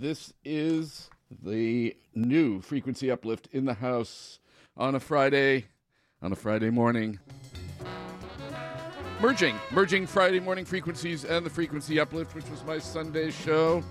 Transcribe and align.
This 0.00 0.32
is 0.46 1.10
the 1.42 1.94
new 2.14 2.62
frequency 2.62 3.10
uplift 3.10 3.48
in 3.52 3.66
the 3.66 3.74
house 3.74 4.38
on 4.74 4.94
a 4.94 5.00
Friday, 5.00 5.66
on 6.22 6.32
a 6.32 6.34
Friday 6.34 6.70
morning. 6.70 7.18
Merging, 9.20 9.56
merging 9.70 10.06
Friday 10.06 10.40
morning 10.40 10.64
frequencies 10.64 11.26
and 11.26 11.44
the 11.44 11.50
frequency 11.50 12.00
uplift, 12.00 12.34
which 12.34 12.48
was 12.48 12.64
my 12.64 12.78
Sunday 12.78 13.30
show. 13.30 13.84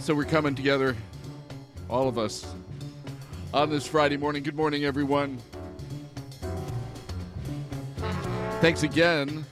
So 0.00 0.14
we're 0.14 0.26
coming 0.26 0.54
together, 0.54 0.94
all 1.88 2.06
of 2.06 2.18
us, 2.18 2.54
on 3.54 3.70
this 3.70 3.86
Friday 3.86 4.18
morning. 4.18 4.42
Good 4.42 4.54
morning, 4.54 4.84
everyone. 4.84 5.38
Thanks 8.60 8.82
again 8.82 9.46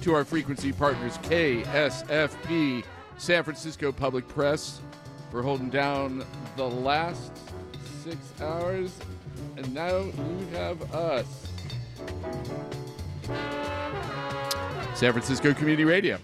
to 0.00 0.12
our 0.12 0.24
frequency 0.24 0.72
partners, 0.72 1.18
KSFP, 1.18 2.82
San 3.20 3.44
Francisco 3.44 3.92
Public 3.92 4.26
Press, 4.28 4.80
for 5.30 5.42
holding 5.42 5.68
down 5.68 6.24
the 6.56 6.64
last 6.64 7.30
six 8.02 8.16
hours. 8.40 8.98
And 9.58 9.74
now 9.74 9.98
you 9.98 10.46
have 10.52 10.94
us. 10.94 11.26
San 14.94 15.12
Francisco 15.12 15.52
Community 15.52 15.84
Radio. 15.84 16.18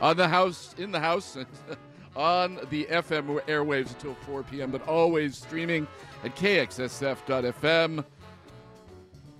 On 0.00 0.16
the 0.16 0.28
house, 0.28 0.72
in 0.78 0.92
the 0.92 1.00
house, 1.00 1.36
on 2.16 2.60
the 2.70 2.84
FM 2.84 3.40
airwaves 3.46 3.88
until 3.88 4.14
4 4.24 4.44
p.m., 4.44 4.70
but 4.70 4.86
always 4.86 5.36
streaming 5.36 5.88
at 6.22 6.36
kxsf.fm. 6.36 8.04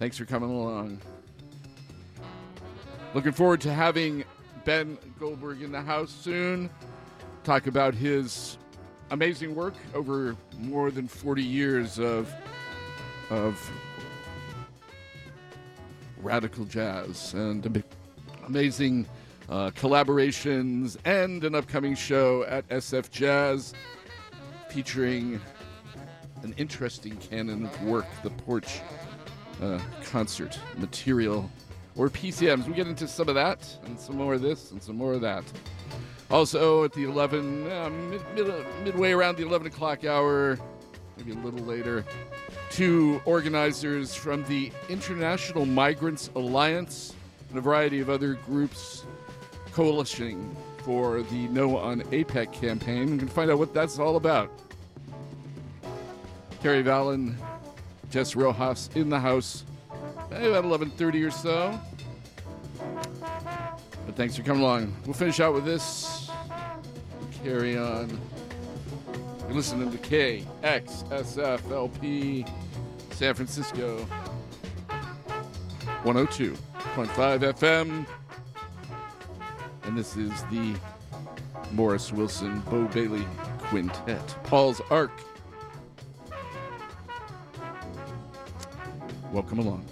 Thanks 0.01 0.19
for 0.19 0.25
coming 0.25 0.51
along. 0.51 1.01
Looking 3.15 3.33
forward 3.33 3.61
to 3.61 3.73
having 3.73 4.25
Ben 4.69 4.99
Goldberg 5.19 5.63
in 5.63 5.73
the 5.73 5.81
house 5.81 6.11
soon. 6.11 6.69
Talk 7.43 7.69
about 7.69 7.95
his 7.95 8.59
amazing 9.11 9.55
work 9.55 9.73
over 9.95 10.37
more 10.59 10.91
than 10.91 11.09
40 11.09 11.43
years 11.43 11.99
of 11.99 12.31
of 13.31 13.59
radical 16.19 16.67
jazz 16.67 17.33
and 17.33 17.83
amazing 18.47 19.07
uh, 19.49 19.71
collaborations 19.71 20.99
and 21.07 21.45
an 21.45 21.55
upcoming 21.55 21.95
show 21.95 22.45
at 22.45 22.69
SF 22.69 23.11
Jazz 23.11 23.73
featuring 24.69 25.41
an 26.43 26.53
interesting 26.59 27.17
canon 27.17 27.65
of 27.65 27.85
work, 27.85 28.05
the 28.23 28.29
Porch 28.29 28.83
uh, 29.63 29.81
concert 30.05 30.61
material 30.77 31.51
or 31.99 32.09
PCMs. 32.09 32.67
We 32.67 32.75
get 32.75 32.87
into 32.87 33.09
some 33.09 33.29
of 33.29 33.35
that 33.35 33.69
and 33.85 33.99
some 33.99 34.17
more 34.17 34.35
of 34.35 34.41
this 34.41 34.71
and 34.71 34.83
some 34.83 34.97
more 34.97 35.13
of 35.13 35.21
that. 35.21 35.45
Also 36.31 36.85
at 36.85 36.93
the 36.93 37.05
11, 37.05 37.71
uh, 37.71 37.91
mid, 37.91 38.23
mid, 38.35 38.67
midway 38.85 39.13
around 39.13 39.37
the 39.37 39.45
11 39.45 39.67
o'clock 39.67 40.05
hour, 40.05 40.59
maybe 41.17 41.33
a 41.33 41.35
little 41.35 41.67
later, 41.67 42.05
two 42.71 43.21
organizers 43.25 44.15
from 44.15 44.45
the 44.45 44.71
International 44.89 45.67
Migrants 45.67 46.31
Alliance 46.37 47.15
and 47.49 47.59
a 47.59 47.61
variety 47.61 48.01
of 48.01 48.09
other 48.09 48.35
groups 48.35 49.05
coalescing 49.73 50.57
for 50.85 51.23
the 51.23 51.49
No 51.49 51.77
on 51.77 52.03
APEC 52.03 52.53
campaign. 52.53 53.13
We 53.13 53.19
can 53.19 53.29
find 53.29 53.51
out 53.51 53.59
what 53.59 53.75
that's 53.75 53.99
all 53.99 54.17
about. 54.17 54.51
Terry 56.63 56.83
Valen, 56.83 57.35
Jess 58.11 58.37
Rojas 58.37 58.91
in 58.95 59.09
the 59.09 59.19
house 59.19 59.65
maybe 60.31 60.47
about 60.49 60.65
11.30 60.65 61.27
or 61.27 61.31
so. 61.31 61.81
Thanks 64.19 64.37
for 64.37 64.43
coming 64.43 64.65
along. 64.65 64.93
We'll 65.05 65.15
finish 65.15 65.39
out 65.39 65.55
with 65.55 65.65
this. 65.65 66.29
Carry 67.45 67.79
on. 67.79 68.21
You're 69.43 69.53
listening 69.53 69.93
to 69.93 69.99
KXSFLP 69.99 70.45
San 73.13 73.35
Francisco 73.35 74.05
102.5 76.03 76.57
FM. 77.15 78.05
And 79.85 79.97
this 79.97 80.17
is 80.17 80.33
the 80.51 80.75
Morris 81.71 82.13
Wilson 82.13 82.59
Bo 82.63 82.87
Bailey 82.87 83.25
Quintet. 83.71 84.35
Paul's 84.43 84.81
Ark. 84.91 85.13
Welcome 89.31 89.61
along. 89.61 89.85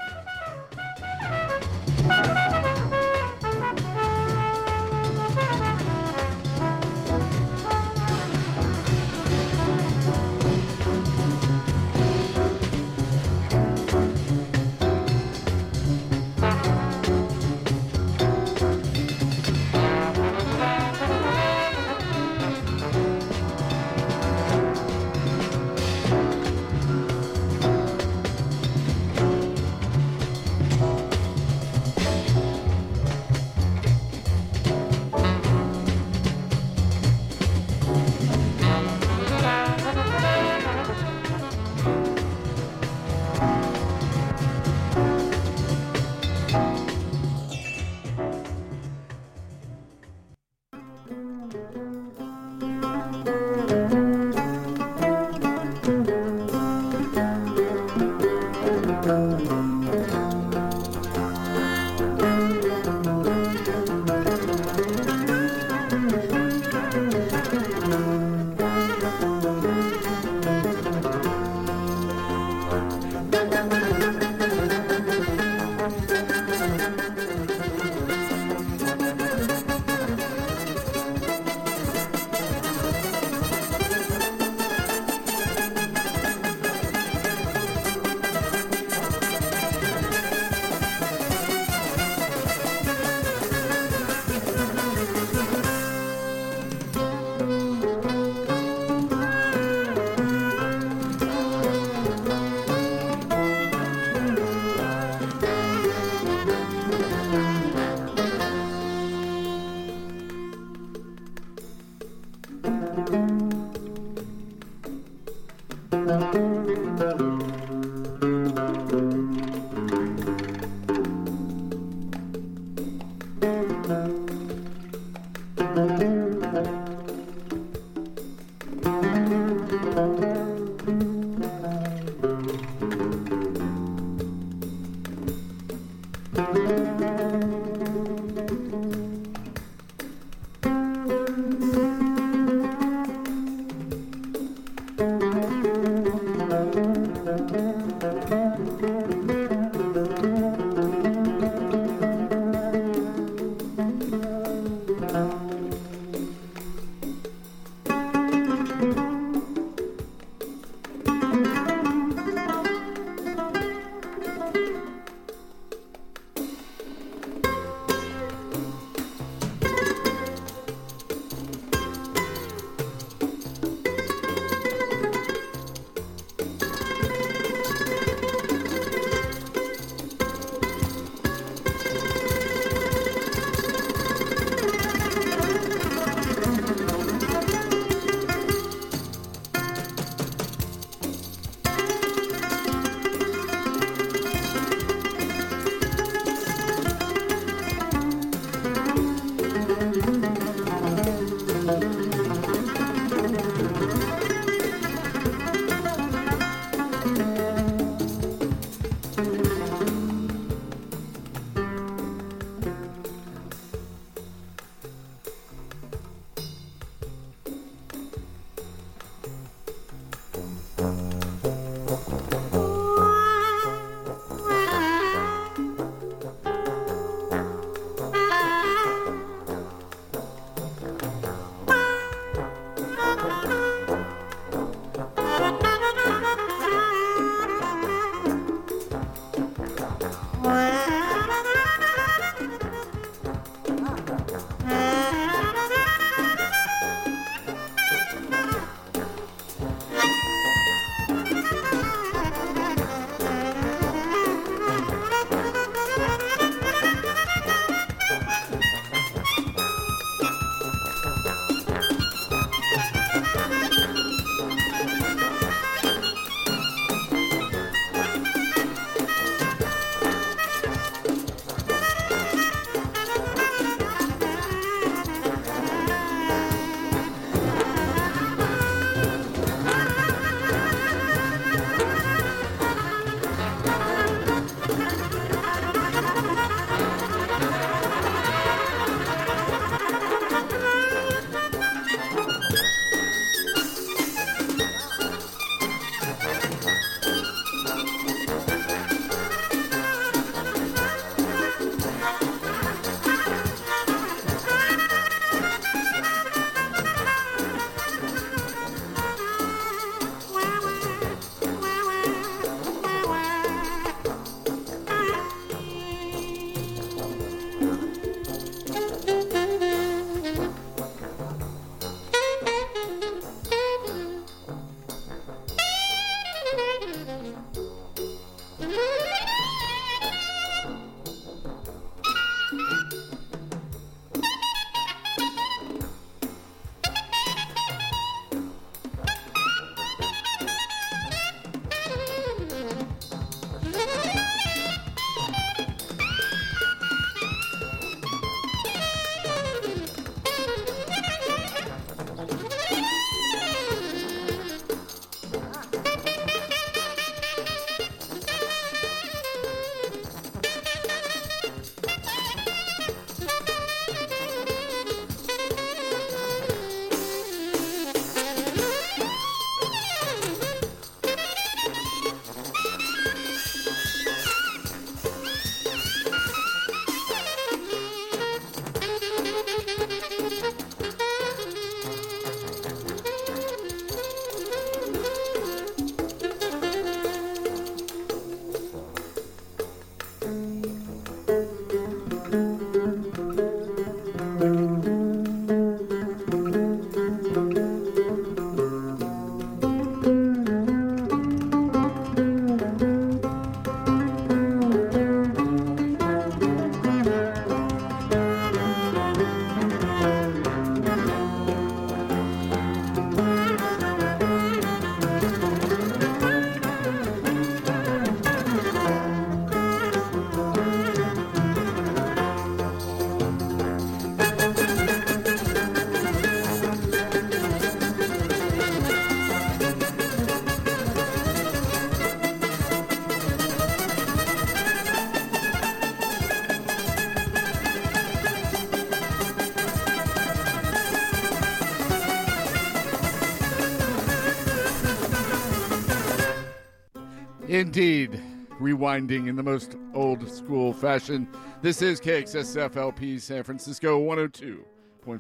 Indeed, 447.57 448.21
rewinding 448.61 449.29
in 449.29 449.37
the 449.37 449.43
most 449.43 449.77
old 449.95 450.31
school 450.31 450.75
fashion. 450.75 451.27
This 451.63 451.81
is 451.81 452.03
KXSFLP 452.03 453.19
San 453.19 453.45
Francisco 453.45 453.99
102.5 453.99 454.63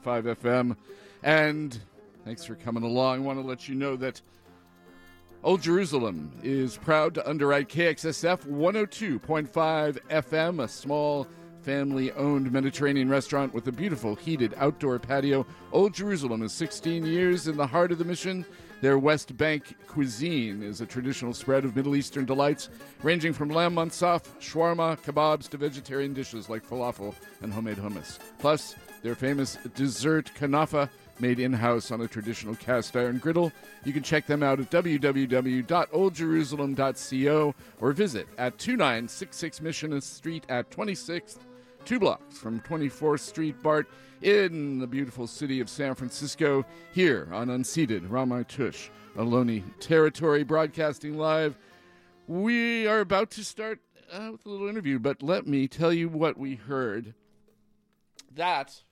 FM. 0.03 0.77
And 1.23 1.81
thanks 2.27 2.45
for 2.45 2.55
coming 2.55 2.83
along. 2.83 3.17
I 3.17 3.19
want 3.21 3.41
to 3.41 3.47
let 3.47 3.71
you 3.71 3.75
know 3.75 3.97
that 3.97 4.21
Old 5.45 5.63
Jerusalem 5.63 6.31
is 6.43 6.77
proud 6.77 7.15
to 7.15 7.27
underwrite 7.27 7.71
KXSF 7.71 8.47
102.5 8.47 9.99
FM, 10.11 10.63
a 10.63 10.69
small 10.69 11.27
family 11.63 12.13
owned 12.13 12.53
Mediterranean 12.53 13.09
restaurant 13.09 13.55
with 13.55 13.67
a 13.67 13.73
beautiful 13.73 14.15
heated 14.15 14.53
outdoor 14.59 14.99
patio. 14.99 15.47
Old 15.73 15.95
Jerusalem 15.95 16.43
is 16.43 16.53
16 16.53 17.07
years 17.07 17.49
in 17.49 17.57
the 17.57 17.67
heart 17.67 17.93
of 17.93 17.99
the 17.99 18.05
mission 18.05 18.45
their 18.81 18.99
West 18.99 19.37
Bank 19.37 19.75
cuisine 19.87 20.63
is 20.63 20.81
a 20.81 20.87
traditional 20.87 21.33
spread 21.33 21.65
of 21.65 21.75
Middle 21.75 21.97
Eastern 21.97 22.25
delights, 22.25 22.69
ranging 23.03 23.33
from 23.33 23.49
lamb 23.49 23.75
mansaf, 23.75 24.25
shawarma, 24.41 25.01
kebabs 25.03 25.49
to 25.49 25.57
vegetarian 25.57 26.13
dishes 26.13 26.49
like 26.49 26.67
falafel 26.67 27.15
and 27.43 27.53
homemade 27.53 27.79
hummus. 27.79 28.19
Plus, 28.39 28.75
their 29.03 29.15
famous 29.15 29.57
dessert 29.75 30.31
kanafa, 30.39 30.89
made 31.21 31.39
in 31.39 31.53
house 31.53 31.91
on 31.91 32.01
a 32.03 32.09
traditional 32.09 32.55
cast 32.57 32.97
iron 32.97 33.19
griddle. 33.19 33.53
You 33.85 33.93
can 33.93 34.03
check 34.03 34.27
them 34.27 34.43
out 34.43 34.59
at 34.61 34.71
www.oldjerusalem.co 34.71 37.55
or 37.81 37.93
visit 37.93 38.27
at 38.39 38.59
2966 38.59 39.61
Mission 39.61 40.01
Street 40.01 40.47
at 40.49 40.71
26th, 40.71 41.37
two 41.85 41.99
blocks 41.99 42.39
from 42.39 42.61
24th 42.61 43.21
Street 43.21 43.63
BART 43.63 43.87
in 44.23 44.79
the 44.79 44.87
beautiful 44.87 45.27
city 45.27 45.61
of 45.61 45.69
San 45.69 45.95
Francisco, 45.95 46.65
here 46.93 47.29
on 47.33 47.49
unceded 47.49 48.09
Ramaytush 48.09 48.89
Ohlone 49.17 49.63
territory, 49.81 50.45
broadcasting 50.45 51.17
live. 51.17 51.57
We 52.27 52.87
are 52.87 53.01
about 53.01 53.31
to 53.33 53.45
start 53.45 53.81
uh, 54.13 54.31
with 54.33 54.47
a 54.47 54.49
little 54.49 54.69
interview, 54.69 54.99
but 54.99 55.23
let 55.23 55.47
me 55.47 55.69
tell 55.69 55.93
you 55.93 56.09
what 56.09 56.37
we 56.37 56.55
heard. 56.55 57.15
That, 58.35 58.83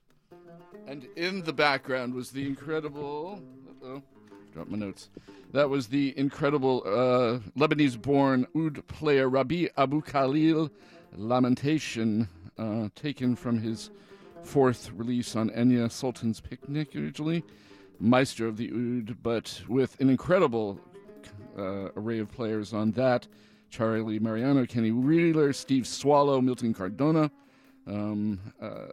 and 0.86 1.06
in 1.16 1.42
the 1.42 1.52
background 1.52 2.14
was 2.14 2.30
the 2.30 2.46
incredible. 2.46 3.42
oh 3.82 4.02
drop 4.52 4.68
my 4.68 4.78
notes. 4.78 5.10
That 5.52 5.68
was 5.68 5.88
the 5.88 6.16
incredible 6.16 6.82
uh, 6.86 7.38
Lebanese 7.58 8.00
born 8.00 8.46
oud 8.56 8.86
player 8.86 9.28
Rabih 9.28 9.68
Abou-Khalil 9.76 10.70
Lamentation, 11.16 12.28
uh, 12.56 12.88
taken 12.94 13.36
from 13.36 13.58
his 13.58 13.90
fourth 14.44 14.90
release 14.92 15.34
on 15.34 15.50
Enya 15.50 15.90
Sultan's 15.90 16.40
Picnic, 16.40 16.94
originally. 16.94 17.42
Maestro 18.00 18.48
of 18.48 18.56
the 18.56 18.70
Oud, 18.70 19.22
but 19.22 19.62
with 19.68 19.98
an 20.00 20.10
incredible 20.10 20.80
uh, 21.56 21.88
array 21.96 22.18
of 22.18 22.30
players 22.30 22.72
on 22.72 22.90
that. 22.92 23.26
Charlie 23.70 24.18
Mariano, 24.18 24.66
Kenny 24.66 24.92
Wheeler, 24.92 25.52
Steve 25.52 25.86
Swallow, 25.86 26.40
Milton 26.40 26.72
Cardona, 26.72 27.30
um, 27.86 28.38
uh, 28.60 28.86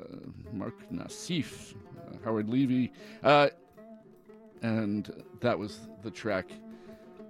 Mark 0.51 0.89
Nauseef, 0.91 1.75
uh, 1.75 2.17
Howard 2.23 2.49
Levy, 2.49 2.91
uh, 3.23 3.49
and 4.63 5.23
that 5.39 5.57
was 5.57 5.87
the 6.03 6.09
track 6.09 6.47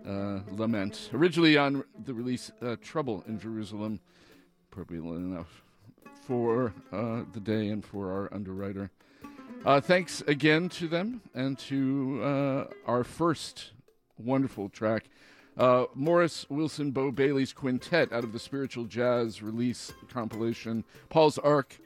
uh, 0.08 0.40
Lament. 0.52 1.10
Originally 1.14 1.58
on 1.58 1.84
the 2.06 2.14
release 2.14 2.52
uh, 2.62 2.76
Trouble 2.82 3.24
in 3.28 3.40
Jerusalem, 3.40 4.00
appropriately 4.72 5.18
enough 5.18 5.64
for 6.32 6.74
uh, 6.94 7.24
the 7.34 7.42
day 7.42 7.68
and 7.68 7.84
for 7.84 8.10
our 8.10 8.34
underwriter. 8.34 8.90
Uh, 9.66 9.82
thanks 9.82 10.24
again 10.28 10.70
to 10.70 10.88
them 10.88 11.20
and 11.34 11.60
to 11.60 12.22
uh, 12.24 12.66
our 12.88 13.04
first 13.04 13.72
wonderful 14.18 14.70
track, 14.70 15.10
uh, 15.58 15.84
Morris 15.94 16.46
Wilson 16.50 16.92
Bo 16.92 17.12
Bailey's 17.12 17.52
Quintet 17.52 18.14
out 18.14 18.24
of 18.24 18.32
the 18.32 18.40
Spiritual 18.40 18.86
Jazz 18.86 19.42
release 19.44 19.92
compilation, 20.08 20.86
Paul's 21.10 21.38
Ark. 21.38 21.78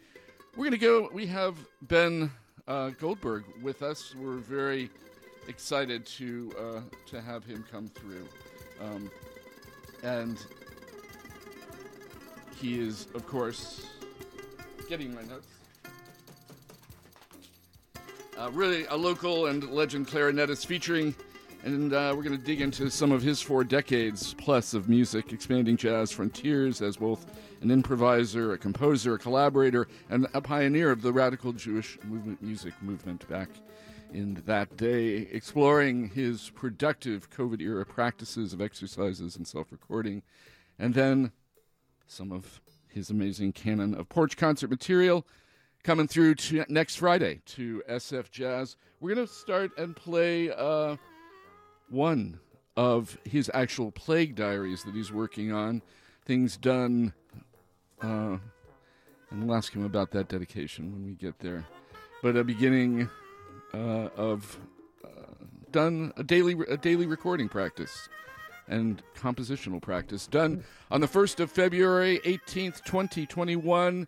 We're 0.56 0.66
going 0.66 0.72
to 0.74 0.78
go, 0.78 1.10
we 1.12 1.26
have 1.26 1.56
Ben 1.82 2.30
uh, 2.68 2.90
Goldberg 2.90 3.46
with 3.64 3.82
us. 3.82 4.14
We're 4.14 4.38
very 4.38 4.92
excited 5.48 6.06
to, 6.06 6.54
uh, 6.60 6.82
to 7.08 7.20
have 7.20 7.46
him 7.46 7.66
come 7.72 7.88
through. 7.88 8.28
Um, 8.80 9.10
and 10.04 10.38
he 12.62 12.80
is, 12.80 13.08
of 13.16 13.26
course, 13.26 13.88
getting 14.88 15.14
my 15.14 15.24
notes. 15.24 15.48
Uh, 18.38 18.52
really, 18.52 18.86
a 18.88 18.96
local 18.96 19.48
and 19.48 19.64
legend 19.72 20.08
clarinetist 20.08 20.66
featuring, 20.66 21.16
and 21.64 21.94
uh, 21.94 22.14
we're 22.16 22.22
going 22.24 22.38
to 22.38 22.44
dig 22.44 22.60
into 22.60 22.90
some 22.90 23.12
of 23.12 23.22
his 23.22 23.42
four 23.42 23.64
decades 23.64 24.34
plus 24.34 24.74
of 24.74 24.90
music, 24.90 25.32
expanding 25.32 25.78
jazz 25.78 26.12
frontiers 26.12 26.82
as 26.82 26.98
both 26.98 27.26
an 27.62 27.72
improviser, 27.72 28.54
a 28.54 28.58
composer, 28.58 29.16
a 29.16 29.20
collaborator, 29.20 29.88
and 30.10 30.28
a 30.34 30.42
pioneer 30.42 30.92
of 30.92 31.02
the 31.02 31.14
radical 31.14 31.54
Jewish 31.54 31.98
movement, 32.04 32.42
music 32.42 32.74
movement 32.82 33.28
back 33.30 33.50
in 34.14 34.42
that 34.46 34.76
day, 34.78 35.28
exploring 35.32 36.10
his 36.10 36.50
productive 36.52 37.30
COVID 37.32 37.62
era 37.62 37.86
practices 37.86 38.54
of 38.54 38.62
exercises 38.62 39.38
and 39.38 39.48
self 39.48 39.72
recording, 39.72 40.22
and 40.78 40.94
then 40.94 41.32
some 42.06 42.32
of 42.32 42.62
his 42.96 43.10
amazing 43.10 43.52
canon 43.52 43.94
of 43.94 44.08
porch 44.08 44.38
concert 44.38 44.70
material 44.70 45.28
coming 45.84 46.08
through 46.08 46.34
to 46.34 46.66
next 46.70 46.96
Friday 46.96 47.42
to 47.46 47.84
SF 47.90 48.32
Jazz. 48.32 48.78
We're 49.02 49.14
going 49.14 49.28
to 49.28 49.32
start 49.32 49.78
and 49.78 49.96
play 49.96 50.50
uh, 50.50 50.96
one 51.90 52.40
of 52.78 53.18
his 53.26 53.52
actual 53.54 53.92
plague 53.92 54.36
diaries 54.36 54.84
that 54.84 54.96
he's 54.96 55.12
working 55.12 55.52
on, 55.52 55.82
things 56.26 56.56
done. 56.56 57.14
Uh, 58.02 58.38
and 59.30 59.46
we'll 59.46 59.56
ask 59.56 59.74
him 59.74 59.84
about 59.84 60.12
that 60.12 60.30
dedication 60.30 60.92
when 60.94 61.06
we 61.06 61.14
get 61.14 61.38
there. 61.40 61.66
But 62.24 62.38
a 62.38 62.46
beginning 62.46 63.10
uh, 63.74 64.08
of 64.16 64.58
uh, 65.04 65.10
done 65.72 66.14
a 66.16 66.24
daily 66.24 66.56
a 66.70 66.78
daily 66.78 67.06
recording 67.06 67.50
practice 67.50 68.08
and 68.68 69.02
compositional 69.16 69.82
practice 69.82 70.28
done 70.28 70.64
on 70.92 71.02
the 71.02 71.08
1st 71.08 71.40
of 71.40 71.52
February, 71.52 72.20
18th, 72.26 72.84
2021. 72.84 74.08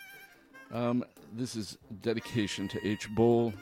Um, 0.71 1.03
this 1.33 1.55
is 1.55 1.77
dedication 2.01 2.67
to 2.69 2.87
H. 2.87 3.09
Bull. 3.09 3.53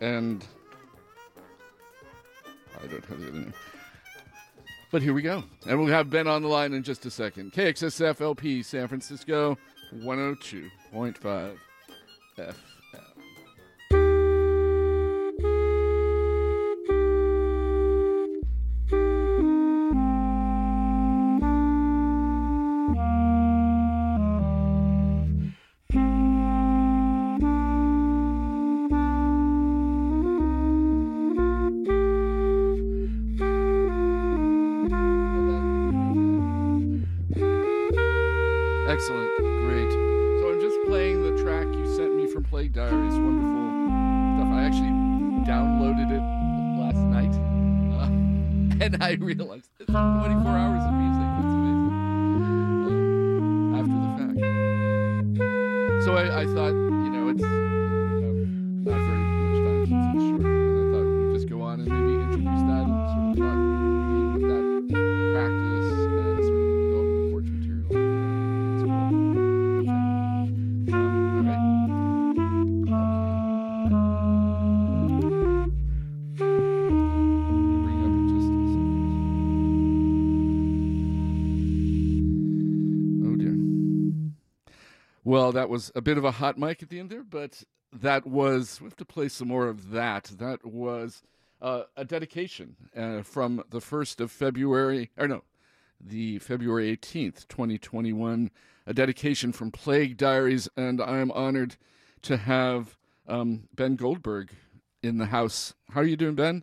And 0.00 0.44
I 2.82 2.86
don't 2.86 3.04
have 3.04 3.20
the 3.20 3.28
other 3.28 3.38
name. 3.38 3.54
But 4.90 5.02
here 5.02 5.12
we 5.14 5.22
go. 5.22 5.44
And 5.66 5.78
we'll 5.78 5.88
have 5.88 6.10
Ben 6.10 6.26
on 6.26 6.42
the 6.42 6.48
line 6.48 6.72
in 6.72 6.82
just 6.82 7.06
a 7.06 7.10
second. 7.10 7.52
KXSF 7.52 8.20
LP 8.20 8.62
San 8.62 8.88
Francisco 8.88 9.56
102.5 9.94 11.56
F. 12.38 12.69
Well, 85.50 85.60
that 85.60 85.68
was 85.68 85.90
a 85.96 86.00
bit 86.00 86.16
of 86.16 86.24
a 86.24 86.30
hot 86.30 86.58
mic 86.58 86.80
at 86.80 86.90
the 86.90 87.00
end 87.00 87.10
there, 87.10 87.24
but 87.24 87.64
that 87.92 88.24
was 88.24 88.80
we 88.80 88.84
have 88.84 88.94
to 88.98 89.04
play 89.04 89.26
some 89.26 89.48
more 89.48 89.66
of 89.66 89.90
that. 89.90 90.30
That 90.38 90.64
was 90.64 91.24
uh, 91.60 91.82
a 91.96 92.04
dedication 92.04 92.76
uh, 92.96 93.22
from 93.22 93.64
the 93.68 93.80
1st 93.80 94.20
of 94.20 94.30
February, 94.30 95.10
or 95.18 95.26
no, 95.26 95.42
the 96.00 96.38
February 96.38 96.96
18th, 96.96 97.48
2021, 97.48 98.52
a 98.86 98.94
dedication 98.94 99.50
from 99.50 99.72
Plague 99.72 100.16
Diaries, 100.16 100.68
and 100.76 101.00
I 101.02 101.18
am 101.18 101.32
honored 101.32 101.74
to 102.22 102.36
have 102.36 102.96
um, 103.26 103.64
Ben 103.74 103.96
Goldberg 103.96 104.52
in 105.02 105.18
the 105.18 105.26
house. 105.26 105.74
How 105.90 106.02
are 106.02 106.04
you 106.04 106.16
doing, 106.16 106.36
Ben? 106.36 106.62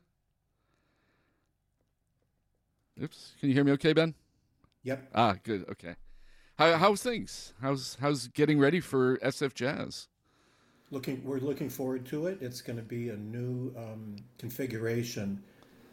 Oops, 3.03 3.35
can 3.37 3.49
you 3.49 3.53
hear 3.53 3.65
me 3.65 3.73
okay, 3.73 3.91
Ben? 3.91 4.15
Yep. 4.83 5.09
Ah, 5.13 5.35
good. 5.43 5.65
Okay. 5.71 5.95
How, 6.57 6.75
how's 6.77 7.03
things? 7.03 7.53
How's 7.61 7.97
how's 8.01 8.29
getting 8.29 8.57
ready 8.57 8.79
for 8.79 9.17
SF 9.17 9.53
Jazz? 9.53 10.07
Looking, 10.89 11.23
we're 11.23 11.39
looking 11.39 11.69
forward 11.69 12.05
to 12.07 12.27
it. 12.27 12.39
It's 12.41 12.61
going 12.61 12.77
to 12.77 12.83
be 12.83 13.09
a 13.09 13.17
new 13.17 13.73
um, 13.77 14.15
configuration 14.39 15.43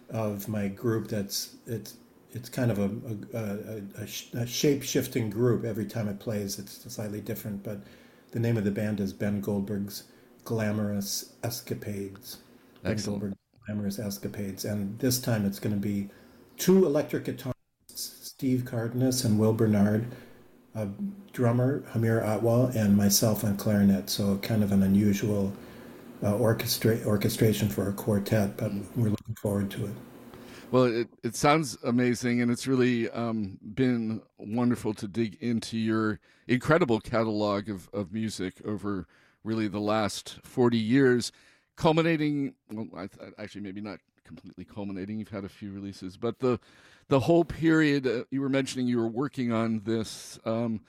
of 0.08 0.48
my 0.48 0.68
group. 0.68 1.08
That's 1.08 1.56
it's 1.66 1.98
it's 2.32 2.48
kind 2.48 2.70
of 2.70 2.78
a, 2.78 2.90
a, 3.34 4.02
a, 4.02 4.42
a 4.42 4.46
shape 4.46 4.82
shifting 4.82 5.28
group. 5.28 5.64
Every 5.64 5.84
time 5.84 6.08
it 6.08 6.18
plays, 6.18 6.58
it's 6.58 6.90
slightly 6.92 7.20
different. 7.20 7.62
But 7.62 7.80
the 8.30 8.40
name 8.40 8.56
of 8.56 8.64
the 8.64 8.70
band 8.70 9.00
is 9.00 9.12
Ben 9.12 9.42
Goldberg's 9.42 10.04
Glamorous 10.44 11.34
Escapades. 11.42 12.38
Excellent. 12.84 12.94
Ben 12.94 13.04
Goldberg 13.04 13.34
Glamorous 13.66 13.98
Escapades, 13.98 14.64
and 14.64 14.98
this 14.98 15.20
time 15.20 15.44
it's 15.44 15.58
going 15.58 15.74
to 15.74 15.80
be 15.80 16.08
two 16.56 16.86
electric 16.86 17.24
guitarists, 17.24 17.52
Steve 17.92 18.64
Cardenas 18.64 19.24
and 19.24 19.38
Will 19.38 19.52
Bernard, 19.52 20.06
a 20.74 20.88
drummer, 21.32 21.82
Hamir 21.92 22.20
Atwal, 22.22 22.74
and 22.74 22.96
myself 22.96 23.44
on 23.44 23.56
clarinet. 23.56 24.10
So 24.10 24.36
kind 24.38 24.62
of 24.62 24.72
an 24.72 24.82
unusual 24.82 25.52
uh, 26.22 26.36
orchestra- 26.36 27.00
orchestration 27.04 27.68
for 27.68 27.88
a 27.88 27.92
quartet, 27.92 28.56
but 28.56 28.72
we're 28.96 29.10
looking 29.10 29.34
forward 29.36 29.70
to 29.72 29.86
it. 29.86 29.92
Well, 30.70 30.84
it, 30.84 31.08
it 31.22 31.36
sounds 31.36 31.76
amazing, 31.84 32.40
and 32.40 32.50
it's 32.50 32.66
really 32.66 33.08
um, 33.10 33.58
been 33.74 34.22
wonderful 34.38 34.94
to 34.94 35.06
dig 35.06 35.36
into 35.40 35.78
your 35.78 36.18
incredible 36.48 36.98
catalog 37.00 37.68
of, 37.68 37.88
of 37.92 38.12
music 38.12 38.54
over 38.64 39.06
really 39.44 39.68
the 39.68 39.78
last 39.78 40.40
40 40.42 40.76
years, 40.76 41.30
culminating, 41.76 42.54
well, 42.72 42.88
I, 42.96 43.08
actually, 43.40 43.60
maybe 43.60 43.80
not 43.80 44.00
completely 44.24 44.64
culminating. 44.64 45.18
You've 45.18 45.28
had 45.28 45.44
a 45.44 45.48
few 45.48 45.70
releases, 45.70 46.16
but 46.16 46.40
the 46.40 46.58
the 47.08 47.20
whole 47.20 47.44
period 47.44 48.06
uh, 48.06 48.24
you 48.30 48.40
were 48.40 48.48
mentioning 48.48 48.86
you 48.86 48.98
were 48.98 49.08
working 49.08 49.52
on 49.52 49.80
this, 49.84 50.38
um, 50.44 50.80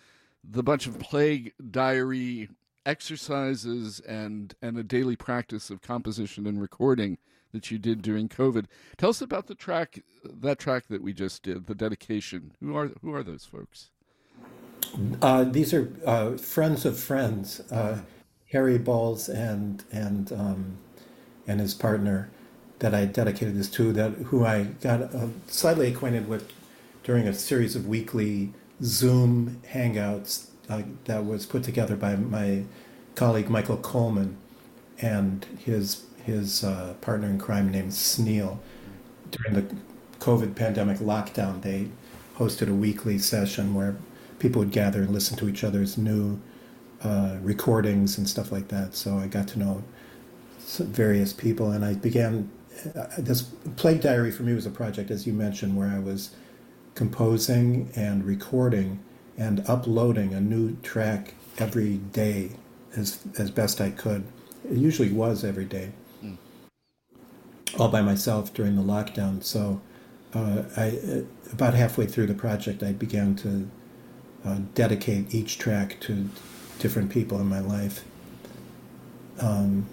the 0.44 0.64
bunch 0.64 0.88
of 0.88 1.00
plague 1.00 1.54
diary 1.72 2.50
exercises 2.86 4.00
and 4.02 4.54
and 4.62 4.78
a 4.78 4.84
daily 4.84 5.16
practice 5.16 5.70
of 5.70 5.82
composition 5.82 6.46
and 6.46 6.62
recording 6.62 7.18
that 7.52 7.72
you 7.72 7.80
did 7.80 8.02
during 8.02 8.30
COVID. 8.30 8.66
Tell 8.98 9.10
us 9.10 9.22
about 9.22 9.48
the 9.48 9.56
track 9.56 10.04
that 10.24 10.60
track 10.60 10.88
that 10.90 11.02
we 11.02 11.14
just 11.14 11.44
did, 11.44 11.66
the 11.66 11.76
dedication. 11.76 12.52
Who 12.60 12.76
are 12.76 12.92
who 13.02 13.14
are 13.14 13.24
those 13.24 13.46
folks? 13.46 13.90
Uh, 15.22 15.44
these 15.46 15.74
are 15.74 15.92
uh, 16.06 16.38
friends 16.38 16.86
of 16.86 17.00
friends, 17.00 17.60
uh, 17.72 18.00
Harry 18.52 18.78
Balls 18.78 19.30
and 19.30 19.84
and 19.92 20.32
um, 20.32 20.78
and 21.48 21.60
his 21.60 21.74
partner 21.74 22.30
that 22.80 22.94
I 22.94 23.06
dedicated 23.06 23.56
this 23.56 23.70
to, 23.72 23.94
that 23.94 24.12
who 24.14 24.46
I 24.46 24.64
got 24.82 25.02
uh, 25.02 25.28
slightly 25.48 25.88
acquainted 25.88 26.28
with 26.28 26.52
during 27.04 27.28
a 27.28 27.34
series 27.34 27.76
of 27.76 27.88
weekly 27.88 28.54
Zoom 28.82 29.62
hangouts 29.72 30.48
uh, 30.70 30.82
that 31.06 31.26
was 31.26 31.46
put 31.46 31.64
together 31.64 31.96
by 31.96 32.16
my 32.16 32.64
colleague 33.16 33.50
Michael 33.50 33.78
Coleman 33.78 34.38
and 35.00 35.46
his 35.64 36.04
his 36.24 36.64
uh, 36.64 36.96
partner 37.02 37.28
in 37.28 37.38
crime 37.38 37.72
named 37.72 37.92
Sneal. 37.92 38.58
During 39.30 39.54
the 39.54 39.76
COVID 40.20 40.56
pandemic 40.56 40.98
lockdown, 40.98 41.62
they 41.62 41.90
hosted 42.38 42.68
a 42.68 42.74
weekly 42.74 43.20
session 43.20 43.76
where 43.76 43.96
people 44.40 44.60
would 44.60 44.72
gather 44.72 45.02
and 45.02 45.12
listen 45.12 45.38
to 45.38 45.48
each 45.48 45.64
other's 45.64 45.98
new 45.98 46.40
uh, 47.04 47.38
recordings 47.42 48.18
and 48.18 48.28
stuff 48.28 48.52
like 48.52 48.70
that. 48.70 48.96
So 48.96 49.18
I 49.18 49.28
got 49.28 49.48
to 49.50 49.60
know 49.60 49.84
various 50.80 51.32
people, 51.32 51.72
and 51.72 51.86
I 51.86 51.94
began 51.94 52.50
this 53.18 53.44
Plague 53.76 54.02
Diary 54.02 54.32
for 54.32 54.44
me 54.44 54.54
was 54.54 54.66
a 54.66 54.72
project, 54.72 55.12
as 55.12 55.26
you 55.26 55.34
mentioned, 55.34 55.76
where 55.76 55.90
I 55.90 56.00
was 56.00 56.32
composing 56.94 57.92
and 57.96 58.24
recording 58.24 59.00
and 59.38 59.64
uploading 59.68 60.34
a 60.34 60.42
new 60.42 60.76
track 60.78 61.34
every 61.58 61.98
day 61.98 62.52
as 62.96 63.20
as 63.38 63.52
best 63.52 63.82
I 63.82 63.92
could. 63.92 64.26
It 64.70 64.78
usually 64.78 65.12
was 65.12 65.44
every 65.44 65.66
day, 65.66 65.92
mm. 66.24 66.38
all 67.78 67.90
by 67.90 68.02
myself 68.02 68.54
during 68.54 68.76
the 68.76 68.82
lockdown. 68.82 69.44
So, 69.44 69.82
uh, 70.34 70.64
I 70.76 70.88
uh, 70.90 71.22
about 71.52 71.74
halfway 71.74 72.08
through 72.08 72.28
the 72.28 72.34
project, 72.34 72.84
I 72.84 72.94
began 72.94 73.36
to 73.38 73.70
uh, 74.46 74.60
dedicate 74.74 75.34
each 75.34 75.58
track 75.58 76.00
to 76.02 76.30
different 76.80 77.10
people 77.10 77.40
in 77.40 77.48
my 77.48 77.60
life. 77.60 78.04
Um, 79.40 79.86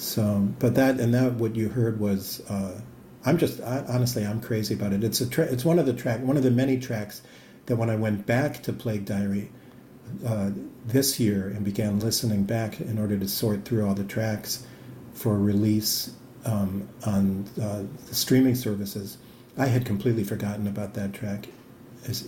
so, 0.00 0.48
but 0.58 0.74
that 0.76 0.98
and 0.98 1.12
that 1.12 1.34
what 1.34 1.54
you 1.54 1.68
heard 1.68 2.00
was, 2.00 2.40
uh, 2.48 2.80
I'm 3.26 3.36
just 3.36 3.60
I, 3.60 3.84
honestly 3.86 4.24
I'm 4.24 4.40
crazy 4.40 4.74
about 4.74 4.94
it. 4.94 5.04
It's 5.04 5.20
a 5.20 5.28
tra- 5.28 5.44
it's 5.44 5.64
one 5.64 5.78
of 5.78 5.84
the 5.84 5.92
track 5.92 6.20
one 6.22 6.38
of 6.38 6.42
the 6.42 6.50
many 6.50 6.78
tracks 6.78 7.20
that 7.66 7.76
when 7.76 7.90
I 7.90 7.96
went 7.96 8.24
back 8.24 8.62
to 8.62 8.72
Plague 8.72 9.04
Diary 9.04 9.50
uh, 10.26 10.50
this 10.86 11.20
year 11.20 11.48
and 11.48 11.64
began 11.64 12.00
listening 12.00 12.44
back 12.44 12.80
in 12.80 12.98
order 12.98 13.18
to 13.18 13.28
sort 13.28 13.66
through 13.66 13.86
all 13.86 13.94
the 13.94 14.04
tracks 14.04 14.66
for 15.12 15.38
release 15.38 16.14
um, 16.46 16.88
on 17.06 17.46
uh, 17.60 17.82
the 18.08 18.14
streaming 18.14 18.54
services, 18.54 19.18
I 19.58 19.66
had 19.66 19.84
completely 19.84 20.24
forgotten 20.24 20.66
about 20.66 20.94
that 20.94 21.12
track. 21.12 21.48
As, 22.08 22.26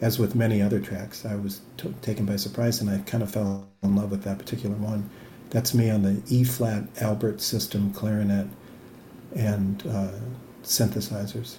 as 0.00 0.18
with 0.18 0.34
many 0.34 0.60
other 0.60 0.80
tracks, 0.80 1.24
I 1.24 1.36
was 1.36 1.60
t- 1.76 1.94
taken 2.02 2.26
by 2.26 2.34
surprise 2.34 2.80
and 2.80 2.90
I 2.90 2.98
kind 2.98 3.22
of 3.22 3.30
fell 3.30 3.68
in 3.84 3.94
love 3.94 4.10
with 4.10 4.24
that 4.24 4.38
particular 4.38 4.74
one. 4.74 5.08
That's 5.52 5.74
me 5.74 5.90
on 5.90 6.02
the 6.02 6.22
E 6.28 6.44
flat 6.44 6.84
Albert 7.02 7.42
system 7.42 7.92
clarinet 7.92 8.48
and 9.36 9.86
uh, 9.86 10.12
synthesizers. 10.62 11.56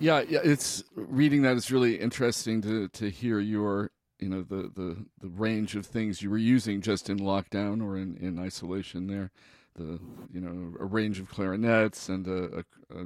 Yeah, 0.00 0.24
yeah, 0.28 0.40
it's 0.42 0.82
reading 0.96 1.42
that 1.42 1.56
is 1.56 1.70
really 1.70 1.94
interesting 2.00 2.60
to 2.62 2.88
to 2.88 3.08
hear 3.08 3.38
your 3.38 3.92
you 4.18 4.28
know 4.28 4.42
the 4.42 4.70
the 4.74 5.06
the 5.20 5.28
range 5.28 5.76
of 5.76 5.86
things 5.86 6.22
you 6.22 6.30
were 6.30 6.38
using 6.38 6.80
just 6.80 7.08
in 7.08 7.18
lockdown 7.18 7.84
or 7.84 7.96
in 7.96 8.16
in 8.16 8.38
isolation 8.38 9.06
there 9.06 9.30
the 9.76 10.00
you 10.32 10.40
know 10.40 10.74
a 10.80 10.84
range 10.84 11.20
of 11.20 11.28
clarinets 11.28 12.08
and 12.08 12.26
a, 12.26 12.58
a, 12.58 12.98
a, 12.98 13.04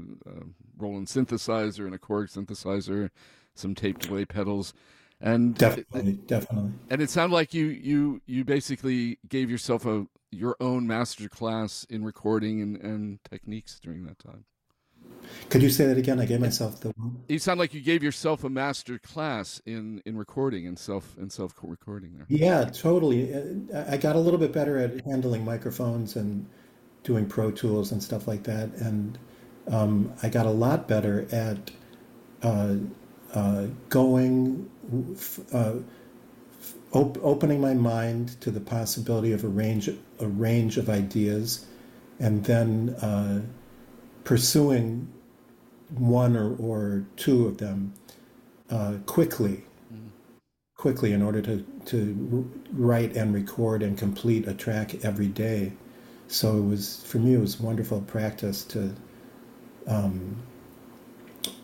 Roland 0.77 1.07
synthesizer 1.07 1.85
and 1.85 1.95
a 1.95 1.99
Korg 1.99 2.33
synthesizer, 2.33 3.11
some 3.55 3.75
tape 3.75 3.99
delay 3.99 4.25
pedals 4.25 4.75
and 5.25 5.57
definitely, 5.57 6.13
it, 6.13 6.27
definitely. 6.29 6.73
And 6.91 7.03
it 7.03 7.11
sounded 7.11 7.35
like 7.35 7.55
you 7.55 7.67
you 7.67 8.21
you 8.27 8.45
basically 8.45 9.19
gave 9.29 9.51
yourself 9.51 9.87
a 9.87 10.07
your 10.31 10.57
own 10.61 10.87
master 10.87 11.29
class 11.29 11.87
in 11.89 12.05
recording 12.05 12.61
and, 12.61 12.77
and 12.77 13.19
techniques 13.25 13.81
during 13.81 14.05
that 14.05 14.19
time. 14.19 14.45
Could 15.49 15.63
you 15.63 15.71
say 15.71 15.87
that 15.87 15.97
again? 15.97 16.21
I 16.21 16.27
gave 16.27 16.41
myself 16.41 16.81
the. 16.81 16.93
You 17.29 17.39
sound 17.39 17.59
like 17.59 17.73
you 17.73 17.81
gave 17.81 18.03
yourself 18.03 18.45
a 18.45 18.51
master 18.51 18.99
class 18.99 19.63
in 19.65 20.03
in 20.05 20.17
recording 20.17 20.67
and 20.67 20.79
self 20.79 21.17
and 21.17 21.33
self 21.33 21.55
recording 21.63 22.17
there. 22.17 22.27
Yeah, 22.29 22.65
totally. 22.65 23.33
Uh, 23.35 23.85
I 23.89 23.97
got 23.97 24.17
a 24.17 24.19
little 24.19 24.39
bit 24.39 24.53
better 24.53 24.79
at 24.79 25.05
handling 25.05 25.45
microphones 25.45 26.17
and 26.17 26.47
doing 27.03 27.27
Pro 27.27 27.51
Tools 27.51 27.93
and 27.93 28.03
stuff 28.03 28.29
like 28.29 28.43
that, 28.45 28.71
and 28.75 29.19
um, 29.71 30.13
I 30.23 30.29
got 30.29 30.45
a 30.47 30.51
lot 30.51 30.87
better 30.87 31.27
at 31.33 31.71
uh, 32.43 32.77
uh, 33.35 33.67
going, 33.89 34.71
uh, 35.53 35.75
op- 36.93 37.19
opening 37.23 37.61
my 37.61 37.75
mind 37.75 38.41
to 38.41 38.51
the 38.51 38.61
possibility 38.61 39.33
of 39.33 39.45
a 39.45 39.49
range, 39.49 39.89
a 40.21 40.27
range 40.27 40.79
of 40.79 40.89
ideas, 40.89 41.67
and 42.19 42.45
then 42.45 42.91
uh, 43.01 43.43
pursuing 44.25 45.09
one 45.91 46.37
or, 46.37 46.57
or 46.57 47.05
two 47.17 47.47
of 47.47 47.59
them 47.59 47.93
uh, 48.71 48.95
quickly, 49.07 49.65
mm. 49.93 50.09
quickly 50.77 51.13
in 51.13 51.23
order 51.23 51.43
to, 51.43 51.65
to 51.87 52.51
write 52.73 53.17
and 53.17 53.35
record 53.35 53.83
and 53.83 53.99
complete 53.99 54.49
a 54.49 54.55
track 54.55 55.05
every 55.05 55.29
day. 55.29 55.73
So 56.29 56.57
it 56.57 56.63
was 56.63 57.05
for 57.05 57.19
me, 57.19 57.35
it 57.35 57.41
was 57.41 57.61
wonderful 57.61 58.01
practice 58.01 58.65
to 58.65 58.95
um, 59.87 60.37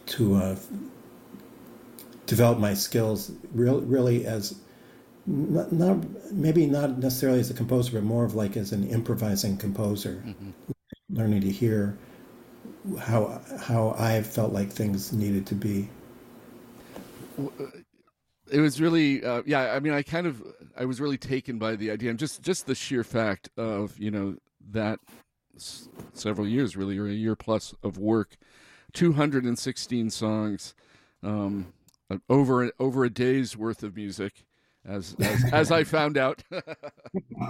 to 0.06 0.34
uh, 0.34 0.56
develop 2.30 2.60
my 2.60 2.74
skills 2.74 3.32
real, 3.52 3.80
really 3.80 4.24
as 4.24 4.54
not, 5.26 5.72
not, 5.72 5.98
maybe 6.30 6.64
not 6.64 6.98
necessarily 6.98 7.40
as 7.40 7.50
a 7.50 7.54
composer, 7.54 7.92
but 7.94 8.04
more 8.04 8.24
of 8.24 8.36
like 8.36 8.56
as 8.56 8.70
an 8.70 8.88
improvising 8.88 9.56
composer, 9.56 10.22
mm-hmm. 10.24 10.50
learning 11.10 11.40
to 11.40 11.50
hear 11.50 11.98
how 13.00 13.42
how 13.58 13.96
I 13.98 14.22
felt 14.22 14.52
like 14.52 14.70
things 14.70 15.12
needed 15.12 15.44
to 15.48 15.56
be. 15.56 15.88
Uh, 17.36 17.66
it 18.50 18.60
was 18.60 18.80
really, 18.80 19.24
uh, 19.24 19.42
yeah. 19.44 19.72
I 19.72 19.80
mean, 19.80 19.92
I 19.92 20.02
kind 20.02 20.28
of, 20.28 20.40
I 20.76 20.84
was 20.84 21.00
really 21.00 21.18
taken 21.18 21.58
by 21.58 21.74
the 21.74 21.90
idea 21.90 22.10
and 22.10 22.18
just 22.18 22.42
just 22.42 22.66
the 22.66 22.76
sheer 22.76 23.02
fact 23.02 23.50
of 23.56 23.98
you 23.98 24.12
know 24.12 24.36
that 24.70 25.00
s- 25.56 25.88
several 26.14 26.46
years, 26.46 26.76
really, 26.76 26.96
or 26.96 27.06
a 27.06 27.12
year 27.12 27.34
plus 27.34 27.74
of 27.82 27.98
work. 27.98 28.36
216 28.92 30.10
songs, 30.10 30.74
um, 31.22 31.72
over 32.28 32.72
over 32.78 33.04
a 33.04 33.10
day's 33.10 33.56
worth 33.56 33.82
of 33.82 33.96
music, 33.96 34.44
as 34.84 35.14
as, 35.20 35.52
as 35.52 35.70
I 35.70 35.84
found 35.84 36.16
out. 36.16 36.42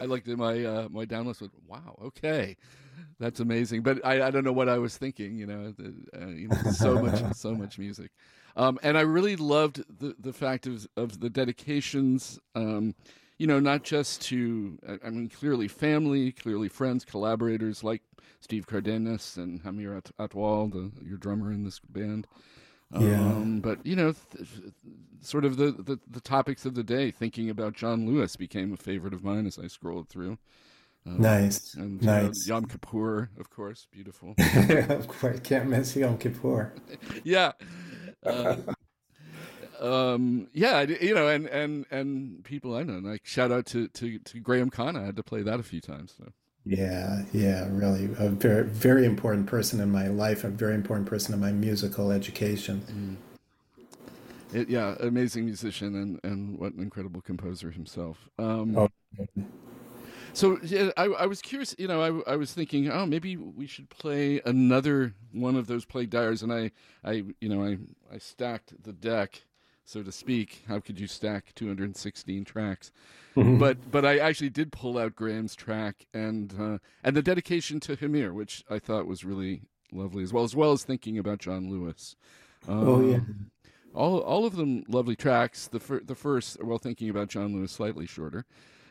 I 0.00 0.04
looked 0.04 0.28
at 0.28 0.38
my 0.38 0.64
uh, 0.64 0.88
my 0.90 1.04
downloads. 1.04 1.40
Went, 1.40 1.52
wow, 1.66 1.98
okay, 2.02 2.56
that's 3.18 3.40
amazing. 3.40 3.82
But 3.82 4.04
I, 4.04 4.28
I 4.28 4.30
don't 4.30 4.44
know 4.44 4.52
what 4.52 4.68
I 4.68 4.78
was 4.78 4.96
thinking. 4.96 5.36
You 5.36 5.46
know, 5.46 5.74
uh, 6.16 6.26
you 6.28 6.48
know, 6.48 6.70
so 6.72 7.02
much 7.02 7.32
so 7.36 7.54
much 7.54 7.78
music, 7.78 8.10
um, 8.56 8.78
and 8.82 8.96
I 8.96 9.02
really 9.02 9.36
loved 9.36 9.84
the 9.98 10.14
the 10.18 10.32
fact 10.32 10.66
of 10.66 10.86
of 10.96 11.20
the 11.20 11.30
dedications. 11.30 12.38
Um, 12.54 12.94
you 13.38 13.46
know, 13.46 13.60
not 13.60 13.84
just 13.84 14.22
to 14.22 14.78
I 15.04 15.10
mean, 15.10 15.28
clearly 15.28 15.68
family, 15.68 16.32
clearly 16.32 16.68
friends, 16.68 17.04
collaborators 17.04 17.84
like 17.84 18.02
Steve 18.40 18.66
Cardenas 18.66 19.36
and 19.36 19.62
Hamir 19.62 20.00
Atwal, 20.18 20.72
the, 20.72 20.90
your 21.04 21.18
drummer 21.18 21.52
in 21.52 21.64
this 21.64 21.78
band. 21.80 22.26
Yeah. 22.92 23.20
Um, 23.20 23.60
but 23.60 23.84
you 23.84 23.96
know, 23.96 24.12
th- 24.12 24.48
sort 25.20 25.44
of 25.44 25.56
the, 25.56 25.72
the 25.72 25.98
the 26.10 26.20
topics 26.20 26.64
of 26.64 26.74
the 26.74 26.82
day. 26.82 27.10
Thinking 27.10 27.50
about 27.50 27.74
John 27.74 28.06
Lewis 28.06 28.36
became 28.36 28.72
a 28.72 28.76
favorite 28.76 29.14
of 29.14 29.22
mine 29.22 29.46
as 29.46 29.58
I 29.58 29.66
scrolled 29.66 30.08
through. 30.08 30.38
Um, 31.06 31.20
nice. 31.20 31.74
And 31.74 32.00
you 32.00 32.06
know, 32.06 32.22
nice. 32.22 32.46
Yom 32.46 32.64
Kippur, 32.64 33.30
of 33.38 33.50
course, 33.50 33.86
beautiful. 33.90 34.34
of 34.88 35.08
course, 35.08 35.40
can't 35.40 35.68
miss 35.68 35.94
Yom 35.96 36.18
Kippur. 36.18 36.72
yeah. 37.24 37.52
Uh, 38.24 38.56
um, 39.80 40.48
yeah, 40.52 40.82
you 40.82 41.14
know, 41.14 41.28
and 41.28 41.46
and 41.46 41.86
and 41.90 42.44
people 42.44 42.74
I 42.74 42.82
know, 42.82 42.98
like 42.98 43.26
shout 43.26 43.52
out 43.52 43.66
to 43.66 43.88
to 43.88 44.18
to 44.18 44.40
Graham 44.40 44.70
Connah. 44.70 45.02
I 45.02 45.06
had 45.06 45.16
to 45.16 45.22
play 45.22 45.42
that 45.42 45.60
a 45.60 45.64
few 45.64 45.80
times. 45.80 46.14
So. 46.16 46.32
Yeah, 46.68 47.22
yeah, 47.32 47.66
really, 47.70 48.04
a 48.18 48.28
very 48.28 48.64
very 48.64 49.06
important 49.06 49.46
person 49.46 49.80
in 49.80 49.90
my 49.90 50.08
life, 50.08 50.44
a 50.44 50.48
very 50.48 50.74
important 50.74 51.08
person 51.08 51.32
in 51.32 51.40
my 51.40 51.50
musical 51.50 52.10
education. 52.12 52.82
It, 54.52 54.68
yeah, 54.68 54.94
amazing 55.00 55.46
musician 55.46 55.94
and 55.94 56.20
and 56.22 56.58
what 56.58 56.74
an 56.74 56.80
incredible 56.82 57.22
composer 57.22 57.70
himself. 57.70 58.28
Um, 58.38 58.76
Oh. 58.76 58.88
So 60.34 60.58
yeah, 60.62 60.90
I, 60.96 61.04
I 61.04 61.26
was 61.26 61.40
curious. 61.40 61.74
You 61.78 61.88
know, 61.88 62.22
I, 62.26 62.32
I 62.32 62.36
was 62.36 62.52
thinking, 62.52 62.90
oh, 62.90 63.06
maybe 63.06 63.36
we 63.36 63.66
should 63.66 63.88
play 63.88 64.40
another 64.44 65.14
one 65.32 65.56
of 65.56 65.66
those 65.66 65.84
plague 65.84 66.10
dyers, 66.10 66.42
and 66.42 66.52
I, 66.52 66.70
I, 67.02 67.24
you 67.40 67.48
know, 67.48 67.64
I, 67.64 67.78
I 68.14 68.18
stacked 68.18 68.82
the 68.82 68.92
deck, 68.92 69.42
so 69.88 70.02
to 70.02 70.12
speak. 70.12 70.64
How 70.68 70.80
could 70.80 71.00
you 71.00 71.06
stack 71.06 71.54
216 71.54 72.44
tracks? 72.44 72.92
But 73.34 73.90
but 73.90 74.04
I 74.04 74.18
actually 74.18 74.50
did 74.50 74.72
pull 74.72 74.98
out 74.98 75.14
Graham's 75.14 75.54
track 75.54 76.06
and 76.12 76.52
uh, 76.60 76.78
and 77.04 77.16
the 77.16 77.22
dedication 77.22 77.78
to 77.80 77.94
Hamir, 77.96 78.32
which 78.34 78.64
I 78.68 78.78
thought 78.78 79.06
was 79.06 79.24
really 79.24 79.62
lovely 79.92 80.22
as 80.24 80.32
well, 80.32 80.44
as 80.44 80.54
well 80.56 80.72
as 80.72 80.82
thinking 80.82 81.16
about 81.18 81.38
John 81.38 81.70
Lewis. 81.70 82.16
Um, 82.66 82.88
Oh 82.88 83.00
yeah, 83.00 83.20
all 83.94 84.18
all 84.18 84.44
of 84.44 84.56
them 84.56 84.84
lovely 84.88 85.14
tracks. 85.16 85.68
The 85.68 85.78
fir- 85.80 86.02
the 86.04 86.16
first, 86.16 86.62
well, 86.62 86.78
thinking 86.78 87.08
about 87.10 87.28
John 87.28 87.54
Lewis, 87.54 87.70
slightly 87.72 88.06
shorter, 88.06 88.44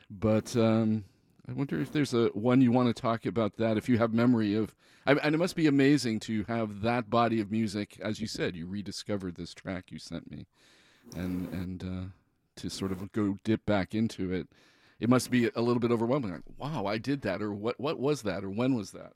but 0.10 0.56
um, 0.56 1.04
I 1.50 1.52
wonder 1.52 1.80
if 1.80 1.92
there's 1.92 2.14
a 2.14 2.28
one 2.28 2.62
you 2.62 2.72
want 2.72 2.88
to 2.88 3.00
talk 3.02 3.26
about 3.26 3.58
that. 3.58 3.76
If 3.78 3.90
you 3.90 3.98
have 3.98 4.14
memory 4.14 4.56
of, 4.56 4.74
I, 5.06 5.12
and 5.16 5.36
it 5.36 5.38
must 5.38 5.58
be 5.58 5.68
amazing 5.68 6.22
to 6.22 6.46
have 6.48 6.82
that 6.82 7.10
body 7.10 7.42
of 7.42 7.52
music. 7.52 8.00
As 8.02 8.22
you 8.22 8.28
said, 8.28 8.56
you 8.56 8.66
rediscovered 8.66 9.36
this 9.36 9.54
track 9.54 9.92
you 9.92 10.00
sent 10.00 10.32
me, 10.32 10.48
and 11.16 11.48
and 11.54 11.84
uh, 11.84 12.10
to 12.58 12.70
sort 12.70 12.92
of 12.92 13.12
go 13.12 13.38
dip 13.44 13.66
back 13.66 13.94
into 13.96 14.32
it. 14.32 14.48
It 15.00 15.10
must 15.10 15.30
be 15.30 15.50
a 15.56 15.62
little 15.62 15.80
bit 15.80 15.92
overwhelming. 15.92 16.32
Like, 16.32 16.42
wow, 16.58 16.88
I 16.88 16.98
did 16.98 17.22
that, 17.22 17.42
or 17.42 17.54
what? 17.54 17.80
What 17.80 18.00
was 18.00 18.24
that, 18.24 18.44
or 18.44 18.50
when 18.50 18.76
was 18.76 18.92
that? 18.92 19.14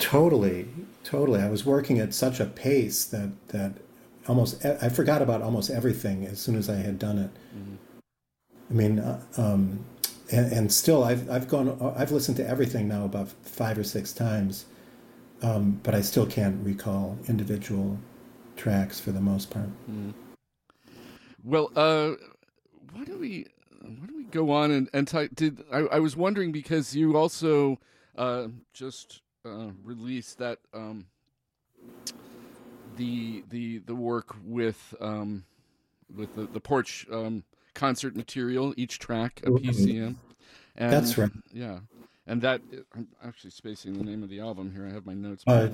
totally, 0.00 0.66
totally. 1.04 1.40
I 1.40 1.48
was 1.48 1.64
working 1.64 2.00
at 2.00 2.12
such 2.14 2.40
a 2.40 2.46
pace 2.46 3.04
that 3.04 3.30
that 3.48 3.72
almost 4.26 4.64
I 4.64 4.88
forgot 4.88 5.22
about 5.22 5.42
almost 5.42 5.70
everything 5.70 6.26
as 6.26 6.40
soon 6.40 6.56
as 6.56 6.68
I 6.68 6.76
had 6.76 6.98
done 6.98 7.18
it. 7.18 7.30
I 8.70 8.72
mean, 8.72 8.98
uh, 8.98 9.20
um, 9.36 9.84
and, 10.32 10.52
and 10.52 10.72
still, 10.72 11.04
I've 11.04 11.30
I've 11.30 11.48
gone, 11.48 11.94
I've 11.96 12.12
listened 12.12 12.36
to 12.38 12.48
everything 12.48 12.88
now 12.88 13.04
about 13.04 13.28
five 13.42 13.78
or 13.78 13.84
six 13.84 14.12
times, 14.12 14.64
um, 15.42 15.80
but 15.82 15.94
I 15.94 16.00
still 16.00 16.26
can't 16.26 16.64
recall 16.64 17.18
individual 17.28 17.98
tracks 18.56 18.98
for 18.98 19.12
the 19.12 19.20
most 19.20 19.50
part. 19.50 19.68
Well, 21.44 21.70
uh, 21.76 22.12
why 22.92 23.04
don't 23.04 23.20
we 23.20 23.46
why 23.80 24.06
don't 24.06 24.16
we 24.16 24.24
go 24.24 24.50
on 24.50 24.70
and 24.70 24.88
and 24.92 25.08
talk, 25.08 25.30
did 25.34 25.62
I, 25.72 25.78
I 25.78 25.98
was 26.00 26.16
wondering 26.16 26.52
because 26.52 26.94
you 26.94 27.16
also 27.16 27.78
uh, 28.16 28.48
just 28.72 29.22
uh, 29.44 29.70
released 29.84 30.38
that 30.38 30.58
um, 30.74 31.06
the 32.96 33.44
the 33.48 33.78
the 33.78 33.94
work 33.94 34.36
with 34.44 34.94
um, 35.00 35.44
with 36.14 36.34
the, 36.34 36.46
the 36.46 36.60
porch 36.60 37.06
um, 37.12 37.44
concert 37.74 38.16
material 38.16 38.74
each 38.76 38.98
track 38.98 39.40
a 39.44 39.50
PCM. 39.50 40.16
And, 40.76 40.92
That's 40.92 41.18
right. 41.18 41.30
Yeah, 41.52 41.80
and 42.26 42.42
that 42.42 42.60
I'm 42.94 43.08
actually 43.24 43.50
spacing 43.50 43.94
the 43.94 44.04
name 44.04 44.22
of 44.22 44.28
the 44.28 44.40
album 44.40 44.72
here. 44.72 44.86
I 44.86 44.92
have 44.92 45.06
my 45.06 45.14
notes. 45.14 45.44
Uh, 45.46 45.68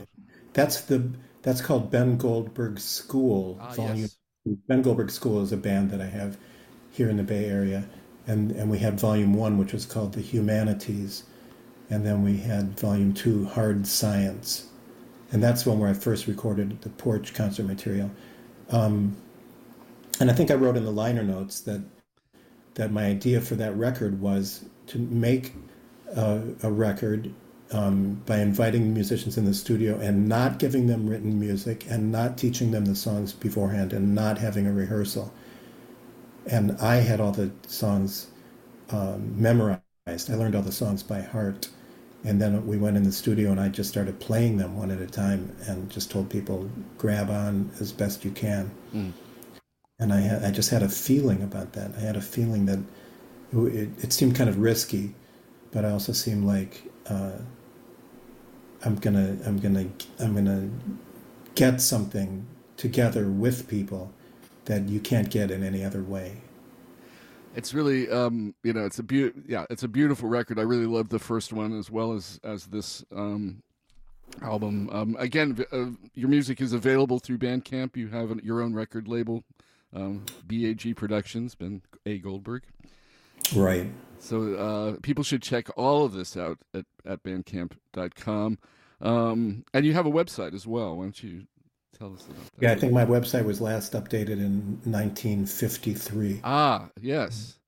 that's 0.53 0.83
the 0.83 1.11
that's 1.43 1.61
called 1.61 1.91
Ben 1.91 2.17
Goldberg 2.17 2.81
School 2.81 3.59
ah, 3.61 3.73
Volume. 3.73 3.99
yes. 3.99 4.17
Ben 4.69 4.83
Goldberg 4.83 5.11
School 5.11 5.43
is 5.43 5.53
a 5.53 5.57
band 5.57 5.91
that 5.91 6.01
I 6.01 6.07
have 6.07 6.37
here 6.91 7.11
in 7.11 7.17
the 7.17 7.23
Bay 7.23 7.47
Area, 7.47 7.85
and 8.27 8.53
and 8.53 8.71
we 8.71 8.79
had 8.79 8.99
Volume 8.99 9.35
One, 9.35 9.59
which 9.59 9.73
was 9.73 9.87
called 9.87 10.13
the 10.13 10.21
Humanities, 10.21 11.25
and 11.91 12.07
then 12.07 12.23
we 12.23 12.39
had 12.39 12.79
Volume 12.79 13.13
Two, 13.13 13.47
Hard 13.47 13.87
Science, 13.87 14.69
and 15.33 15.43
that's 15.43 15.67
one 15.67 15.79
where 15.79 15.91
I 15.91 15.95
first 15.95 16.27
recorded 16.27 16.81
the 16.83 16.91
Porch 16.91 17.35
concert 17.35 17.67
material. 17.67 18.11
Um, 18.71 19.17
and 20.21 20.31
I 20.31 20.35
think 20.35 20.51
I 20.51 20.55
wrote 20.55 20.77
in 20.77 20.85
the 20.85 20.93
liner 20.93 21.23
notes 21.23 21.61
that 21.61 21.83
that 22.75 22.93
my 22.93 23.07
idea 23.07 23.41
for 23.41 23.55
that 23.57 23.77
record 23.77 24.21
was 24.21 24.65
to 24.89 24.99
make 24.99 25.55
uh, 26.15 26.41
a 26.63 26.71
record 26.71 27.33
um, 27.73 28.23
by 28.27 28.39
inviting 28.39 28.95
musicians 28.95 29.37
in 29.37 29.45
the 29.45 29.55
studio 29.55 29.99
and 29.99 30.29
not 30.29 30.59
giving 30.59 30.87
them 30.87 31.09
written 31.09 31.39
music 31.39 31.85
and 31.89 32.13
not 32.13 32.39
teaching 32.39 32.71
them 32.71 32.85
the 32.85 32.95
songs 32.95 33.33
beforehand 33.33 33.93
and 33.93 34.15
not 34.15 34.39
having 34.39 34.67
a 34.67 34.73
rehearsal. 34.73 35.33
And 36.47 36.73
I 36.81 36.97
had 36.97 37.21
all 37.21 37.33
the 37.33 37.51
songs 37.67 38.29
um, 38.91 39.41
memorized. 39.41 39.83
I 40.07 40.35
learned 40.35 40.55
all 40.55 40.63
the 40.63 40.71
songs 40.73 41.03
by 41.03 41.21
heart. 41.21 41.69
And 42.25 42.41
then 42.41 42.67
we 42.67 42.77
went 42.77 42.97
in 42.97 43.03
the 43.03 43.13
studio 43.13 43.51
and 43.51 43.61
I 43.61 43.69
just 43.69 43.91
started 43.91 44.19
playing 44.21 44.57
them 44.59 44.77
one 44.77 44.91
at 44.91 45.01
a 45.01 45.07
time 45.07 45.55
and 45.67 45.91
just 45.91 46.11
told 46.11 46.31
people, 46.31 46.71
grab 46.99 47.31
on 47.31 47.71
as 47.81 47.93
best 47.93 48.25
you 48.25 48.31
can. 48.31 48.71
Mm. 48.95 49.13
And 49.99 50.13
I, 50.13 50.21
had, 50.21 50.45
I 50.45 50.51
just 50.51 50.71
had 50.71 50.83
a 50.83 50.89
feeling 50.89 51.43
about 51.43 51.73
that. 51.73 51.93
I 51.97 52.01
had 52.01 52.17
a 52.17 52.21
feeling 52.21 52.67
that 52.67 52.79
it, 53.53 53.91
it 54.05 54.13
seemed 54.13 54.37
kind 54.37 54.51
of 54.51 54.59
risky, 54.59 55.15
but 55.73 55.85
I 55.85 55.91
also 55.91 56.13
seemed 56.13 56.45
like 56.45 56.83
uh, 57.09 57.39
I'm 58.85 58.97
gonna 58.97 59.37
I'm 59.47 59.59
gonna 59.59 59.87
I'm 60.21 60.35
gonna 60.35 60.71
get 61.55 61.81
something 61.81 62.47
together 62.77 63.29
with 63.29 63.69
people 63.69 64.12
that 64.67 64.89
you 64.89 65.01
can't 65.01 65.31
get 65.31 65.51
in 65.51 65.62
any 65.62 65.85
other 65.85 66.03
way. 66.03 66.37
It's 67.55 67.73
really, 67.73 68.11
um, 68.11 68.55
you 68.62 68.75
know, 68.75 68.85
it's 68.85 68.99
a 68.99 69.03
beau- 69.03 69.33
yeah, 69.49 69.65
it's 69.71 69.83
a 69.83 69.89
beautiful 69.89 70.29
record. 70.29 70.59
I 70.59 70.62
really 70.62 70.85
love 70.85 71.09
the 71.09 71.19
first 71.19 71.53
one 71.53 71.77
as 71.79 71.91
well 71.91 72.12
as 72.12 72.39
as 72.45 72.67
this 72.67 73.03
um, 73.15 73.62
album. 74.43 74.91
Um, 74.93 75.17
again, 75.19 75.55
v- 75.55 75.65
uh, 75.73 75.87
your 76.15 76.29
music 76.29 76.61
is 76.61 76.75
available 76.75 77.19
through 77.19 77.39
Bandcamp. 77.39 77.97
You 77.97 78.09
have 78.09 78.31
an, 78.31 78.41
your 78.45 78.61
own 78.61 78.75
record 78.75 79.09
label, 79.09 79.43
um, 79.95 80.27
BAG 80.47 80.97
Productions, 80.97 81.55
Ben 81.55 81.81
A 82.05 82.19
Goldberg. 82.19 82.65
Right. 83.55 83.87
So 84.19 84.55
uh, 84.55 84.97
people 85.03 85.25
should 85.25 85.43
check 85.43 85.69
all 85.77 86.05
of 86.05 86.13
this 86.13 86.37
out 86.37 86.59
at, 86.75 86.85
at 87.05 87.23
bandcamp.com. 87.23 88.59
Um, 89.01 89.65
and 89.75 89.87
you 89.87 89.93
have 89.93 90.07
a 90.07 90.11
website 90.11 90.55
as 90.55 90.67
well. 90.67 90.97
Why 90.97 91.05
don't 91.05 91.23
you 91.23 91.47
tell 91.99 92.15
us 92.15 92.25
about 92.25 92.45
that? 92.45 92.63
Yeah, 92.63 92.73
I 92.73 92.77
think 92.77 92.93
my 92.93 93.05
website 93.05 93.45
was 93.45 93.61
last 93.61 93.93
updated 93.93 94.39
in 94.39 94.81
1953. 94.85 96.41
Ah, 96.45 96.89
yes. 97.01 97.59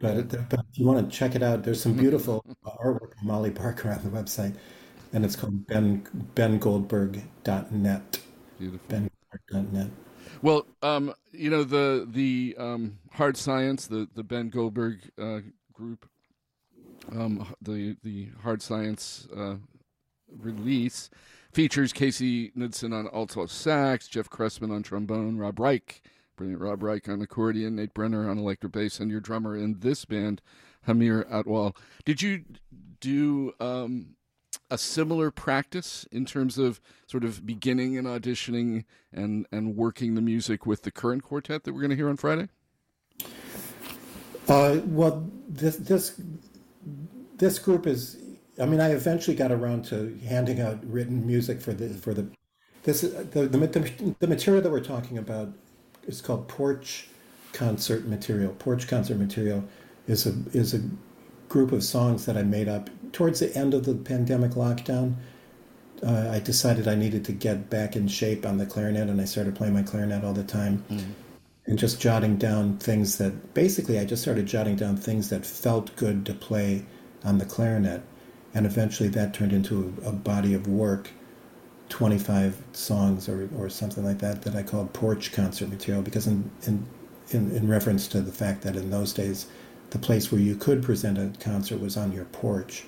But, 0.00 0.28
but 0.50 0.60
if 0.70 0.78
you 0.78 0.86
want 0.86 1.10
to 1.10 1.16
check 1.16 1.34
it 1.34 1.42
out, 1.42 1.62
there's 1.62 1.82
some 1.82 1.94
beautiful 1.94 2.44
artwork 2.64 3.12
of 3.12 3.22
Molly 3.22 3.50
Parker 3.50 3.90
on 3.90 4.02
the 4.04 4.10
website, 4.10 4.54
and 5.14 5.24
it's 5.24 5.34
called 5.34 5.66
ben 5.66 6.06
bengoldberg.net. 6.34 8.20
Beautiful. 8.58 8.88
bengoldberg.net. 8.88 9.88
Well, 10.42 10.66
um, 10.82 11.14
you 11.32 11.48
know 11.48 11.64
the 11.64 12.06
the 12.08 12.54
um, 12.58 12.98
hard 13.12 13.38
science, 13.38 13.86
the 13.86 14.08
the 14.14 14.22
Ben 14.22 14.50
Goldberg 14.50 15.10
uh, 15.18 15.40
group, 15.78 16.08
um, 17.12 17.46
the 17.62 17.96
the 18.02 18.28
hard 18.42 18.60
science 18.60 19.28
uh, 19.34 19.54
release 20.36 21.08
features 21.52 21.92
Kasey 21.92 22.52
Knudsen 22.54 22.92
on 22.92 23.08
alto 23.14 23.46
sax, 23.46 24.08
Jeff 24.08 24.28
Cressman 24.28 24.72
on 24.72 24.82
trombone, 24.82 25.38
Rob 25.38 25.58
Reich, 25.58 26.02
brilliant 26.36 26.60
Rob 26.60 26.82
Reich 26.82 27.08
on 27.08 27.22
accordion, 27.22 27.76
Nate 27.76 27.94
Brenner 27.94 28.28
on 28.28 28.38
electric 28.38 28.72
bass, 28.72 28.98
and 28.98 29.10
your 29.10 29.20
drummer 29.20 29.56
in 29.56 29.78
this 29.78 30.04
band, 30.04 30.42
Hamir 30.86 31.24
Atwal. 31.30 31.76
Did 32.04 32.22
you 32.22 32.44
do 33.00 33.52
um, 33.60 34.16
a 34.70 34.76
similar 34.76 35.30
practice 35.30 36.06
in 36.10 36.26
terms 36.26 36.58
of 36.58 36.80
sort 37.06 37.22
of 37.22 37.46
beginning 37.46 37.96
and 37.96 38.06
auditioning 38.06 38.84
and 39.12 39.46
and 39.52 39.76
working 39.76 40.16
the 40.16 40.20
music 40.20 40.66
with 40.66 40.82
the 40.82 40.90
current 40.90 41.22
quartet 41.22 41.62
that 41.62 41.72
we're 41.72 41.80
going 41.80 41.90
to 41.90 41.96
hear 41.96 42.08
on 42.08 42.16
Friday? 42.16 42.48
Uh, 44.48 44.80
well, 44.86 45.28
this 45.48 45.76
this 45.76 46.20
this 47.36 47.58
group 47.58 47.86
is. 47.86 48.16
I 48.60 48.66
mean, 48.66 48.80
I 48.80 48.90
eventually 48.90 49.36
got 49.36 49.52
around 49.52 49.84
to 49.86 50.18
handing 50.26 50.60
out 50.60 50.84
written 50.84 51.24
music 51.26 51.60
for 51.60 51.72
the 51.72 51.90
for 51.90 52.12
the 52.12 52.28
this 52.82 53.02
the 53.02 53.46
the, 53.46 54.14
the, 54.18 54.26
material 54.26 54.62
that 54.62 54.70
we're 54.70 54.80
talking 54.80 55.18
about 55.18 55.52
is 56.06 56.20
called 56.20 56.48
porch 56.48 57.08
concert 57.52 58.06
material. 58.06 58.52
Porch 58.58 58.88
concert 58.88 59.18
material 59.18 59.62
is 60.06 60.26
a 60.26 60.34
is 60.52 60.74
a 60.74 60.80
group 61.48 61.72
of 61.72 61.84
songs 61.84 62.26
that 62.26 62.36
I 62.36 62.42
made 62.42 62.68
up 62.68 62.90
towards 63.12 63.40
the 63.40 63.54
end 63.56 63.74
of 63.74 63.84
the 63.84 63.94
pandemic 63.94 64.52
lockdown. 64.52 65.14
Uh, 66.02 66.30
I 66.30 66.38
decided 66.38 66.86
I 66.86 66.94
needed 66.94 67.24
to 67.26 67.32
get 67.32 67.68
back 67.68 67.96
in 67.96 68.06
shape 68.06 68.46
on 68.46 68.56
the 68.58 68.66
clarinet, 68.66 69.08
and 69.08 69.20
I 69.20 69.24
started 69.24 69.56
playing 69.56 69.74
my 69.74 69.82
clarinet 69.82 70.24
all 70.24 70.32
the 70.32 70.44
time, 70.44 70.84
mm-hmm. 70.88 71.10
And 71.68 71.78
just 71.78 72.00
jotting 72.00 72.36
down 72.36 72.78
things 72.78 73.18
that 73.18 73.54
basically 73.54 73.98
I 73.98 74.04
just 74.04 74.22
started 74.22 74.46
jotting 74.46 74.74
down 74.74 74.96
things 74.96 75.28
that 75.28 75.46
felt 75.46 75.94
good 75.94 76.26
to 76.26 76.34
play 76.34 76.84
on 77.24 77.38
the 77.38 77.44
clarinet, 77.44 78.02
and 78.54 78.66
eventually 78.66 79.08
that 79.10 79.34
turned 79.34 79.52
into 79.52 79.94
a, 80.04 80.08
a 80.08 80.12
body 80.12 80.54
of 80.54 80.66
work. 80.66 81.10
25 81.90 82.62
songs 82.72 83.30
or, 83.30 83.48
or 83.56 83.70
something 83.70 84.04
like 84.04 84.18
that 84.18 84.42
that 84.42 84.54
I 84.54 84.62
called 84.62 84.92
porch 84.92 85.32
concert 85.32 85.70
material 85.70 86.02
because 86.02 86.26
in, 86.26 86.50
in 86.66 86.86
in, 87.30 87.50
in 87.54 87.68
reference 87.68 88.08
to 88.08 88.20
the 88.20 88.32
fact 88.32 88.62
that 88.62 88.76
in 88.76 88.90
those 88.90 89.12
days 89.12 89.46
the 89.90 89.98
place 89.98 90.30
where 90.30 90.40
you 90.40 90.54
could 90.54 90.82
present 90.82 91.18
a 91.18 91.32
concert 91.42 91.80
was 91.80 91.96
on 91.96 92.12
your 92.12 92.26
porch. 92.26 92.84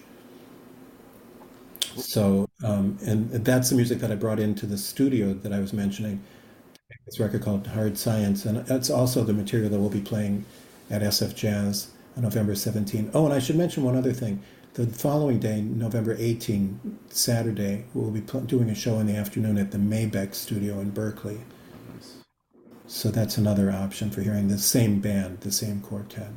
So, 1.97 2.49
um, 2.63 2.99
and 3.05 3.31
that's 3.31 3.71
the 3.71 3.77
music 3.77 3.99
that 4.01 4.13
I 4.13 4.15
brought 4.15 4.39
into 4.39 4.67
the 4.67 4.79
studio 4.79 5.33
that 5.33 5.53
I 5.53 5.61
was 5.61 5.73
mentioning. 5.73 6.23
This 7.11 7.19
record 7.19 7.43
called 7.43 7.67
Hard 7.67 7.99
Science, 7.99 8.45
and 8.45 8.59
that's 8.67 8.89
also 8.89 9.25
the 9.25 9.33
material 9.33 9.69
that 9.71 9.81
we'll 9.81 9.91
be 9.91 10.01
playing 10.01 10.45
at 10.89 11.03
SF 11.03 11.35
Jazz 11.35 11.89
on 12.17 12.23
November 12.23 12.55
17. 12.55 13.11
Oh, 13.13 13.25
and 13.25 13.35
I 13.35 13.41
should 13.41 13.57
mention 13.57 13.83
one 13.83 13.97
other 13.97 14.13
thing. 14.13 14.41
The 14.75 14.87
following 14.87 15.41
day, 15.41 15.61
November 15.61 16.15
18, 16.17 17.01
Saturday, 17.09 17.85
we'll 17.95 18.13
be 18.13 18.21
pl- 18.21 18.43
doing 18.43 18.71
a 18.71 18.77
show 18.77 19.01
in 19.01 19.09
the 19.09 19.17
afternoon 19.17 19.59
at 19.59 19.73
the 19.73 19.79
Maybeck 19.79 20.37
Studio 20.37 20.79
in 20.79 20.91
Berkeley. 20.91 21.41
So 22.87 23.11
that's 23.11 23.37
another 23.37 23.73
option 23.73 24.13
for 24.13 24.21
hearing 24.21 24.47
the 24.47 24.59
same 24.59 25.01
band, 25.01 25.41
the 25.41 25.51
same 25.51 25.81
quartet. 25.81 26.31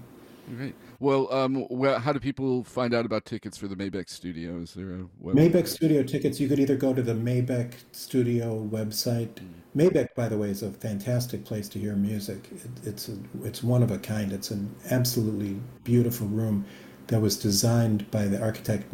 Great. 0.57 0.73
Well, 1.03 1.27
um, 1.33 1.67
well, 1.69 1.99
how 1.99 2.13
do 2.13 2.19
people 2.21 2.63
find 2.63 2.93
out 2.93 3.05
about 3.05 3.25
tickets 3.25 3.57
for 3.57 3.67
the 3.67 3.75
Maybeck 3.75 4.09
Studio? 4.09 4.61
Is 4.61 4.73
there 4.73 4.93
a 4.93 5.05
web- 5.19 5.35
Maybeck 5.35 5.67
Studio 5.67 6.01
tickets? 6.01 6.39
You 6.39 6.47
could 6.47 6.59
either 6.59 6.77
go 6.77 6.93
to 6.93 7.01
the 7.01 7.13
Maybeck 7.13 7.73
Studio 7.91 8.65
website. 8.71 9.27
Mm. 9.33 9.49
Maybeck, 9.75 10.15
by 10.15 10.29
the 10.29 10.37
way, 10.37 10.49
is 10.49 10.63
a 10.63 10.71
fantastic 10.71 11.43
place 11.43 11.67
to 11.69 11.77
hear 11.77 11.97
music. 11.97 12.47
It, 12.53 12.87
it's 12.87 13.09
a, 13.09 13.17
it's 13.43 13.61
one 13.61 13.83
of 13.83 13.91
a 13.91 13.97
kind. 13.97 14.31
It's 14.31 14.51
an 14.51 14.73
absolutely 14.91 15.59
beautiful 15.83 16.27
room 16.27 16.65
that 17.07 17.19
was 17.19 17.35
designed 17.35 18.09
by 18.09 18.23
the 18.23 18.41
architect 18.41 18.85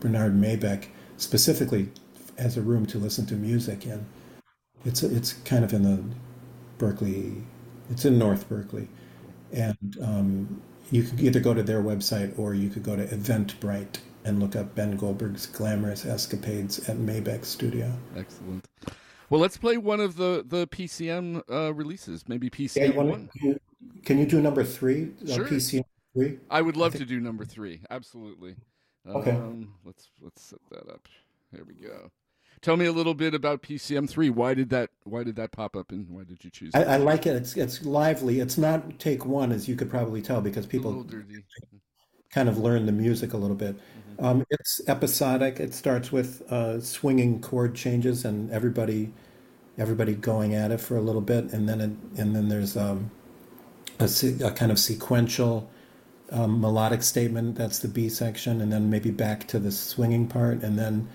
Bernard 0.00 0.32
Maybeck 0.32 0.86
specifically 1.18 1.90
as 2.38 2.56
a 2.56 2.62
room 2.62 2.86
to 2.86 2.96
listen 2.96 3.26
to 3.26 3.34
music 3.34 3.84
in. 3.84 4.06
It's 4.86 5.02
it's 5.02 5.34
kind 5.44 5.64
of 5.64 5.74
in 5.74 5.82
the 5.82 6.02
Berkeley. 6.78 7.42
It's 7.90 8.06
in 8.06 8.18
North 8.18 8.48
Berkeley, 8.48 8.88
and 9.52 9.98
um, 10.00 10.62
you 10.90 11.02
could 11.02 11.20
either 11.20 11.40
go 11.40 11.54
to 11.54 11.62
their 11.62 11.82
website 11.82 12.38
or 12.38 12.54
you 12.54 12.70
could 12.70 12.82
go 12.82 12.96
to 12.96 13.06
Eventbrite 13.06 13.98
and 14.24 14.40
look 14.40 14.56
up 14.56 14.74
Ben 14.74 14.96
Goldberg's 14.96 15.46
glamorous 15.46 16.04
escapades 16.04 16.88
at 16.88 16.96
Maybeck 16.96 17.44
Studio. 17.44 17.92
Excellent. 18.16 18.64
Well, 19.30 19.40
let's 19.40 19.58
play 19.58 19.76
one 19.76 20.00
of 20.00 20.16
the 20.16 20.44
the 20.46 20.66
PCM 20.68 21.42
uh, 21.50 21.74
releases. 21.74 22.28
Maybe 22.28 22.48
PCM 22.48 22.94
yeah, 22.94 22.96
one. 22.96 23.30
Can 24.04 24.18
you 24.18 24.26
do 24.26 24.40
number 24.40 24.64
three? 24.64 25.10
Uh, 25.22 25.34
sure. 25.34 25.46
Uh, 25.46 25.50
PCM 25.50 25.84
three. 26.14 26.38
I 26.50 26.62
would 26.62 26.76
love 26.76 26.94
I 26.94 26.98
think... 26.98 27.08
to 27.08 27.14
do 27.14 27.20
number 27.20 27.44
three. 27.44 27.82
Absolutely. 27.90 28.56
Okay. 29.06 29.32
Um, 29.32 29.74
let's 29.84 30.08
let's 30.20 30.42
set 30.42 30.60
that 30.70 30.88
up. 30.90 31.08
Here 31.52 31.64
we 31.66 31.74
go. 31.74 32.10
Tell 32.62 32.76
me 32.76 32.86
a 32.86 32.92
little 32.92 33.14
bit 33.14 33.34
about 33.34 33.62
PCM 33.62 34.08
three. 34.08 34.30
Why 34.30 34.54
did 34.54 34.70
that 34.70 34.90
Why 35.04 35.22
did 35.22 35.36
that 35.36 35.52
pop 35.52 35.76
up, 35.76 35.90
and 35.92 36.08
why 36.08 36.24
did 36.24 36.44
you 36.44 36.50
choose? 36.50 36.72
I, 36.74 36.84
I, 36.84 36.96
like 36.96 37.26
it. 37.26 37.36
It's 37.36 37.56
it's 37.56 37.84
lively. 37.84 38.40
It's 38.40 38.58
not 38.58 38.98
take 38.98 39.24
one, 39.26 39.52
as 39.52 39.68
you 39.68 39.76
could 39.76 39.90
probably 39.90 40.22
tell, 40.22 40.40
because 40.40 40.66
people 40.66 41.06
kind 42.30 42.48
of 42.48 42.58
learn 42.58 42.86
the 42.86 42.92
music 42.92 43.32
a 43.32 43.36
little 43.36 43.56
bit. 43.56 43.76
Mm-hmm. 43.76 44.24
Um, 44.24 44.44
it's 44.50 44.80
episodic. 44.88 45.60
It 45.60 45.74
starts 45.74 46.10
with 46.10 46.42
uh, 46.50 46.80
swinging 46.80 47.40
chord 47.40 47.74
changes 47.74 48.24
and 48.24 48.50
everybody 48.50 49.12
everybody 49.78 50.14
going 50.14 50.54
at 50.54 50.72
it 50.72 50.80
for 50.80 50.96
a 50.96 51.00
little 51.00 51.20
bit, 51.20 51.52
and 51.52 51.68
then 51.68 51.80
it, 51.80 52.20
and 52.20 52.34
then 52.34 52.48
there's 52.48 52.76
um, 52.76 53.10
a, 54.00 54.10
a, 54.44 54.50
kind 54.52 54.72
of 54.72 54.78
sequential. 54.78 55.70
Um, 56.30 56.60
melodic 56.60 57.02
statement 57.02 57.56
that's 57.56 57.78
the 57.78 57.88
B 57.88 58.10
section, 58.10 58.60
and 58.60 58.70
then 58.70 58.90
maybe 58.90 59.10
back 59.10 59.46
to 59.48 59.58
the 59.58 59.72
swinging 59.72 60.26
part, 60.26 60.62
and 60.62 60.78
then 60.78 61.08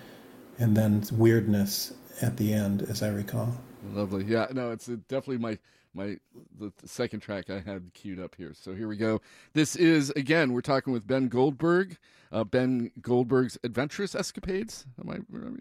and 0.58 0.76
then 0.76 1.02
weirdness 1.12 1.94
at 2.22 2.36
the 2.36 2.52
end, 2.52 2.82
as 2.82 3.02
I 3.02 3.08
recall. 3.08 3.54
Lovely. 3.92 4.24
Yeah, 4.24 4.46
no, 4.52 4.70
it's 4.70 4.86
definitely 4.86 5.38
my 5.38 5.58
my 5.94 6.16
the, 6.58 6.72
second 6.84 7.20
track 7.20 7.50
I 7.50 7.60
had 7.60 7.92
queued 7.94 8.18
up 8.18 8.34
here. 8.36 8.52
So 8.54 8.74
here 8.74 8.88
we 8.88 8.96
go. 8.96 9.20
This 9.52 9.76
is 9.76 10.10
again 10.10 10.52
we're 10.52 10.60
talking 10.60 10.92
with 10.92 11.06
Ben 11.06 11.28
Goldberg, 11.28 11.96
uh, 12.32 12.44
Ben 12.44 12.90
Goldberg's 13.00 13.58
adventurous 13.62 14.14
escapades. 14.14 14.86
Am 15.00 15.10
I? 15.10 15.18
Right? 15.28 15.60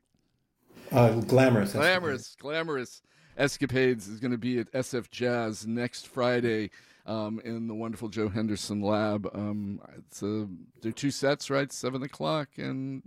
Uh, 0.91 1.21
glamorous, 1.21 1.73
glamorous, 1.73 2.21
escapades. 2.21 2.36
glamorous 2.39 3.01
escapades 3.38 4.08
is 4.08 4.19
going 4.19 4.32
to 4.32 4.38
be 4.38 4.60
at 4.60 4.71
SF 4.71 5.10
Jazz 5.10 5.65
next 5.67 6.08
Friday. 6.08 6.69
Um, 7.06 7.41
in 7.43 7.67
the 7.67 7.73
wonderful 7.73 8.08
Joe 8.08 8.29
Henderson 8.29 8.82
Lab. 8.82 9.29
Um, 9.34 9.82
it's 9.97 10.23
a, 10.23 10.47
they're 10.82 10.93
two 10.93 11.12
sets, 11.12 11.49
right? 11.49 11.69
Seven 11.69 12.01
o'clock 12.01 12.47
and 12.56 13.03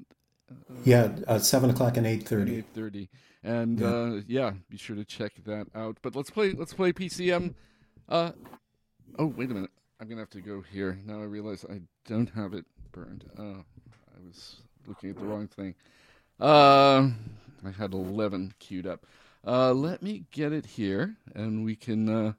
yeah, 0.85 1.09
uh, 1.27 1.39
seven 1.39 1.71
o'clock 1.71 1.97
and 1.97 2.07
eight 2.07 2.29
thirty. 2.29 2.59
Eight 2.59 2.67
thirty, 2.75 3.09
and 3.43 3.81
yeah. 3.81 3.87
Uh, 3.87 4.21
yeah. 4.27 4.53
be 4.69 4.77
sure 4.77 4.97
to 4.97 5.05
check 5.05 5.33
that 5.45 5.67
out. 5.75 5.99
But 6.03 6.15
let's 6.15 6.31
play. 6.31 6.53
Let's 6.53 6.75
play 6.75 6.93
PCM. 6.93 7.55
Uh, 8.09 8.33
oh, 9.19 9.27
wait 9.27 9.51
a 9.51 9.55
minute. 9.55 9.71
I'm 10.01 10.09
gonna 10.09 10.21
have 10.21 10.31
to 10.31 10.41
go 10.41 10.61
here 10.61 10.99
now. 11.05 11.21
I 11.21 11.25
realize 11.25 11.65
I 11.69 11.81
don't 12.07 12.31
have 12.31 12.55
it 12.55 12.65
burned. 12.93 13.25
Uh, 13.39 13.63
I 13.63 14.27
was 14.27 14.57
looking 14.87 15.11
at 15.11 15.19
the 15.19 15.25
wrong 15.25 15.49
thing. 15.49 15.75
Uh, 16.41 17.11
I 17.65 17.71
had 17.77 17.95
eleven 17.95 18.53
queued 18.59 18.87
up. 18.87 19.07
Uh, 19.47 19.73
let 19.73 20.03
me 20.03 20.25
get 20.33 20.53
it 20.53 20.67
here, 20.67 21.17
and 21.35 21.65
we 21.65 21.77
can. 21.77 22.09
Uh, 22.09 22.33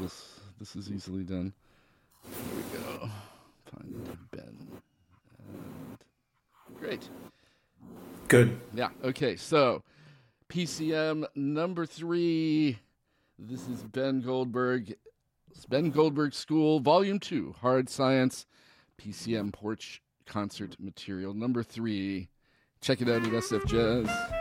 this 0.00 0.40
this 0.58 0.76
is 0.76 0.90
easily 0.90 1.24
done. 1.24 1.52
Here 2.24 2.56
we 2.56 2.78
go. 2.78 3.10
Find 3.70 4.18
Ben. 4.30 4.47
Great. 6.80 7.08
Good. 8.28 8.60
Yeah. 8.74 8.90
Okay. 9.02 9.36
So, 9.36 9.82
PCM 10.48 11.24
number 11.34 11.86
three. 11.86 12.78
This 13.38 13.68
is 13.68 13.82
Ben 13.82 14.20
Goldberg. 14.20 14.94
It's 15.50 15.66
Ben 15.66 15.90
Goldberg 15.90 16.34
School, 16.34 16.80
Volume 16.80 17.18
Two, 17.18 17.54
Hard 17.60 17.88
Science, 17.88 18.46
PCM 19.00 19.52
Porch 19.52 20.02
Concert 20.26 20.76
Material 20.78 21.34
number 21.34 21.62
three. 21.62 22.28
Check 22.80 23.00
it 23.00 23.08
out 23.08 23.22
at 23.26 23.32
SF 23.32 23.66
Jazz. 23.66 24.37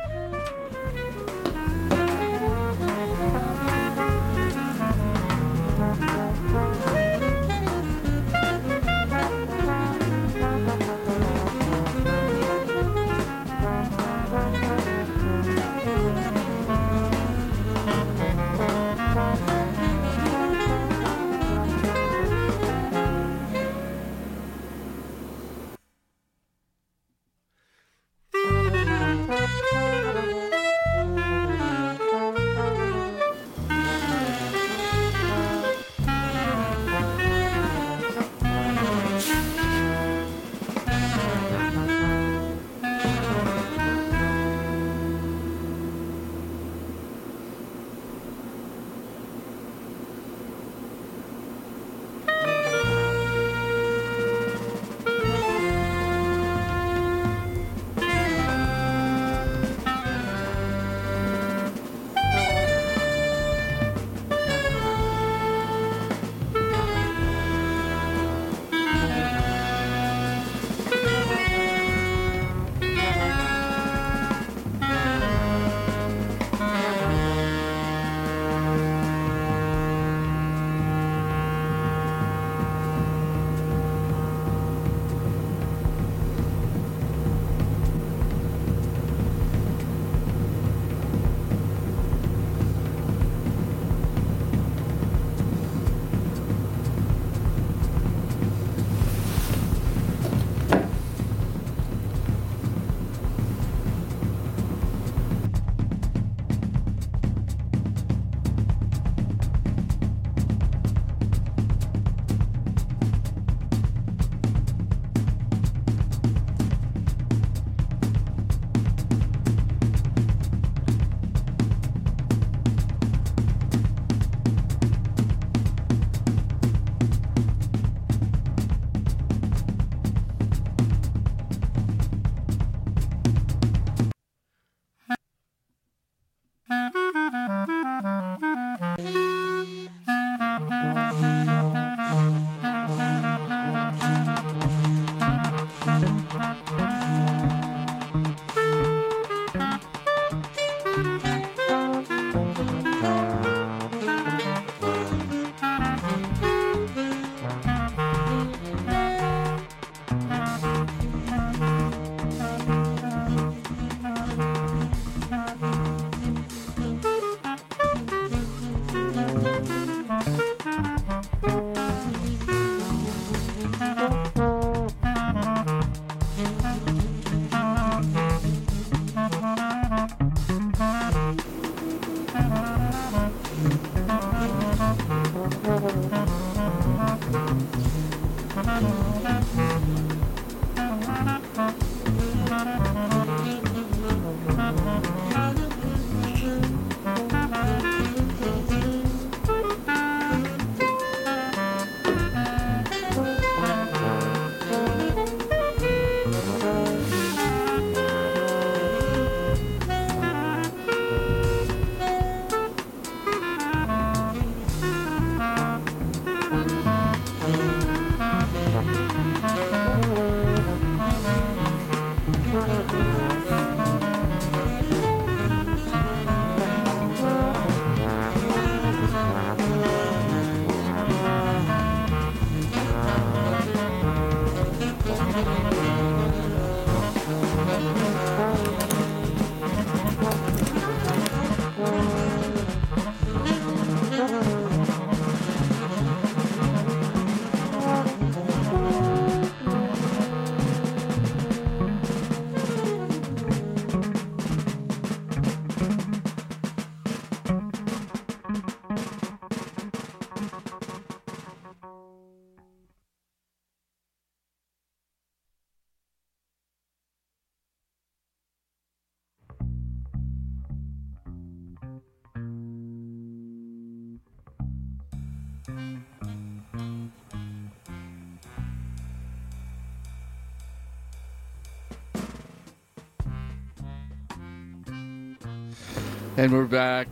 And 286.37 286.53
we're 286.53 286.65
back, 286.65 287.07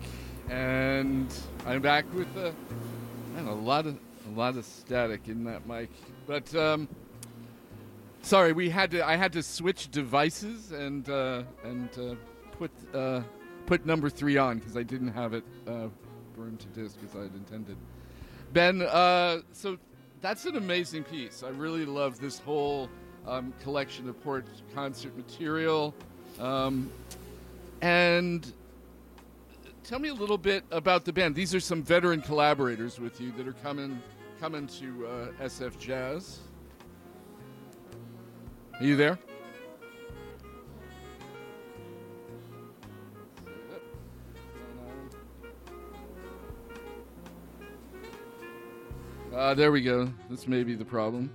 and 0.52 1.34
I'm 1.66 1.82
back 1.82 2.06
with 2.14 2.28
a, 2.38 2.54
man, 3.34 3.48
a 3.48 3.56
lot 3.56 3.88
of 3.88 3.98
a 4.28 4.40
lot 4.40 4.56
of 4.56 4.64
static 4.66 5.22
in 5.28 5.44
that 5.46 5.66
mic. 5.68 5.90
But 6.28 6.54
um, 6.56 6.88
sorry, 8.22 8.54
we 8.54 8.70
had 8.70 8.92
to. 8.92 9.04
I 9.04 9.16
had 9.16 9.34
to 9.34 9.42
switch 9.42 9.90
devices 9.90 10.74
and 10.74 11.10
uh, 11.10 11.42
and 11.64 11.90
uh, 11.98 12.16
put 12.52 12.70
uh, 12.94 13.22
put 13.66 13.84
number 13.84 14.12
three 14.12 14.38
on 14.38 14.60
because 14.60 14.78
I 14.78 14.84
didn't 14.84 15.14
have 15.14 15.34
it 15.34 15.44
uh, 15.68 15.88
burned 16.38 16.60
to 16.60 16.68
disk 16.80 16.98
as 17.04 17.16
I 17.16 17.24
had 17.24 17.34
intended. 17.34 17.78
Ben, 18.54 18.84
uh, 18.84 19.40
so 19.54 19.80
that's 20.22 20.46
an 20.46 20.56
amazing 20.56 21.04
piece. 21.04 21.42
I 21.42 21.50
really 21.50 21.86
love 21.86 22.20
this 22.20 22.38
whole 22.38 22.92
um, 23.26 23.56
collection 23.64 24.08
of 24.08 24.22
Porch 24.22 24.46
Concert 24.76 25.18
Material, 25.18 25.96
um, 26.40 26.92
and 27.82 28.54
tell 29.86 30.00
me 30.00 30.10
a 30.10 30.14
little 30.14 30.38
bit 30.38 30.64
about 30.72 31.06
the 31.06 31.14
band. 31.14 31.36
These 31.36 31.54
are 31.54 31.60
some 31.60 31.84
veteran 31.84 32.22
collaborators 32.22 33.00
with 33.00 33.22
you 33.22 33.32
that 33.34 33.48
are 33.48 33.54
coming 33.54 34.02
coming 34.40 34.68
to 34.68 35.08
uh, 35.08 35.44
SF 35.44 35.78
Jazz. 35.78 36.40
Are 38.80 38.84
you 38.84 38.96
there? 38.96 39.18
Uh, 49.34 49.54
there 49.54 49.72
we 49.72 49.82
go. 49.82 50.12
This 50.30 50.48
may 50.48 50.64
be 50.64 50.76
the 50.76 50.86
problem. 50.86 51.30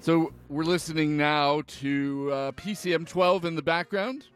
So 0.00 0.32
we're 0.48 0.64
listening 0.64 1.16
now 1.16 1.62
to 1.80 2.30
uh, 2.32 2.52
PCM 2.52 3.06
12 3.06 3.44
in 3.44 3.54
the 3.54 3.62
background 3.62 4.26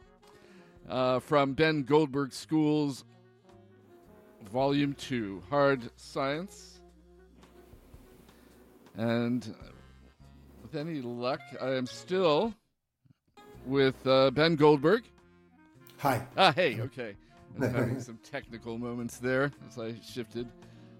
uh, 0.88 1.20
from 1.20 1.52
Ben 1.52 1.82
Goldberg 1.82 2.32
School's 2.32 3.04
Volume 4.52 4.94
2, 4.94 5.42
Hard 5.50 5.90
Science. 5.96 6.80
And 8.96 9.54
with 10.62 10.74
any 10.74 11.00
luck, 11.00 11.40
I 11.60 11.72
am 11.72 11.86
still 11.86 12.54
with 13.66 13.94
uh, 14.06 14.30
Ben 14.30 14.56
Goldberg. 14.56 15.02
Hi. 15.98 16.26
Ah, 16.36 16.52
hey, 16.52 16.80
okay. 16.80 17.14
I 17.56 17.60
was 17.60 17.72
having 17.72 18.00
some 18.00 18.18
technical 18.22 18.78
moments 18.78 19.18
there 19.18 19.50
as 19.68 19.78
I 19.78 19.94
shifted. 20.06 20.48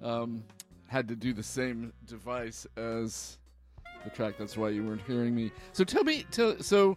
Um, 0.03 0.43
had 0.89 1.09
to 1.09 1.17
do 1.17 1.33
the 1.33 1.43
same 1.43 1.93
device 2.07 2.67
as 2.77 3.39
the 4.05 4.11
track. 4.11 4.35
That's 4.39 4.57
why 4.57 4.71
you 4.71 4.85
weren't 4.85 5.03
hearing 5.07 5.35
me. 5.35 5.53
So 5.73 5.85
tell 5.85 6.05
me, 6.05 6.25
tell, 6.31 6.61
so 6.63 6.97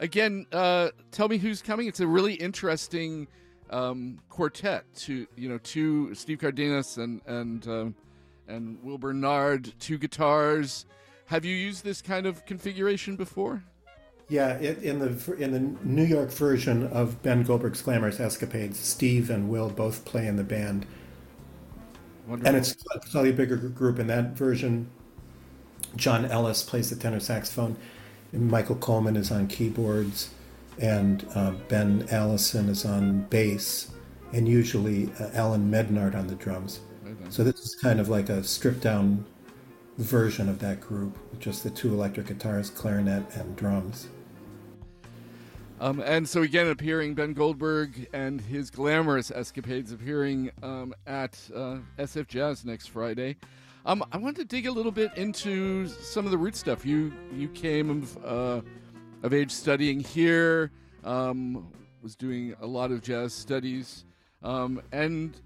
again, 0.00 0.46
uh, 0.50 0.88
tell 1.12 1.28
me 1.28 1.38
who's 1.38 1.62
coming. 1.62 1.86
It's 1.86 2.00
a 2.00 2.06
really 2.06 2.34
interesting 2.34 3.28
um, 3.70 4.18
quartet. 4.28 4.84
To 4.96 5.26
you 5.36 5.48
know, 5.48 5.58
two 5.58 6.14
Steve 6.14 6.40
Cardenas 6.40 6.96
and 6.96 7.20
and 7.26 7.66
um, 7.68 7.94
and 8.48 8.82
Will 8.82 8.98
Bernard, 8.98 9.72
two 9.78 9.98
guitars. 9.98 10.86
Have 11.26 11.44
you 11.44 11.54
used 11.54 11.84
this 11.84 12.02
kind 12.02 12.26
of 12.26 12.44
configuration 12.44 13.14
before? 13.14 13.62
Yeah, 14.28 14.54
it, 14.54 14.82
in 14.82 14.98
the 14.98 15.34
in 15.34 15.52
the 15.52 15.60
New 15.84 16.04
York 16.04 16.30
version 16.30 16.88
of 16.88 17.22
Ben 17.22 17.44
Goldberg's 17.44 17.82
Glamorous 17.82 18.18
Escapades, 18.18 18.78
Steve 18.78 19.30
and 19.30 19.48
Will 19.48 19.68
both 19.68 20.04
play 20.04 20.26
in 20.26 20.36
the 20.36 20.44
band. 20.44 20.86
Wonderful. 22.26 22.48
And 22.48 22.56
it's 22.56 22.76
a 22.94 23.08
slightly 23.08 23.32
bigger 23.32 23.56
group 23.56 23.98
in 23.98 24.06
that 24.06 24.32
version. 24.32 24.88
John 25.96 26.24
Ellis 26.24 26.62
plays 26.62 26.90
the 26.90 26.96
tenor 26.96 27.18
saxophone, 27.18 27.76
Michael 28.32 28.76
Coleman 28.76 29.16
is 29.16 29.30
on 29.30 29.48
keyboards, 29.48 30.30
and 30.78 31.26
uh, 31.34 31.52
Ben 31.68 32.06
Allison 32.10 32.68
is 32.68 32.84
on 32.84 33.22
bass, 33.24 33.90
and 34.32 34.48
usually 34.48 35.10
uh, 35.20 35.30
Alan 35.34 35.70
Mednard 35.70 36.14
on 36.14 36.26
the 36.26 36.36
drums. 36.36 36.80
So 37.28 37.44
this 37.44 37.60
is 37.60 37.74
kind 37.76 38.00
of 38.00 38.08
like 38.08 38.28
a 38.28 38.42
stripped 38.42 38.80
down 38.80 39.24
version 39.98 40.48
of 40.48 40.58
that 40.60 40.80
group, 40.80 41.16
with 41.30 41.40
just 41.40 41.62
the 41.62 41.70
two 41.70 41.92
electric 41.92 42.26
guitars, 42.26 42.70
clarinet, 42.70 43.24
and 43.34 43.54
drums. 43.56 44.08
Um, 45.80 46.00
and 46.04 46.28
so 46.28 46.42
again, 46.42 46.68
appearing 46.68 47.14
Ben 47.14 47.32
Goldberg 47.32 48.08
and 48.12 48.40
his 48.40 48.70
glamorous 48.70 49.30
escapades 49.30 49.92
appearing 49.92 50.50
um, 50.62 50.94
at 51.06 51.38
uh, 51.54 51.78
SF 51.98 52.26
Jazz 52.26 52.64
next 52.64 52.88
Friday. 52.88 53.36
Um, 53.86 54.04
I 54.12 54.18
wanted 54.18 54.36
to 54.36 54.44
dig 54.44 54.66
a 54.66 54.72
little 54.72 54.92
bit 54.92 55.10
into 55.16 55.88
some 55.88 56.26
of 56.26 56.30
the 56.30 56.38
root 56.38 56.54
stuff. 56.54 56.84
You 56.84 57.12
you 57.34 57.48
came 57.48 57.90
of, 57.90 58.24
uh, 58.24 58.60
of 59.22 59.32
age 59.32 59.50
studying 59.50 60.00
here, 60.00 60.70
um, 61.02 61.66
was 62.02 62.14
doing 62.14 62.54
a 62.60 62.66
lot 62.66 62.90
of 62.90 63.00
jazz 63.02 63.32
studies, 63.32 64.04
um, 64.42 64.82
and 64.92 65.40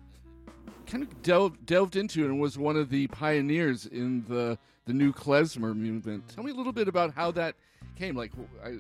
kind 0.87 1.05
of 1.05 1.23
delved 1.23 1.65
delved 1.65 1.95
into 1.95 2.25
and 2.25 2.41
was 2.41 2.59
one 2.59 2.77
of 2.77 2.91
the 2.91 3.07
pioneers 3.09 3.87
in 3.87 4.25
the 4.29 4.59
the 4.87 4.93
new 4.93 5.13
klezmer 5.13 5.75
movement. 5.75 6.29
Tell 6.29 6.45
me 6.45 6.51
a 6.51 6.55
little 6.55 6.73
bit 6.73 6.89
about 6.89 7.15
how 7.15 7.31
that 7.33 7.55
came. 7.97 8.17
Like, 8.17 8.33
I, 8.65 8.75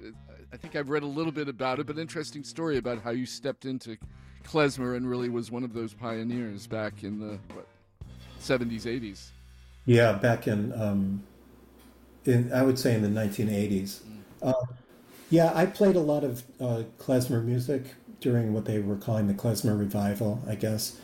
I 0.52 0.56
think 0.56 0.74
I've 0.74 0.90
read 0.90 1.04
a 1.04 1.06
little 1.06 1.32
bit 1.32 1.48
about 1.48 1.78
it, 1.78 1.86
but 1.86 1.98
interesting 1.98 2.42
story 2.42 2.76
about 2.76 3.00
how 3.00 3.10
you 3.10 3.24
stepped 3.24 3.64
into 3.64 3.96
klezmer 4.44 4.96
and 4.96 5.08
really 5.08 5.28
was 5.28 5.50
one 5.50 5.64
of 5.64 5.72
those 5.72 5.94
pioneers 5.94 6.66
back 6.66 7.04
in 7.04 7.18
the 7.18 7.38
what, 7.54 7.66
70s, 8.40 8.82
80s. 8.82 9.30
Yeah, 9.86 10.12
back 10.12 10.46
in, 10.46 10.72
um, 10.80 11.22
in 12.24 12.52
I 12.52 12.62
would 12.62 12.78
say 12.78 12.94
in 12.94 13.02
the 13.02 13.08
1980s. 13.08 14.00
Mm. 14.00 14.18
Uh, 14.42 14.52
yeah, 15.30 15.52
I 15.54 15.66
played 15.66 15.96
a 15.96 16.00
lot 16.00 16.24
of 16.24 16.42
uh, 16.60 16.82
klezmer 16.98 17.44
music 17.44 17.82
during 18.20 18.52
what 18.52 18.64
they 18.64 18.78
were 18.78 18.96
calling 18.96 19.26
the 19.26 19.34
klezmer 19.34 19.78
revival, 19.78 20.42
I 20.48 20.54
guess. 20.54 20.98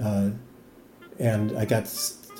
Uh, 0.00 0.30
and 1.18 1.56
I 1.58 1.64
got 1.64 1.92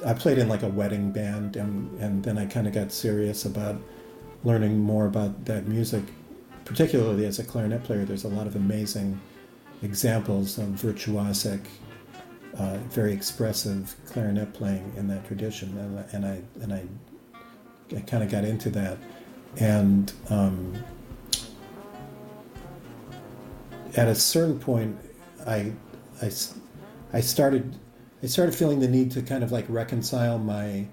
I 0.05 0.15
played 0.15 0.39
in 0.39 0.49
like 0.49 0.63
a 0.63 0.69
wedding 0.69 1.13
band, 1.13 1.57
and 1.57 2.01
and 2.01 2.25
then 2.25 2.39
I 2.39 2.47
kind 2.47 2.67
of 2.67 2.73
got 2.73 2.93
serious 2.93 3.45
about 3.45 3.81
learning 4.45 4.79
more 4.79 5.07
about 5.07 5.45
that 5.45 5.69
music 5.69 6.05
particularly 6.65 7.27
as 7.27 7.39
a 7.39 7.45
clarinet 7.45 7.83
player, 7.85 8.05
there's 8.05 8.25
a 8.25 8.29
lot 8.29 8.47
of 8.47 8.57
amazing 8.57 9.21
examples 9.83 10.59
of 10.59 10.69
virtuosic, 10.69 11.61
uh, 12.59 12.79
very 12.91 13.13
expressive 13.13 13.95
clarinet 14.07 14.53
playing 14.53 14.93
in 14.97 15.09
that 15.09 15.27
tradition, 15.27 15.77
and, 15.79 16.05
and 16.13 16.27
I 16.27 16.43
and 16.63 16.73
I, 16.73 16.85
I 17.97 18.01
kind 18.01 18.23
of 18.23 18.31
got 18.31 18.45
into 18.45 18.71
that, 18.71 18.99
and 19.59 20.13
um, 20.31 20.83
at 23.97 24.09
a 24.09 24.15
certain 24.15 24.59
point, 24.59 24.97
I, 25.47 25.73
I, 26.23 26.31
I 27.13 27.21
started 27.21 27.77
I 28.23 28.27
started 28.27 28.55
feeling 28.55 28.81
the 28.81 28.89
need 28.89 29.11
to 29.13 29.23
kind 29.23 29.43
of 29.43 29.53
like 29.53 29.67
reconcile 29.69 30.39
my 30.39 30.87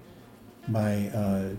my 0.68 1.08
uh, 1.08 1.50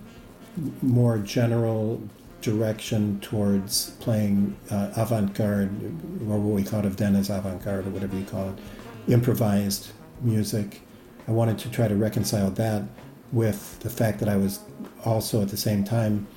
more 0.82 1.18
general 1.20 2.02
direction 2.41 3.20
towards 3.22 3.91
playing 3.99 4.56
uh, 4.70 4.91
avant-garde, 4.95 5.70
or 6.28 6.39
what 6.39 6.56
we 6.56 6.64
thought 6.64 6.86
of 6.86 6.97
then 6.97 7.16
as 7.16 7.30
avant-garde, 7.30 7.88
or 7.88 7.89
whatever 7.91 8.16
you 8.16 8.26
call 8.26 8.49
it, 8.49 8.56
improvised 9.08 9.91
music. 10.22 10.82
I 11.28 11.32
wanted 11.32 11.58
to 11.60 11.72
try 11.72 11.88
to 11.88 11.95
reconcile 11.95 12.52
that 12.52 12.84
with 13.32 13.80
the 13.80 13.89
fact 13.89 14.20
that 14.20 14.30
I 14.30 14.36
was 14.36 14.60
also 15.06 15.41
at 15.41 15.49
the 15.49 15.58
same 15.58 15.84
time 15.84 16.28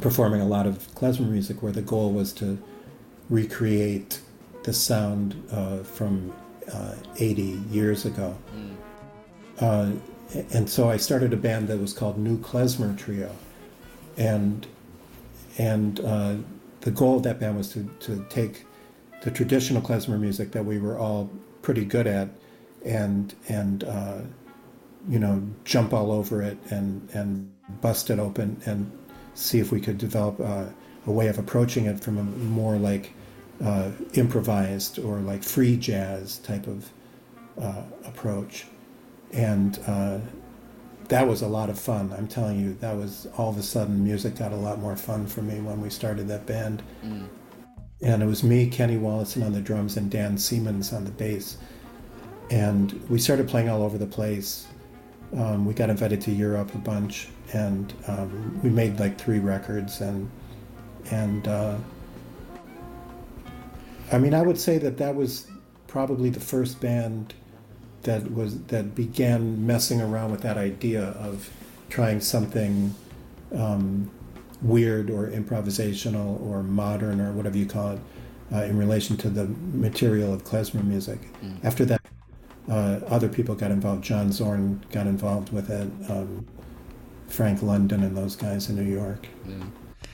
performing 0.00 0.40
a 0.40 0.46
lot 0.46 0.66
of 0.66 0.78
klezmer 0.94 1.28
music, 1.28 1.62
where 1.62 1.72
the 1.72 1.82
goal 1.82 2.12
was 2.12 2.32
to 2.34 2.58
recreate 3.30 4.20
the 4.64 4.72
sound 4.72 5.40
uh, 5.52 5.78
from 5.78 6.32
uh, 6.72 6.94
80 7.18 7.42
years 7.70 8.04
ago. 8.04 8.36
Mm. 8.56 8.76
Uh, 9.60 9.92
and 10.52 10.68
so 10.68 10.90
I 10.90 10.96
started 10.96 11.32
a 11.32 11.36
band 11.36 11.68
that 11.68 11.78
was 11.78 11.92
called 11.92 12.18
New 12.18 12.38
Klezmer 12.38 12.96
Trio. 12.96 13.30
And 14.16 14.66
and 15.58 16.00
uh, 16.00 16.36
the 16.80 16.90
goal 16.90 17.16
of 17.16 17.22
that 17.22 17.38
band 17.38 17.56
was 17.56 17.72
to, 17.72 17.88
to 18.00 18.24
take 18.28 18.66
the 19.22 19.30
traditional 19.30 19.80
klezmer 19.80 20.18
music 20.18 20.50
that 20.52 20.64
we 20.64 20.78
were 20.78 20.98
all 20.98 21.30
pretty 21.64 21.84
good 21.84 22.06
at 22.06 22.28
and 22.84 23.34
and 23.48 23.82
uh, 23.84 24.20
you 25.08 25.18
know 25.18 25.42
jump 25.64 25.92
all 25.92 26.12
over 26.12 26.42
it 26.42 26.58
and 26.70 27.08
and 27.14 27.50
bust 27.80 28.10
it 28.10 28.18
open 28.18 28.60
and 28.66 28.92
see 29.34 29.58
if 29.58 29.72
we 29.72 29.80
could 29.80 29.98
develop 29.98 30.38
uh, 30.40 30.66
a 31.06 31.10
way 31.10 31.26
of 31.26 31.38
approaching 31.38 31.86
it 31.86 31.98
from 31.98 32.18
a 32.18 32.22
more 32.22 32.76
like 32.76 33.12
uh, 33.64 33.90
improvised 34.12 34.98
or 34.98 35.18
like 35.18 35.42
free 35.42 35.76
jazz 35.76 36.38
type 36.38 36.66
of 36.66 36.90
uh, 37.60 37.82
approach 38.04 38.66
and 39.32 39.80
uh, 39.86 40.18
that 41.08 41.26
was 41.26 41.42
a 41.42 41.48
lot 41.48 41.68
of 41.68 41.78
fun. 41.78 42.14
I'm 42.16 42.28
telling 42.28 42.58
you, 42.58 42.74
that 42.80 42.96
was 42.96 43.26
all 43.36 43.50
of 43.50 43.58
a 43.58 43.62
sudden 43.62 44.02
music 44.02 44.36
got 44.36 44.52
a 44.52 44.56
lot 44.56 44.78
more 44.78 44.96
fun 44.96 45.26
for 45.26 45.42
me 45.42 45.60
when 45.60 45.80
we 45.80 45.90
started 45.90 46.28
that 46.28 46.46
band. 46.46 46.82
Mm. 47.04 47.28
And 48.02 48.22
it 48.22 48.26
was 48.26 48.42
me, 48.42 48.68
Kenny 48.68 48.96
Wollesen 48.96 49.44
on 49.44 49.52
the 49.52 49.60
drums, 49.60 49.96
and 49.96 50.10
Dan 50.10 50.36
Seamans 50.36 50.92
on 50.92 51.04
the 51.04 51.10
bass. 51.10 51.56
And 52.50 52.92
we 53.08 53.18
started 53.18 53.48
playing 53.48 53.68
all 53.68 53.82
over 53.82 53.96
the 53.96 54.06
place. 54.06 54.66
Um, 55.36 55.64
we 55.64 55.74
got 55.74 55.90
invited 55.90 56.20
to 56.22 56.30
Europe 56.30 56.74
a 56.74 56.78
bunch, 56.78 57.28
and 57.52 57.92
um, 58.06 58.60
we 58.62 58.70
made 58.70 59.00
like 59.00 59.18
three 59.18 59.38
records, 59.38 60.00
and 60.00 60.30
and 61.10 61.48
uh, 61.48 61.76
I 64.12 64.18
mean, 64.18 64.34
I 64.34 64.42
would 64.42 64.58
say 64.58 64.78
that 64.78 64.98
that 64.98 65.14
was 65.14 65.46
probably 65.86 66.30
the 66.30 66.40
first 66.40 66.80
band 66.80 67.34
that 68.02 68.32
was 68.32 68.60
that 68.64 68.94
began 68.94 69.66
messing 69.66 70.00
around 70.00 70.30
with 70.30 70.42
that 70.42 70.58
idea 70.58 71.02
of 71.02 71.50
trying 71.88 72.20
something 72.20 72.94
um, 73.54 74.10
weird 74.64 75.10
or 75.10 75.28
improvisational 75.28 76.40
or 76.40 76.62
modern 76.62 77.20
or 77.20 77.32
whatever 77.32 77.56
you 77.56 77.66
call 77.66 77.92
it 77.92 78.00
uh, 78.52 78.62
in 78.62 78.76
relation 78.76 79.16
to 79.18 79.28
the 79.28 79.46
material 79.72 80.32
of 80.32 80.44
klezmer 80.44 80.82
music. 80.82 81.20
Mm. 81.42 81.64
After 81.64 81.84
that, 81.84 82.00
uh, 82.68 83.00
other 83.06 83.28
people 83.28 83.54
got 83.54 83.70
involved. 83.70 84.02
John 84.02 84.32
Zorn 84.32 84.82
got 84.90 85.06
involved 85.06 85.52
with 85.52 85.70
it. 85.70 85.88
Um, 86.10 86.46
Frank 87.28 87.62
London 87.62 88.02
and 88.02 88.16
those 88.16 88.36
guys 88.36 88.68
in 88.70 88.76
New 88.76 88.90
York. 88.90 89.26
Yeah. 89.46 89.54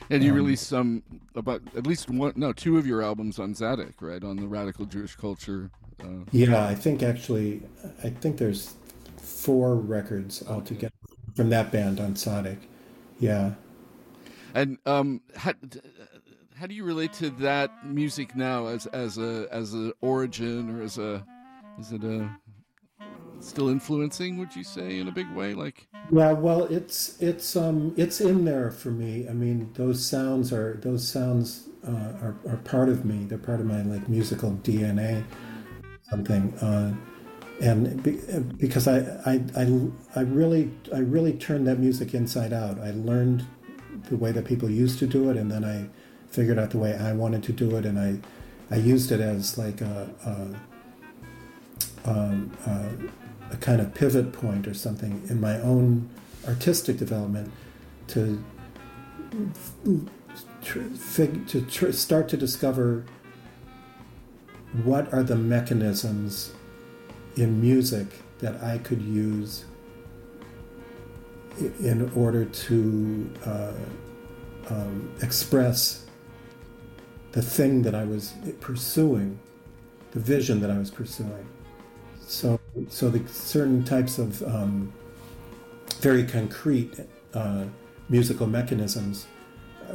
And 0.08 0.24
you 0.24 0.30
um, 0.30 0.36
released 0.36 0.66
some 0.66 1.02
about 1.34 1.62
at 1.76 1.86
least 1.86 2.10
one, 2.10 2.32
no, 2.34 2.52
two 2.52 2.78
of 2.78 2.86
your 2.86 3.02
albums 3.02 3.38
on 3.38 3.54
Tzadik, 3.54 3.94
right? 4.00 4.22
On 4.24 4.36
the 4.36 4.48
radical 4.48 4.84
Jewish 4.84 5.14
culture. 5.14 5.70
Uh, 6.02 6.24
yeah, 6.32 6.66
I 6.66 6.74
think 6.74 7.02
actually, 7.02 7.62
I 8.02 8.10
think 8.10 8.38
there's 8.38 8.74
four 9.18 9.76
records 9.76 10.42
altogether 10.48 10.94
from 11.36 11.50
that 11.50 11.70
band 11.70 12.00
on 12.00 12.14
Tzadik. 12.14 12.58
Yeah. 13.20 13.52
And 14.54 14.78
um, 14.86 15.20
how, 15.36 15.52
how 16.56 16.66
do 16.66 16.74
you 16.74 16.84
relate 16.84 17.12
to 17.14 17.30
that 17.30 17.86
music 17.86 18.36
now 18.36 18.66
as 18.66 18.86
as 18.86 19.18
a 19.18 19.48
as 19.50 19.72
an 19.72 19.92
origin 20.00 20.76
or 20.76 20.82
as 20.82 20.98
a 20.98 21.24
is 21.78 21.92
it 21.92 22.04
a 22.04 22.30
still 23.40 23.68
influencing? 23.68 24.38
Would 24.38 24.54
you 24.54 24.64
say 24.64 24.98
in 24.98 25.08
a 25.08 25.12
big 25.12 25.30
way? 25.32 25.54
Like 25.54 25.86
yeah, 26.12 26.32
well, 26.32 26.64
it's 26.64 27.20
it's 27.20 27.56
um 27.56 27.94
it's 27.96 28.20
in 28.20 28.44
there 28.44 28.70
for 28.70 28.90
me. 28.90 29.28
I 29.28 29.32
mean, 29.32 29.70
those 29.74 30.04
sounds 30.04 30.52
are 30.52 30.78
those 30.82 31.06
sounds 31.06 31.68
uh, 31.86 32.12
are 32.22 32.36
are 32.48 32.58
part 32.58 32.88
of 32.88 33.04
me. 33.04 33.24
They're 33.24 33.38
part 33.38 33.60
of 33.60 33.66
my 33.66 33.82
like 33.82 34.08
musical 34.08 34.52
DNA. 34.62 35.24
Something. 36.10 36.52
Uh, 36.58 36.94
and 37.60 38.02
because 38.58 38.88
I, 38.88 39.00
I, 39.26 39.44
I, 39.56 39.90
I 40.16 40.20
really 40.22 40.70
I 40.94 40.98
really 40.98 41.34
turned 41.34 41.66
that 41.66 41.78
music 41.78 42.14
inside 42.14 42.52
out. 42.52 42.80
I 42.80 42.90
learned 42.92 43.46
the 44.08 44.16
way 44.16 44.32
that 44.32 44.44
people 44.44 44.70
used 44.70 44.98
to 45.00 45.06
do 45.06 45.30
it, 45.30 45.36
and 45.36 45.50
then 45.50 45.64
I 45.64 45.88
figured 46.30 46.58
out 46.58 46.70
the 46.70 46.78
way 46.78 46.96
I 46.96 47.12
wanted 47.12 47.42
to 47.44 47.52
do 47.52 47.76
it, 47.76 47.84
and 47.84 47.98
I 47.98 48.18
I 48.70 48.76
used 48.76 49.10
it 49.10 49.20
as 49.20 49.58
like 49.58 49.80
a, 49.80 50.08
a, 52.04 52.10
um, 52.10 52.56
a, 52.66 53.54
a 53.54 53.56
kind 53.56 53.80
of 53.80 53.92
pivot 53.94 54.32
point 54.32 54.68
or 54.68 54.74
something 54.74 55.22
in 55.28 55.40
my 55.40 55.60
own 55.60 56.08
artistic 56.46 56.96
development 56.96 57.52
to 58.08 58.42
to 60.62 61.66
tr- 61.68 61.92
start 61.92 62.28
to 62.28 62.36
discover 62.36 63.04
what 64.84 65.12
are 65.12 65.22
the 65.22 65.36
mechanisms 65.36 66.52
in 67.36 67.60
music 67.60 68.06
that 68.38 68.62
I 68.62 68.78
could 68.78 69.02
use 69.02 69.64
in 71.58 72.10
order 72.14 72.44
to 72.44 73.32
uh, 73.44 73.72
um, 74.68 75.12
express 75.22 76.06
the 77.32 77.42
thing 77.42 77.82
that 77.82 77.94
I 77.94 78.04
was 78.04 78.34
pursuing, 78.60 79.38
the 80.12 80.20
vision 80.20 80.60
that 80.60 80.70
I 80.70 80.78
was 80.78 80.90
pursuing. 80.90 81.46
So, 82.20 82.58
so 82.88 83.08
the 83.08 83.26
certain 83.28 83.84
types 83.84 84.18
of 84.18 84.42
um, 84.42 84.92
very 86.00 86.24
concrete 86.24 86.98
uh, 87.34 87.64
musical 88.08 88.46
mechanisms 88.46 89.26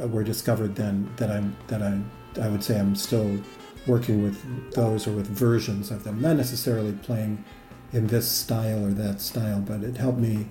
uh, 0.00 0.06
were 0.08 0.24
discovered 0.24 0.76
then 0.76 1.10
that 1.16 1.30
I'm 1.30 1.56
that 1.68 1.82
I 1.82 2.00
I 2.40 2.48
would 2.48 2.62
say 2.62 2.78
I'm 2.78 2.94
still 2.94 3.38
working 3.86 4.22
with 4.22 4.72
those 4.72 5.06
or 5.06 5.12
with 5.12 5.26
versions 5.26 5.90
of 5.90 6.04
them, 6.04 6.20
not 6.20 6.36
necessarily 6.36 6.92
playing 6.92 7.44
in 7.92 8.06
this 8.08 8.30
style 8.30 8.84
or 8.84 8.90
that 8.90 9.20
style, 9.20 9.60
but 9.60 9.82
it 9.82 9.96
helped 9.96 10.18
me 10.18 10.46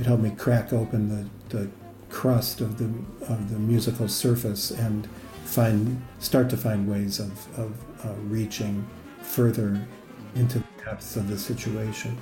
it 0.00 0.06
helped 0.06 0.22
me 0.22 0.30
crack 0.30 0.72
open 0.72 1.08
the, 1.08 1.56
the 1.56 1.68
crust 2.08 2.60
of 2.60 2.78
the 2.78 2.86
of 3.30 3.50
the 3.50 3.58
musical 3.58 4.08
surface 4.08 4.70
and 4.70 5.06
find 5.44 6.02
start 6.18 6.48
to 6.50 6.56
find 6.56 6.88
ways 6.88 7.20
of, 7.20 7.58
of 7.58 7.72
uh, 8.04 8.14
reaching 8.22 8.84
further 9.22 9.80
into 10.34 10.58
the 10.58 10.64
depths 10.84 11.16
of 11.16 11.28
the 11.28 11.38
situation. 11.38 12.16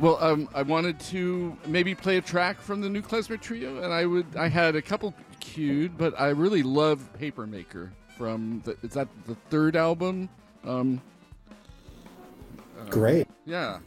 Well, 0.00 0.16
um, 0.20 0.48
I 0.54 0.62
wanted 0.62 0.98
to 1.00 1.56
maybe 1.66 1.94
play 1.94 2.16
a 2.16 2.20
track 2.22 2.60
from 2.60 2.80
the 2.80 2.88
new 2.88 3.02
Klezmer 3.02 3.40
Trio, 3.40 3.82
and 3.82 3.92
I 3.92 4.06
would 4.06 4.26
I 4.34 4.48
had 4.48 4.74
a 4.74 4.82
couple 4.82 5.14
queued, 5.38 5.98
but 5.98 6.18
I 6.18 6.28
really 6.28 6.62
love 6.62 7.06
Papermaker 7.20 7.90
from 8.16 8.62
the, 8.64 8.76
is 8.82 8.94
that 8.94 9.08
the 9.26 9.34
third 9.50 9.76
album? 9.76 10.30
Um, 10.64 11.02
uh, 12.80 12.84
Great. 12.86 13.28
Yeah. 13.44 13.80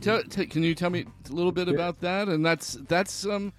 Tell, 0.00 0.22
t- 0.22 0.46
can 0.46 0.62
you 0.62 0.74
tell 0.74 0.90
me 0.90 1.06
a 1.28 1.32
little 1.32 1.52
bit 1.52 1.68
about 1.68 2.00
that? 2.00 2.28
And 2.28 2.44
that's 2.44 2.74
that's 2.88 3.26
um, 3.26 3.52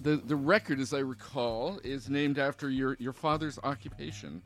the 0.00 0.16
the 0.16 0.36
record, 0.36 0.80
as 0.80 0.92
I 0.92 0.98
recall, 0.98 1.80
is 1.82 2.10
named 2.10 2.38
after 2.38 2.70
your 2.70 2.96
your 2.98 3.12
father's 3.12 3.58
occupation. 3.62 4.42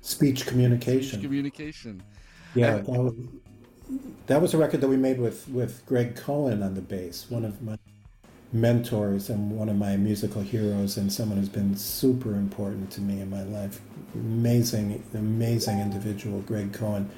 Speech 0.00 0.46
communication. 0.46 1.18
Speech 1.18 1.22
communication. 1.22 2.02
Yeah, 2.54 2.76
that 2.76 2.88
was, 2.88 3.14
that 4.26 4.42
was 4.42 4.54
a 4.54 4.58
record 4.58 4.80
that 4.82 4.88
we 4.88 4.96
made 4.96 5.18
with 5.18 5.48
with 5.48 5.84
Greg 5.86 6.14
Cohen 6.14 6.62
on 6.62 6.74
the 6.74 6.82
bass, 6.82 7.26
one 7.30 7.44
of 7.44 7.62
my 7.62 7.78
mentors 8.52 9.28
and 9.30 9.50
one 9.50 9.68
of 9.68 9.76
my 9.76 9.96
musical 9.96 10.42
heroes, 10.42 10.96
and 10.96 11.12
someone 11.12 11.38
who's 11.38 11.48
been 11.48 11.76
super 11.76 12.34
important 12.34 12.90
to 12.92 13.00
me 13.00 13.20
in 13.20 13.28
my 13.30 13.42
life. 13.44 13.80
Amazing, 14.14 15.02
amazing 15.14 15.80
individual, 15.80 16.40
Greg 16.42 16.72
Cohen. 16.72 17.10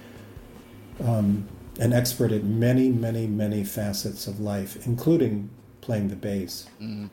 Um, 1.04 1.46
an 1.78 1.92
expert 1.92 2.32
at 2.32 2.44
many, 2.44 2.88
many, 2.90 3.26
many 3.26 3.64
facets 3.64 4.26
of 4.26 4.40
life, 4.40 4.86
including 4.86 5.50
playing 5.80 6.08
the 6.08 6.16
bass. 6.16 6.68
Mm-hmm. 6.80 7.06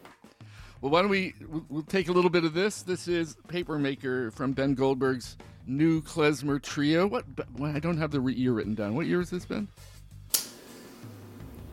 Well, 0.81 0.91
why 0.91 1.01
don't 1.01 1.09
we 1.09 1.33
we'll 1.69 1.83
take 1.83 2.09
a 2.09 2.11
little 2.11 2.29
bit 2.29 2.43
of 2.43 2.53
this? 2.53 2.81
This 2.83 3.07
is 3.07 3.37
Papermaker 3.47 4.33
from 4.33 4.51
Ben 4.51 4.75
Goldberg's 4.75 5.37
new 5.65 6.01
klezmer 6.01 6.61
trio. 6.61 7.07
What? 7.07 7.23
I 7.63 7.79
don't 7.79 7.97
have 7.97 8.11
the 8.11 8.21
year 8.21 8.51
written 8.53 8.75
down. 8.75 8.93
What 8.95 9.07
year 9.07 9.19
has 9.19 9.31
this 9.31 9.45
been? 9.45 9.67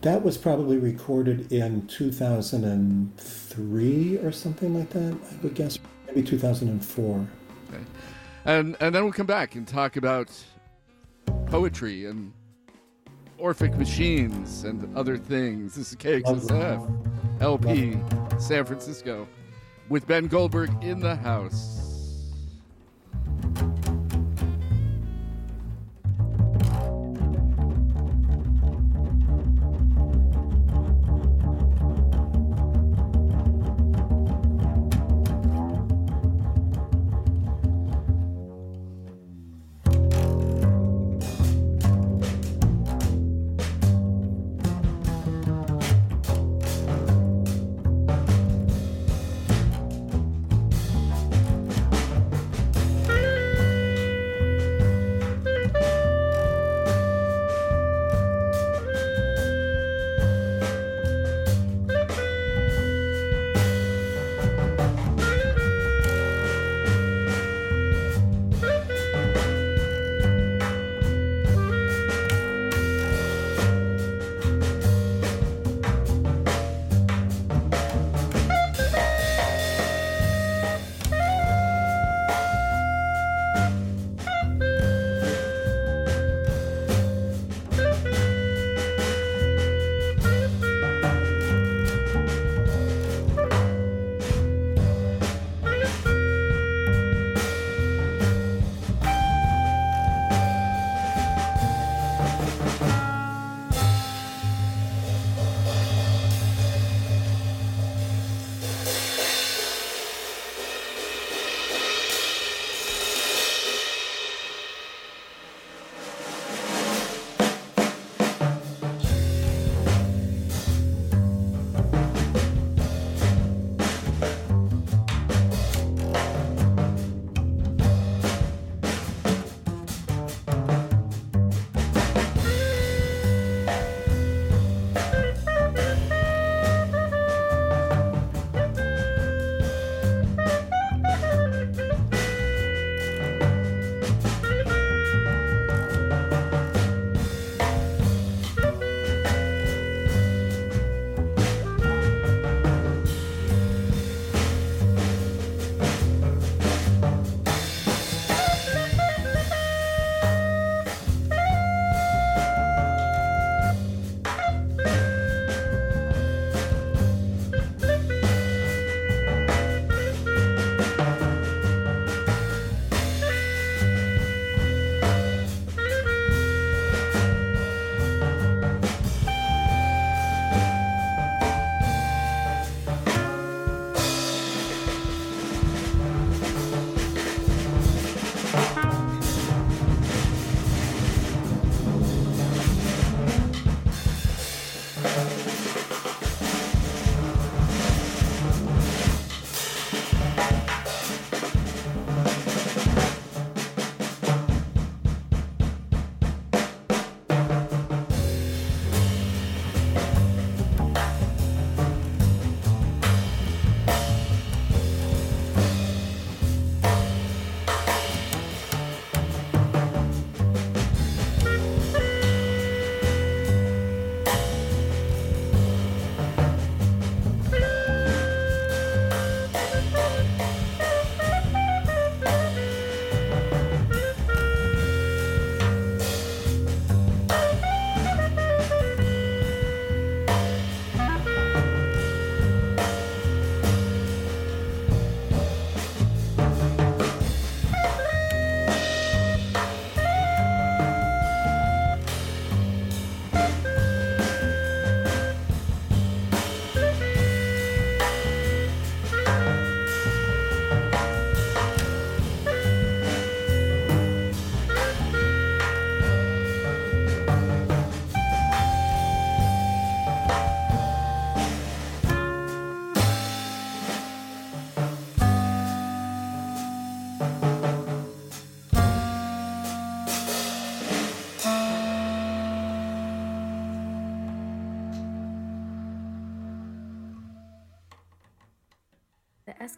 That 0.03 0.23
was 0.23 0.39
probably 0.39 0.79
recorded 0.79 1.53
in 1.53 1.87
2003 1.87 4.19
or 4.19 4.33
something 4.33 4.79
like 4.79 4.91
that. 4.91 5.13
I 5.13 5.37
would 5.43 5.55
guess 5.55 5.79
maybe 6.07 6.23
2004. 6.23 7.27
Okay, 7.69 7.83
and 8.45 8.77
and 8.81 8.95
then 8.95 9.05
we'll 9.05 9.13
come 9.13 9.27
back 9.27 9.57
and 9.57 9.69
talk 9.69 9.97
about 9.97 10.31
poetry 11.47 12.07
and 12.07 12.33
Orphic 13.43 13.75
Machines 13.75 14.63
and 14.63 14.97
other 14.97 15.19
things. 15.19 15.75
This 15.75 15.91
is 15.91 15.97
KXSF, 15.97 17.41
LP, 17.41 17.99
San 18.39 18.65
Francisco, 18.65 19.27
with 19.89 20.07
Ben 20.07 20.29
Goldberg 20.29 20.71
in 20.81 21.01
the 21.01 21.17
house. 21.17 21.82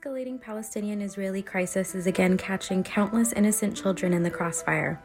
Escalating 0.05 0.41
Palestinian 0.41 1.01
Israeli 1.01 1.41
crisis 1.41 1.95
is 1.95 2.07
again 2.07 2.37
catching 2.37 2.83
countless 2.83 3.33
innocent 3.33 3.77
children 3.77 4.13
in 4.13 4.23
the 4.23 4.31
crossfire. 4.31 5.01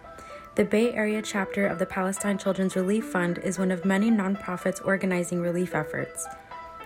The 0.56 0.66
Bay 0.66 0.94
Area 0.94 1.22
chapter 1.22 1.68
of 1.68 1.80
the 1.80 1.86
Palestine 1.86 2.38
Children's 2.38 2.76
Relief 2.76 3.06
Fund 3.06 3.38
is 3.38 3.58
one 3.58 3.72
of 3.72 3.86
many 3.86 4.12
nonprofits 4.12 4.86
organizing 4.86 5.40
relief 5.40 5.74
efforts. 5.74 6.28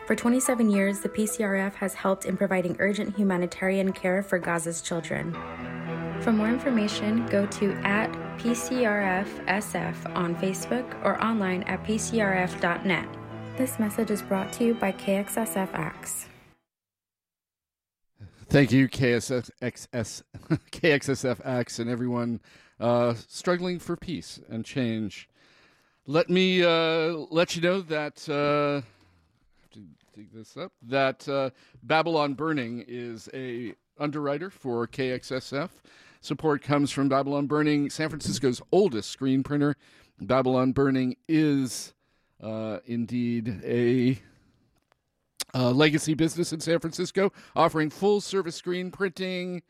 For 0.05 0.15
27 0.15 0.69
years, 0.69 0.99
the 0.99 1.09
PCRF 1.09 1.73
has 1.75 1.93
helped 1.95 2.25
in 2.25 2.37
providing 2.37 2.75
urgent 2.79 3.15
humanitarian 3.15 3.93
care 3.93 4.21
for 4.21 4.37
Gaza's 4.37 4.81
children. 4.81 5.33
For 6.21 6.31
more 6.31 6.49
information, 6.49 7.25
go 7.27 7.47
to 7.47 7.71
at 7.83 8.11
PCRFSF 8.37 10.15
on 10.15 10.35
Facebook 10.35 11.03
or 11.03 11.23
online 11.23 11.63
at 11.63 11.83
PCRF.net. 11.83 13.07
This 13.57 13.79
message 13.79 14.11
is 14.11 14.21
brought 14.21 14.53
to 14.53 14.65
you 14.65 14.73
by 14.75 14.91
KXSF. 14.91 16.32
Thank 18.53 18.71
you, 18.71 18.87
KSS, 18.87 19.49
KXSF 20.71 21.79
and 21.79 21.89
everyone 21.89 22.39
uh, 22.79 23.15
struggling 23.27 23.79
for 23.79 23.97
peace 23.97 24.39
and 24.47 24.63
change. 24.63 25.27
Let 26.05 26.29
me 26.29 26.63
uh, 26.63 27.15
let 27.31 27.55
you 27.55 27.63
know 27.63 27.81
that 27.81 28.29
uh, 28.29 28.85
have 29.61 29.71
to 29.71 29.79
dig 30.13 30.31
this 30.31 30.55
up. 30.55 30.71
That 30.83 31.27
uh, 31.27 31.49
Babylon 31.81 32.35
Burning 32.35 32.85
is 32.87 33.27
a 33.33 33.73
underwriter 33.97 34.51
for 34.51 34.85
KXSF. 34.85 35.69
Support 36.21 36.61
comes 36.61 36.91
from 36.91 37.09
Babylon 37.09 37.47
Burning, 37.47 37.89
San 37.89 38.09
Francisco's 38.09 38.61
oldest 38.71 39.09
screen 39.09 39.41
printer. 39.41 39.77
Babylon 40.21 40.73
Burning 40.73 41.15
is 41.27 41.95
uh, 42.39 42.81
indeed 42.85 43.61
a 43.63 44.19
uh, 45.53 45.71
legacy 45.71 46.13
business 46.13 46.53
in 46.53 46.59
San 46.59 46.79
Francisco, 46.79 47.31
offering 47.55 47.89
full 47.89 48.21
service 48.21 48.55
screen 48.55 48.91
printing 48.91 49.63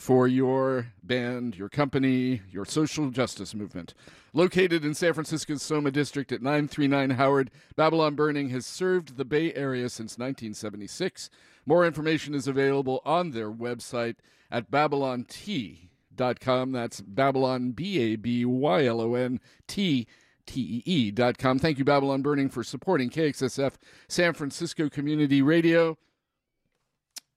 for 0.00 0.26
your 0.26 0.86
band, 1.02 1.56
your 1.56 1.68
company, 1.68 2.40
your 2.50 2.64
social 2.64 3.10
justice 3.10 3.54
movement. 3.54 3.92
Located 4.32 4.82
in 4.82 4.94
San 4.94 5.12
Francisco's 5.12 5.62
Soma 5.62 5.90
District 5.90 6.32
at 6.32 6.40
939 6.40 7.10
Howard, 7.10 7.50
Babylon 7.76 8.14
Burning 8.14 8.48
has 8.48 8.64
served 8.64 9.18
the 9.18 9.26
Bay 9.26 9.52
Area 9.52 9.90
since 9.90 10.16
1976. 10.16 11.28
More 11.66 11.84
information 11.84 12.34
is 12.34 12.46
available 12.46 13.02
on 13.04 13.32
their 13.32 13.50
website 13.50 14.16
at 14.50 14.70
babylontee.com. 14.70 16.72
That's 16.72 17.02
Babylon, 17.02 17.72
B 17.72 17.98
A 17.98 18.16
B 18.16 18.46
Y 18.46 18.86
L 18.86 19.02
O 19.02 19.14
N 19.14 19.38
T 19.66 20.06
T-E-E.com. 20.50 21.60
Thank 21.60 21.78
you, 21.78 21.84
Babylon 21.84 22.22
Burning, 22.22 22.48
for 22.48 22.64
supporting 22.64 23.08
KXSF 23.08 23.74
San 24.08 24.32
Francisco 24.32 24.88
Community 24.88 25.42
Radio. 25.42 25.96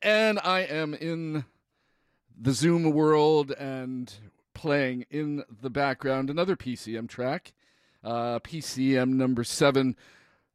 And 0.01 0.39
I 0.43 0.61
am 0.61 0.95
in 0.95 1.45
the 2.35 2.53
Zoom 2.53 2.91
world 2.91 3.51
and 3.51 4.11
playing 4.55 5.05
in 5.11 5.43
the 5.61 5.69
background 5.69 6.31
another 6.31 6.55
PCM 6.55 7.07
track, 7.07 7.53
uh, 8.03 8.39
PCM 8.39 9.09
number 9.09 9.43
seven, 9.43 9.95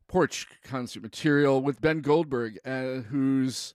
Porch 0.08 0.48
Concert 0.64 1.04
Material 1.04 1.62
with 1.62 1.80
Ben 1.80 2.00
Goldberg, 2.00 2.58
uh, 2.64 3.02
whose 3.08 3.72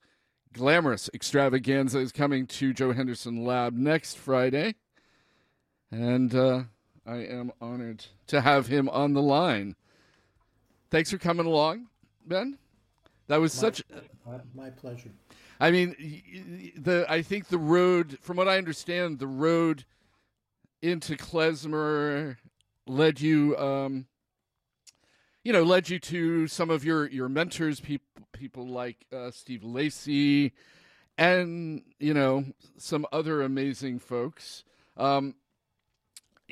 glamorous 0.51 1.09
extravaganza 1.13 1.99
is 1.99 2.11
coming 2.11 2.47
to 2.47 2.73
Joe 2.73 2.91
Henderson 2.91 3.45
Lab 3.45 3.75
next 3.75 4.17
Friday. 4.17 4.75
And 5.89 6.35
uh, 6.35 6.63
I 7.05 7.17
am 7.17 7.51
honored 7.59 8.05
to 8.27 8.41
have 8.41 8.67
him 8.67 8.87
on 8.89 9.13
the 9.13 9.21
line. 9.21 9.75
Thanks 10.89 11.11
for 11.11 11.17
coming 11.17 11.45
along, 11.45 11.87
Ben. 12.25 12.57
That 13.27 13.41
was 13.41 13.55
my, 13.55 13.61
such 13.61 13.83
my, 14.25 14.39
my 14.53 14.69
pleasure. 14.69 15.09
I 15.59 15.71
mean, 15.71 16.73
the 16.77 17.05
I 17.09 17.21
think 17.21 17.47
the 17.47 17.57
road, 17.57 18.17
from 18.21 18.37
what 18.37 18.47
I 18.47 18.57
understand, 18.57 19.19
the 19.19 19.27
road 19.27 19.85
into 20.81 21.15
klezmer 21.15 22.37
led 22.85 23.21
you, 23.21 23.57
um, 23.57 24.07
you 25.43 25.53
know, 25.53 25.63
led 25.63 25.89
you 25.89 25.99
to 25.99 26.47
some 26.47 26.69
of 26.69 26.83
your 26.83 27.07
your 27.07 27.29
mentors, 27.29 27.79
people 27.79 28.07
people 28.33 28.67
like 28.67 29.05
uh, 29.13 29.31
Steve 29.31 29.63
Lacy, 29.63 30.51
and 31.17 31.81
you 31.99 32.13
know 32.13 32.45
some 32.77 33.05
other 33.11 33.41
amazing 33.41 33.99
folks. 33.99 34.63
Um, 34.97 35.35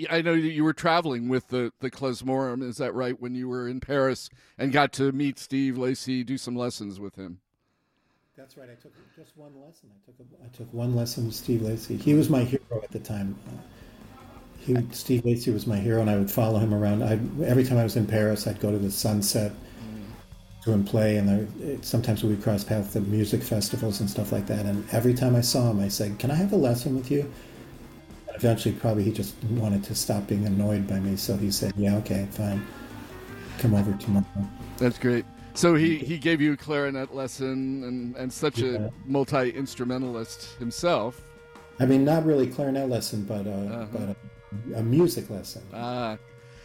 I 0.09 0.21
know 0.21 0.33
you 0.33 0.63
were 0.63 0.73
traveling 0.73 1.29
with 1.29 1.49
the 1.49 1.71
the 1.79 1.91
Klezmorim. 1.91 2.63
Is 2.63 2.77
that 2.77 2.93
right? 2.93 3.19
When 3.19 3.35
you 3.35 3.47
were 3.47 3.67
in 3.67 3.79
Paris 3.79 4.29
and 4.57 4.71
got 4.71 4.93
to 4.93 5.11
meet 5.11 5.39
Steve 5.39 5.77
Lacy, 5.77 6.23
do 6.23 6.37
some 6.37 6.55
lessons 6.55 6.99
with 6.99 7.15
him. 7.15 7.39
That's 8.37 8.57
right. 8.57 8.69
I 8.71 8.81
took 8.81 8.93
just 9.15 9.37
one 9.37 9.51
lesson. 9.61 9.89
I 9.91 10.05
took 10.05 10.15
a, 10.19 10.45
I 10.45 10.47
took 10.55 10.73
one 10.73 10.95
lesson 10.95 11.25
with 11.25 11.35
Steve 11.35 11.61
Lacy. 11.61 11.97
He 11.97 12.13
was 12.13 12.29
my 12.29 12.43
hero 12.43 12.81
at 12.81 12.91
the 12.91 12.99
time. 12.99 13.37
He, 14.59 14.75
Steve 14.91 15.25
Lacy 15.25 15.51
was 15.51 15.67
my 15.67 15.77
hero, 15.77 16.01
and 16.01 16.09
I 16.09 16.17
would 16.17 16.31
follow 16.31 16.59
him 16.59 16.73
around. 16.73 17.03
I, 17.03 17.19
every 17.45 17.63
time 17.63 17.77
I 17.77 17.83
was 17.83 17.97
in 17.97 18.07
Paris, 18.07 18.47
I'd 18.47 18.59
go 18.59 18.71
to 18.71 18.77
the 18.77 18.91
Sunset 18.91 19.51
to 20.63 20.71
him 20.71 20.83
play, 20.83 21.17
and 21.17 21.29
I, 21.29 21.81
sometimes 21.81 22.23
we 22.23 22.35
cross 22.37 22.63
paths 22.63 22.95
at 22.95 23.03
music 23.07 23.41
festivals 23.41 23.99
and 23.99 24.09
stuff 24.09 24.31
like 24.31 24.47
that. 24.47 24.65
And 24.65 24.87
every 24.91 25.13
time 25.13 25.35
I 25.35 25.41
saw 25.41 25.71
him, 25.71 25.79
I 25.79 25.87
said, 25.87 26.19
"Can 26.19 26.31
I 26.31 26.35
have 26.35 26.53
a 26.53 26.57
lesson 26.57 26.95
with 26.95 27.11
you?" 27.11 27.31
Eventually, 28.36 28.75
probably 28.75 29.03
he 29.03 29.11
just 29.11 29.36
wanted 29.43 29.84
to 29.86 29.95
stop 29.95 30.27
being 30.27 30.45
annoyed 30.45 30.88
by 30.88 30.99
me, 30.99 31.15
so 31.15 31.38
he 31.38 31.51
said, 31.51 31.73
"Yeah, 31.77 31.97
okay, 31.97 32.27
fine, 32.32 32.65
come 33.59 33.73
over 33.73 33.93
tomorrow." 33.93 34.25
That's 34.77 34.97
great. 34.97 35.25
So 35.53 35.75
he, 35.75 35.97
he 35.97 36.17
gave 36.17 36.39
you 36.39 36.53
a 36.53 36.57
clarinet 36.57 37.13
lesson 37.13 37.84
and, 37.84 38.15
and 38.15 38.32
such 38.32 38.59
yeah. 38.59 38.77
a 38.77 38.89
multi 39.05 39.49
instrumentalist 39.49 40.55
himself. 40.57 41.21
I 41.79 41.86
mean, 41.86 42.05
not 42.05 42.25
really 42.25 42.47
clarinet 42.47 42.89
lesson, 42.89 43.23
but 43.23 43.47
uh, 43.47 43.49
uh-huh. 43.49 43.86
but 43.91 44.01
a, 44.75 44.79
a, 44.79 44.84
music 44.84 45.29
lesson. 45.29 45.63
Ah, 45.73 46.17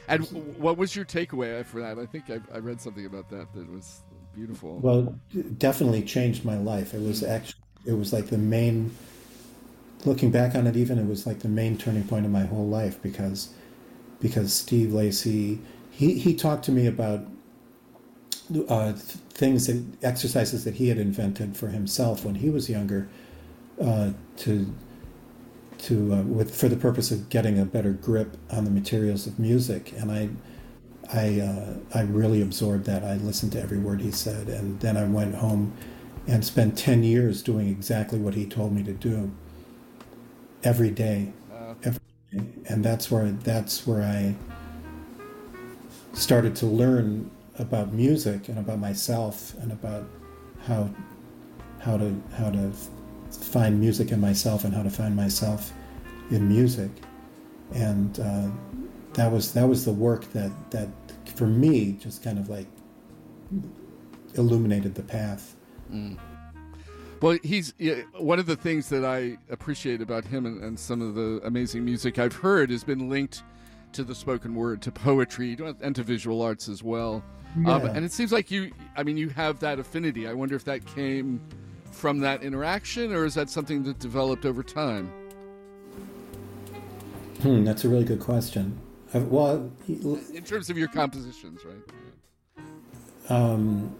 and 0.09 0.25
what 0.59 0.77
was 0.77 0.95
your 0.95 1.05
takeaway 1.05 1.65
for 1.65 1.81
that? 1.81 1.99
I 1.99 2.07
think 2.07 2.31
I, 2.31 2.41
I 2.55 2.59
read 2.59 2.81
something 2.81 3.07
about 3.07 3.29
that 3.31 3.53
that 3.55 3.71
was 3.71 4.03
beautiful. 4.35 4.79
Well, 4.79 5.19
definitely 5.59 6.03
changed 6.03 6.45
my 6.45 6.57
life. 6.57 6.95
It 6.95 7.01
was 7.01 7.23
actually 7.23 7.61
it 7.87 7.93
was 7.93 8.13
like 8.13 8.27
the 8.27 8.39
main. 8.39 8.95
Looking 10.07 10.31
back 10.31 10.55
on 10.55 10.67
it, 10.67 10.77
even 10.77 10.99
it 10.99 11.07
was 11.07 11.27
like 11.27 11.41
the 11.41 11.49
main 11.49 11.77
turning 11.77 12.05
point 12.05 12.25
of 12.25 12.33
my 12.33 12.45
whole 12.47 12.67
life 12.67 13.01
because 13.03 13.51
because 14.21 14.53
Steve 14.53 14.93
Lacy 14.93 15.59
he 15.91 16.19
he 16.19 16.35
talked 16.35 16.65
to 16.67 16.73
me 16.73 16.87
about 16.87 17.27
uh, 18.69 18.93
things 18.93 19.67
that 19.67 19.83
exercises 20.03 20.65
that 20.65 20.75
he 20.75 20.89
had 20.89 20.99
invented 20.99 21.57
for 21.57 21.69
himself 21.69 22.25
when 22.25 22.37
he 22.37 22.51
was 22.51 22.71
younger 22.71 23.09
uh, 23.83 24.11
to 24.37 24.73
to 25.79 26.15
uh, 26.15 26.23
with 26.23 26.55
for 26.55 26.69
the 26.69 26.77
purpose 26.77 27.11
of 27.11 27.29
getting 27.29 27.59
a 27.59 27.65
better 27.65 27.93
grip 27.93 28.37
on 28.51 28.65
the 28.65 28.71
materials 28.71 29.27
of 29.27 29.39
music. 29.39 29.93
And 29.99 30.13
I 30.13 30.29
I 31.13 31.41
uh, 31.41 31.75
I 31.95 32.03
really 32.03 32.43
absorbed 32.43 32.85
that. 32.85 33.03
I 33.05 33.15
listened 33.15 33.53
to 33.53 33.61
every 33.61 33.79
word 33.79 34.01
he 34.01 34.11
said. 34.11 34.49
And 34.49 34.79
then 34.81 34.97
I 34.97 35.05
went 35.05 35.35
home 35.35 35.73
and 36.27 36.45
spent 36.45 36.77
10 36.77 37.05
years 37.05 37.43
doing 37.43 37.69
exactly 37.69 38.19
what 38.19 38.35
he 38.35 38.47
told 38.47 38.73
me 38.73 38.83
to 38.83 38.93
do 38.93 39.31
every 40.63 40.91
day. 40.91 41.33
Every 41.83 42.01
day. 42.33 42.47
And 42.69 42.85
that's 42.85 43.11
where 43.11 43.31
that's 43.31 43.87
where 43.87 44.03
I 44.03 44.35
started 46.13 46.57
to 46.57 46.67
learn 46.67 47.31
about 47.59 47.93
music 47.93 48.49
and 48.49 48.59
about 48.59 48.79
myself 48.79 49.55
and 49.61 49.73
about 49.73 50.05
how 50.67 50.91
how 51.81 51.97
to 51.97 52.15
how 52.37 52.51
to 52.51 52.73
find 53.31 53.79
music 53.79 54.11
in 54.11 54.21
myself 54.21 54.65
and 54.65 54.75
how 54.75 54.83
to 54.83 54.91
find 54.91 55.15
myself 55.15 55.73
in 56.31 56.49
music. 56.49 56.91
And 57.75 58.19
uh, 58.21 58.49
that 59.15 59.31
was 59.31 59.53
that 59.53 59.69
was 59.69 59.85
the 59.85 59.93
work 59.93 60.31
that 60.33 60.51
that 60.71 60.89
for 61.35 61.47
me 61.47 61.93
just 62.01 62.23
kind 62.23 62.39
of 62.39 62.49
like 62.49 62.67
illuminated 64.35 64.95
the 64.95 65.03
path. 65.03 65.55
Mm. 65.93 66.19
Well 67.21 67.39
he's 67.43 67.75
one 68.19 68.39
of 68.39 68.47
the 68.47 68.57
things 68.57 68.89
that 68.89 69.05
i 69.05 69.37
appreciate 69.51 70.01
about 70.01 70.25
him 70.25 70.47
and, 70.47 70.63
and 70.63 70.79
some 70.79 71.01
of 71.01 71.15
the 71.15 71.41
amazing 71.45 71.85
music 71.85 72.19
i've 72.19 72.37
heard 72.37 72.71
has 72.71 72.85
been 72.85 73.09
linked 73.09 73.43
to 73.93 74.05
the 74.05 74.15
spoken 74.15 74.55
word 74.55 74.83
to 74.83 74.93
poetry 74.93 75.57
and 75.81 75.95
to 75.97 76.03
visual 76.03 76.43
arts 76.43 76.69
as 76.69 76.83
well 76.83 77.23
um, 77.57 77.67
yeah. 77.67 77.75
Um, 77.75 77.87
and 77.87 78.05
it 78.05 78.13
seems 78.13 78.33
like 78.33 78.51
you, 78.51 78.71
I 78.97 79.03
mean, 79.03 79.17
you 79.17 79.31
have 79.31 79.61
that 79.61 79.79
affinity. 79.79 80.29
I 80.29 80.35
wonder 80.35 80.55
if 80.55 80.65
that 80.65 80.85
came 80.85 81.41
from 81.91 82.19
that 82.21 82.43
interaction 82.43 83.13
or 83.13 83.25
is 83.25 83.35
that 83.35 83.49
something 83.49 83.83
that 83.85 83.99
developed 83.99 84.45
over 84.45 84.63
time? 84.63 85.11
Hmm, 87.41 87.65
that's 87.65 87.85
a 87.85 87.89
really 87.89 88.05
good 88.05 88.21
question. 88.21 88.79
Uh, 89.15 89.21
well, 89.21 89.71
in 89.89 90.43
terms 90.45 90.69
of 90.69 90.77
your 90.77 90.89
compositions, 90.89 91.63
right? 91.65 92.65
Um, 93.29 93.95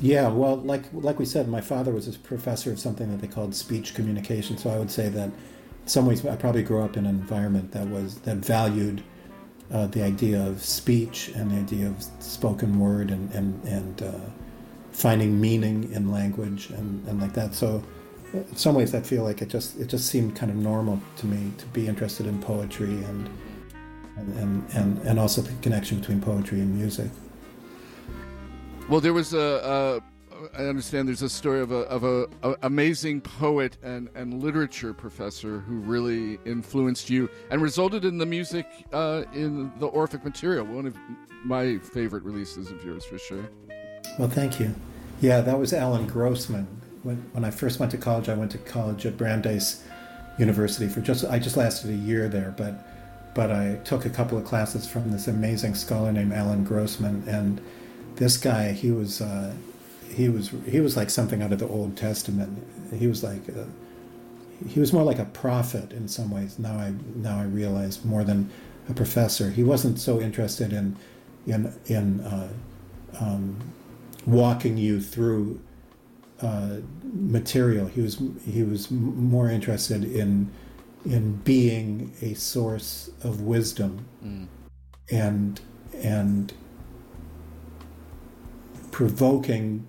yeah, 0.00 0.28
well, 0.28 0.56
like 0.56 0.84
like 0.92 1.18
we 1.18 1.24
said, 1.24 1.48
my 1.48 1.60
father 1.60 1.92
was 1.92 2.08
a 2.08 2.18
professor 2.18 2.72
of 2.72 2.78
something 2.78 3.10
that 3.10 3.20
they 3.20 3.28
called 3.28 3.54
speech 3.54 3.94
communication. 3.94 4.58
So 4.58 4.70
I 4.70 4.78
would 4.78 4.90
say 4.90 5.08
that, 5.08 5.28
in 5.28 5.86
some 5.86 6.06
ways, 6.06 6.24
I 6.26 6.36
probably 6.36 6.62
grew 6.62 6.82
up 6.82 6.96
in 6.96 7.06
an 7.06 7.14
environment 7.14 7.72
that 7.72 7.86
was 7.88 8.16
that 8.20 8.38
valued 8.38 9.02
uh, 9.72 9.86
the 9.86 10.02
idea 10.02 10.44
of 10.44 10.62
speech 10.62 11.28
and 11.34 11.50
the 11.50 11.56
idea 11.56 11.86
of 11.86 12.02
spoken 12.18 12.78
word 12.78 13.10
and 13.10 13.32
and 13.32 13.64
and 13.64 14.02
uh, 14.02 14.30
finding 14.92 15.40
meaning 15.40 15.90
in 15.92 16.10
language 16.10 16.70
and, 16.70 17.06
and 17.08 17.20
like 17.20 17.34
that. 17.34 17.54
So 17.54 17.82
in 18.32 18.56
some 18.56 18.74
ways 18.74 18.94
I 18.94 19.00
feel 19.00 19.22
like 19.22 19.42
it 19.42 19.48
just 19.48 19.78
it 19.78 19.86
just 19.86 20.06
seemed 20.06 20.36
kind 20.36 20.50
of 20.50 20.56
normal 20.58 21.00
to 21.16 21.26
me 21.26 21.52
to 21.58 21.66
be 21.66 21.86
interested 21.86 22.26
in 22.26 22.40
poetry 22.40 22.94
and 23.04 23.28
and, 24.16 24.64
and, 24.74 24.98
and 24.98 25.18
also 25.18 25.42
the 25.42 25.52
connection 25.60 25.98
between 25.98 26.20
poetry 26.20 26.60
and 26.60 26.76
music. 26.76 27.10
Well, 28.88 29.00
there 29.00 29.14
was 29.14 29.32
a, 29.32 30.02
I 30.56 30.64
understand 30.64 31.08
there's 31.08 31.22
a 31.22 31.28
story 31.28 31.60
of 31.60 31.72
a 31.72 31.80
of 31.86 32.04
a, 32.04 32.26
a, 32.42 32.54
amazing 32.62 33.22
poet 33.22 33.78
and, 33.82 34.10
and 34.14 34.42
literature 34.42 34.92
professor 34.92 35.60
who 35.60 35.76
really 35.76 36.38
influenced 36.44 37.08
you 37.08 37.30
and 37.50 37.62
resulted 37.62 38.04
in 38.04 38.18
the 38.18 38.26
music 38.26 38.66
uh, 38.92 39.24
in 39.32 39.72
the 39.78 39.86
Orphic 39.86 40.22
material. 40.22 40.66
One 40.66 40.86
of 40.86 40.96
my 41.44 41.78
favorite 41.78 42.24
releases 42.24 42.70
of 42.70 42.84
yours, 42.84 43.04
for 43.04 43.18
sure. 43.18 43.48
Well, 44.18 44.28
thank 44.28 44.60
you. 44.60 44.74
Yeah, 45.20 45.40
that 45.40 45.58
was 45.58 45.72
Allen 45.72 46.06
Grossman. 46.06 46.66
When 47.04 47.16
when 47.32 47.44
I 47.44 47.50
first 47.50 47.80
went 47.80 47.90
to 47.92 47.98
college, 47.98 48.28
I 48.28 48.34
went 48.34 48.50
to 48.52 48.58
college 48.58 49.06
at 49.06 49.16
Brandeis 49.16 49.82
University 50.38 50.88
for 50.88 51.00
just 51.00 51.24
I 51.24 51.38
just 51.38 51.56
lasted 51.56 51.90
a 51.90 51.96
year 51.96 52.28
there, 52.28 52.54
but 52.56 52.74
but 53.34 53.50
I 53.50 53.76
took 53.84 54.04
a 54.04 54.10
couple 54.10 54.36
of 54.36 54.44
classes 54.44 54.86
from 54.86 55.10
this 55.10 55.26
amazing 55.26 55.74
scholar 55.74 56.12
named 56.12 56.34
Allen 56.34 56.64
Grossman, 56.64 57.24
and 57.26 57.60
this 58.16 58.36
guy 58.36 58.72
he 58.72 58.90
was 58.90 59.20
uh, 59.20 59.54
he 60.14 60.28
was 60.28 60.50
he 60.66 60.80
was 60.80 60.96
like 60.96 61.10
something 61.10 61.42
out 61.42 61.52
of 61.52 61.58
the 61.58 61.68
Old 61.68 61.96
Testament. 61.96 62.64
He 62.92 63.06
was 63.06 63.22
like 63.22 63.48
a, 63.48 63.66
he 64.68 64.80
was 64.80 64.92
more 64.92 65.02
like 65.02 65.18
a 65.18 65.24
prophet 65.24 65.92
in 65.92 66.08
some 66.08 66.30
ways. 66.30 66.58
Now 66.58 66.74
I 66.74 66.94
now 67.14 67.38
I 67.38 67.44
realize 67.44 68.04
more 68.04 68.24
than 68.24 68.50
a 68.88 68.94
professor. 68.94 69.50
He 69.50 69.64
wasn't 69.64 69.98
so 69.98 70.20
interested 70.20 70.72
in 70.72 70.96
in 71.46 71.74
in 71.86 72.20
uh, 72.20 72.52
um, 73.20 73.58
walking 74.26 74.76
you 74.76 75.00
through 75.00 75.60
uh, 76.40 76.76
material. 77.02 77.86
He 77.86 78.00
was 78.00 78.20
he 78.46 78.62
was 78.62 78.90
more 78.90 79.50
interested 79.50 80.04
in 80.04 80.50
in 81.04 81.36
being 81.38 82.14
a 82.22 82.34
source 82.34 83.10
of 83.22 83.42
wisdom 83.42 84.06
mm. 84.24 84.46
and 85.10 85.60
and 85.92 86.52
provoking 88.94 89.84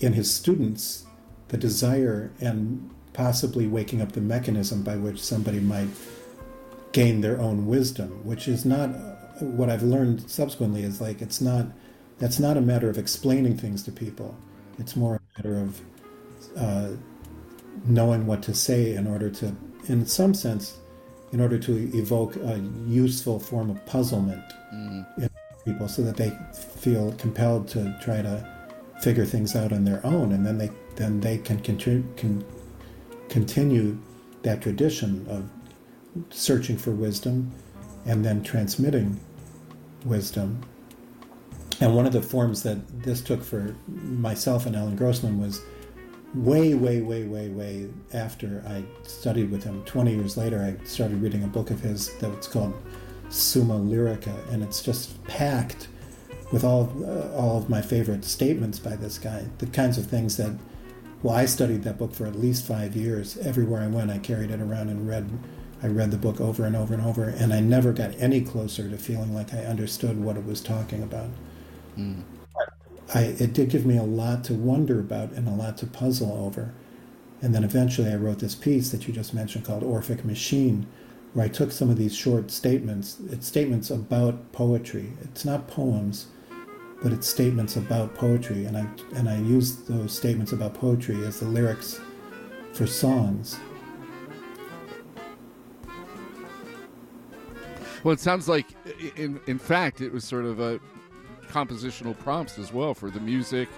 in 0.00 0.14
his 0.14 0.32
students 0.32 1.04
the 1.48 1.58
desire 1.58 2.32
and 2.40 2.88
possibly 3.12 3.66
waking 3.66 4.00
up 4.00 4.12
the 4.12 4.20
mechanism 4.20 4.82
by 4.82 4.96
which 4.96 5.22
somebody 5.22 5.60
might 5.60 5.88
gain 6.92 7.20
their 7.20 7.38
own 7.38 7.66
wisdom 7.66 8.08
which 8.24 8.48
is 8.48 8.64
not 8.64 8.86
what 9.40 9.68
i've 9.68 9.82
learned 9.82 10.18
subsequently 10.30 10.82
is 10.82 11.02
like 11.02 11.20
it's 11.20 11.42
not 11.42 11.66
that's 12.18 12.38
not 12.38 12.56
a 12.56 12.62
matter 12.62 12.88
of 12.88 12.96
explaining 12.96 13.58
things 13.58 13.82
to 13.82 13.92
people 13.92 14.34
it's 14.78 14.96
more 14.96 15.16
a 15.16 15.38
matter 15.38 15.58
of 15.60 15.80
uh, 16.56 16.88
knowing 17.84 18.26
what 18.26 18.42
to 18.42 18.54
say 18.54 18.94
in 18.94 19.06
order 19.06 19.28
to 19.28 19.54
in 19.88 20.06
some 20.06 20.34
sense, 20.34 20.78
in 21.32 21.40
order 21.40 21.58
to 21.58 21.90
evoke 21.96 22.36
a 22.36 22.58
useful 22.86 23.40
form 23.40 23.70
of 23.70 23.84
puzzlement 23.86 24.44
mm. 24.72 25.18
in 25.18 25.28
people 25.64 25.88
so 25.88 26.02
that 26.02 26.16
they 26.16 26.36
feel 26.52 27.12
compelled 27.12 27.68
to 27.68 27.96
try 28.02 28.22
to 28.22 28.48
figure 29.02 29.24
things 29.24 29.56
out 29.56 29.72
on 29.72 29.84
their 29.84 30.04
own 30.04 30.32
and 30.32 30.46
then 30.46 30.58
they 30.58 30.70
then 30.96 31.20
they 31.20 31.38
can, 31.38 31.58
continue 31.60 32.04
can 32.16 32.44
continue 33.28 33.98
that 34.42 34.60
tradition 34.60 35.26
of 35.28 35.48
searching 36.30 36.76
for 36.76 36.90
wisdom 36.90 37.50
and 38.04 38.24
then 38.24 38.42
transmitting 38.42 39.18
wisdom 40.04 40.62
and 41.80 41.96
one 41.96 42.06
of 42.06 42.12
the 42.12 42.22
forms 42.22 42.62
that 42.62 43.02
this 43.02 43.20
took 43.20 43.42
for 43.42 43.74
myself 43.88 44.66
and 44.66 44.76
Allen 44.76 44.94
Grossman 44.94 45.40
was 45.40 45.62
way, 46.34 46.74
way, 46.74 47.00
way, 47.00 47.24
way, 47.24 47.48
way 47.48 47.88
after 48.12 48.62
I 48.66 48.84
studied 49.02 49.50
with 49.50 49.64
him. 49.64 49.82
20 49.84 50.14
years 50.14 50.36
later, 50.36 50.62
I 50.62 50.84
started 50.84 51.20
reading 51.20 51.44
a 51.44 51.48
book 51.48 51.70
of 51.70 51.80
his 51.80 52.14
that 52.18 52.32
that's 52.32 52.46
called 52.46 52.72
Summa 53.32 53.74
Lyrica, 53.74 54.36
and 54.52 54.62
it's 54.62 54.82
just 54.82 55.22
packed 55.24 55.88
with 56.52 56.64
all, 56.64 56.92
uh, 57.04 57.34
all 57.34 57.56
of 57.58 57.70
my 57.70 57.80
favorite 57.80 58.24
statements 58.24 58.78
by 58.78 58.94
this 58.96 59.18
guy. 59.18 59.46
The 59.58 59.66
kinds 59.66 59.96
of 59.98 60.06
things 60.06 60.36
that, 60.36 60.52
well, 61.22 61.34
I 61.34 61.46
studied 61.46 61.82
that 61.84 61.98
book 61.98 62.14
for 62.14 62.26
at 62.26 62.36
least 62.36 62.66
five 62.66 62.94
years. 62.94 63.38
Everywhere 63.38 63.82
I 63.82 63.86
went, 63.86 64.10
I 64.10 64.18
carried 64.18 64.50
it 64.50 64.60
around 64.60 64.90
and 64.90 65.08
read. 65.08 65.30
I 65.82 65.88
read 65.88 66.12
the 66.12 66.16
book 66.16 66.40
over 66.40 66.64
and 66.64 66.76
over 66.76 66.94
and 66.94 67.04
over, 67.04 67.24
and 67.24 67.52
I 67.52 67.58
never 67.58 67.92
got 67.92 68.14
any 68.18 68.40
closer 68.40 68.88
to 68.88 68.96
feeling 68.96 69.34
like 69.34 69.52
I 69.52 69.64
understood 69.64 70.22
what 70.22 70.36
it 70.36 70.46
was 70.46 70.60
talking 70.60 71.02
about. 71.02 71.30
Mm. 71.98 72.22
I, 73.14 73.22
it 73.22 73.52
did 73.52 73.70
give 73.70 73.84
me 73.84 73.96
a 73.96 74.04
lot 74.04 74.44
to 74.44 74.54
wonder 74.54 75.00
about 75.00 75.32
and 75.32 75.48
a 75.48 75.50
lot 75.50 75.76
to 75.78 75.86
puzzle 75.86 76.32
over. 76.46 76.72
And 77.40 77.52
then 77.52 77.64
eventually 77.64 78.10
I 78.12 78.14
wrote 78.14 78.38
this 78.38 78.54
piece 78.54 78.92
that 78.92 79.08
you 79.08 79.12
just 79.12 79.34
mentioned 79.34 79.64
called 79.64 79.82
Orphic 79.82 80.24
Machine, 80.24 80.86
where 81.34 81.46
I 81.46 81.48
took 81.48 81.72
some 81.72 81.90
of 81.90 81.96
these 81.96 82.14
short 82.14 82.50
statements. 82.50 83.18
It's 83.30 83.46
statements 83.46 83.90
about 83.90 84.52
poetry. 84.52 85.12
It's 85.22 85.44
not 85.44 85.66
poems, 85.66 86.26
but 87.02 87.12
it's 87.12 87.26
statements 87.26 87.76
about 87.76 88.14
poetry. 88.14 88.66
And 88.66 88.76
I, 88.76 88.86
and 89.16 89.28
I 89.28 89.38
used 89.38 89.88
those 89.88 90.16
statements 90.16 90.52
about 90.52 90.74
poetry 90.74 91.24
as 91.24 91.40
the 91.40 91.46
lyrics 91.46 92.00
for 92.72 92.86
songs. 92.86 93.58
Well, 98.04 98.12
it 98.12 98.20
sounds 98.20 98.48
like, 98.48 98.66
in 99.16 99.40
in 99.46 99.58
fact, 99.58 100.00
it 100.00 100.12
was 100.12 100.24
sort 100.24 100.44
of 100.44 100.58
a 100.58 100.80
compositional 101.48 102.18
prompts 102.18 102.58
as 102.58 102.72
well 102.72 102.94
for 102.94 103.10
the 103.10 103.20
music. 103.20 103.68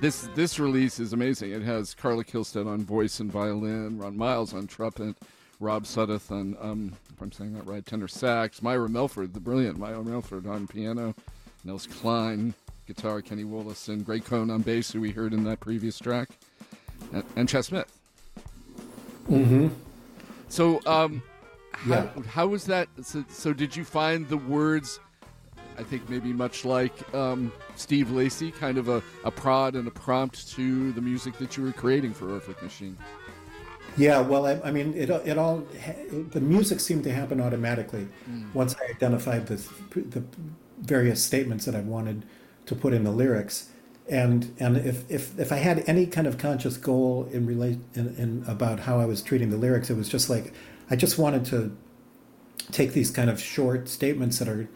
This 0.00 0.28
this 0.36 0.60
release 0.60 1.00
is 1.00 1.12
amazing. 1.12 1.50
It 1.50 1.62
has 1.62 1.92
Carla 1.92 2.24
Kihlstedt 2.24 2.68
on 2.68 2.84
voice 2.84 3.18
and 3.18 3.32
violin, 3.32 3.98
Ron 3.98 4.16
Miles 4.16 4.54
on 4.54 4.68
trumpet, 4.68 5.16
Rob 5.60 5.84
Sudduth 5.84 6.30
on, 6.30 6.56
um, 6.60 6.92
if 7.12 7.20
I'm 7.20 7.32
saying 7.32 7.54
that 7.54 7.66
right, 7.66 7.84
tenor 7.84 8.08
sax, 8.08 8.62
Myra 8.62 8.88
Melford, 8.88 9.34
the 9.34 9.40
brilliant 9.40 9.78
Myra 9.78 10.02
Melford 10.02 10.46
on 10.46 10.66
piano, 10.66 11.14
Nels 11.64 11.86
Cline, 11.86 12.54
guitar, 12.86 13.22
Kenny 13.22 13.44
Wollesen, 13.44 14.04
Greg 14.04 14.24
Cohen 14.24 14.50
on 14.50 14.62
bass, 14.62 14.92
who 14.92 15.00
we 15.00 15.10
heard 15.10 15.32
in 15.32 15.44
that 15.44 15.60
previous 15.60 15.98
track, 15.98 16.28
and, 17.12 17.24
and 17.36 17.48
Chas 17.48 17.66
Smith. 17.66 17.90
Mm-hmm. 19.30 19.68
So, 20.48 20.80
um, 20.86 21.22
how, 21.72 21.94
yeah. 21.94 22.22
how 22.28 22.46
was 22.46 22.66
that? 22.66 22.88
So, 23.02 23.24
so, 23.28 23.52
did 23.52 23.74
you 23.74 23.84
find 23.84 24.28
the 24.28 24.36
words 24.36 25.00
I 25.78 25.82
think 25.82 26.08
maybe 26.08 26.32
much 26.32 26.64
like 26.64 27.14
um, 27.14 27.52
Steve 27.76 28.10
Lacy, 28.10 28.50
kind 28.50 28.78
of 28.78 28.88
a, 28.88 29.02
a 29.24 29.30
prod 29.30 29.74
and 29.74 29.88
a 29.88 29.90
prompt 29.90 30.50
to 30.52 30.92
the 30.92 31.00
music 31.00 31.36
that 31.38 31.56
you 31.56 31.64
were 31.64 31.72
creating 31.72 32.14
for 32.14 32.30
Orphic 32.30 32.62
Machine. 32.62 32.96
Yeah, 33.96 34.20
well, 34.20 34.46
I, 34.46 34.60
I 34.64 34.70
mean, 34.70 34.94
it, 34.94 35.10
it 35.10 35.38
all 35.38 35.66
the 36.30 36.40
music 36.40 36.80
seemed 36.80 37.04
to 37.04 37.12
happen 37.12 37.40
automatically 37.40 38.08
mm. 38.28 38.52
once 38.54 38.74
I 38.80 38.90
identified 38.90 39.46
the 39.46 39.56
the 39.94 40.24
various 40.80 41.22
statements 41.22 41.64
that 41.66 41.74
I 41.74 41.80
wanted 41.80 42.24
to 42.66 42.74
put 42.74 42.92
in 42.92 43.04
the 43.04 43.12
lyrics, 43.12 43.70
and 44.08 44.54
and 44.58 44.76
if 44.76 45.10
if, 45.10 45.38
if 45.38 45.52
I 45.52 45.56
had 45.56 45.84
any 45.86 46.06
kind 46.06 46.26
of 46.26 46.38
conscious 46.38 46.76
goal 46.76 47.28
in 47.32 47.46
relate 47.46 47.78
in, 47.94 48.14
in 48.16 48.44
about 48.48 48.80
how 48.80 48.98
I 48.98 49.06
was 49.06 49.22
treating 49.22 49.50
the 49.50 49.56
lyrics, 49.56 49.90
it 49.90 49.96
was 49.96 50.08
just 50.08 50.28
like 50.28 50.52
I 50.90 50.96
just 50.96 51.18
wanted 51.18 51.44
to 51.46 51.76
take 52.72 52.92
these 52.92 53.10
kind 53.10 53.30
of 53.30 53.40
short 53.40 53.88
statements 53.88 54.38
that 54.38 54.48
are 54.48 54.68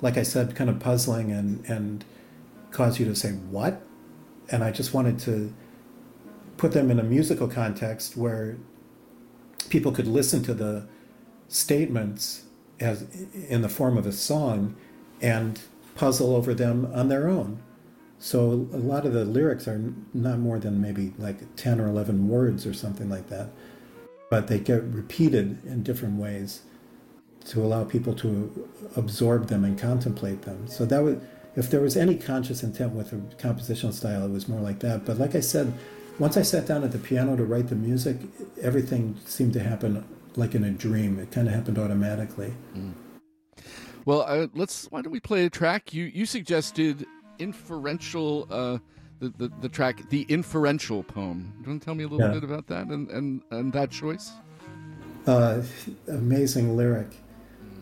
like 0.00 0.16
I 0.16 0.22
said, 0.22 0.54
kind 0.54 0.68
of 0.68 0.78
puzzling 0.78 1.32
and, 1.32 1.64
and 1.68 2.04
cause 2.70 2.98
you 2.98 3.06
to 3.06 3.14
say, 3.14 3.32
what? 3.32 3.80
And 4.50 4.62
I 4.62 4.70
just 4.70 4.94
wanted 4.94 5.18
to 5.20 5.52
put 6.56 6.72
them 6.72 6.90
in 6.90 6.98
a 6.98 7.02
musical 7.02 7.48
context 7.48 8.16
where 8.16 8.56
people 9.68 9.92
could 9.92 10.06
listen 10.06 10.42
to 10.44 10.54
the 10.54 10.86
statements 11.48 12.44
as 12.80 13.06
in 13.48 13.62
the 13.62 13.68
form 13.68 13.96
of 13.96 14.06
a 14.06 14.12
song 14.12 14.76
and 15.20 15.60
puzzle 15.94 16.34
over 16.34 16.54
them 16.54 16.90
on 16.94 17.08
their 17.08 17.28
own. 17.28 17.62
So 18.18 18.68
a 18.72 18.78
lot 18.78 19.06
of 19.06 19.12
the 19.12 19.24
lyrics 19.24 19.68
are 19.68 19.92
not 20.14 20.38
more 20.38 20.58
than 20.58 20.80
maybe 20.80 21.12
like 21.18 21.56
10 21.56 21.80
or 21.80 21.88
11 21.88 22.28
words 22.28 22.66
or 22.66 22.72
something 22.72 23.08
like 23.08 23.28
that, 23.28 23.50
but 24.30 24.48
they 24.48 24.58
get 24.58 24.82
repeated 24.84 25.64
in 25.64 25.82
different 25.82 26.18
ways 26.18 26.62
to 27.46 27.62
allow 27.62 27.84
people 27.84 28.14
to 28.14 28.68
absorb 28.96 29.48
them 29.48 29.64
and 29.64 29.78
contemplate 29.78 30.42
them. 30.42 30.66
So 30.66 30.84
that 30.86 31.02
was, 31.02 31.16
if 31.54 31.70
there 31.70 31.80
was 31.80 31.96
any 31.96 32.16
conscious 32.16 32.62
intent 32.62 32.92
with 32.92 33.12
a 33.12 33.16
compositional 33.36 33.92
style, 33.92 34.24
it 34.24 34.30
was 34.30 34.48
more 34.48 34.60
like 34.60 34.80
that. 34.80 35.04
But 35.04 35.18
like 35.18 35.34
I 35.34 35.40
said, 35.40 35.72
once 36.18 36.36
I 36.36 36.42
sat 36.42 36.66
down 36.66 36.84
at 36.84 36.92
the 36.92 36.98
piano 36.98 37.36
to 37.36 37.44
write 37.44 37.68
the 37.68 37.74
music, 37.74 38.16
everything 38.60 39.16
seemed 39.24 39.52
to 39.54 39.60
happen 39.60 40.04
like 40.36 40.54
in 40.54 40.64
a 40.64 40.70
dream. 40.70 41.18
It 41.18 41.30
kind 41.30 41.48
of 41.48 41.54
happened 41.54 41.78
automatically. 41.78 42.54
Mm. 42.76 42.92
Well, 44.04 44.22
uh, 44.22 44.46
let's. 44.54 44.86
Why 44.86 45.02
don't 45.02 45.12
we 45.12 45.20
play 45.20 45.46
a 45.46 45.50
track? 45.50 45.92
You 45.92 46.04
you 46.04 46.26
suggested 46.26 47.06
inferential. 47.38 48.46
Uh, 48.50 48.78
the, 49.18 49.30
the, 49.38 49.52
the 49.62 49.68
track, 49.68 50.08
the 50.10 50.26
inferential 50.28 51.02
poem. 51.02 51.52
Do 51.56 51.62
you 51.62 51.70
want 51.70 51.80
to 51.80 51.84
tell 51.86 51.94
me 51.94 52.04
a 52.04 52.08
little 52.08 52.26
yeah. 52.26 52.34
bit 52.34 52.44
about 52.44 52.66
that 52.66 52.88
and, 52.88 53.08
and, 53.10 53.40
and 53.50 53.72
that 53.72 53.90
choice? 53.90 54.32
Uh, 55.26 55.62
amazing 56.08 56.76
lyric. 56.76 57.08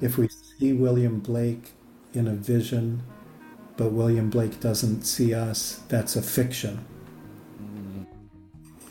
If 0.01 0.17
we 0.17 0.29
see 0.29 0.75
William 0.75 1.19
Blake 1.19 1.73
in 2.13 2.29
a 2.29 2.35
vision, 2.35 3.03
but 3.77 3.91
William 3.91 4.31
Blake 4.31 4.61
doesn't 4.61 5.03
see 5.03 5.35
us, 5.35 5.83
that's 5.89 6.15
a 6.15 6.23
fiction. 6.23 6.85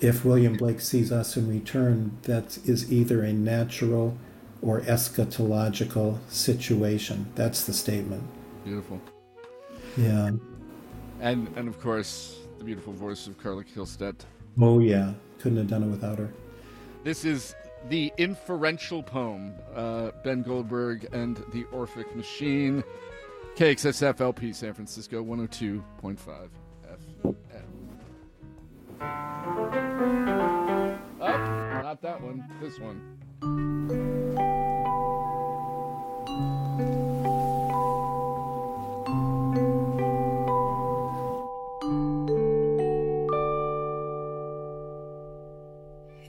If 0.04 0.26
William 0.26 0.58
Blake 0.58 0.82
sees 0.82 1.14
us 1.14 1.38
in 1.38 1.48
return, 1.48 2.18
that 2.24 2.58
is 2.66 2.92
either 2.92 3.24
a 3.24 3.32
natural 3.32 4.18
or 4.62 4.82
eschatological 4.82 6.18
situation. 6.28 7.26
That's 7.36 7.64
the 7.64 7.72
statement. 7.72 8.22
Beautiful. 8.66 9.00
Yeah. 9.96 10.32
And 11.22 11.48
and 11.56 11.70
of 11.70 11.80
course, 11.80 12.40
the 12.58 12.66
beautiful 12.66 12.92
voice 12.92 13.28
of 13.28 13.38
Carla 13.38 13.64
Kihlstedt. 13.64 14.26
Oh 14.60 14.80
yeah, 14.80 15.14
couldn't 15.40 15.60
have 15.60 15.68
done 15.68 15.84
it 15.84 15.88
without 15.88 16.18
her. 16.20 16.34
This 17.06 17.24
is 17.24 17.56
the 17.88 18.12
inferential 18.18 19.02
poem, 19.04 19.54
uh, 19.74 20.12
Ben 20.26 20.42
Goldberg 20.42 21.08
and 21.14 21.38
the 21.54 21.64
Orphic 21.72 22.14
Machine, 22.14 22.84
KXSF 23.56 24.20
LP 24.20 24.52
San 24.52 24.74
Francisco 24.74 25.24
102.5 25.24 26.18
FM. 26.86 27.36
Up, 31.22 31.40
not 31.84 32.02
that 32.02 32.22
one, 32.22 32.44
this 32.62 32.80
one. 32.80 33.02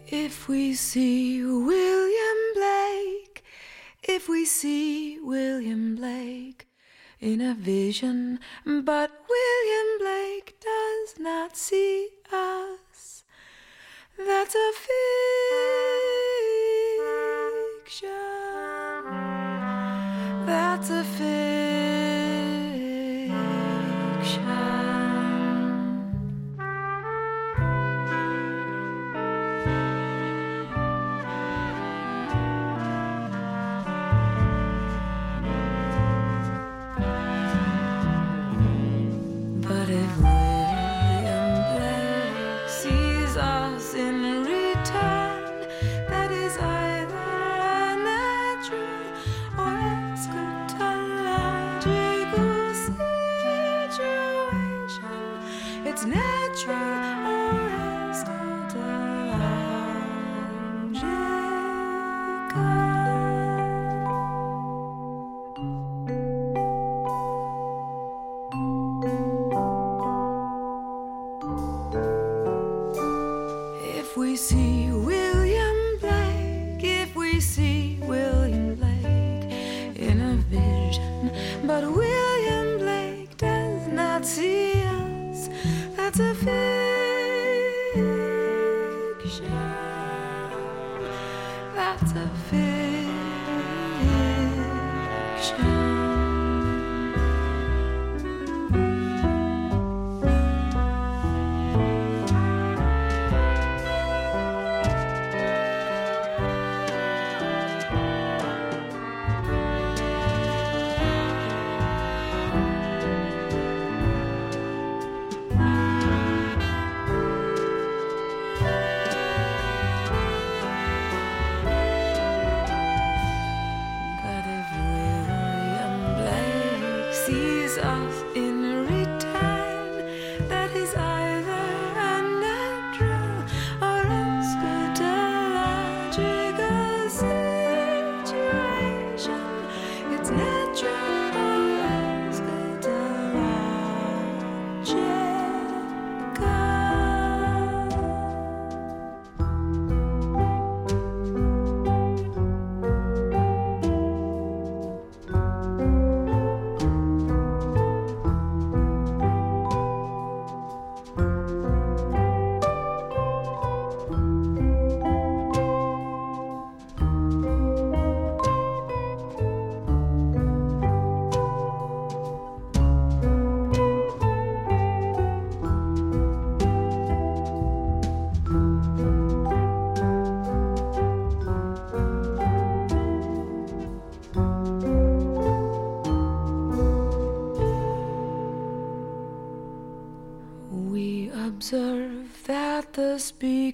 If 0.07 0.49
we 0.49 0.75
see 0.75 1.43
William 1.43 2.39
Blake, 2.55 3.43
if 4.03 4.29
we 4.29 4.45
see 4.45 5.19
William 5.21 5.97
Blake 5.97 6.67
in 7.25 7.41
a 7.41 7.55
vision, 7.55 8.39
but 8.67 9.11
William 9.31 9.99
Blake 9.99 10.61
does 10.61 11.19
not 11.19 11.57
see 11.57 12.11
us, 12.31 13.25
that's 14.19 14.55
a 14.55 14.73
fiction. 17.87 18.11
That's 20.45 20.91
a 20.91 21.03
fiction. 21.03 21.64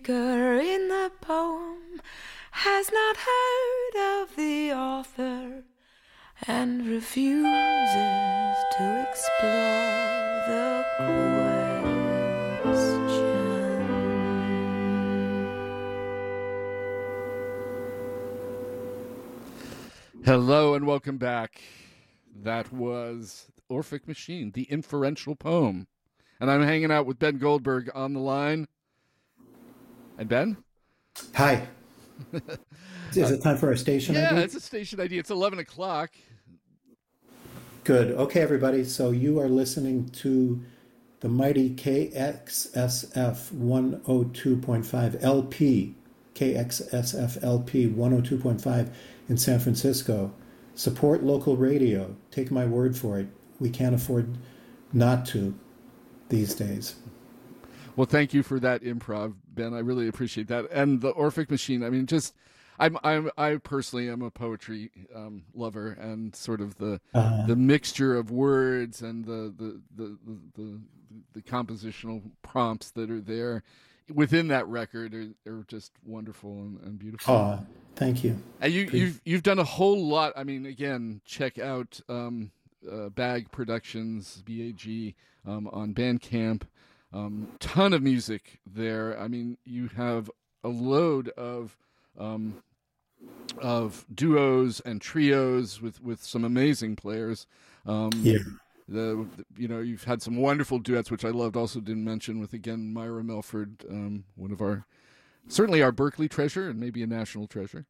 Speaker 0.01 0.59
in 0.59 0.89
the 0.89 1.13
poem 1.21 2.01
has 2.53 2.91
not 2.91 3.17
heard 3.17 4.23
of 4.23 4.35
the 4.35 4.73
author 4.73 5.63
and 6.47 6.87
refuses 6.87 7.45
to 8.73 9.07
explore 9.07 10.41
the 10.49 10.85
question. 12.63 13.11
Hello 20.25 20.73
and 20.75 20.87
welcome 20.87 21.19
back. 21.19 21.61
That 22.35 22.73
was 22.73 23.53
Orphic 23.69 24.09
Machine, 24.09 24.53
the 24.53 24.67
inferential 24.71 25.37
poem. 25.37 25.89
And 26.41 26.51
I'm 26.51 26.63
hanging 26.63 26.91
out 26.91 27.05
with 27.05 27.19
Ben 27.19 27.37
Goldberg 27.37 27.91
on 27.95 28.15
the 28.15 28.21
line. 28.21 28.67
And 30.21 30.29
Ben? 30.29 30.57
Hi. 31.35 31.67
Is 33.15 33.31
it 33.31 33.43
time 33.43 33.57
for 33.57 33.69
our 33.69 33.77
station 33.77 34.15
Yeah, 34.15 34.33
ID? 34.35 34.43
it's 34.43 34.55
a 34.55 34.61
station 34.61 35.01
ID. 35.01 35.17
It's 35.19 35.31
11 35.31 35.59
o'clock. 35.61 36.11
Good. 37.85 38.13
Okay, 38.13 38.43
everybody. 38.43 38.85
So 38.85 39.13
you 39.13 39.41
are 39.41 39.49
listening 39.49 40.11
to 40.11 40.61
the 41.21 41.29
mighty 41.31 41.71
KXSF 41.71 43.51
102.5 43.55 45.23
LP, 45.25 45.95
KXSF 46.35 47.43
LP 47.43 47.89
102.5 47.89 48.93
in 49.31 49.39
San 49.39 49.59
Francisco. 49.59 50.35
Support 50.75 51.23
local 51.23 51.57
radio. 51.57 52.15
Take 52.31 52.51
my 52.51 52.67
word 52.67 52.95
for 52.95 53.19
it. 53.19 53.29
We 53.59 53.71
can't 53.71 53.95
afford 53.95 54.37
not 54.93 55.25
to 55.27 55.55
these 56.29 56.55
days. 56.55 56.97
Well, 57.97 58.07
thank 58.07 58.33
you 58.33 58.43
for 58.43 58.61
that 58.61 58.83
improv, 58.83 59.35
Ben. 59.49 59.75
I 59.75 59.81
really 59.81 60.09
appreciate 60.09 60.49
that. 60.49 60.71
And 60.71 61.01
the 61.01 61.11
Orphic 61.13 61.51
Machine. 61.51 61.83
I 61.83 61.91
mean, 61.91 62.07
just 62.07 62.35
I'm 62.79 62.97
I'm 63.05 63.31
I 63.37 63.57
personally 63.57 64.09
am 64.09 64.23
a 64.23 64.31
poetry 64.31 64.91
um, 65.15 65.45
lover, 65.55 65.93
and 65.93 66.35
sort 66.35 66.61
of 66.61 66.79
the 66.79 67.01
uh, 67.15 67.47
the 67.47 67.57
mixture 67.57 68.17
of 68.17 68.31
words 68.31 69.03
and 69.03 69.25
the 69.25 69.53
the, 69.57 69.81
the 69.95 70.19
the, 70.27 70.39
the 70.55 70.81
the 71.35 71.43
compositional 71.43 72.23
prompts 72.43 72.91
that 72.93 73.11
are 73.11 73.21
there 73.21 73.63
within 74.13 74.49
that 74.49 74.67
record 74.67 75.15
are, 75.15 75.29
are 75.47 75.65
just 75.69 75.93
wonderful 76.05 76.53
and, 76.53 76.81
and 76.81 76.99
beautiful. 76.99 77.35
Oh, 77.35 77.67
thank 77.97 78.25
you. 78.25 78.39
And 78.61 78.73
you, 78.73 78.89
you've 78.93 79.21
you've 79.25 79.43
done 79.43 79.59
a 79.59 79.65
whole 79.65 80.07
lot. 80.07 80.33
I 80.37 80.45
mean, 80.45 80.67
again, 80.67 81.21
check 81.25 81.59
out 81.59 82.01
um, 82.09 82.51
uh, 82.91 83.09
Bag 83.11 83.51
Productions, 83.51 84.43
BAG, 84.47 85.15
um, 85.47 85.69
on 85.69 85.95
Bandcamp. 85.95 86.63
Um, 87.13 87.49
ton 87.59 87.93
of 87.93 88.03
music 88.03 88.61
there. 88.67 89.19
I 89.19 89.29
mean, 89.29 89.59
you 89.65 89.89
have 89.97 90.31
a 90.63 90.69
load 90.69 91.31
of 91.31 91.77
um, 92.19 92.63
of 93.59 94.07
duos 94.13 94.81
and 94.81 95.01
trios 95.01 95.81
with 95.81 96.03
with 96.03 96.23
some 96.23 96.45
amazing 96.45 96.97
players. 96.97 97.47
Um, 97.87 98.11
yeah. 98.23 98.39
The, 98.89 99.25
you 99.57 99.69
know 99.69 99.79
you've 99.79 100.03
had 100.03 100.21
some 100.21 100.37
wonderful 100.37 100.81
duets 100.81 101.11
which 101.11 101.25
I 101.25 101.29
loved. 101.29 101.57
Also 101.57 101.81
didn't 101.81 102.05
mention 102.05 102.41
with 102.41 102.53
again 102.53 102.93
Myra 102.93 103.23
Melford, 103.23 103.85
um, 103.89 104.25
one 104.35 104.51
of 104.51 104.61
our 104.61 104.85
certainly 105.49 105.81
our 105.81 105.93
Berkeley 105.93 106.29
treasure 106.29 106.69
and 106.69 106.81
maybe 106.81 107.03
a 107.03 107.07
national 107.07 107.47
treasure. 107.47 107.87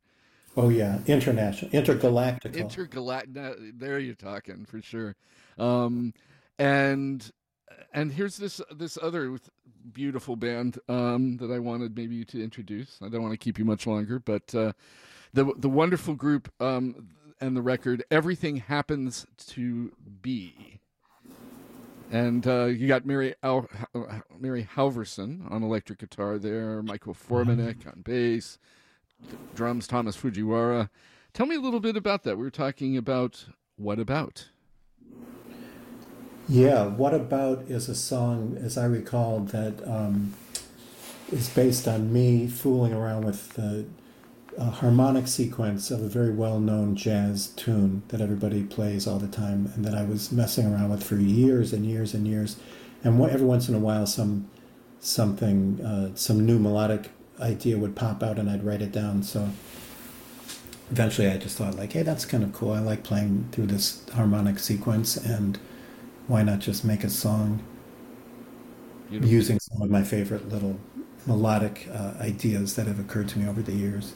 Oh 0.57 0.69
yeah, 0.69 0.99
international, 1.07 1.71
intergalactic. 1.71 2.57
Intergalactic. 2.57 3.79
There 3.79 3.99
you're 3.99 4.15
talking 4.15 4.67
for 4.67 4.83
sure. 4.83 5.17
Um, 5.59 6.13
and 6.59 7.31
and 7.93 8.13
here's 8.13 8.37
this 8.37 8.61
this 8.75 8.99
other 9.01 9.39
beautiful 9.93 10.37
band 10.37 10.79
um, 10.89 11.37
that 11.39 11.51
I 11.51 11.59
wanted 11.59 11.97
maybe 11.97 12.15
you 12.15 12.25
to 12.27 12.43
introduce. 12.43 12.99
I 13.03 13.09
don't 13.09 13.23
want 13.23 13.33
to 13.33 13.39
keep 13.39 13.59
you 13.59 13.65
much 13.65 13.87
longer, 13.87 14.19
but 14.19 14.55
uh, 14.55 14.73
the 15.33 15.53
the 15.57 15.69
wonderful 15.69 16.15
group 16.15 16.53
um, 16.61 17.09
and 17.41 17.57
the 17.57 17.63
record 17.63 18.05
"Everything 18.11 18.57
Happens 18.57 19.27
to 19.49 19.93
Be." 20.23 20.81
And 22.13 22.45
uh, 22.47 22.65
you 22.65 22.89
got 22.89 23.07
Mary 23.07 23.35
Al- 23.43 23.69
Mary 24.39 24.69
Halvorson 24.75 25.51
on 25.51 25.63
electric 25.63 26.01
guitar 26.01 26.39
there, 26.39 26.83
Michael 26.83 27.15
Formanek 27.15 27.87
on 27.87 28.03
bass, 28.03 28.59
drums 29.55 29.87
Tomas 29.87 30.17
Fujiwara. 30.17 30.91
Tell 31.33 31.47
me 31.47 31.55
a 31.55 31.61
little 31.61 31.79
bit 31.79 31.97
about 31.97 32.25
that. 32.25 32.37
We 32.37 32.43
were 32.43 32.51
talking 32.51 32.97
about 32.97 33.47
what 33.77 34.01
about? 34.01 34.49
Yeah, 36.51 36.87
what 36.87 37.15
about 37.15 37.63
is 37.69 37.89
a 37.89 37.95
song, 37.95 38.59
as 38.61 38.77
I 38.77 38.85
recall, 38.85 39.39
that 39.39 39.87
um, 39.87 40.35
is 41.31 41.49
based 41.49 41.87
on 41.87 42.13
me 42.13 42.49
fooling 42.49 42.93
around 42.93 43.25
with 43.25 43.51
the 43.51 43.87
a 44.59 44.65
harmonic 44.65 45.29
sequence 45.29 45.93
of 45.93 46.03
a 46.03 46.09
very 46.09 46.33
well-known 46.33 46.97
jazz 46.97 47.47
tune 47.55 48.03
that 48.09 48.21
everybody 48.21 48.65
plays 48.65 49.07
all 49.07 49.21
the 49.21 49.29
time, 49.29 49.71
and 49.77 49.85
that 49.85 49.95
I 49.95 50.03
was 50.03 50.33
messing 50.33 50.67
around 50.67 50.91
with 50.91 51.05
for 51.05 51.15
years 51.15 51.73
and 51.73 51.87
years 51.87 52.15
and 52.15 52.27
years. 52.27 52.57
And 53.05 53.23
every 53.23 53.47
once 53.47 53.69
in 53.69 53.77
a 53.77 53.79
while, 53.79 54.05
some 54.07 54.51
something, 54.99 55.81
uh, 55.81 56.17
some 56.17 56.45
new 56.45 56.59
melodic 56.59 57.11
idea 57.41 57.79
would 57.79 57.95
pop 57.95 58.25
out, 58.25 58.41
and 58.41 58.51
I'd 58.51 58.65
write 58.65 58.83
it 58.83 58.91
down. 58.91 59.23
So 59.23 59.51
eventually, 60.91 61.29
I 61.29 61.37
just 61.37 61.57
thought, 61.57 61.77
like, 61.77 61.93
hey, 61.93 62.03
that's 62.03 62.25
kind 62.25 62.43
of 62.43 62.53
cool. 62.53 62.73
I 62.73 62.81
like 62.81 63.05
playing 63.05 63.51
through 63.53 63.67
this 63.67 64.05
harmonic 64.11 64.59
sequence, 64.59 65.17
and 65.17 65.61
why 66.31 66.43
not 66.43 66.61
just 66.61 66.85
make 66.85 67.03
a 67.03 67.11
song 67.11 67.61
Beautiful. 69.11 69.33
using 69.33 69.59
some 69.59 69.83
of 69.83 69.91
my 69.91 70.05
favorite 70.05 70.49
little 70.49 70.79
melodic 71.27 71.89
uh, 71.93 72.15
ideas 72.21 72.77
that 72.77 72.87
have 72.87 73.01
occurred 73.01 73.29
to 73.31 73.39
me 73.41 73.49
over 73.49 73.61
the 73.61 73.73
years. 73.73 74.15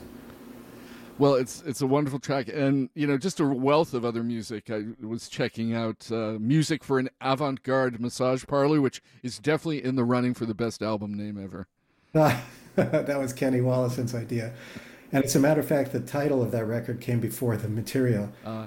Well, 1.19 1.35
it's 1.35 1.63
it's 1.67 1.81
a 1.81 1.87
wonderful 1.87 2.21
track, 2.21 2.49
and 2.49 2.89
you 2.95 3.07
know, 3.07 3.19
just 3.19 3.41
a 3.41 3.45
wealth 3.45 3.95
of 3.95 4.05
other 4.05 4.23
music. 4.23 4.71
I 4.71 4.85
was 5.01 5.29
checking 5.29 5.75
out 5.75 6.11
uh, 6.11 6.39
music 6.41 6.83
for 6.83 6.99
an 6.99 7.09
avant-garde 7.21 8.01
massage 8.01 8.45
parlor, 8.47 8.81
which 8.81 9.03
is 9.23 9.39
definitely 9.39 9.85
in 9.85 9.95
the 9.97 10.05
running 10.05 10.35
for 10.35 10.47
the 10.47 10.55
best 10.55 10.83
album 10.83 11.15
name 11.15 11.43
ever. 11.43 11.67
that 12.13 13.19
was 13.19 13.33
Kenny 13.33 13.61
Wollesen's 13.61 14.15
idea, 14.15 14.53
and 15.13 15.25
as 15.25 15.37
a 15.37 15.41
matter 15.41 15.61
of 15.61 15.69
fact, 15.69 15.93
the 15.93 16.01
title 16.01 16.43
of 16.43 16.51
that 16.53 16.65
record 16.65 17.01
came 17.01 17.21
before 17.21 17.57
the 17.57 17.69
material. 17.69 18.33
Uh, 18.45 18.67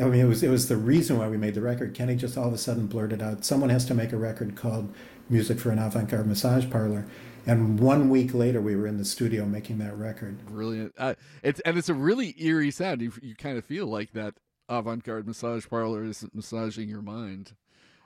I 0.00 0.04
mean, 0.06 0.20
it 0.20 0.28
was 0.28 0.42
it 0.42 0.50
was 0.50 0.68
the 0.68 0.76
reason 0.76 1.18
why 1.18 1.28
we 1.28 1.36
made 1.36 1.54
the 1.54 1.60
record. 1.60 1.94
Kenny 1.94 2.16
just 2.16 2.38
all 2.38 2.48
of 2.48 2.54
a 2.54 2.58
sudden 2.58 2.86
blurted 2.86 3.22
out, 3.22 3.44
"Someone 3.44 3.70
has 3.70 3.84
to 3.86 3.94
make 3.94 4.12
a 4.12 4.16
record 4.16 4.56
called 4.56 4.92
Music 5.28 5.58
for 5.58 5.70
an 5.70 5.78
Avant-Garde 5.78 6.26
Massage 6.26 6.70
Parlor." 6.70 7.06
and 7.46 7.80
one 7.80 8.08
week 8.08 8.34
later 8.34 8.60
we 8.60 8.76
were 8.76 8.86
in 8.86 8.98
the 8.98 9.04
studio 9.04 9.44
making 9.44 9.78
that 9.78 9.96
record 9.96 10.44
brilliant 10.46 10.92
uh, 10.98 11.14
it's 11.42 11.60
and 11.60 11.76
it's 11.76 11.88
a 11.88 11.94
really 11.94 12.34
eerie 12.38 12.70
sound 12.70 13.00
you, 13.00 13.12
you 13.22 13.34
kind 13.34 13.58
of 13.58 13.64
feel 13.64 13.86
like 13.86 14.12
that 14.12 14.34
avant-garde 14.68 15.26
massage 15.26 15.66
parlor 15.68 16.04
is 16.04 16.24
massaging 16.32 16.88
your 16.88 17.02
mind 17.02 17.52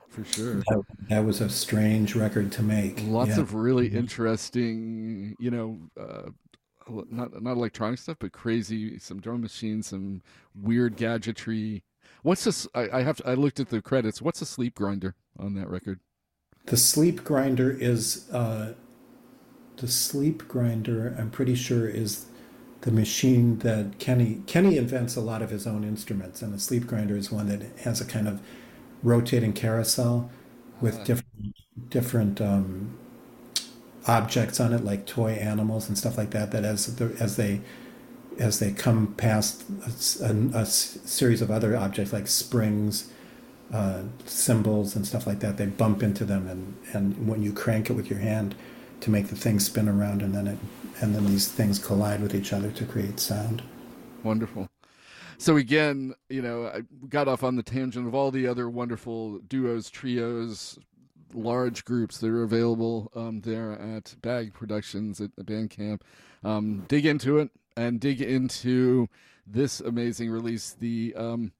for 0.08 0.24
sure 0.24 0.54
that, 0.54 0.82
that 1.08 1.24
was 1.24 1.40
a 1.40 1.50
strange 1.50 2.14
record 2.14 2.50
to 2.52 2.62
make 2.62 3.00
lots 3.04 3.30
yeah. 3.30 3.40
of 3.40 3.54
really 3.54 3.88
interesting 3.88 5.36
you 5.38 5.50
know 5.50 5.78
uh, 6.00 6.30
not 6.88 7.42
not 7.42 7.56
electronic 7.56 7.98
stuff 7.98 8.16
but 8.20 8.32
crazy 8.32 8.98
some 8.98 9.20
drum 9.20 9.42
machines 9.42 9.88
some 9.88 10.22
weird 10.54 10.96
gadgetry. 10.96 11.82
What's 12.22 12.44
this 12.44 12.66
I, 12.74 12.88
I 12.92 13.02
have 13.02 13.18
to, 13.18 13.28
i 13.28 13.34
looked 13.34 13.60
at 13.60 13.68
the 13.68 13.82
credits. 13.82 14.22
What's 14.22 14.40
a 14.42 14.46
sleep 14.46 14.74
grinder 14.74 15.14
on 15.38 15.54
that 15.54 15.68
record? 15.68 16.00
The 16.66 16.76
sleep 16.76 17.22
grinder 17.22 17.70
is 17.70 18.28
uh, 18.32 18.74
the 19.76 19.88
sleep 19.88 20.48
grinder, 20.48 21.14
I'm 21.18 21.30
pretty 21.30 21.54
sure, 21.54 21.88
is 21.88 22.26
the 22.80 22.90
machine 22.90 23.58
that 23.58 23.98
Kenny 23.98 24.42
Kenny 24.46 24.76
invents 24.76 25.16
a 25.16 25.20
lot 25.20 25.42
of 25.42 25.50
his 25.50 25.66
own 25.66 25.84
instruments, 25.84 26.42
and 26.42 26.52
the 26.52 26.58
sleep 26.58 26.86
grinder 26.86 27.16
is 27.16 27.30
one 27.30 27.48
that 27.48 27.62
has 27.80 28.00
a 28.00 28.04
kind 28.04 28.26
of 28.26 28.40
rotating 29.02 29.52
carousel 29.52 30.30
with 30.80 31.00
uh, 31.00 31.04
different 31.04 31.54
different 31.90 32.40
um, 32.40 32.98
objects 34.06 34.60
on 34.60 34.72
it, 34.72 34.84
like 34.84 35.06
toy 35.06 35.32
animals 35.32 35.88
and 35.88 35.98
stuff 35.98 36.16
like 36.16 36.30
that. 36.30 36.50
That 36.50 36.64
as 36.64 36.96
the, 36.96 37.16
as 37.20 37.36
they 37.36 37.60
as 38.38 38.58
they 38.58 38.70
come 38.70 39.14
past 39.14 39.64
a, 40.20 40.26
a, 40.26 40.60
a 40.60 40.66
series 40.66 41.40
of 41.40 41.50
other 41.50 41.76
objects 41.76 42.12
like 42.12 42.28
springs, 42.28 43.10
uh, 43.72 44.02
cymbals, 44.26 44.94
and 44.94 45.06
stuff 45.06 45.26
like 45.26 45.40
that, 45.40 45.56
they 45.56 45.66
bump 45.66 46.02
into 46.02 46.24
them, 46.24 46.46
and 46.46 46.76
and 46.92 47.28
when 47.28 47.42
you 47.42 47.52
crank 47.52 47.90
it 47.90 47.94
with 47.94 48.10
your 48.10 48.20
hand 48.20 48.54
to 49.00 49.10
make 49.10 49.28
the 49.28 49.36
thing 49.36 49.58
spin 49.60 49.88
around, 49.88 50.22
and 50.22 50.34
then 50.34 50.46
it 50.46 50.58
and 51.00 51.14
then 51.14 51.26
these 51.26 51.48
things 51.48 51.78
collide 51.78 52.20
with 52.20 52.34
each 52.34 52.52
other 52.52 52.70
to 52.70 52.84
create 52.84 53.20
sound. 53.20 53.62
Wonderful. 54.22 54.68
So 55.38 55.56
again, 55.56 56.14
you 56.30 56.40
know, 56.40 56.66
I 56.66 56.82
got 57.08 57.28
off 57.28 57.44
on 57.44 57.56
the 57.56 57.62
tangent 57.62 58.06
of 58.06 58.14
all 58.14 58.30
the 58.30 58.46
other 58.46 58.70
wonderful 58.70 59.38
duos, 59.40 59.90
trios, 59.90 60.78
large 61.36 61.84
groups 61.84 62.18
that 62.18 62.30
are 62.30 62.42
available 62.42 63.10
um, 63.14 63.40
there 63.40 63.72
at 63.72 64.16
Bag 64.22 64.54
Productions 64.54 65.20
at 65.20 65.36
the 65.36 65.44
Bandcamp. 65.44 66.00
Um, 66.42 66.84
dig 66.88 67.06
into 67.06 67.38
it 67.38 67.50
and 67.76 68.00
dig 68.00 68.20
into 68.20 69.08
this 69.46 69.80
amazing 69.80 70.30
release, 70.30 70.76
the 70.78 71.14
um, 71.16 71.52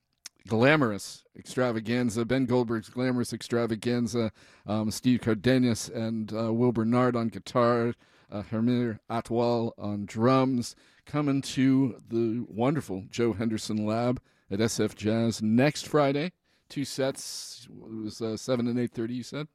glamorous 0.46 1.24
extravaganza, 1.36 2.24
Ben 2.24 2.46
Goldberg's 2.46 2.88
glamorous 2.88 3.32
extravaganza, 3.32 4.32
um, 4.66 4.90
Steve 4.90 5.20
Cardenas 5.20 5.88
and 5.88 6.32
uh, 6.32 6.52
Will 6.52 6.72
Bernard 6.72 7.16
on 7.16 7.28
guitar, 7.28 7.94
uh, 8.30 8.42
Hamir 8.50 8.98
Atwal 9.10 9.72
on 9.78 10.06
drums, 10.06 10.74
coming 11.04 11.42
to 11.42 12.00
the 12.08 12.44
wonderful 12.48 13.04
Joe 13.10 13.32
Henderson 13.32 13.86
Lab 13.86 14.20
at 14.50 14.58
SF 14.58 14.96
Jazz 14.96 15.42
next 15.42 15.86
Friday. 15.86 16.32
Two 16.68 16.84
sets. 16.84 17.68
It 17.70 18.04
was 18.04 18.20
uh, 18.20 18.36
seven 18.36 18.66
and 18.66 18.78
eight 18.78 18.92
thirty. 18.92 19.14
You 19.14 19.22
said. 19.22 19.46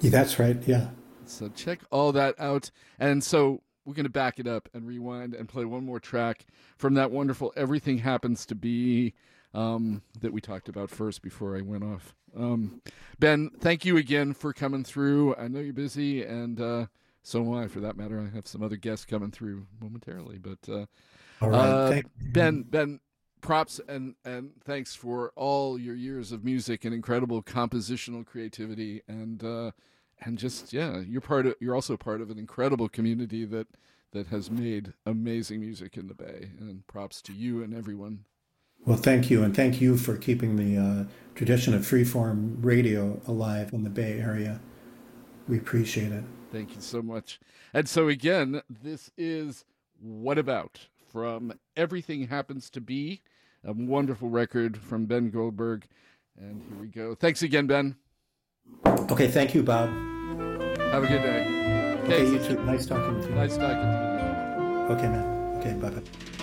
Yeah, 0.00 0.10
that's 0.10 0.38
right. 0.38 0.56
Yeah. 0.66 0.88
So 1.26 1.48
check 1.48 1.80
all 1.90 2.12
that 2.12 2.34
out. 2.38 2.70
And 2.98 3.22
so 3.22 3.62
we're 3.84 3.94
going 3.94 4.04
to 4.04 4.10
back 4.10 4.38
it 4.38 4.46
up 4.46 4.68
and 4.74 4.86
rewind 4.86 5.34
and 5.34 5.48
play 5.48 5.64
one 5.64 5.84
more 5.84 6.00
track 6.00 6.46
from 6.76 6.94
that 6.94 7.10
wonderful 7.10 7.52
Everything 7.56 7.98
Happens 7.98 8.46
to 8.46 8.54
Be 8.54 9.14
um, 9.54 10.02
that 10.20 10.32
we 10.32 10.40
talked 10.40 10.68
about 10.68 10.90
first 10.90 11.22
before 11.22 11.56
I 11.56 11.62
went 11.62 11.84
off. 11.84 12.14
Um, 12.36 12.82
ben, 13.18 13.50
thank 13.60 13.84
you 13.84 13.96
again 13.96 14.34
for 14.34 14.52
coming 14.52 14.84
through. 14.84 15.34
I 15.36 15.48
know 15.48 15.60
you're 15.60 15.72
busy, 15.72 16.22
and 16.22 16.60
uh, 16.60 16.86
so 17.22 17.40
am 17.40 17.54
I, 17.54 17.68
for 17.68 17.80
that 17.80 17.96
matter. 17.96 18.20
I 18.20 18.34
have 18.34 18.46
some 18.46 18.62
other 18.62 18.76
guests 18.76 19.04
coming 19.04 19.30
through 19.30 19.66
momentarily, 19.80 20.38
but 20.38 20.58
uh, 20.68 20.86
all 21.40 21.50
right, 21.50 21.58
uh, 21.58 22.02
Ben, 22.20 22.62
Ben, 22.62 23.00
props 23.40 23.80
and 23.88 24.14
and 24.24 24.52
thanks 24.64 24.94
for 24.94 25.32
all 25.36 25.78
your 25.78 25.94
years 25.94 26.32
of 26.32 26.44
music 26.44 26.84
and 26.84 26.94
incredible 26.94 27.42
compositional 27.42 28.24
creativity 28.24 29.02
and 29.08 29.42
uh, 29.44 29.70
and 30.20 30.38
just 30.38 30.72
yeah, 30.72 30.98
you're 31.00 31.20
part 31.20 31.46
of 31.46 31.54
you're 31.60 31.74
also 31.74 31.96
part 31.96 32.20
of 32.20 32.30
an 32.30 32.38
incredible 32.38 32.88
community 32.88 33.44
that 33.44 33.68
that 34.12 34.28
has 34.28 34.50
made 34.50 34.94
amazing 35.04 35.60
music 35.60 35.96
in 35.96 36.06
the 36.08 36.14
Bay. 36.14 36.50
And 36.58 36.86
props 36.86 37.20
to 37.22 37.32
you 37.32 37.62
and 37.62 37.74
everyone 37.74 38.24
Well, 38.86 38.96
thank 38.96 39.30
you, 39.30 39.42
and 39.42 39.54
thank 39.54 39.80
you 39.80 39.96
for 39.96 40.16
keeping 40.16 40.56
the 40.56 40.80
uh, 40.80 41.04
tradition 41.34 41.74
of 41.74 41.82
freeform 41.82 42.56
radio 42.64 43.20
alive 43.26 43.72
in 43.72 43.84
the 43.84 43.90
Bay 43.90 44.18
Area. 44.18 44.60
We 45.46 45.58
appreciate 45.58 46.12
it. 46.12 46.24
Thank 46.52 46.74
you 46.74 46.80
so 46.80 47.02
much. 47.02 47.38
And 47.74 47.88
so, 47.88 48.08
again, 48.08 48.62
this 48.68 49.10
is 49.18 49.64
What 50.00 50.38
About 50.38 50.88
from 51.12 51.52
Everything 51.76 52.28
Happens 52.28 52.70
to 52.70 52.80
Be, 52.80 53.20
a 53.64 53.72
wonderful 53.72 54.28
record 54.28 54.76
from 54.76 55.06
Ben 55.06 55.30
Goldberg. 55.30 55.86
And 56.38 56.62
here 56.68 56.78
we 56.80 56.86
go. 56.88 57.14
Thanks 57.14 57.42
again, 57.42 57.66
Ben. 57.66 57.96
Okay, 58.86 59.28
thank 59.28 59.54
you, 59.54 59.62
Bob. 59.62 59.88
Have 60.92 61.04
a 61.04 61.06
good 61.06 61.22
day. 61.22 61.98
Okay, 62.04 62.30
you 62.30 62.38
too. 62.38 62.62
Nice 62.64 62.86
talking 62.86 63.16
with 63.16 63.28
you. 63.28 63.34
Nice 63.34 63.56
talking 63.56 63.76
to 63.76 64.86
you. 64.88 64.94
Okay, 64.94 65.08
man. 65.08 65.56
Okay, 65.58 65.72
bye 65.74 65.90
bye. 65.90 66.37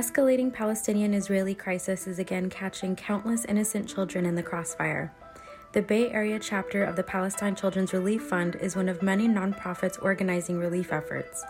Escalating 0.00 0.50
Palestinian 0.50 1.12
Israeli 1.12 1.54
crisis 1.54 2.06
is 2.06 2.18
again 2.18 2.48
catching 2.48 2.96
countless 2.96 3.44
innocent 3.44 3.86
children 3.86 4.24
in 4.24 4.34
the 4.34 4.42
crossfire. 4.42 5.12
The 5.72 5.82
Bay 5.82 6.10
Area 6.10 6.38
chapter 6.38 6.82
of 6.82 6.96
the 6.96 7.02
Palestine 7.02 7.54
Children's 7.54 7.92
Relief 7.92 8.22
Fund 8.22 8.56
is 8.62 8.74
one 8.74 8.88
of 8.88 9.02
many 9.02 9.28
nonprofits 9.28 10.02
organizing 10.02 10.58
relief 10.58 10.90
efforts. 10.90 11.44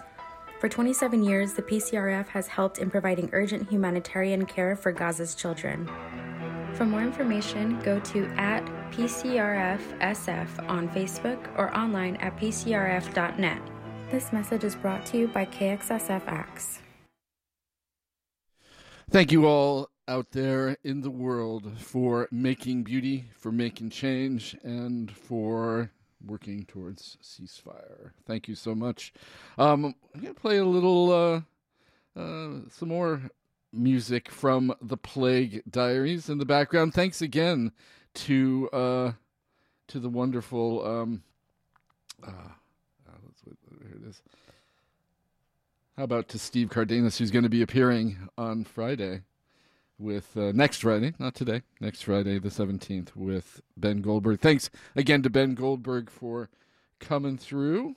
For 0.58 0.68
27 0.68 1.22
years, 1.22 1.54
the 1.54 1.62
PCRF 1.62 2.26
has 2.26 2.48
helped 2.48 2.78
in 2.78 2.90
providing 2.90 3.30
urgent 3.32 3.70
humanitarian 3.70 4.44
care 4.46 4.74
for 4.74 4.92
Gaza's 4.92 5.36
children. 5.36 5.88
For 6.74 6.84
more 6.84 7.02
information, 7.02 7.78
go 7.84 8.00
to 8.00 8.26
at 8.36 8.66
PCRFSF 8.90 10.68
on 10.68 10.88
Facebook 10.88 11.38
or 11.56 11.72
online 11.72 12.16
at 12.16 12.36
PCRF.net. 12.36 13.62
This 14.10 14.32
message 14.32 14.64
is 14.64 14.74
brought 14.74 15.06
to 15.06 15.18
you 15.18 15.28
by 15.28 15.46
KXSF 15.46 16.22
Acts. 16.26 16.80
Thank 19.10 19.32
you 19.32 19.44
all 19.44 19.90
out 20.06 20.30
there 20.30 20.76
in 20.84 21.00
the 21.00 21.10
world 21.10 21.80
for 21.80 22.28
making 22.30 22.84
beauty, 22.84 23.24
for 23.36 23.50
making 23.50 23.90
change, 23.90 24.56
and 24.62 25.10
for 25.10 25.90
working 26.24 26.64
towards 26.64 27.18
ceasefire. 27.20 28.12
Thank 28.24 28.46
you 28.46 28.54
so 28.54 28.72
much. 28.72 29.12
Um, 29.58 29.96
I'm 30.14 30.20
going 30.20 30.32
to 30.32 30.40
play 30.40 30.58
a 30.58 30.64
little, 30.64 31.10
uh, 31.10 31.40
uh, 32.16 32.60
some 32.70 32.90
more 32.90 33.22
music 33.72 34.30
from 34.30 34.72
the 34.80 34.96
Plague 34.96 35.64
Diaries 35.68 36.28
in 36.28 36.38
the 36.38 36.46
background. 36.46 36.94
Thanks 36.94 37.20
again 37.20 37.72
to 38.14 38.70
uh, 38.72 39.12
to 39.88 39.98
the 39.98 40.08
wonderful. 40.08 40.86
Um, 40.86 41.22
uh, 42.24 42.52
let's 43.26 43.42
wait, 43.44 43.56
here 43.82 43.98
it 44.00 44.08
is. 44.08 44.22
How 45.96 46.04
about 46.04 46.28
to 46.28 46.38
Steve 46.38 46.70
Cardenas, 46.70 47.18
who's 47.18 47.30
going 47.30 47.42
to 47.42 47.50
be 47.50 47.62
appearing 47.62 48.28
on 48.38 48.64
Friday 48.64 49.22
with 49.98 50.36
uh, 50.36 50.52
next 50.54 50.78
Friday, 50.78 51.12
not 51.18 51.34
today, 51.34 51.62
next 51.80 52.02
Friday, 52.04 52.38
the 52.38 52.48
17th, 52.48 53.14
with 53.14 53.60
Ben 53.76 54.00
Goldberg. 54.00 54.40
Thanks 54.40 54.70
again 54.96 55.22
to 55.22 55.30
Ben 55.30 55.54
Goldberg 55.54 56.08
for 56.08 56.48
coming 57.00 57.36
through. 57.36 57.96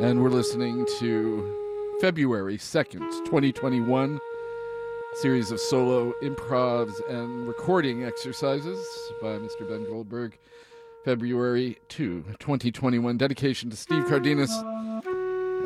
And 0.00 0.22
we're 0.22 0.30
listening 0.30 0.86
to 0.98 1.98
February 2.00 2.56
2nd, 2.56 3.10
2021, 3.26 4.18
series 5.16 5.50
of 5.50 5.60
solo 5.60 6.14
improvs 6.22 6.94
and 7.08 7.46
recording 7.46 8.04
exercises 8.04 8.82
by 9.20 9.36
Mr. 9.38 9.68
Ben 9.68 9.84
Goldberg. 9.84 10.38
February 11.04 11.78
2, 11.88 12.24
2021, 12.38 13.16
dedication 13.16 13.70
to 13.70 13.76
Steve 13.76 14.06
Cardenas. 14.06 14.52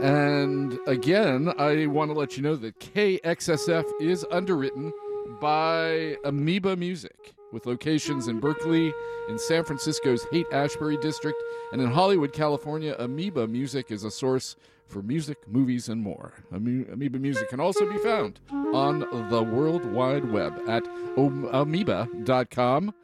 And 0.01 0.79
again, 0.87 1.53
I 1.59 1.87
want 1.87 2.11
to 2.11 2.19
let 2.19 2.37
you 2.37 2.43
know 2.43 2.57
that 2.57 2.79
KXSF 2.79 3.85
is 4.01 4.25
underwritten 4.31 4.93
by 5.41 6.17
Amoeba 6.25 6.77
Music, 6.77 7.35
with 7.53 7.67
locations 7.67 8.29
in 8.29 8.41
Berkeley, 8.41 8.93
in 9.29 9.39
San 9.39 9.65
Francisco's 9.65 10.25
Haight 10.31 10.47
Ashbury 10.53 10.97
district, 10.99 11.43
and 11.73 11.81
in 11.81 11.91
Hollywood, 11.91 12.33
California. 12.33 12.95
Amoeba 12.99 13.47
Music 13.47 13.91
is 13.91 14.05
a 14.05 14.11
source 14.11 14.57
for 14.87 15.03
music, 15.03 15.39
movies, 15.49 15.89
and 15.89 16.03
more. 16.03 16.35
Amoeba 16.53 17.19
Music 17.19 17.49
can 17.49 17.61
also 17.61 17.91
be 17.91 17.99
found 17.99 18.39
on 18.51 19.01
the 19.31 19.43
World 19.43 19.85
Wide 19.85 20.31
Web 20.31 20.61
at 20.69 20.87
amoeba.com. 21.17 22.95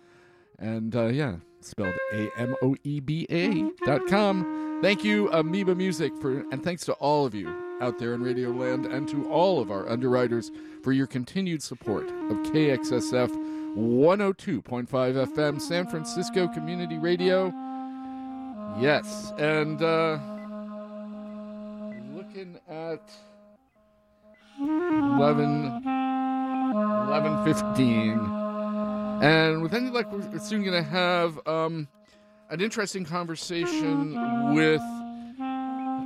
And 0.59 0.94
uh, 0.94 1.07
yeah, 1.07 1.36
spelled 1.65 1.95
A 2.12 2.28
M 2.37 2.55
O 2.62 2.77
E 2.85 3.01
B 3.01 3.27
A 3.31 3.70
dot 3.85 4.07
com. 4.09 4.81
Thank 4.82 5.05
you, 5.05 5.31
Amoeba 5.31 5.74
Music, 5.74 6.12
for 6.20 6.41
and 6.51 6.62
thanks 6.65 6.85
to 6.87 6.93
all 6.95 7.27
of 7.27 7.35
you 7.35 7.49
out 7.81 7.99
there 7.99 8.15
in 8.15 8.23
Radio 8.23 8.51
Land 8.51 8.87
and 8.87 9.09
to 9.09 9.28
all 9.31 9.61
of 9.61 9.70
our 9.70 9.89
underwriters 9.89 10.51
for 10.82 10.93
your 10.93 11.07
continued 11.07 11.62
support 11.62 12.05
of 12.05 12.37
KXSF 12.53 13.31
102.5 13.77 14.89
FM 14.89 15.61
San 15.61 15.87
Francisco 15.87 16.49
Community 16.49 16.99
Radio. 16.99 17.53
Yes, 18.78 19.32
and 19.39 19.81
uh, 19.82 20.19
looking 22.15 22.59
at 22.69 23.11
11, 24.59 25.82
11.15. 25.85 28.39
And 29.20 29.62
with 29.62 29.74
any 29.74 29.90
luck, 29.90 30.10
we're 30.10 30.38
soon 30.38 30.62
going 30.64 30.82
to 30.82 30.88
have 30.88 31.38
um, 31.47 31.88
an 32.48 32.60
interesting 32.60 33.05
conversation 33.05 34.55
with 34.55 34.80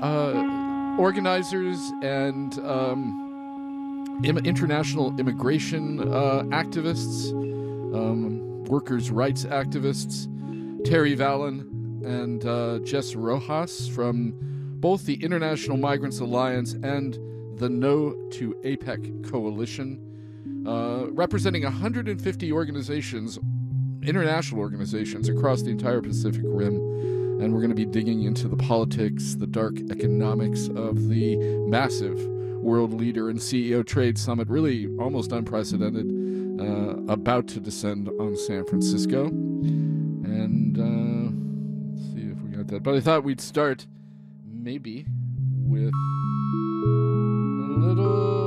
uh, 0.02 0.96
organizers 0.98 1.78
and 2.02 2.58
um, 2.60 4.20
Im- 4.24 4.38
international 4.38 5.18
immigration 5.18 6.00
uh, 6.00 6.42
activists, 6.50 7.30
um, 7.94 8.64
workers' 8.64 9.10
rights 9.10 9.44
activists, 9.44 10.28
Terry 10.84 11.16
Valen 11.16 11.70
and 12.04 12.44
uh, 12.44 12.78
Jess 12.80 13.14
Rojas 13.14 13.88
from 13.88 14.34
both 14.80 15.06
the 15.06 15.14
International 15.22 15.76
Migrants 15.76 16.20
Alliance 16.20 16.74
and 16.74 17.18
the 17.58 17.68
No 17.68 18.12
to 18.32 18.54
APEC 18.64 19.28
Coalition, 19.30 20.13
uh, 20.66 21.06
representing 21.10 21.62
150 21.62 22.52
organizations 22.52 23.38
international 24.06 24.60
organizations 24.60 25.28
across 25.28 25.62
the 25.62 25.70
entire 25.70 26.00
Pacific 26.00 26.42
Rim. 26.44 26.76
And 27.40 27.52
we're 27.52 27.60
going 27.60 27.70
to 27.70 27.76
be 27.76 27.84
digging 27.84 28.22
into 28.22 28.48
the 28.48 28.56
politics, 28.56 29.34
the 29.34 29.46
dark 29.46 29.78
economics 29.90 30.68
of 30.68 31.08
the 31.08 31.36
massive 31.66 32.18
world 32.62 32.92
leader 32.94 33.28
and 33.28 33.38
CEO 33.38 33.84
trade 33.84 34.16
summit, 34.16 34.48
really 34.48 34.86
almost 34.98 35.32
unprecedented, 35.32 36.06
uh, 36.60 37.12
about 37.12 37.48
to 37.48 37.60
descend 37.60 38.08
on 38.20 38.36
San 38.36 38.64
Francisco. 38.64 39.26
And 39.26 40.78
uh, 40.78 41.32
let's 41.92 42.06
see 42.14 42.30
if 42.30 42.38
we 42.42 42.56
got 42.56 42.68
that. 42.68 42.82
But 42.82 42.94
I 42.94 43.00
thought 43.00 43.24
we'd 43.24 43.40
start 43.40 43.86
maybe 44.46 45.06
with 45.66 45.92
a 45.92 45.96
little. 47.80 48.43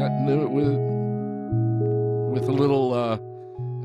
With 0.00 0.78
with 2.32 2.48
a 2.48 2.52
little, 2.52 2.94
uh, 2.94 3.18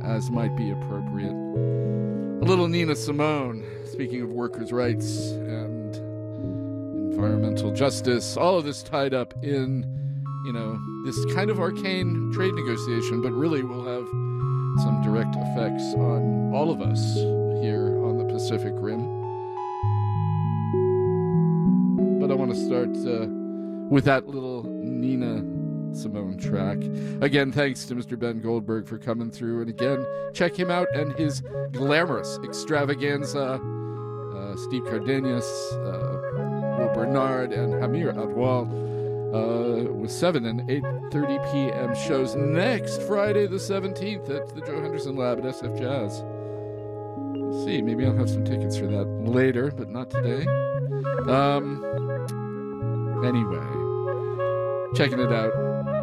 as 0.02 0.32
might 0.32 0.56
be 0.56 0.72
appropriate, 0.72 1.34
a 1.34 2.46
little 2.46 2.70
Nina 2.70 2.96
Simone, 2.96 3.66
speaking 3.92 4.22
of 4.22 4.30
workers' 4.30 4.72
rights 4.72 5.32
and 5.32 5.94
environmental 7.12 7.74
justice, 7.74 8.38
all 8.38 8.58
of 8.58 8.64
this 8.64 8.82
tied 8.82 9.14
up 9.14 9.34
in, 9.44 9.84
you 10.46 10.54
know, 10.54 10.80
this 11.04 11.36
kind 11.36 11.50
of 11.50 11.60
arcane 11.60 12.32
trade 12.34 12.54
negotiation, 12.54 13.22
but 13.22 13.34
really 13.34 13.64
will 13.64 13.84
have 13.84 14.08
some 14.84 15.02
direct 15.04 15.36
effects 15.36 15.84
on 15.96 16.54
all 16.54 16.72
of 16.72 16.82
us 16.82 17.16
here 17.62 18.02
on 18.06 18.18
the 18.18 18.34
Pacific 18.34 18.72
Rim. 18.78 19.02
But 22.22 22.32
I 22.32 22.36
want 22.36 22.54
to 22.54 22.58
start 22.58 22.96
uh, 23.06 23.28
with 23.90 24.06
that 24.06 24.28
little 24.28 24.64
Nina 24.64 25.55
Simone 25.96 26.38
track. 26.38 26.78
Again, 27.22 27.52
thanks 27.52 27.86
to 27.86 27.96
Mr. 27.96 28.18
Ben 28.18 28.42
Goldberg 28.42 28.88
for 28.88 28.98
coming 28.98 29.32
through. 29.32 29.62
And 29.62 29.70
again, 29.70 30.06
check 30.34 30.58
him 30.58 30.70
out 30.70 30.88
and 30.94 31.14
his 31.14 31.42
glamorous 31.72 32.40
extravaganza. 32.44 33.60
Uh, 34.36 34.56
Steve 34.58 34.86
Cardenas, 34.86 35.46
uh, 35.74 36.78
Will 36.80 36.92
Bernard, 36.94 37.52
and 37.52 37.74
Hamir 37.74 38.14
Atwal 38.14 38.70
uh, 39.36 39.92
with 39.92 40.12
7 40.12 40.46
and 40.46 40.62
8.30 40.62 41.52
p.m. 41.52 41.96
shows 41.96 42.36
next 42.36 43.02
Friday 43.04 43.48
the 43.48 43.58
17th 43.58 44.30
at 44.30 44.56
the 44.56 44.62
Joe 44.62 44.82
Henderson 44.82 45.16
Lab 45.16 45.40
at 45.40 45.46
SF 45.46 45.78
Jazz. 45.78 46.24
See, 47.66 47.82
maybe 47.82 48.06
I'll 48.06 48.16
have 48.16 48.30
some 48.30 48.46
tickets 48.46 48.78
for 48.78 48.88
that 48.88 49.06
later, 49.06 49.72
but 49.72 49.90
not 49.90 50.10
today. 50.10 50.46
Um, 51.30 51.84
anyway, 53.26 54.96
checking 54.96 55.20
it 55.20 55.32
out. 55.32 55.75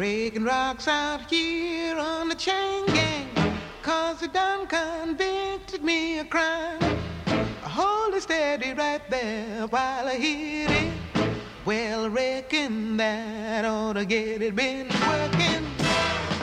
Breaking 0.00 0.44
rocks 0.44 0.88
out 0.88 1.30
here 1.30 1.98
on 1.98 2.30
the 2.30 2.34
chain 2.34 2.86
gang. 2.86 3.28
Cause 3.82 4.20
they 4.20 4.28
done 4.28 4.66
convicted 4.66 5.84
me 5.84 6.20
of 6.20 6.30
crime. 6.30 6.80
Hold 7.60 8.14
it 8.14 8.22
steady 8.22 8.72
right 8.72 9.02
there 9.10 9.66
while 9.66 10.08
I 10.08 10.14
hit 10.14 10.70
it. 10.70 10.94
Well, 11.66 12.06
I 12.06 12.08
reckon 12.08 12.96
that 12.96 13.66
ought 13.66 13.92
to 13.92 14.06
get 14.06 14.40
it. 14.40 14.56
Been 14.56 14.88
working 15.06 15.66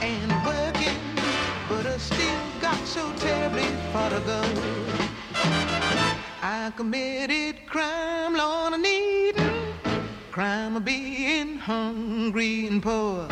and 0.04 0.30
working, 0.46 1.00
but 1.68 1.88
I 1.88 1.98
still 1.98 2.44
got 2.62 2.78
so 2.86 3.12
terribly 3.14 3.66
far 3.92 4.12
to 4.12 4.20
go. 4.20 4.44
I 6.44 6.72
committed 6.78 7.66
crime, 7.66 8.36
Lord, 8.36 8.76
I 8.76 8.78
need 8.78 9.57
crime 10.38 10.76
of 10.76 10.86
being 10.86 11.58
hungry 11.58 12.68
and 12.68 12.84
poor. 12.84 13.28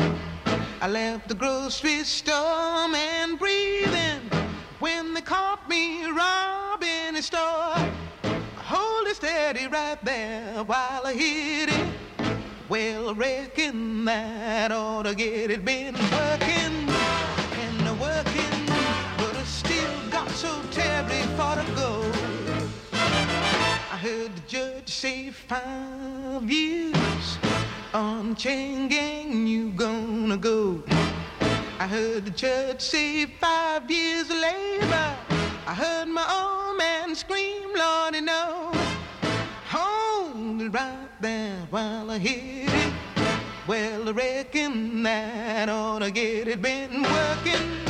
I 0.82 0.88
left 0.88 1.27
the 1.27 1.36
grocery 1.36 2.03
store 2.03 2.90
and 2.95 3.38
breathing 3.38 4.22
when 4.80 5.14
they 5.14 5.22
caught 5.22 5.69
me 5.69 6.03
robbing 6.07 7.15
a 7.15 7.22
store. 7.22 7.76
Hold 8.56 9.07
it 9.07 9.18
steady 9.18 9.68
right 9.68 10.03
there 10.03 10.64
while 10.64 11.06
I 11.06 11.14
hit 11.14 11.69
it. 11.69 11.88
Well, 12.69 13.10
I 13.10 13.14
reckon 13.14 14.06
that 14.06 14.72
ought 14.72 15.03
to 15.03 15.14
get 15.14 15.52
it. 15.52 15.64
Been 15.64 15.94
working 15.94 16.88
heard 24.06 24.36
the 24.36 24.41
judge 24.41 24.88
say 24.88 25.32
five 25.32 26.44
years 26.48 27.38
on 27.91 28.36
chain 28.36 28.88
gang 28.88 29.48
you 29.48 29.72
gonna 29.72 30.38
go. 30.38 30.84
I 31.80 31.88
heard 31.88 32.26
the 32.26 32.30
judge 32.30 32.82
say 32.82 33.26
five 33.26 33.90
years 33.90 34.30
of 34.30 34.38
labor. 34.38 35.15
I 35.65 35.73
heard 35.73 36.07
my 36.07 36.23
old 36.40 36.77
man 36.77 37.15
scream, 37.15 37.69
Lordy, 37.76 38.22
no. 38.22 38.72
Hold 39.69 40.61
it 40.61 40.69
right 40.69 41.10
there 41.19 41.65
while 41.72 42.11
I 42.11 42.19
hit 42.19 42.69
it. 42.69 42.94
Well, 43.65 44.07
I 44.07 44.11
reckon 44.11 45.02
that 45.02 45.68
ought 45.68 46.03
to 46.03 46.11
get 46.11 46.48
it. 46.48 46.61
Been 46.61 47.02
working 47.02 47.85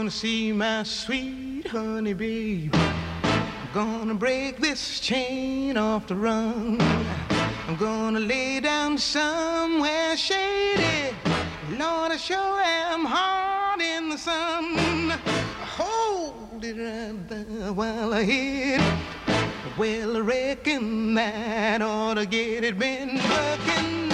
gonna 0.00 0.10
see 0.10 0.50
my 0.50 0.82
sweet 0.82 1.66
honey 1.66 2.14
babe. 2.14 2.74
I'm 2.74 3.68
gonna 3.74 4.14
break 4.14 4.56
this 4.56 4.98
chain 4.98 5.76
off 5.76 6.06
the 6.06 6.14
run. 6.14 6.80
I'm 7.68 7.76
gonna 7.76 8.18
lay 8.18 8.60
down 8.60 8.96
somewhere 8.96 10.16
shady. 10.16 11.14
Lord, 11.72 12.12
I 12.12 12.16
sure 12.16 12.62
am 12.62 13.04
hard 13.04 13.82
in 13.82 14.08
the 14.08 14.16
sun. 14.16 15.10
Hold 15.76 16.64
it 16.64 16.78
right 16.78 17.28
there 17.28 17.72
while 17.74 18.14
I 18.14 18.22
hit 18.22 18.80
it. 18.80 19.76
Well, 19.76 20.16
I 20.16 20.20
reckon 20.20 21.12
that 21.16 21.82
ought 21.82 22.14
to 22.14 22.24
get 22.24 22.64
it. 22.64 22.78
Been 22.78 23.16
working 23.16 24.09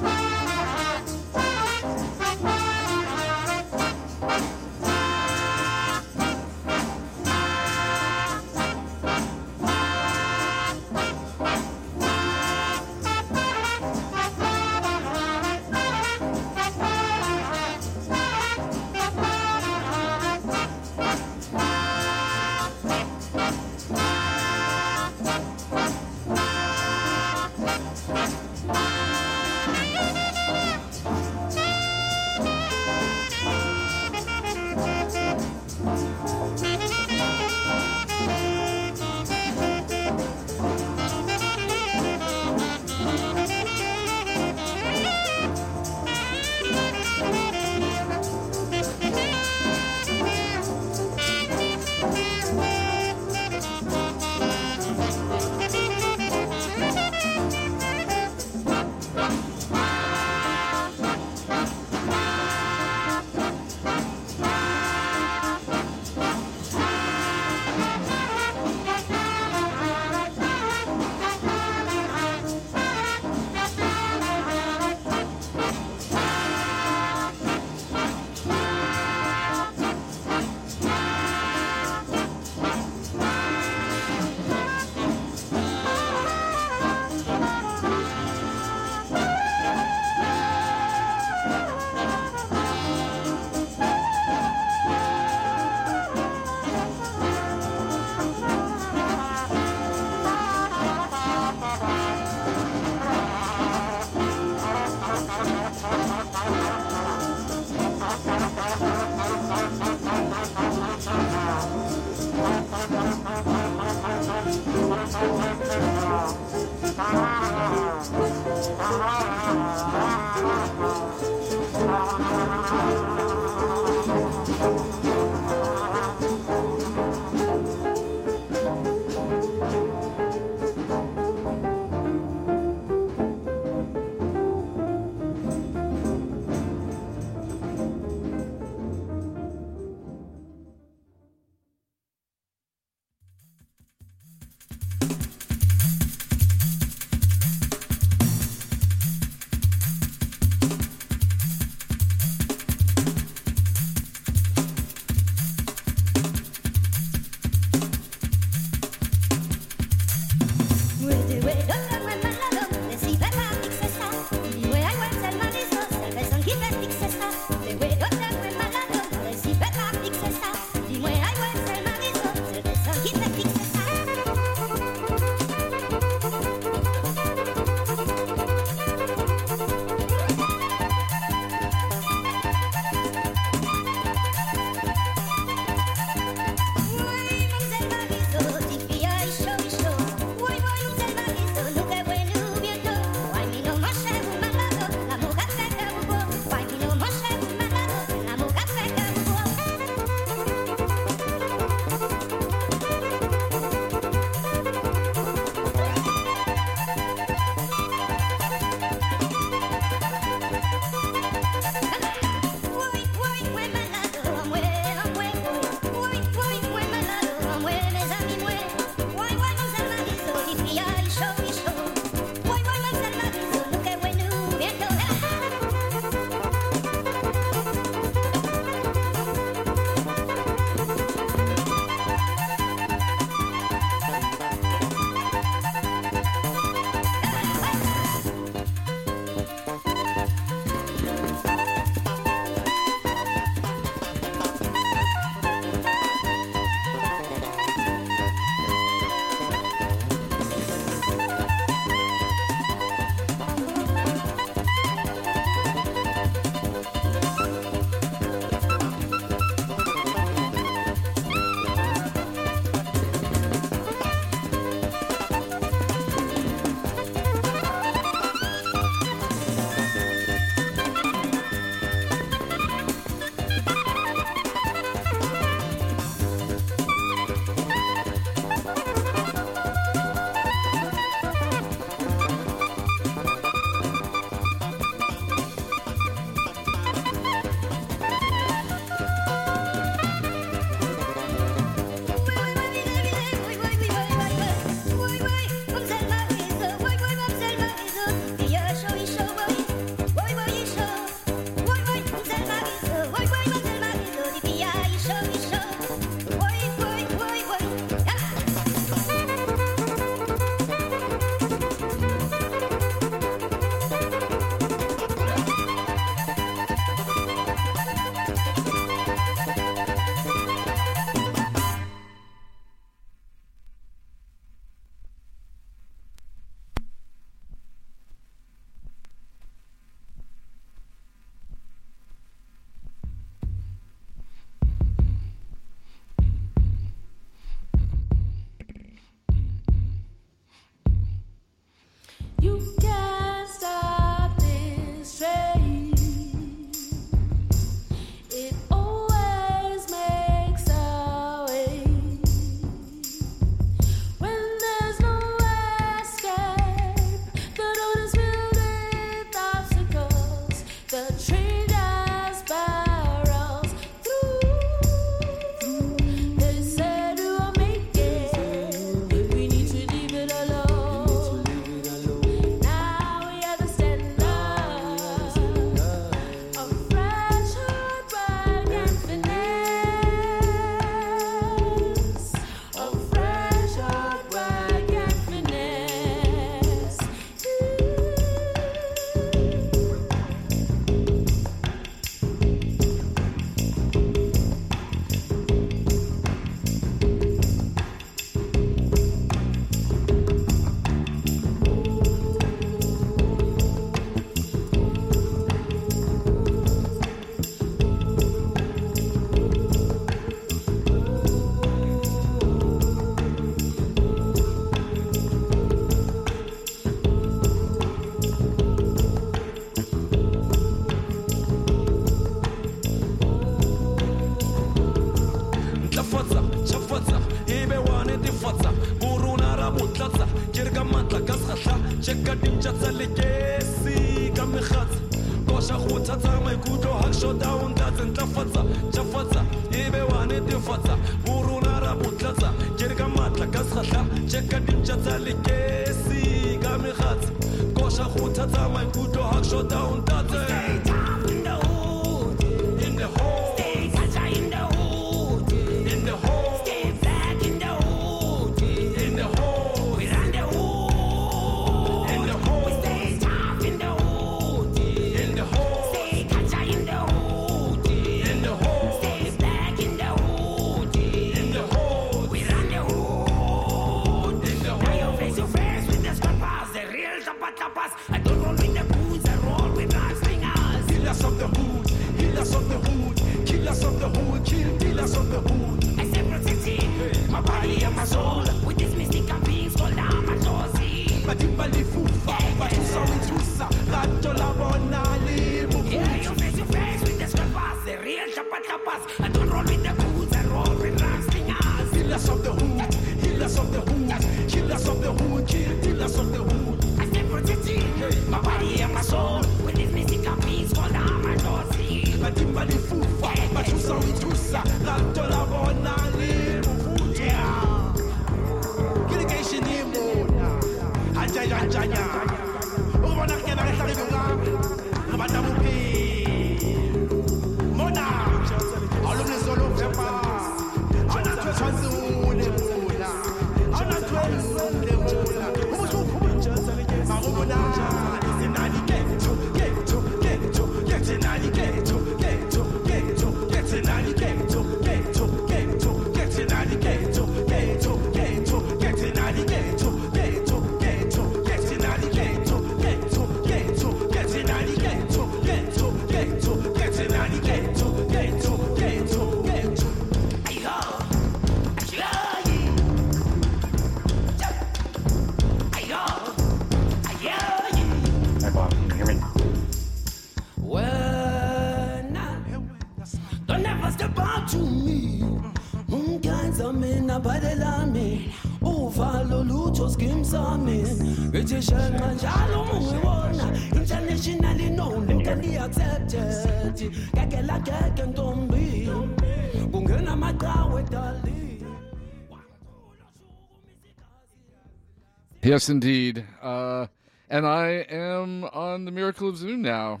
Yes, 595.44 595.68
indeed. 595.68 596.24
Uh, 596.40 596.86
and 597.28 597.46
I 597.46 597.84
am 597.90 598.44
on 598.44 598.86
the 598.86 598.90
Miracle 598.90 599.28
of 599.28 599.36
Zoom 599.36 599.60
now. 599.60 600.00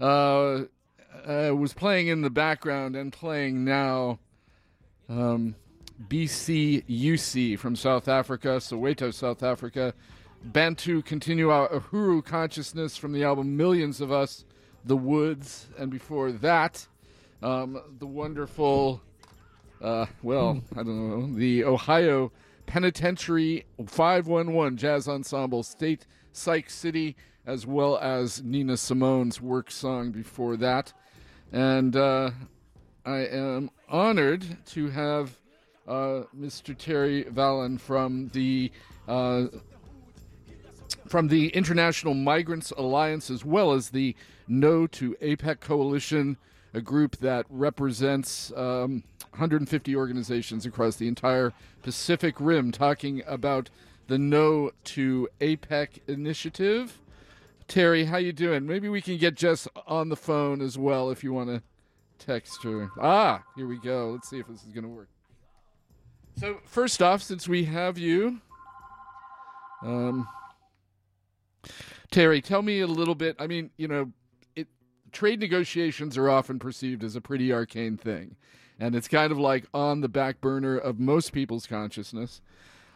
Uh, 0.00 0.62
I 1.26 1.50
was 1.50 1.74
playing 1.74 2.08
in 2.08 2.22
the 2.22 2.30
background 2.30 2.96
and 2.96 3.12
playing 3.12 3.62
now 3.66 4.20
um, 5.10 5.54
BCUC 6.08 7.58
from 7.58 7.76
South 7.76 8.08
Africa, 8.08 8.56
Soweto, 8.56 9.12
South 9.12 9.42
Africa. 9.42 9.92
Bantu 10.42 11.02
Continua 11.02 11.68
Uhuru 11.68 12.24
Consciousness 12.24 12.96
from 12.96 13.12
the 13.12 13.22
album 13.22 13.58
Millions 13.58 14.00
of 14.00 14.10
Us, 14.10 14.46
The 14.86 14.96
Woods. 14.96 15.68
And 15.76 15.90
before 15.90 16.32
that, 16.32 16.86
um, 17.42 17.82
the 17.98 18.06
wonderful 18.06 19.02
uh, 19.82 20.06
well, 20.22 20.62
I 20.72 20.76
don't 20.76 21.10
know, 21.10 21.38
the 21.38 21.64
Ohio 21.64 22.32
Penitentiary 22.66 23.66
511 23.86 24.76
Jazz 24.76 25.08
Ensemble, 25.08 25.62
State 25.62 26.06
Psych 26.32 26.68
City, 26.68 27.16
as 27.46 27.66
well 27.66 27.98
as 27.98 28.42
Nina 28.42 28.74
Simone's 28.74 29.40
work 29.40 29.70
song 29.70 30.10
before 30.10 30.56
that. 30.56 30.92
And 31.52 31.94
uh, 31.94 32.30
I 33.04 33.18
am 33.18 33.70
honored 33.88 34.44
to 34.66 34.88
have 34.90 35.38
uh, 35.86 36.22
Mr. 36.38 36.76
Terry 36.76 37.24
Valen 37.24 37.78
from 37.78 38.30
the 38.32 38.72
uh, 39.06 39.46
from 41.06 41.28
the 41.28 41.48
International 41.48 42.14
Migrants 42.14 42.70
Alliance, 42.72 43.30
as 43.30 43.44
well 43.44 43.72
as 43.72 43.90
the 43.90 44.16
No 44.48 44.86
to 44.88 45.14
APEC 45.20 45.60
Coalition, 45.60 46.38
a 46.72 46.80
group 46.80 47.16
that 47.18 47.44
represents 47.50 48.52
um, 48.56 49.04
150 49.34 49.96
organizations 49.96 50.64
across 50.64 50.96
the 50.96 51.08
entire 51.08 51.52
Pacific 51.82 52.36
Rim, 52.38 52.70
talking 52.72 53.22
about 53.26 53.68
the 54.06 54.18
No 54.18 54.70
to 54.84 55.28
APEC 55.40 56.00
initiative. 56.06 57.00
Terry, 57.66 58.04
how 58.04 58.18
you 58.18 58.32
doing? 58.32 58.66
Maybe 58.66 58.88
we 58.88 59.00
can 59.00 59.16
get 59.16 59.34
Jess 59.34 59.66
on 59.86 60.08
the 60.08 60.16
phone 60.16 60.60
as 60.60 60.78
well 60.78 61.10
if 61.10 61.24
you 61.24 61.32
want 61.32 61.48
to 61.48 61.62
text 62.18 62.62
her. 62.62 62.90
Ah, 63.00 63.42
here 63.56 63.66
we 63.66 63.78
go. 63.78 64.10
Let's 64.10 64.28
see 64.28 64.38
if 64.38 64.46
this 64.46 64.62
is 64.62 64.72
going 64.72 64.84
to 64.84 64.90
work. 64.90 65.08
So, 66.36 66.58
first 66.64 67.02
off, 67.02 67.22
since 67.22 67.48
we 67.48 67.64
have 67.64 67.96
you, 67.96 68.40
um, 69.82 70.28
Terry, 72.10 72.40
tell 72.40 72.62
me 72.62 72.80
a 72.80 72.86
little 72.86 73.14
bit. 73.14 73.36
I 73.38 73.46
mean, 73.46 73.70
you 73.76 73.88
know, 73.88 74.12
it, 74.54 74.68
trade 75.12 75.40
negotiations 75.40 76.16
are 76.16 76.28
often 76.28 76.58
perceived 76.58 77.02
as 77.02 77.16
a 77.16 77.20
pretty 77.20 77.52
arcane 77.52 77.96
thing, 77.96 78.36
and 78.78 78.94
it's 78.94 79.08
kind 79.08 79.32
of 79.32 79.38
like 79.38 79.66
on 79.72 80.00
the 80.00 80.08
back 80.08 80.40
burner 80.40 80.76
of 80.76 80.98
most 80.98 81.32
people's 81.32 81.66
consciousness. 81.66 82.40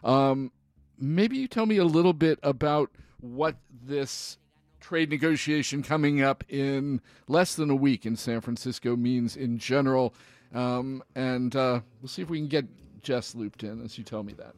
Um, 0.05 0.53
maybe 0.99 1.37
you 1.37 1.49
tell 1.49 1.67
me 1.67 1.77
a 1.77 1.85
little 1.85 2.13
bit 2.13 2.39
about 2.43 2.91
what 3.21 3.57
this 3.85 4.39
trade 4.81 5.11
negotiation 5.11 5.83
coming 5.83 6.23
up 6.23 6.45
in 6.49 7.01
less 7.27 7.55
than 7.55 7.71
a 7.71 7.75
week 7.75 8.07
in 8.07 8.17
San 8.17 8.41
Francisco 8.41 8.97
means 8.97 9.37
in 9.37 9.59
general, 9.59 10.15
um, 10.55 11.03
and 11.15 11.55
uh, 11.57 11.81
we'll 12.01 12.09
see 12.09 12.23
if 12.23 12.31
we 12.31 12.39
can 12.39 12.49
get 12.49 12.67
Jess 13.03 13.35
looped 13.35 13.63
in 13.65 13.85
as 13.85 13.99
you 13.99 14.05
tell 14.05 14.23
me 14.23 14.33
that. 14.35 14.55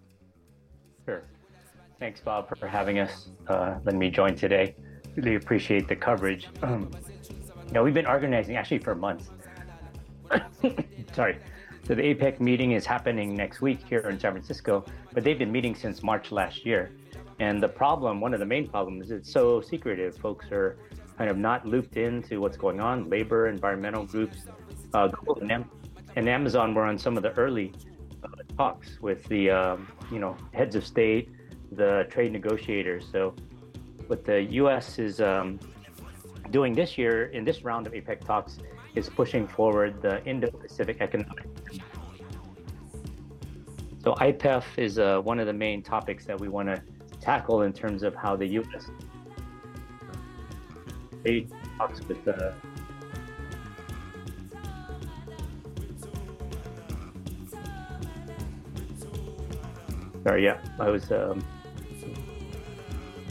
Sure. 1.07 1.23
Thanks, 1.99 2.21
Bob, 2.21 2.49
for 2.59 2.67
having 2.67 2.99
us, 2.99 3.29
uh, 3.49 3.79
me 3.93 4.11
join 4.11 4.35
today. 4.35 4.75
Really 5.17 5.35
appreciate 5.35 5.87
the 5.89 5.97
coverage. 5.97 6.49
Um, 6.63 6.91
you 7.67 7.73
know, 7.73 7.83
we've 7.83 7.95
been 7.95 8.07
organizing 8.07 8.57
actually 8.57 8.79
for 8.79 8.95
months. 8.95 9.29
Sorry. 11.13 11.39
So 11.87 11.95
the 11.95 12.03
APEC 12.03 12.41
meeting 12.41 12.73
is 12.73 12.87
happening 12.87 13.35
next 13.35 13.61
week 13.61 13.81
here 13.89 14.01
in 14.01 14.21
San 14.21 14.33
Francisco, 14.33 14.85
but 15.13 15.25
they've 15.25 15.39
been 15.39 15.51
meeting 15.51 15.75
since 15.75 16.03
March 16.03 16.31
last 16.31 16.65
year. 16.65 16.93
And 17.41 17.63
the 17.63 17.69
problem, 17.69 18.21
one 18.21 18.35
of 18.35 18.41
the 18.41 18.47
main 18.47 18.69
problems, 18.69 19.07
is 19.07 19.13
it's 19.13 19.33
so 19.33 19.61
secretive. 19.61 20.17
Folks 20.17 20.53
are 20.53 20.77
kind 21.17 21.31
of 21.31 21.39
not 21.39 21.67
looped 21.67 21.97
into 21.97 22.41
what's 22.41 22.57
going 22.57 22.81
on. 22.81 23.09
Labor, 23.09 23.49
environmental 23.49 24.05
groups, 24.05 24.45
uh, 24.93 25.09
Google 25.09 25.41
and, 25.41 25.51
Am- 25.51 25.71
and 26.17 26.29
Amazon 26.29 26.75
were 26.75 26.85
on 26.85 26.99
some 26.99 27.17
of 27.17 27.23
the 27.23 27.33
early 27.33 27.73
uh, 28.23 28.29
talks 28.57 29.01
with 29.01 29.25
the 29.29 29.51
um, 29.51 29.89
you 30.13 30.19
know 30.19 30.37
heads 30.53 30.77
of 30.77 30.87
state, 30.87 31.31
the 31.73 32.07
trade 32.11 32.33
negotiators. 32.33 33.07
So 33.11 33.35
what 34.07 34.25
the 34.25 34.43
U.S. 34.43 34.99
is 34.99 35.21
um, 35.21 35.59
doing 36.51 36.75
this 36.75 36.99
year 36.99 37.27
in 37.27 37.45
this 37.45 37.65
round 37.65 37.87
of 37.87 37.95
APEC 37.95 38.25
talks 38.25 38.59
is 38.95 39.09
pushing 39.09 39.47
forward 39.47 40.03
the 40.03 40.25
Indo-Pacific 40.25 40.99
Economic. 41.01 41.47
So 44.03 44.15
IPEF 44.15 44.65
is 44.77 44.99
uh, 44.99 45.21
one 45.21 45.39
of 45.39 45.47
the 45.47 45.53
main 45.53 45.83
topics 45.83 46.25
that 46.25 46.41
we 46.41 46.49
want 46.49 46.69
to 46.69 46.83
tackle 47.21 47.63
in 47.63 47.73
terms 47.73 48.03
of 48.03 48.15
how 48.15 48.35
the 48.35 48.47
U.S. 48.47 48.91
Talks 51.77 52.01
with 52.09 52.25
the 52.25 52.55
Sorry, 60.25 60.45
yeah, 60.45 60.59
I 60.79 60.91
was 60.91 61.11
um, 61.13 61.43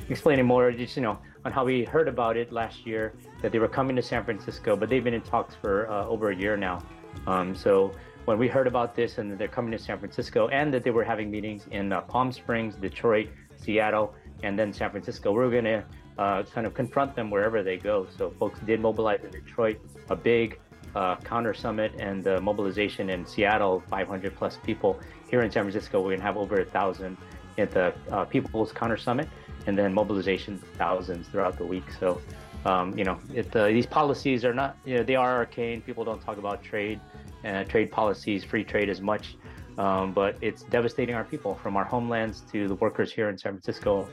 explaining 0.09 0.45
more, 0.45 0.71
just 0.71 0.95
you 0.95 1.03
know, 1.03 1.19
on 1.45 1.51
how 1.51 1.63
we 1.63 1.83
heard 1.83 2.07
about 2.07 2.35
it 2.35 2.51
last 2.51 2.85
year 2.85 3.13
that 3.41 3.51
they 3.51 3.59
were 3.59 3.67
coming 3.67 3.95
to 3.95 4.01
San 4.01 4.23
Francisco, 4.23 4.75
but 4.75 4.89
they've 4.89 5.03
been 5.03 5.13
in 5.13 5.21
talks 5.21 5.55
for 5.55 5.89
uh, 5.89 6.05
over 6.05 6.31
a 6.31 6.35
year 6.35 6.57
now. 6.57 6.81
Um, 7.27 7.55
so 7.55 7.91
when 8.25 8.37
we 8.37 8.47
heard 8.47 8.67
about 8.67 8.95
this 8.95 9.17
and 9.17 9.31
that 9.31 9.39
they're 9.39 9.47
coming 9.47 9.71
to 9.71 9.79
San 9.79 9.97
Francisco 9.97 10.47
and 10.49 10.73
that 10.73 10.83
they 10.83 10.91
were 10.91 11.03
having 11.03 11.31
meetings 11.31 11.65
in 11.71 11.91
uh, 11.91 12.01
Palm 12.01 12.31
Springs, 12.31 12.75
Detroit, 12.75 13.29
Seattle, 13.55 14.13
and 14.43 14.57
then 14.57 14.71
San 14.71 14.91
Francisco, 14.91 15.31
we 15.31 15.43
are 15.43 15.49
going 15.49 15.63
to 15.63 15.83
uh, 16.17 16.43
kind 16.43 16.67
of 16.67 16.73
confront 16.73 17.15
them 17.15 17.29
wherever 17.29 17.63
they 17.63 17.77
go. 17.77 18.07
So 18.17 18.29
folks 18.39 18.59
did 18.61 18.81
mobilize 18.81 19.21
in 19.23 19.31
Detroit, 19.31 19.79
a 20.09 20.15
big 20.15 20.59
uh, 20.95 21.15
counter 21.17 21.53
summit 21.53 21.93
and 21.99 22.23
the 22.23 22.41
mobilization 22.41 23.09
in 23.09 23.25
Seattle, 23.25 23.83
500 23.89 24.35
plus 24.35 24.57
people. 24.63 24.99
Here 25.29 25.41
in 25.41 25.51
San 25.51 25.63
Francisco, 25.63 25.99
we're 25.99 26.09
going 26.09 26.19
to 26.19 26.25
have 26.25 26.37
over 26.37 26.59
a 26.61 26.65
thousand 26.65 27.17
at 27.57 27.71
the 27.71 27.93
uh, 28.11 28.25
People's 28.25 28.71
Counter 28.71 28.97
Summit, 28.97 29.27
and 29.67 29.77
then 29.77 29.93
mobilization 29.93 30.57
thousands 30.77 31.27
throughout 31.27 31.57
the 31.57 31.65
week. 31.65 31.83
So, 31.99 32.21
um, 32.65 32.97
you 32.97 33.03
know, 33.03 33.19
it, 33.33 33.55
uh, 33.55 33.67
these 33.67 33.85
policies 33.85 34.43
are 34.43 34.53
not, 34.53 34.77
you 34.85 34.97
know, 34.97 35.03
they 35.03 35.15
are 35.15 35.37
arcane. 35.37 35.81
People 35.81 36.03
don't 36.03 36.21
talk 36.21 36.37
about 36.37 36.63
trade 36.63 36.99
and 37.43 37.67
trade 37.69 37.91
policies, 37.91 38.43
free 38.43 38.63
trade 38.63 38.89
as 38.89 39.01
much, 39.01 39.37
um, 39.77 40.13
but 40.13 40.37
it's 40.41 40.63
devastating 40.63 41.15
our 41.15 41.23
people 41.23 41.55
from 41.55 41.77
our 41.77 41.85
homelands 41.85 42.41
to 42.51 42.67
the 42.67 42.75
workers 42.75 43.11
here 43.11 43.29
in 43.29 43.37
San 43.37 43.53
Francisco 43.53 44.07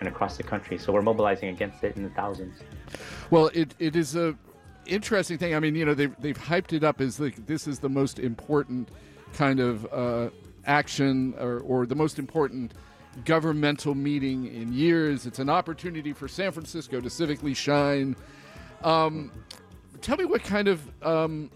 and 0.00 0.08
across 0.08 0.36
the 0.36 0.42
country. 0.42 0.78
So 0.78 0.92
we're 0.92 1.02
mobilizing 1.02 1.48
against 1.48 1.84
it 1.84 1.96
in 1.96 2.02
the 2.02 2.10
thousands. 2.10 2.58
Well, 3.30 3.50
it, 3.54 3.74
it 3.78 3.94
is 3.94 4.16
a 4.16 4.36
interesting 4.86 5.38
thing. 5.38 5.54
I 5.54 5.60
mean, 5.60 5.76
you 5.76 5.84
know, 5.84 5.94
they've, 5.94 6.14
they've 6.18 6.38
hyped 6.38 6.72
it 6.72 6.82
up 6.82 7.00
as 7.00 7.20
like 7.20 7.46
this 7.46 7.68
is 7.68 7.78
the 7.78 7.88
most 7.88 8.18
important 8.18 8.88
kind 9.32 9.60
of 9.60 9.86
uh, 9.92 10.30
action 10.66 11.34
or, 11.38 11.60
or 11.60 11.86
the 11.86 11.94
most 11.94 12.18
important 12.18 12.72
governmental 13.24 13.94
meeting 13.94 14.46
in 14.46 14.72
years. 14.72 15.26
It's 15.26 15.38
an 15.38 15.50
opportunity 15.50 16.12
for 16.12 16.28
San 16.28 16.52
Francisco 16.52 17.00
to 17.00 17.08
civically 17.08 17.54
shine. 17.54 18.16
Um, 18.82 19.30
tell 20.00 20.16
me 20.16 20.24
what 20.24 20.42
kind 20.42 20.68
of 20.68 20.80
um, 21.02 21.50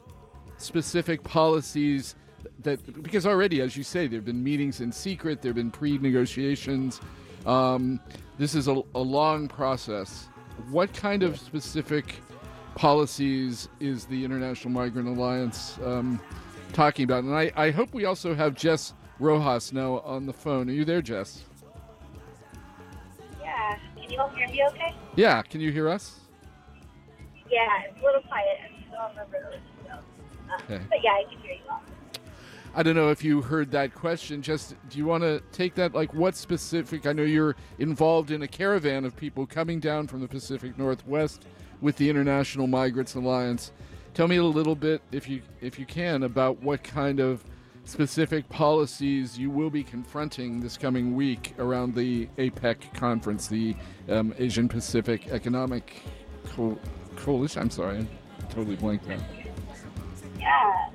specific 0.58 1.22
policies 1.22 2.14
that, 2.62 3.02
because 3.02 3.26
already, 3.26 3.60
as 3.60 3.76
you 3.76 3.82
say, 3.82 4.06
there 4.06 4.18
have 4.18 4.24
been 4.24 4.42
meetings 4.42 4.80
in 4.80 4.92
secret, 4.92 5.42
there 5.42 5.50
have 5.50 5.56
been 5.56 5.70
pre 5.70 5.98
negotiations. 5.98 7.00
Um, 7.44 8.00
this 8.38 8.54
is 8.54 8.68
a, 8.68 8.82
a, 8.94 9.00
long 9.00 9.48
process. 9.48 10.28
What 10.70 10.92
kind 10.92 11.22
of 11.22 11.38
specific 11.38 12.16
policies 12.74 13.68
is 13.80 14.04
the 14.06 14.24
International 14.24 14.70
Migrant 14.70 15.08
Alliance 15.08 15.78
um, 15.84 16.20
talking 16.72 17.04
about? 17.04 17.24
And 17.24 17.34
I, 17.34 17.52
I 17.56 17.70
hope 17.70 17.94
we 17.94 18.04
also 18.04 18.34
have 18.34 18.54
Jess 18.54 18.94
Rojas 19.20 19.72
now 19.72 20.00
on 20.00 20.26
the 20.26 20.32
phone. 20.32 20.68
Are 20.68 20.72
you 20.72 20.84
there, 20.84 21.02
Jess? 21.02 21.45
Can 24.06 24.14
you 24.14 24.20
all 24.20 24.28
hear 24.28 24.46
me 24.46 24.62
okay? 24.68 24.94
Yeah. 25.16 25.42
Can 25.42 25.60
you 25.60 25.72
hear 25.72 25.88
us? 25.88 26.20
Yeah, 27.50 27.66
it's 27.88 28.00
a 28.00 28.04
little 28.04 28.20
quiet. 28.22 28.58
I'm 28.64 28.84
still 28.86 29.00
on 29.00 29.14
the 29.16 29.36
road. 29.36 29.58
So. 29.84 30.64
Okay. 30.64 30.84
But 30.88 31.02
yeah, 31.02 31.10
I 31.10 31.24
can 31.28 31.40
hear 31.40 31.54
you 31.54 31.60
all. 31.68 31.80
I 32.72 32.84
don't 32.84 32.94
know 32.94 33.10
if 33.10 33.24
you 33.24 33.42
heard 33.42 33.72
that 33.72 33.94
question. 33.94 34.42
Just 34.42 34.76
do 34.90 34.98
you 34.98 35.06
want 35.06 35.24
to 35.24 35.42
take 35.50 35.74
that? 35.74 35.92
Like, 35.92 36.14
what 36.14 36.36
specific? 36.36 37.04
I 37.04 37.12
know 37.14 37.24
you're 37.24 37.56
involved 37.80 38.30
in 38.30 38.42
a 38.42 38.48
caravan 38.48 39.04
of 39.04 39.16
people 39.16 39.44
coming 39.44 39.80
down 39.80 40.06
from 40.06 40.20
the 40.20 40.28
Pacific 40.28 40.78
Northwest 40.78 41.44
with 41.80 41.96
the 41.96 42.08
International 42.08 42.68
Migrants 42.68 43.16
Alliance. 43.16 43.72
Tell 44.14 44.28
me 44.28 44.36
a 44.36 44.44
little 44.44 44.76
bit, 44.76 45.02
if 45.10 45.28
you 45.28 45.42
if 45.60 45.80
you 45.80 45.86
can, 45.86 46.22
about 46.22 46.62
what 46.62 46.84
kind 46.84 47.18
of 47.18 47.42
specific 47.86 48.48
policies 48.48 49.38
you 49.38 49.50
will 49.50 49.70
be 49.70 49.82
confronting 49.82 50.60
this 50.60 50.76
coming 50.76 51.14
week 51.14 51.54
around 51.58 51.94
the 51.94 52.26
APEC 52.36 52.92
conference, 52.94 53.46
the 53.46 53.74
um, 54.08 54.34
Asian 54.38 54.68
Pacific 54.68 55.28
Economic 55.28 56.02
Co- 56.44 56.78
Coalition. 57.16 57.62
I'm 57.62 57.70
sorry, 57.70 57.98
I 58.38 58.42
totally 58.52 58.76
blanked 58.76 59.08
out. 59.08 59.20
Yeah, 60.38 60.88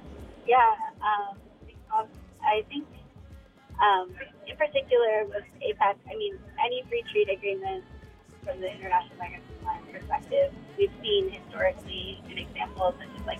yeah. 0.47 0.75
Um, 1.01 1.37
I 2.43 2.63
think, 2.69 2.85
um, 3.81 4.09
in 4.47 4.57
particular 4.57 5.25
with 5.25 5.43
APEC, 5.61 5.95
I 6.09 6.15
mean, 6.17 6.37
any 6.63 6.83
free 6.89 7.03
trade 7.11 7.29
agreement 7.29 7.83
from 8.43 8.59
the 8.59 8.71
International 8.71 9.17
Migrant 9.17 9.43
Alliance 9.61 9.85
perspective, 9.91 10.51
we've 10.77 10.91
seen 11.01 11.29
historically 11.31 12.21
an 12.29 12.37
example 12.37 12.93
such 12.99 13.07
as 13.19 13.25
like 13.25 13.39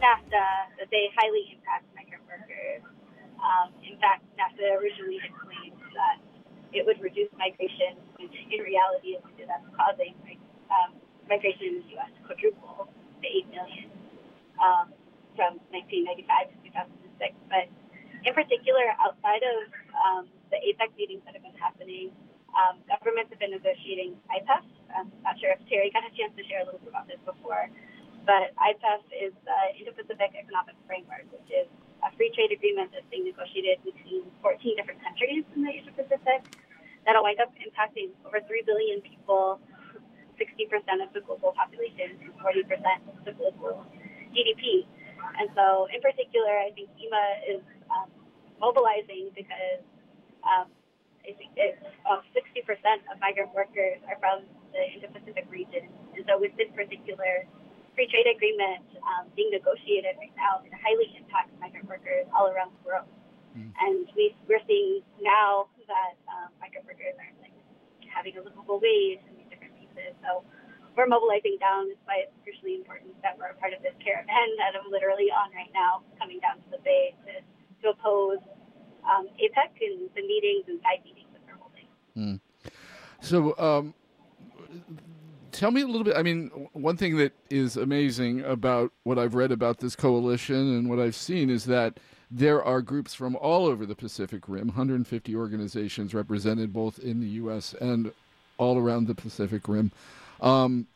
NAFTA 0.00 0.46
that 0.78 0.88
they 0.90 1.08
highly 1.16 1.54
impact 1.54 1.84
Um, 3.42 3.74
in 3.82 3.98
fact, 3.98 4.22
NAFTA 4.38 4.78
originally 4.78 5.18
had 5.18 5.34
claimed 5.34 5.80
that 5.98 6.22
it 6.72 6.86
would 6.86 7.00
reduce 7.02 7.28
migration, 7.36 7.98
which 8.16 8.32
in 8.32 8.60
reality 8.62 9.18
is 9.18 9.22
that's 9.44 9.66
causing 9.74 10.14
um, 10.70 10.94
migration 11.28 11.66
in 11.66 11.74
the 11.82 11.86
U.S. 11.98 12.12
quadruple 12.24 12.88
to 12.88 13.26
8 13.26 13.50
million 13.50 13.88
um, 14.62 14.86
from 15.34 15.58
1995 15.74 16.54
to 16.54 16.56
2006. 17.18 17.34
But 17.50 17.66
in 18.24 18.32
particular, 18.32 18.94
outside 19.02 19.42
of 19.42 19.58
um, 19.98 20.24
the 20.54 20.58
APEC 20.62 20.94
meetings 20.94 21.22
that 21.26 21.34
have 21.34 21.44
been 21.44 21.58
happening, 21.58 22.14
um, 22.54 22.78
governments 22.86 23.34
have 23.34 23.40
been 23.40 23.52
negotiating 23.52 24.16
IPEF. 24.30 24.64
I'm 24.92 25.10
not 25.24 25.40
sure 25.40 25.52
if 25.56 25.60
Terry 25.68 25.90
got 25.90 26.04
a 26.04 26.12
chance 26.14 26.32
to 26.36 26.44
share 26.46 26.62
a 26.62 26.66
little 26.68 26.80
bit 26.80 26.92
about 26.92 27.08
this 27.08 27.20
before. 27.24 27.68
But 28.22 28.54
IPEF 28.54 29.02
is 29.10 29.32
the 29.42 29.58
Indo-Pacific 29.82 30.36
Economic 30.38 30.78
Framework, 30.86 31.26
which 31.34 31.48
is 31.50 31.66
a 32.02 32.10
free 32.16 32.30
trade 32.34 32.50
agreement 32.50 32.90
that's 32.92 33.06
being 33.10 33.24
negotiated 33.24 33.78
between 33.86 34.26
14 34.42 34.76
different 34.76 35.00
countries 35.02 35.44
in 35.54 35.62
the 35.62 35.70
Asia 35.70 35.92
Pacific 35.94 36.42
that'll 37.06 37.22
wind 37.22 37.38
up 37.40 37.50
impacting 37.62 38.10
over 38.26 38.38
3 38.42 38.62
billion 38.66 39.00
people, 39.02 39.58
60% 40.38 41.02
of 41.02 41.12
the 41.14 41.20
global 41.22 41.52
population, 41.54 42.18
and 42.22 42.30
40% 42.38 42.66
of 43.10 43.24
the 43.24 43.32
global 43.32 43.86
GDP. 44.34 44.86
And 45.38 45.48
so, 45.54 45.86
in 45.94 46.00
particular, 46.02 46.58
I 46.58 46.70
think 46.74 46.90
IMA 46.98 47.58
is 47.58 47.62
um, 47.90 48.10
mobilizing 48.60 49.30
because 49.34 49.82
um, 50.42 50.66
I 51.22 51.32
think 51.38 51.54
it's 51.54 51.78
uh, 52.06 52.22
60% 52.34 53.06
of 53.10 53.18
migrant 53.22 53.54
workers 53.54 54.02
are 54.10 54.18
from 54.18 54.42
the 54.74 54.82
Indo-Pacific 54.98 55.46
region. 55.50 55.86
And 56.14 56.26
so, 56.26 56.38
with 56.38 56.54
this 56.58 56.70
particular 56.74 57.46
free 57.94 58.08
trade 58.08 58.28
agreement 58.28 58.84
um, 59.04 59.28
being 59.36 59.52
negotiated 59.52 60.16
right 60.16 60.32
now 60.36 60.64
it 60.64 60.72
highly 60.72 61.12
impacts 61.16 61.52
migrant 61.60 61.88
workers 61.88 62.24
all 62.32 62.48
around 62.48 62.72
the 62.72 62.82
world. 62.84 63.08
Mm. 63.52 63.72
And 63.84 64.08
we, 64.16 64.32
we're 64.48 64.64
seeing 64.66 65.04
now 65.20 65.68
that 65.84 66.16
um, 66.28 66.48
migrant 66.56 66.88
workers 66.88 67.12
are 67.20 67.32
like 67.44 67.52
having 68.08 68.36
a 68.36 68.42
livable 68.42 68.80
wage 68.80 69.20
in 69.28 69.36
these 69.36 69.48
different 69.52 69.76
pieces. 69.76 70.16
So 70.24 70.40
we're 70.96 71.08
mobilizing 71.08 71.56
down. 71.60 71.88
That's 71.88 72.04
why 72.04 72.24
it's 72.28 72.36
crucially 72.44 72.76
important 72.80 73.12
that 73.22 73.36
we're 73.36 73.52
a 73.52 73.58
part 73.60 73.72
of 73.72 73.80
this 73.84 73.96
caravan 74.00 74.48
that 74.56 74.76
I'm 74.76 74.88
literally 74.90 75.28
on 75.28 75.52
right 75.52 75.72
now, 75.72 76.04
coming 76.16 76.40
down 76.40 76.60
to 76.64 76.68
the 76.72 76.80
Bay 76.84 77.12
to, 77.28 77.44
to 77.84 77.84
oppose 77.92 78.40
um, 79.04 79.28
APEC 79.36 79.72
and 79.80 80.08
the 80.14 80.24
meetings 80.24 80.64
and 80.68 80.80
side 80.80 81.04
meetings 81.04 81.28
that 81.32 81.42
we're 81.44 81.60
holding. 81.60 81.88
Mm. 82.16 82.40
So, 83.20 83.56
um, 83.58 83.94
tell 85.52 85.70
me 85.70 85.82
a 85.82 85.86
little 85.86 86.04
bit. 86.04 86.16
I 86.16 86.22
mean, 86.22 86.48
one 86.72 86.96
thing 86.96 87.16
that 87.18 87.32
is 87.50 87.76
amazing 87.76 88.40
about 88.40 88.92
what 89.04 89.18
I've 89.18 89.34
read 89.34 89.52
about 89.52 89.78
this 89.78 89.94
coalition 89.94 90.56
and 90.56 90.88
what 90.88 90.98
I've 90.98 91.14
seen 91.14 91.50
is 91.50 91.66
that 91.66 91.98
there 92.30 92.64
are 92.64 92.80
groups 92.80 93.14
from 93.14 93.36
all 93.36 93.66
over 93.66 93.84
the 93.84 93.94
Pacific 93.94 94.48
Rim, 94.48 94.68
150 94.68 95.36
organizations 95.36 96.14
represented 96.14 96.72
both 96.72 96.98
in 96.98 97.20
the 97.20 97.28
U.S. 97.28 97.74
and 97.80 98.12
all 98.56 98.78
around 98.78 99.06
the 99.06 99.14
Pacific 99.14 99.68
Rim. 99.68 99.92
Um, 100.40 100.86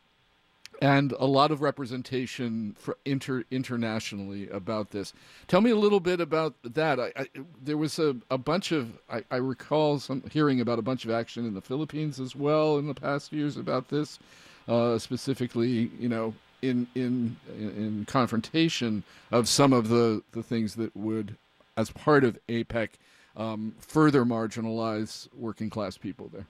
and 0.83 1.12
a 1.12 1.27
lot 1.27 1.51
of 1.51 1.62
representation 1.62 2.77
inter, 3.05 3.45
internationally 3.51 4.49
about 4.49 4.91
this. 4.91 5.12
Tell 5.49 5.61
me 5.61 5.70
a 5.70 5.77
little 5.77 6.01
bit 6.01 6.20
about 6.20 6.55
that. 6.65 7.01
I, 7.01 7.12
I, 7.16 7.27
there 7.62 7.78
was 7.78 7.99
a, 7.99 8.16
a 8.31 8.37
bunch 8.37 8.73
of 8.73 8.99
I, 9.11 9.24
I, 9.31 9.37
recall 9.37 9.99
some 9.99 10.23
hearing 10.31 10.61
about 10.61 10.78
a 10.78 10.83
bunch 10.83 11.07
of 11.07 11.11
action 11.11 11.47
in 11.47 11.55
the 11.55 11.62
Philippines 11.62 12.20
as 12.20 12.37
well 12.37 12.77
in 12.77 12.87
the 12.87 12.95
past 12.95 13.33
years 13.33 13.57
about 13.57 13.89
this 13.89 14.19
uh, 14.68 14.98
specifically, 14.98 15.90
you 15.98 16.09
know, 16.09 16.34
in 16.62 16.86
in 16.94 17.36
in 17.59 18.05
confrontation 18.06 19.02
of 19.30 19.48
some 19.48 19.72
of 19.72 19.88
the 19.88 20.22
the 20.32 20.43
things 20.43 20.74
that 20.76 20.97
would, 20.97 21.36
as 21.76 21.90
part 21.90 22.24
of 22.24 22.38
APEC, 22.48 22.90
um, 23.36 23.74
further 23.78 24.24
marginalize 24.24 25.28
working 25.36 25.70
class 25.70 25.97
people 25.98 26.30
there. 26.32 26.47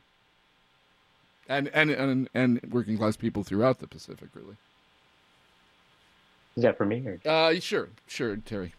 and 1.48 1.68
and 1.68 1.90
and 1.90 2.28
and 2.34 2.60
working 2.70 2.96
class 2.96 3.16
people 3.16 3.42
throughout 3.44 3.78
the 3.80 3.86
Pacific, 3.86 4.28
really. 4.34 4.56
Is 6.56 6.62
that 6.62 6.78
for 6.78 6.86
me? 6.86 7.04
Or? 7.06 7.20
Uh, 7.30 7.60
sure, 7.60 7.88
sure, 8.06 8.36
Terry. 8.36 8.72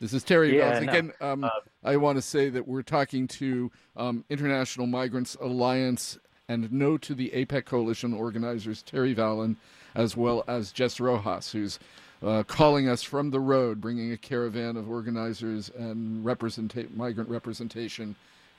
This 0.00 0.12
is 0.12 0.22
Terry 0.22 0.58
Yeah, 0.58 0.78
no. 0.80 0.92
Again, 0.92 1.12
um, 1.22 1.44
Uh, 1.44 1.50
I 1.82 1.96
want 1.96 2.16
to 2.16 2.22
say 2.22 2.50
that 2.50 2.68
we're 2.68 2.82
talking 2.82 3.26
to 3.28 3.70
um, 3.96 4.24
International 4.28 4.86
Migrants 4.86 5.34
Alliance 5.40 6.18
and 6.48 6.72
No 6.72 6.96
to 6.98 7.14
the 7.14 7.30
APEC 7.30 7.64
Coalition 7.64 8.12
organizers, 8.12 8.82
Terry 8.82 9.14
Valen, 9.14 9.56
as 9.94 10.16
well 10.16 10.44
as 10.46 10.72
Jess 10.72 11.00
Rojas, 11.00 11.52
who's 11.52 11.78
uh, 12.22 12.44
calling 12.44 12.88
us 12.88 13.02
from 13.02 13.30
the 13.30 13.40
road, 13.40 13.80
bringing 13.80 14.12
a 14.12 14.16
caravan 14.16 14.76
of 14.76 14.88
organizers 14.88 15.70
and 15.70 16.24
migrant 16.24 17.28
representation 17.28 18.14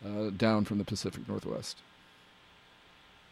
uh, 0.05 0.30
down 0.38 0.65
from 0.65 0.77
the 0.77 0.84
Pacific 0.84 1.27
Northwest. 1.27 1.77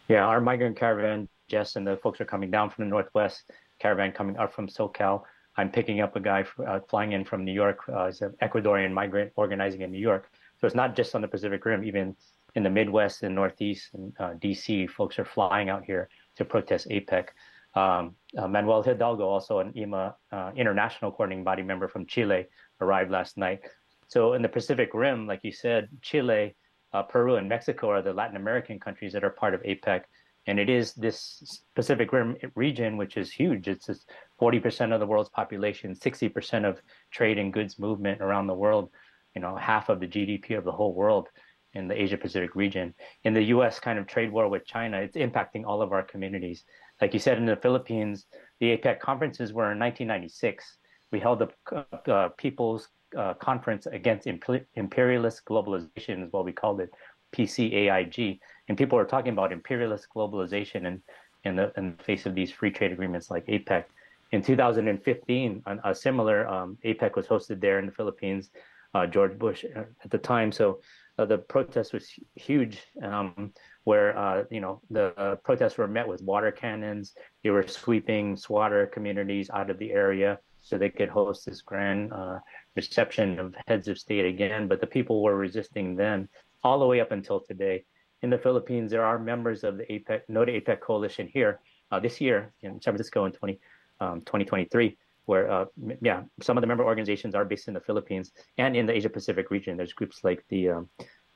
Yeah, 0.08 0.26
our 0.26 0.42
migrant 0.42 0.78
caravan, 0.78 1.28
Jess 1.48 1.76
and 1.76 1.86
the 1.86 1.98
folks 1.98 2.22
are 2.22 2.26
coming 2.26 2.52
down 2.52 2.70
from 2.70 2.86
the 2.86 2.90
northwest. 2.90 3.52
Caravan 3.80 4.12
coming 4.12 4.38
up 4.38 4.54
from 4.54 4.68
SoCal. 4.68 5.24
I'm 5.58 5.72
picking 5.72 6.02
up 6.02 6.16
a 6.16 6.20
guy 6.20 6.46
uh, 6.66 6.80
flying 6.90 7.14
in 7.14 7.24
from 7.24 7.44
New 7.44 7.52
York. 7.52 7.80
Uh, 7.92 8.08
he's 8.08 8.22
an 8.22 8.36
Ecuadorian 8.42 8.92
migrant 8.92 9.32
organizing 9.36 9.82
in 9.82 9.92
New 9.92 10.00
York. 10.00 10.30
So 10.60 10.68
it's 10.68 10.76
not 10.76 10.96
just 10.96 11.16
on 11.16 11.22
the 11.22 11.28
Pacific 11.28 11.64
Rim, 11.66 11.84
even 11.84 12.16
in 12.56 12.64
the 12.64 12.70
Midwest 12.70 13.24
and 13.24 13.36
Northeast 13.36 13.90
and 13.94 14.14
uh, 14.20 14.34
DC, 14.34 14.90
folks 14.90 15.20
are 15.20 15.26
flying 15.26 15.70
out 15.70 15.84
here 15.84 16.10
to 16.38 16.46
protest 16.46 16.88
APEC. 16.90 17.28
Um, 17.76 18.16
uh, 18.38 18.48
Manuel 18.48 18.82
Hidalgo, 18.82 19.28
also 19.28 19.60
an 19.60 19.74
IMA 19.76 20.16
uh, 20.32 20.52
international 20.56 21.12
coordinating 21.12 21.44
body 21.44 21.62
member 21.62 21.90
from 21.90 22.06
Chile, 22.06 22.46
arrived 22.80 23.12
last 23.12 23.38
night. 23.38 23.60
So 24.08 24.34
in 24.34 24.42
the 24.42 24.50
Pacific 24.50 24.92
Rim, 24.94 25.28
like 25.28 25.42
you 25.44 25.52
said, 25.52 25.90
Chile, 26.02 26.56
uh, 26.94 27.04
Peru, 27.04 27.36
and 27.36 27.50
Mexico 27.50 27.90
are 27.90 28.02
the 28.02 28.14
Latin 28.14 28.38
American 28.38 28.80
countries 28.80 29.12
that 29.14 29.26
are 29.26 29.30
part 29.30 29.54
of 29.54 29.62
APEC. 29.64 30.04
And 30.48 30.60
it 30.60 30.70
is 30.70 30.94
this 30.94 31.64
Pacific 31.76 32.14
Rim 32.14 32.38
region, 32.54 32.98
which 32.98 33.18
is 33.18 33.32
huge. 33.32 33.68
It's 33.68 33.88
just 33.88 34.10
40% 34.40 34.94
of 34.94 35.00
the 35.00 35.08
world's 35.08 35.30
population, 35.30 35.96
60% 35.96 36.70
of 36.70 36.80
trade 37.12 37.38
and 37.40 37.52
goods 37.52 37.80
movement 37.80 38.22
around 38.22 38.48
the 38.48 38.54
world, 38.54 38.92
you 39.36 39.42
know, 39.42 39.56
half 39.56 39.90
of 39.90 40.00
the 40.00 40.08
GDP 40.08 40.58
of 40.58 40.64
the 40.64 40.72
whole 40.72 40.94
world 40.94 41.28
in 41.76 41.88
the 41.88 42.02
Asia 42.02 42.18
Pacific 42.18 42.56
region. 42.56 42.94
In 43.24 43.34
the 43.34 43.44
US 43.56 43.80
kind 43.80 44.00
of 44.00 44.08
trade 44.08 44.32
war 44.32 44.48
with 44.48 44.66
China, 44.66 45.00
it's 45.00 45.18
impacting 45.18 45.66
all 45.66 45.82
of 45.82 45.92
our 45.92 46.04
communities. 46.04 46.64
Like 47.02 47.14
you 47.14 47.20
said, 47.20 47.38
in 47.38 47.46
the 47.46 47.58
Philippines, 47.58 48.26
the 48.60 48.78
APEC 48.78 49.00
conferences 49.00 49.54
were 49.54 49.72
in 49.72 49.80
1996. 49.80 50.78
We 51.12 51.20
held 51.20 51.40
the 51.40 51.86
uh, 52.12 52.30
People's 52.38 52.88
uh, 53.16 53.34
Conference 53.36 53.86
Against 53.86 54.28
Imp- 54.28 54.66
Imperialist 54.76 55.44
Globalization, 55.46 56.26
is 56.26 56.32
what 56.32 56.46
we 56.46 56.52
called 56.52 56.82
it, 56.82 56.92
PCAIG. 57.36 58.40
And 58.68 58.78
people 58.78 58.98
were 58.98 59.06
talking 59.06 59.34
about 59.34 59.52
imperialist 59.52 60.08
globalization 60.16 60.88
and 60.88 61.02
in 61.44 61.56
the, 61.56 61.72
in 61.78 61.96
the 61.98 62.04
face 62.04 62.26
of 62.26 62.34
these 62.34 62.52
free 62.52 62.72
trade 62.72 62.92
agreements 62.92 63.30
like 63.30 63.46
APEC. 63.46 63.86
In 64.32 64.42
2015, 64.42 65.64
a 65.84 65.96
similar 65.96 66.48
um, 66.48 66.78
APEC 66.84 67.16
was 67.16 67.28
hosted 67.28 67.62
there 67.62 67.80
in 67.80 67.86
the 67.86 67.92
Philippines, 67.92 68.50
uh, 68.96 69.06
George 69.06 69.38
Bush 69.38 69.64
uh, 69.76 69.84
at 70.04 70.10
the 70.10 70.18
time. 70.18 70.52
So 70.52 70.80
uh, 71.18 71.26
the 71.26 71.38
protest 71.38 71.94
was 71.94 72.10
huge, 72.36 72.82
um, 73.02 73.52
where 73.86 74.18
uh, 74.18 74.44
you 74.52 74.60
know 74.60 74.82
the 74.90 75.18
uh, 75.20 75.36
protests 75.36 75.78
were 75.78 75.88
met 75.88 76.08
with 76.08 76.22
water 76.22 76.52
cannons. 76.52 77.16
They 77.44 77.52
were 77.52 77.68
sweeping 77.68 78.36
swatter 78.36 78.88
communities 78.88 79.50
out 79.50 79.70
of 79.70 79.80
the 79.80 79.92
area 79.92 80.40
so 80.62 80.78
they 80.78 80.90
could 80.90 81.10
host 81.10 81.46
this 81.46 81.62
grand 81.62 82.12
uh, 82.12 82.40
reception 82.76 83.40
of 83.40 83.56
heads 83.68 83.88
of 83.88 83.98
state 84.00 84.26
again. 84.26 84.68
But 84.68 84.82
the 84.82 84.88
people 84.88 85.22
were 85.22 85.36
resisting 85.36 85.96
then, 85.96 86.28
all 86.64 86.80
the 86.80 86.88
way 86.88 87.00
up 87.00 87.12
until 87.12 87.40
today. 87.40 87.86
In 88.22 88.30
the 88.32 88.38
Philippines, 88.38 88.90
there 88.90 89.06
are 89.06 89.20
members 89.20 89.64
of 89.64 89.78
the 89.78 89.84
APEC, 89.84 90.22
No 90.28 90.44
to 90.44 90.60
APEC 90.60 90.80
coalition 90.80 91.30
here 91.32 91.60
uh, 91.92 92.00
this 92.00 92.20
year 92.20 92.52
in 92.62 92.82
San 92.82 92.94
Francisco 92.94 93.26
in 93.26 93.32
20, 93.32 93.60
um, 94.00 94.22
2023 94.22 94.98
where 95.26 95.52
uh, 95.52 95.66
yeah, 96.02 96.24
some 96.42 96.58
of 96.58 96.62
the 96.62 96.68
member 96.68 96.84
organizations 96.84 97.36
are 97.36 97.46
based 97.46 97.68
in 97.68 97.74
the 97.74 97.80
Philippines 97.80 98.32
and 98.58 98.76
in 98.76 98.86
the 98.86 98.94
Asia 98.94 99.10
Pacific 99.10 99.52
region. 99.52 99.78
There's 99.78 99.94
groups 99.94 100.24
like 100.24 100.44
the 100.50 100.70
um, 100.70 100.90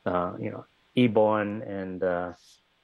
uh, 0.06 0.34
you 0.40 0.52
know 0.52 0.66
IBON 0.98 1.61
and 1.68 2.03
uh, 2.03 2.34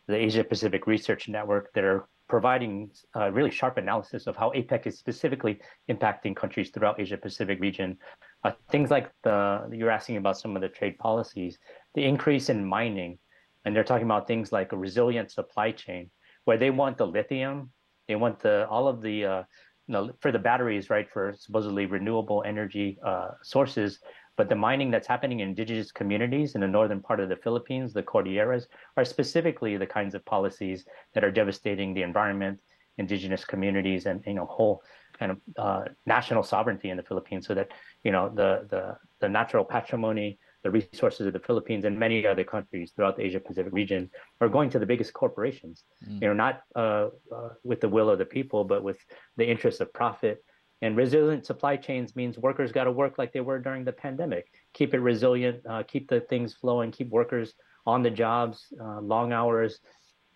the 0.07 0.15
Asia 0.15 0.43
Pacific 0.43 0.87
Research 0.87 1.27
Network 1.27 1.73
that 1.73 1.83
are 1.83 2.07
providing 2.27 2.89
uh, 3.15 3.31
really 3.31 3.51
sharp 3.51 3.77
analysis 3.77 4.25
of 4.25 4.35
how 4.35 4.51
APEC 4.51 4.87
is 4.87 4.97
specifically 4.97 5.59
impacting 5.89 6.35
countries 6.35 6.71
throughout 6.71 6.99
Asia 6.99 7.17
Pacific 7.17 7.59
region. 7.59 7.97
Uh, 8.43 8.51
things 8.69 8.89
like 8.89 9.11
the 9.23 9.67
you're 9.71 9.91
asking 9.91 10.17
about 10.17 10.37
some 10.37 10.55
of 10.55 10.61
the 10.61 10.69
trade 10.69 10.97
policies, 10.97 11.57
the 11.93 12.03
increase 12.03 12.49
in 12.49 12.65
mining, 12.65 13.17
and 13.63 13.75
they're 13.75 13.83
talking 13.83 14.05
about 14.05 14.27
things 14.27 14.51
like 14.51 14.71
a 14.71 14.77
resilient 14.77 15.31
supply 15.31 15.71
chain, 15.71 16.09
where 16.45 16.57
they 16.57 16.71
want 16.71 16.97
the 16.97 17.05
lithium, 17.05 17.71
they 18.07 18.15
want 18.15 18.39
the 18.39 18.67
all 18.69 18.87
of 18.87 19.01
the 19.01 19.25
uh, 19.25 19.43
you 19.87 19.93
know, 19.93 20.11
for 20.19 20.31
the 20.31 20.39
batteries, 20.39 20.89
right, 20.89 21.07
for 21.09 21.33
supposedly 21.37 21.85
renewable 21.85 22.43
energy 22.45 22.97
uh, 23.05 23.29
sources. 23.43 23.99
But 24.37 24.49
the 24.49 24.55
mining 24.55 24.91
that's 24.91 25.07
happening 25.07 25.39
in 25.39 25.49
indigenous 25.49 25.91
communities 25.91 26.55
in 26.55 26.61
the 26.61 26.67
northern 26.67 27.01
part 27.01 27.19
of 27.19 27.29
the 27.29 27.37
Philippines, 27.37 27.93
the 27.93 28.03
Cordilleras, 28.03 28.67
are 28.97 29.05
specifically 29.05 29.77
the 29.77 29.85
kinds 29.85 30.13
of 30.13 30.25
policies 30.25 30.85
that 31.13 31.23
are 31.23 31.31
devastating 31.31 31.93
the 31.93 32.01
environment, 32.01 32.59
indigenous 32.97 33.45
communities, 33.45 34.07
and 34.07 34.23
you 34.25 34.33
know 34.33 34.45
whole 34.45 34.81
kind 35.17 35.31
of 35.31 35.37
uh, 35.57 35.83
national 36.05 36.43
sovereignty 36.43 36.89
in 36.89 36.97
the 36.97 37.03
Philippines. 37.03 37.47
So 37.47 37.53
that 37.53 37.69
you 38.03 38.11
know 38.11 38.29
the 38.29 38.67
the 38.69 38.97
the 39.21 39.29
natural 39.29 39.63
patrimony, 39.63 40.37
the 40.65 40.71
resources 40.71 41.27
of 41.27 41.33
the 41.33 41.39
Philippines 41.39 41.85
and 41.85 41.97
many 41.97 42.25
other 42.25 42.43
countries 42.43 42.91
throughout 42.91 43.15
the 43.15 43.23
Asia 43.23 43.39
Pacific 43.39 43.71
region 43.71 44.09
are 44.41 44.49
going 44.49 44.67
to 44.71 44.79
the 44.79 44.85
biggest 44.85 45.13
corporations. 45.13 45.83
You 46.21 46.27
know, 46.29 46.33
not 46.33 46.63
uh, 46.75 47.09
uh, 47.31 47.49
with 47.63 47.81
the 47.81 47.87
will 47.87 48.09
of 48.09 48.17
the 48.17 48.25
people, 48.25 48.63
but 48.63 48.83
with 48.83 48.97
the 49.37 49.47
interests 49.47 49.79
of 49.79 49.93
profit. 49.93 50.43
And 50.81 50.97
resilient 50.97 51.45
supply 51.45 51.77
chains 51.77 52.15
means 52.15 52.39
workers 52.39 52.71
got 52.71 52.85
to 52.85 52.91
work 52.91 53.19
like 53.19 53.31
they 53.31 53.41
were 53.41 53.59
during 53.59 53.85
the 53.85 53.91
pandemic. 53.91 54.51
Keep 54.73 54.95
it 54.95 55.01
resilient, 55.01 55.61
uh, 55.69 55.83
keep 55.83 56.09
the 56.09 56.21
things 56.21 56.55
flowing, 56.55 56.91
keep 56.91 57.09
workers 57.09 57.53
on 57.85 58.01
the 58.01 58.09
jobs, 58.09 58.65
uh, 58.81 59.01
long 59.01 59.33
hours, 59.33 59.81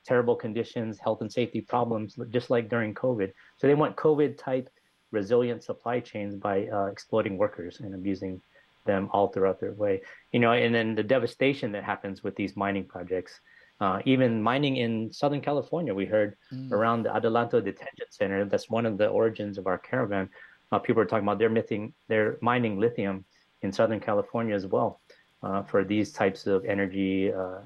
terrible 0.06 0.36
conditions, 0.36 1.00
health 1.00 1.22
and 1.22 1.34
safety 1.34 1.60
problems, 1.60 2.20
just 2.30 2.52
like 2.52 2.70
during 2.70 2.94
COVID. 2.94 3.32
So 3.58 3.66
they 3.66 3.74
want 3.74 3.96
COVID 3.96 4.38
type 4.38 4.70
resilient 5.10 5.64
supply 5.64 6.00
chains 6.00 6.36
by 6.36 6.68
uh, 6.68 6.86
exploiting 6.86 7.36
workers 7.36 7.80
and 7.80 7.96
abusing 7.96 8.40
them 8.86 9.10
all 9.12 9.28
throughout 9.28 9.60
their 9.60 9.74
way. 9.74 10.02
You 10.32 10.40
know, 10.40 10.52
and 10.52 10.74
then 10.74 10.96
the 10.96 11.04
devastation 11.04 11.72
that 11.74 11.84
happens 11.84 12.24
with 12.24 12.36
these 12.36 12.56
mining 12.56 12.86
projects. 12.86 13.40
Uh, 13.82 14.02
even 14.04 14.42
mining 14.44 14.76
in 14.76 15.12
Southern 15.14 15.40
California, 15.40 15.94
we 15.94 16.06
heard 16.06 16.36
around 16.74 17.04
the 17.04 17.10
Adelanto 17.10 17.64
Detention 17.64 18.08
Center. 18.10 18.44
That's 18.44 18.70
one 18.70 18.86
of 18.86 18.98
the 18.98 19.08
origins 19.08 19.58
of 19.58 19.68
our 19.68 19.78
caravan. 19.78 20.30
Uh, 20.72 20.80
people 20.80 21.02
are 21.02 21.06
talking 21.06 21.24
about 21.24 21.40
they're 21.40 21.50
missing, 21.50 21.94
they're 22.10 22.38
mining 22.42 22.78
lithium 22.78 23.24
in 23.62 23.72
Southern 23.72 24.00
California 24.00 24.54
as 24.54 24.68
well 24.68 25.00
uh, 25.44 25.64
for 25.64 25.84
these 25.84 26.12
types 26.12 26.46
of 26.46 26.66
energy, 26.66 27.32
uh, 27.32 27.40
uh, 27.40 27.62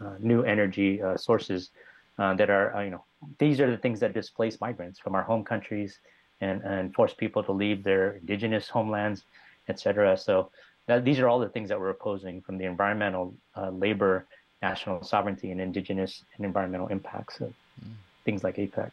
uh, 0.00 0.14
new 0.18 0.42
energy 0.42 1.00
uh, 1.00 1.16
sources 1.16 1.70
uh, 2.18 2.34
that 2.34 2.50
are, 2.50 2.74
uh, 2.76 2.82
you 2.82 2.90
know, 2.90 3.04
these 3.38 3.60
are 3.60 3.70
the 3.70 3.76
things 3.78 4.00
that 4.00 4.12
displace 4.12 4.60
migrants 4.60 4.98
from 4.98 5.14
our 5.14 5.22
home 5.22 5.44
countries 5.44 6.00
and, 6.40 6.62
and 6.62 6.94
force 6.94 7.14
people 7.14 7.42
to 7.42 7.52
leave 7.52 7.82
their 7.82 8.16
indigenous 8.16 8.68
homelands, 8.68 9.24
et 9.68 9.78
cetera. 9.78 10.16
So 10.16 10.50
that, 10.86 11.04
these 11.04 11.18
are 11.18 11.28
all 11.28 11.38
the 11.38 11.48
things 11.48 11.68
that 11.68 11.78
we're 11.78 11.90
opposing 11.90 12.40
from 12.40 12.58
the 12.58 12.64
environmental, 12.64 13.34
uh, 13.56 13.70
labor, 13.70 14.26
national 14.62 15.02
sovereignty, 15.02 15.50
and 15.50 15.60
indigenous 15.60 16.24
and 16.36 16.44
environmental 16.44 16.88
impacts 16.88 17.40
of 17.40 17.52
things 18.24 18.42
like 18.42 18.56
APEC. 18.56 18.90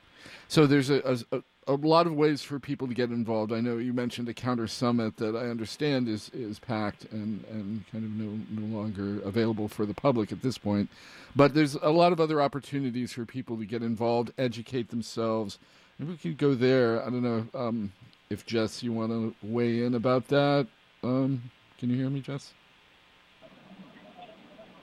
So 0.48 0.66
there's 0.66 0.90
a, 0.90 1.18
a, 1.32 1.42
a 1.68 1.74
lot 1.74 2.08
of 2.08 2.14
ways 2.14 2.42
for 2.42 2.60
people 2.60 2.88
to 2.88 2.94
get 2.94 3.10
involved. 3.10 3.52
I 3.52 3.60
know 3.60 3.78
you 3.78 3.94
mentioned 3.94 4.30
a 4.30 4.34
counter 4.34 4.68
summit 4.68 5.18
that 5.18 5.36
I 5.36 5.50
understand 5.50 6.08
is, 6.08 6.30
is 6.34 6.60
packed 6.60 7.06
and, 7.12 7.44
and 7.50 7.84
kind 7.92 8.04
of 8.06 8.12
no, 8.12 8.40
no 8.50 8.78
longer 8.78 9.22
available 9.28 9.68
for 9.68 9.86
the 9.86 9.94
public 9.94 10.32
at 10.32 10.42
this 10.42 10.58
point. 10.58 10.90
But 11.36 11.54
there's 11.54 11.76
a 11.76 11.90
lot 11.90 12.14
of 12.14 12.20
other 12.20 12.42
opportunities 12.42 13.14
for 13.14 13.26
people 13.26 13.58
to 13.58 13.66
get 13.66 13.82
involved, 13.82 14.32
educate 14.38 14.90
themselves. 14.90 15.58
Maybe 15.98 16.12
we 16.12 16.18
could 16.18 16.38
go 16.38 16.54
there. 16.54 17.02
I 17.02 17.10
don't 17.10 17.24
know 17.24 17.48
um, 17.54 17.92
if 18.30 18.46
Jess, 18.46 18.82
you 18.82 18.92
want 18.92 19.12
to 19.12 19.36
weigh 19.44 19.84
in 19.84 19.96
about 19.96 20.28
that. 20.30 20.68
Um, 21.04 21.52
can 21.78 21.90
you 21.90 21.98
hear 21.98 22.10
me, 22.10 22.22
Jess? 22.22 22.54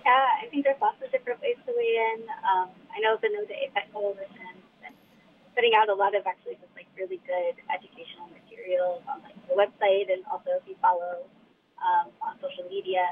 Yeah, 0.04 0.26
I 0.42 0.46
think 0.50 0.64
there's 0.64 0.80
lots 0.80 0.98
of 1.02 1.10
different 1.10 1.40
ways 1.40 1.56
to 1.66 1.72
weigh 1.74 1.96
in. 1.98 2.26
Um, 2.42 2.70
I 2.90 3.00
know 3.00 3.16
the 3.22 3.30
No 3.30 3.46
to 3.46 3.54
APEC 3.54 3.92
Coalition 3.92 4.58
been 4.82 4.94
putting 5.54 5.72
out 5.78 5.88
a 5.88 5.94
lot 5.94 6.14
of 6.14 6.26
actually 6.26 6.58
just 6.58 6.74
like 6.74 6.86
really 6.98 7.22
good 7.26 7.54
educational 7.70 8.26
materials 8.34 9.02
on 9.06 9.22
like 9.22 9.38
the 9.46 9.54
website 9.54 10.10
and 10.10 10.26
also 10.26 10.58
if 10.58 10.64
you 10.66 10.74
follow 10.82 11.22
um, 11.82 12.10
on 12.22 12.38
social 12.38 12.66
media 12.70 13.02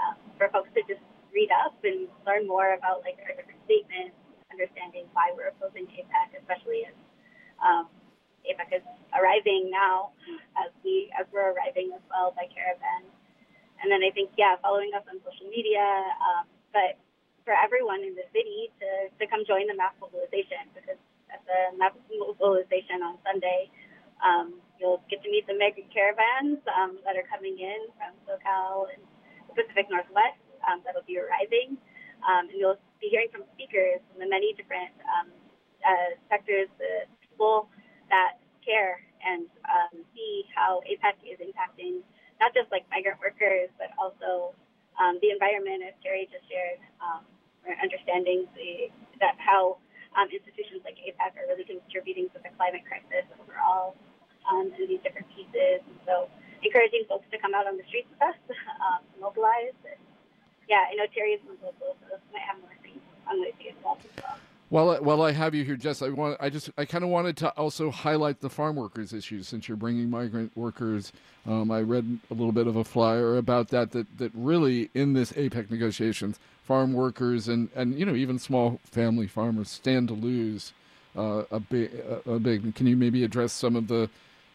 um, 0.00 0.16
for 0.36 0.48
folks 0.52 0.68
to 0.76 0.80
just 0.88 1.04
read 1.32 1.48
up 1.52 1.76
and 1.84 2.08
learn 2.24 2.46
more 2.48 2.74
about 2.74 3.04
like 3.04 3.20
our 3.24 3.32
different 3.36 3.60
statements, 3.64 4.16
understanding 4.52 5.04
why 5.12 5.32
we're 5.36 5.52
opposing 5.52 5.84
APEC, 5.92 6.36
especially 6.40 6.88
as 6.88 6.96
um, 7.60 7.88
APEC 8.48 8.82
is 8.82 8.86
arriving 9.12 9.70
now 9.70 10.16
as 10.56 10.72
we 10.84 11.12
as 11.14 11.26
we're 11.32 11.52
arriving 11.52 11.92
as 11.94 12.02
well 12.10 12.32
by 12.34 12.48
caravan. 12.50 13.04
And 13.78 13.86
then 13.92 14.02
I 14.02 14.10
think, 14.10 14.34
yeah, 14.34 14.58
following 14.58 14.90
us 14.90 15.06
on 15.06 15.22
social 15.22 15.46
media. 15.46 15.86
Um, 16.18 16.50
but 16.74 16.98
for 17.46 17.54
everyone 17.54 18.02
in 18.02 18.18
the 18.18 18.26
city 18.34 18.68
to, 18.82 19.08
to 19.16 19.24
come 19.30 19.46
join 19.46 19.70
the 19.70 19.76
mass 19.78 19.94
mobilization 20.02 20.66
because 20.74 20.98
at 21.30 21.40
the 21.46 21.78
mass 21.78 21.94
mobilization 22.10 23.00
on 23.00 23.16
Sunday, 23.22 23.70
um, 24.20 24.58
you'll 24.76 25.00
get 25.06 25.22
to 25.22 25.30
meet 25.30 25.46
the 25.46 25.54
migrant 25.54 25.88
caravans 25.94 26.58
um, 26.74 26.98
that 27.06 27.14
are 27.14 27.26
coming 27.30 27.56
in 27.56 27.86
from 27.94 28.12
SoCal 28.26 28.90
and 28.90 29.00
the 29.48 29.62
Pacific 29.62 29.86
Northwest 29.88 30.42
um, 30.66 30.82
that'll 30.82 31.06
be 31.06 31.16
arriving. 31.16 31.78
Um, 32.26 32.50
and 32.50 32.58
you'll 32.58 32.82
be 32.98 33.08
hearing 33.08 33.30
from 33.30 33.46
speakers 33.54 34.02
from 34.10 34.18
the 34.18 34.28
many 34.28 34.52
different 34.58 34.90
um, 35.06 35.30
uh, 35.86 36.18
sectors, 36.26 36.66
the 36.82 37.06
people 37.22 37.70
that 38.10 38.38
care 38.64 39.00
and 39.24 39.46
um, 39.66 40.04
see 40.14 40.44
how 40.54 40.80
APEC 40.86 41.16
is 41.26 41.38
impacting 41.40 42.02
not 42.40 42.54
just 42.54 42.70
like 42.70 42.86
migrant 42.90 43.18
workers, 43.18 43.70
but 43.78 43.90
also 43.98 44.54
um, 44.98 45.18
the 45.22 45.30
environment, 45.30 45.82
as 45.82 45.94
Terry 46.02 46.26
just 46.30 46.46
shared, 46.46 46.78
um, 47.02 47.22
understanding 47.82 48.46
the, 48.54 48.90
that 49.20 49.34
how 49.38 49.78
um, 50.16 50.30
institutions 50.30 50.82
like 50.86 50.96
APEC 50.98 51.34
are 51.38 51.46
really 51.50 51.66
contributing 51.66 52.30
to 52.34 52.38
the 52.40 52.50
climate 52.56 52.86
crisis 52.86 53.26
overall 53.36 53.94
um, 54.48 54.70
in 54.78 54.88
these 54.88 55.02
different 55.02 55.26
pieces. 55.34 55.82
And 55.84 55.98
so 56.06 56.30
encouraging 56.62 57.04
folks 57.10 57.26
to 57.30 57.38
come 57.38 57.54
out 57.54 57.66
on 57.66 57.76
the 57.76 57.86
streets 57.86 58.08
with 58.10 58.22
us, 58.22 58.38
um, 58.86 59.02
mobilize. 59.20 59.76
And 59.84 60.00
yeah, 60.70 60.88
I 60.88 60.94
know 60.94 61.06
Terry 61.10 61.36
is 61.38 61.42
local, 61.46 61.98
so 62.02 62.16
might 62.32 62.46
have 62.46 62.58
more 62.62 62.74
things 62.82 63.02
on 63.26 63.42
the 63.42 63.50
as 63.50 63.76
well. 63.84 63.98
While 64.70 64.96
while 64.96 65.22
I 65.22 65.32
have 65.32 65.54
you 65.54 65.64
here, 65.64 65.76
Jess, 65.76 66.02
I 66.02 66.10
want 66.10 66.36
I 66.40 66.50
just 66.50 66.70
I 66.76 66.84
kind 66.84 67.02
of 67.02 67.08
wanted 67.08 67.38
to 67.38 67.48
also 67.50 67.90
highlight 67.90 68.40
the 68.40 68.50
farm 68.50 68.76
workers 68.76 69.14
issue 69.14 69.42
since 69.42 69.66
you're 69.66 69.78
bringing 69.78 70.10
migrant 70.10 70.54
workers. 70.56 71.10
Um, 71.46 71.70
I 71.70 71.80
read 71.80 72.18
a 72.30 72.34
little 72.34 72.52
bit 72.52 72.66
of 72.66 72.76
a 72.76 72.84
flyer 72.84 73.38
about 73.38 73.68
that 73.68 73.92
that 73.92 74.18
that 74.18 74.30
really 74.34 74.90
in 74.92 75.14
this 75.14 75.32
APEC 75.32 75.70
negotiations, 75.70 76.38
farm 76.62 76.92
workers 76.92 77.48
and 77.48 77.70
and 77.74 77.98
you 77.98 78.04
know 78.04 78.14
even 78.14 78.38
small 78.38 78.78
family 78.84 79.26
farmers 79.26 79.70
stand 79.70 80.08
to 80.08 80.14
lose 80.14 80.74
uh, 81.16 81.44
a 81.50 81.60
big 81.60 81.90
a 82.26 82.38
big. 82.38 82.74
Can 82.74 82.86
you 82.86 82.96
maybe 82.96 83.24
address 83.24 83.54
some 83.54 83.74
of 83.74 83.88
the 83.88 84.10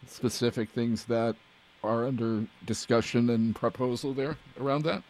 specific 0.05 0.69
things 0.69 1.05
that 1.05 1.35
are 1.83 2.05
under 2.05 2.45
discussion 2.67 3.31
and 3.31 3.55
proposal 3.55 4.13
there 4.13 4.37
around 4.59 4.83
that? 4.83 5.01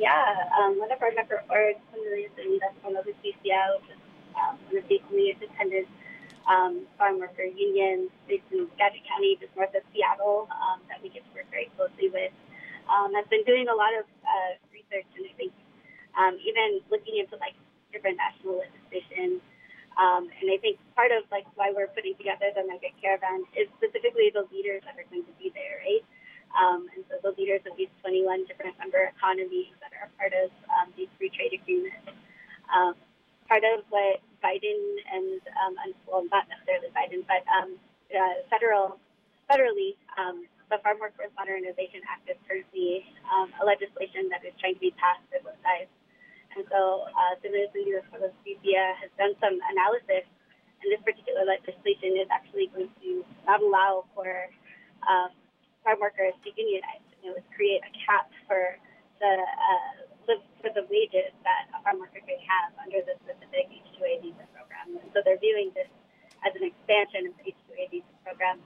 Yeah, 0.00 0.48
um, 0.56 0.80
one 0.80 0.88
of 0.88 0.96
our 1.04 1.12
member 1.12 1.44
orgs, 1.52 1.84
and 1.92 2.56
that's 2.56 2.72
one 2.80 2.96
of 2.96 3.04
the 3.04 3.12
CCL, 3.20 3.84
which 3.84 3.92
is 3.92 4.00
um, 4.32 4.56
one 4.72 4.80
of 4.80 4.88
the 4.88 4.96
community 5.04 5.36
independent 5.36 5.88
um, 6.48 6.88
farm 6.96 7.20
worker 7.20 7.44
unions 7.44 8.08
based 8.24 8.48
in 8.48 8.64
Skagit 8.80 9.04
County, 9.04 9.36
just 9.36 9.52
north 9.52 9.76
of 9.76 9.84
Seattle, 9.92 10.48
um, 10.56 10.80
that 10.88 11.04
we 11.04 11.12
get 11.12 11.20
to 11.28 11.32
work 11.36 11.44
very 11.52 11.68
closely 11.76 12.08
with. 12.08 12.32
Um, 12.88 13.12
has 13.12 13.28
been 13.28 13.44
doing 13.44 13.68
a 13.68 13.76
lot 13.76 13.92
of 13.92 14.08
uh, 14.24 14.56
research, 14.72 15.04
and 15.20 15.28
I 15.28 15.34
think 15.36 15.52
um, 16.16 16.40
even 16.40 16.80
looking 16.88 17.20
into 17.20 17.36
like 17.36 17.52
different 17.92 18.16
national 18.16 18.56
legislation. 18.56 19.44
Um, 20.00 20.32
and 20.40 20.48
I 20.48 20.56
think 20.64 20.80
part 20.96 21.12
of 21.12 21.28
like 21.28 21.44
why 21.60 21.76
we're 21.76 21.92
putting 21.92 22.16
together 22.16 22.48
the 22.56 22.64
Mega 22.64 22.88
Caravan 23.04 23.44
is 23.52 23.68
specifically 23.76 24.32
the 24.32 24.48
leaders 24.48 24.80
that 24.88 24.96
are 24.96 25.04
going 25.12 25.28
to 25.28 25.34
be 25.36 25.52
there, 25.52 25.84
right? 25.84 26.00
Um, 26.54 26.90
and 26.94 27.04
so 27.06 27.22
the 27.22 27.32
leaders 27.38 27.62
of 27.66 27.76
these 27.78 27.92
21 28.02 28.46
different 28.50 28.74
member 28.78 29.10
economies 29.14 29.70
that 29.78 29.94
are 29.94 30.10
part 30.18 30.34
of 30.34 30.50
um, 30.66 30.90
these 30.98 31.10
free 31.18 31.30
trade 31.30 31.54
agreements. 31.54 32.10
Um, 32.70 32.94
part 33.46 33.62
of 33.66 33.82
what 33.90 34.22
Biden 34.42 34.78
and, 35.10 35.42
um, 35.58 35.74
and 35.82 35.90
well, 36.06 36.22
not 36.30 36.46
necessarily 36.50 36.90
Biden, 36.94 37.26
but 37.26 37.42
um, 37.50 37.74
uh, 38.10 38.46
federal, 38.50 38.98
federally, 39.50 39.98
um, 40.18 40.46
the 40.70 40.78
Farm 40.86 41.02
Workforce 41.02 41.34
Modernization 41.34 41.98
Act 42.06 42.30
is 42.30 42.38
currently 42.46 43.02
um, 43.26 43.50
a 43.58 43.66
legislation 43.66 44.30
that 44.30 44.46
is 44.46 44.54
trying 44.62 44.78
to 44.78 44.82
be 44.82 44.94
passed 44.94 45.22
by 45.34 45.42
both 45.42 45.58
sides. 45.66 45.90
And 46.54 46.62
so, 46.70 47.10
uh, 47.10 47.34
Citizens 47.42 47.74
United 47.74 48.06
for 48.10 48.22
Lucia 48.22 48.94
has 49.02 49.10
done 49.18 49.34
some 49.42 49.58
analysis, 49.70 50.26
and 50.82 50.86
this 50.90 51.02
particular 51.02 51.42
legislation 51.42 52.18
is 52.18 52.30
actually 52.30 52.70
going 52.70 52.90
to 53.02 53.26
not 53.46 53.62
allow 53.62 54.06
for 54.14 54.30
um, 55.06 55.34
farm 55.84 56.00
workers 56.00 56.34
to 56.44 56.48
unionize. 56.54 57.04
And 57.20 57.30
it 57.30 57.32
would 57.36 57.48
create 57.52 57.84
a 57.84 57.92
cap 58.04 58.30
for 58.48 58.78
the 59.20 59.32
uh, 59.36 60.10
for 60.60 60.70
the 60.76 60.84
wages 60.92 61.32
that 61.42 61.72
a 61.74 61.82
farm 61.82 61.98
worker 61.98 62.20
can 62.22 62.38
have 62.44 62.70
under 62.78 63.00
the 63.02 63.16
specific 63.24 63.66
H-2A 63.72 64.22
visa 64.22 64.44
program. 64.54 65.00
And 65.00 65.08
so 65.10 65.24
they're 65.24 65.40
viewing 65.40 65.72
this 65.74 65.88
as 66.46 66.52
an 66.54 66.62
expansion 66.62 67.26
of 67.26 67.34
the 67.40 67.50
H-2A 67.50 67.90
visa 67.90 68.14
program. 68.22 68.60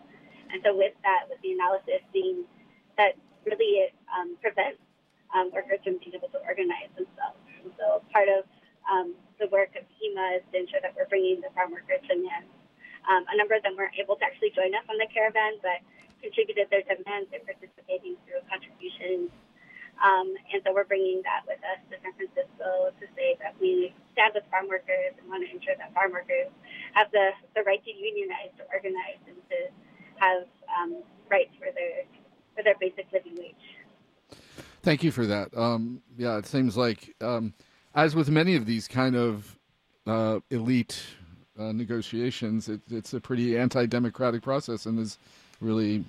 And 0.52 0.60
so 0.60 0.76
with 0.76 0.92
that, 1.06 1.30
with 1.30 1.40
the 1.40 1.56
analysis 1.56 2.02
being 2.12 2.44
that 2.98 3.16
really 3.46 3.88
it 3.88 3.92
um, 4.12 4.36
prevents 4.42 4.82
um, 5.32 5.50
workers 5.50 5.80
from 5.82 5.98
being 5.98 6.14
able 6.14 6.30
to 6.30 6.40
organize 6.46 6.90
themselves. 6.94 7.40
And 7.62 7.72
so 7.78 8.02
part 8.12 8.28
of 8.28 8.44
um, 8.86 9.14
the 9.40 9.48
work 9.48 9.72
of 9.74 9.82
IMA 9.98 10.38
is 10.38 10.44
to 10.52 10.56
ensure 10.60 10.82
that 10.82 10.94
we're 10.94 11.08
bringing 11.08 11.40
the 11.40 11.50
farm 11.56 11.72
workers 11.72 12.04
man. 12.10 12.44
Um, 13.04 13.24
a 13.28 13.36
number 13.36 13.52
of 13.52 13.62
them 13.62 13.76
weren't 13.76 13.96
able 14.00 14.16
to 14.16 14.24
actually 14.24 14.52
join 14.56 14.72
us 14.72 14.84
on 14.88 14.96
the 14.96 15.08
caravan, 15.12 15.60
but 15.60 15.84
contributed 16.24 16.72
their 16.72 16.84
demands 16.88 17.28
and 17.36 17.44
participating 17.44 18.16
through 18.24 18.40
contributions. 18.48 19.28
Um, 20.00 20.34
and 20.50 20.58
so 20.64 20.74
we're 20.74 20.88
bringing 20.88 21.22
that 21.22 21.46
with 21.46 21.60
us 21.62 21.78
to 21.92 21.94
San 22.02 22.12
Francisco 22.18 22.90
to 22.98 23.06
say 23.14 23.36
that 23.44 23.54
we 23.60 23.94
stand 24.16 24.32
with 24.34 24.42
farm 24.50 24.66
workers 24.66 25.12
and 25.20 25.28
want 25.28 25.44
to 25.44 25.50
ensure 25.52 25.76
that 25.78 25.94
farm 25.94 26.10
workers 26.10 26.50
have 26.98 27.12
the, 27.12 27.30
the 27.54 27.62
right 27.62 27.82
to 27.84 27.92
unionize, 27.92 28.50
to 28.58 28.64
organize, 28.72 29.22
and 29.28 29.38
to 29.52 29.58
have 30.18 30.48
um, 30.72 31.04
rights 31.30 31.54
for 31.60 31.68
their 31.76 32.08
for 32.56 32.62
their 32.62 32.74
basic 32.80 33.06
living 33.12 33.34
wage. 33.36 33.66
Thank 34.82 35.02
you 35.02 35.10
for 35.10 35.26
that. 35.26 35.56
Um, 35.56 36.02
yeah, 36.16 36.38
it 36.38 36.46
seems 36.46 36.76
like, 36.76 37.14
um, 37.20 37.52
as 37.94 38.14
with 38.14 38.28
many 38.30 38.54
of 38.54 38.66
these 38.66 38.86
kind 38.86 39.16
of 39.16 39.58
uh, 40.06 40.40
elite 40.50 41.02
uh, 41.58 41.72
negotiations, 41.72 42.68
it, 42.68 42.80
it's 42.90 43.12
a 43.14 43.20
pretty 43.20 43.58
anti-democratic 43.58 44.42
process, 44.42 44.86
and 44.86 44.98
is 44.98 45.18
really 45.64 46.04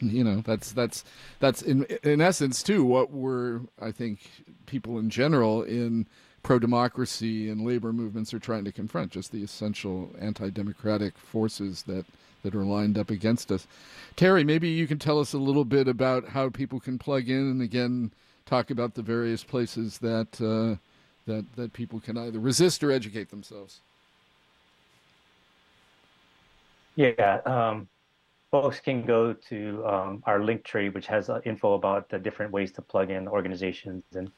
you 0.00 0.24
know 0.24 0.42
that's 0.44 0.72
that's 0.72 1.04
that's 1.38 1.62
in 1.62 1.84
in 2.02 2.20
essence 2.20 2.62
too 2.62 2.84
what 2.84 3.10
we're 3.10 3.60
i 3.80 3.90
think 3.92 4.18
people 4.66 4.98
in 4.98 5.08
general 5.08 5.62
in 5.62 6.06
pro-democracy 6.44 7.48
and 7.48 7.64
labor 7.64 7.92
movements 7.92 8.32
are 8.34 8.38
trying 8.38 8.64
to 8.64 8.70
confront 8.70 9.10
just 9.10 9.32
the 9.32 9.42
essential 9.42 10.10
anti-democratic 10.20 11.16
forces 11.18 11.82
that 11.84 12.04
that 12.44 12.54
are 12.54 12.62
lined 12.62 12.98
up 12.98 13.10
against 13.10 13.50
us. 13.50 13.66
Terry 14.14 14.44
maybe 14.44 14.68
you 14.68 14.86
can 14.86 14.98
tell 14.98 15.18
us 15.18 15.32
a 15.32 15.38
little 15.38 15.64
bit 15.64 15.88
about 15.88 16.28
how 16.28 16.50
people 16.50 16.78
can 16.78 16.98
plug 16.98 17.28
in 17.28 17.50
and 17.50 17.62
again 17.62 18.12
talk 18.46 18.70
about 18.70 18.94
the 18.94 19.02
various 19.02 19.42
places 19.42 19.98
that 19.98 20.28
uh, 20.40 20.76
that 21.26 21.44
that 21.56 21.72
people 21.72 21.98
can 21.98 22.18
either 22.18 22.38
resist 22.38 22.84
or 22.84 22.92
educate 22.92 23.30
themselves. 23.30 23.80
Yeah 26.96 27.40
um 27.46 27.88
folks 28.54 28.78
can 28.78 29.02
go 29.02 29.32
to 29.32 29.84
um, 29.84 30.22
our 30.26 30.40
link 30.40 30.62
tree, 30.62 30.88
which 30.88 31.08
has 31.08 31.28
uh, 31.28 31.40
info 31.44 31.74
about 31.74 32.08
the 32.08 32.16
different 32.16 32.52
ways 32.52 32.70
to 32.70 32.80
plug 32.80 33.10
in 33.10 33.26
organizations 33.26 34.04
and 34.14 34.30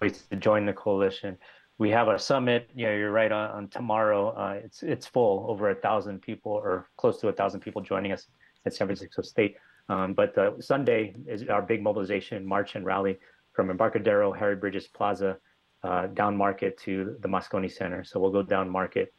ways 0.00 0.24
to 0.30 0.36
join 0.36 0.64
the 0.64 0.72
coalition. 0.72 1.36
We 1.76 1.90
have 1.90 2.08
a 2.08 2.18
summit. 2.18 2.70
You 2.74 2.86
know, 2.86 2.94
you're 2.94 3.10
right 3.10 3.30
on, 3.30 3.50
on 3.50 3.68
tomorrow. 3.68 4.30
Uh, 4.30 4.60
it's 4.64 4.82
it's 4.82 5.06
full, 5.06 5.44
over 5.50 5.68
a 5.68 5.74
thousand 5.74 6.22
people 6.22 6.52
or 6.52 6.88
close 6.96 7.20
to 7.20 7.28
a 7.28 7.34
thousand 7.34 7.60
people 7.60 7.82
joining 7.82 8.12
us 8.12 8.28
at 8.64 8.72
San 8.72 8.86
Francisco 8.86 9.20
State. 9.20 9.56
Um, 9.90 10.14
but 10.14 10.38
uh, 10.38 10.58
Sunday 10.58 11.14
is 11.26 11.46
our 11.50 11.60
big 11.60 11.82
mobilization 11.82 12.46
march 12.46 12.76
and 12.76 12.86
rally 12.86 13.18
from 13.52 13.68
Embarcadero, 13.68 14.32
Harry 14.32 14.56
Bridges 14.56 14.88
Plaza, 14.88 15.36
uh, 15.82 16.06
down 16.06 16.34
Market 16.34 16.78
to 16.86 17.18
the 17.20 17.28
Moscone 17.28 17.70
Center. 17.70 18.04
So 18.04 18.20
we'll 18.20 18.36
go 18.38 18.42
down 18.42 18.70
Market 18.70 19.12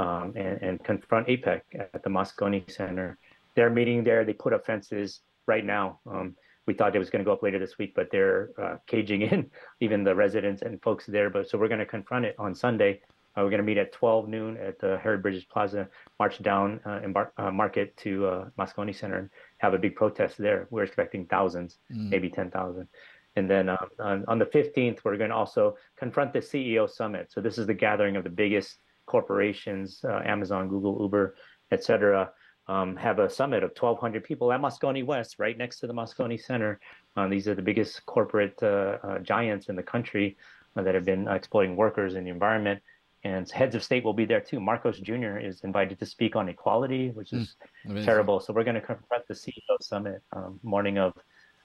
um, 0.00 0.32
and, 0.34 0.60
and 0.60 0.82
confront 0.82 1.28
APEC 1.28 1.60
at 1.94 2.02
the 2.02 2.10
Moscone 2.10 2.68
Center 2.68 3.16
they're 3.56 3.70
meeting 3.70 4.04
there. 4.04 4.24
They 4.24 4.34
put 4.34 4.52
up 4.52 4.64
fences 4.64 5.20
right 5.46 5.64
now. 5.64 6.00
Um, 6.08 6.36
we 6.66 6.74
thought 6.74 6.94
it 6.94 6.98
was 6.98 7.10
going 7.10 7.24
to 7.24 7.24
go 7.24 7.32
up 7.32 7.42
later 7.42 7.58
this 7.58 7.78
week, 7.78 7.92
but 7.94 8.08
they're 8.10 8.50
uh, 8.62 8.76
caging 8.86 9.22
in 9.22 9.50
even 9.80 10.04
the 10.04 10.14
residents 10.14 10.62
and 10.62 10.80
folks 10.82 11.06
there. 11.06 11.30
But 11.30 11.48
so 11.48 11.58
we're 11.58 11.68
going 11.68 11.80
to 11.80 11.86
confront 11.86 12.24
it 12.24 12.36
on 12.38 12.54
Sunday. 12.54 13.00
Uh, 13.36 13.42
we're 13.42 13.50
going 13.50 13.58
to 13.58 13.66
meet 13.66 13.76
at 13.76 13.92
12 13.92 14.28
noon 14.28 14.56
at 14.56 14.78
the 14.78 14.98
Harry 15.02 15.18
Bridges 15.18 15.44
Plaza, 15.44 15.88
march 16.18 16.42
down 16.42 16.80
uh, 16.86 17.00
Embar- 17.00 17.30
uh, 17.36 17.50
Market 17.50 17.96
to 17.98 18.26
uh, 18.26 18.44
Moscone 18.58 18.94
Center 18.94 19.18
and 19.18 19.30
have 19.58 19.74
a 19.74 19.78
big 19.78 19.94
protest 19.94 20.38
there. 20.38 20.66
We're 20.70 20.84
expecting 20.84 21.26
thousands, 21.26 21.78
mm. 21.92 22.08
maybe 22.08 22.30
10,000. 22.30 22.88
And 23.36 23.50
then 23.50 23.68
uh, 23.68 23.76
on, 23.98 24.24
on, 24.26 24.38
the 24.38 24.46
15th, 24.46 25.00
we're 25.04 25.18
going 25.18 25.28
to 25.28 25.36
also 25.36 25.76
confront 25.98 26.32
the 26.32 26.38
CEO 26.38 26.88
summit. 26.88 27.30
So 27.30 27.42
this 27.42 27.58
is 27.58 27.66
the 27.66 27.74
gathering 27.74 28.16
of 28.16 28.24
the 28.24 28.30
biggest 28.30 28.78
corporations, 29.04 30.00
uh, 30.02 30.22
Amazon, 30.24 30.68
Google, 30.68 30.96
Uber, 31.00 31.36
et 31.70 31.84
cetera, 31.84 32.30
um, 32.68 32.96
have 32.96 33.18
a 33.18 33.30
summit 33.30 33.62
of 33.62 33.70
1,200 33.70 34.24
people 34.24 34.52
at 34.52 34.60
Moscone 34.60 35.04
West, 35.04 35.36
right 35.38 35.56
next 35.56 35.80
to 35.80 35.86
the 35.86 35.94
Moscone 35.94 36.40
Center. 36.40 36.80
Um, 37.16 37.30
these 37.30 37.46
are 37.48 37.54
the 37.54 37.62
biggest 37.62 38.04
corporate 38.06 38.60
uh, 38.62 38.98
uh, 39.02 39.18
giants 39.20 39.68
in 39.68 39.76
the 39.76 39.82
country 39.82 40.36
uh, 40.76 40.82
that 40.82 40.94
have 40.94 41.04
been 41.04 41.28
exploiting 41.28 41.76
workers 41.76 42.14
and 42.14 42.26
the 42.26 42.30
environment. 42.30 42.82
And 43.24 43.50
heads 43.50 43.74
of 43.74 43.82
state 43.82 44.04
will 44.04 44.14
be 44.14 44.24
there 44.24 44.40
too. 44.40 44.60
Marcos 44.60 45.00
Jr. 45.00 45.38
is 45.38 45.62
invited 45.62 45.98
to 45.98 46.06
speak 46.06 46.36
on 46.36 46.48
equality, 46.48 47.10
which 47.10 47.32
is 47.32 47.56
mm, 47.86 48.04
terrible. 48.04 48.38
So 48.38 48.52
we're 48.52 48.62
going 48.62 48.76
to 48.76 48.80
confront 48.80 49.26
the 49.26 49.34
CEO 49.34 49.76
summit 49.80 50.22
um, 50.32 50.60
morning 50.62 50.98
of, 50.98 51.12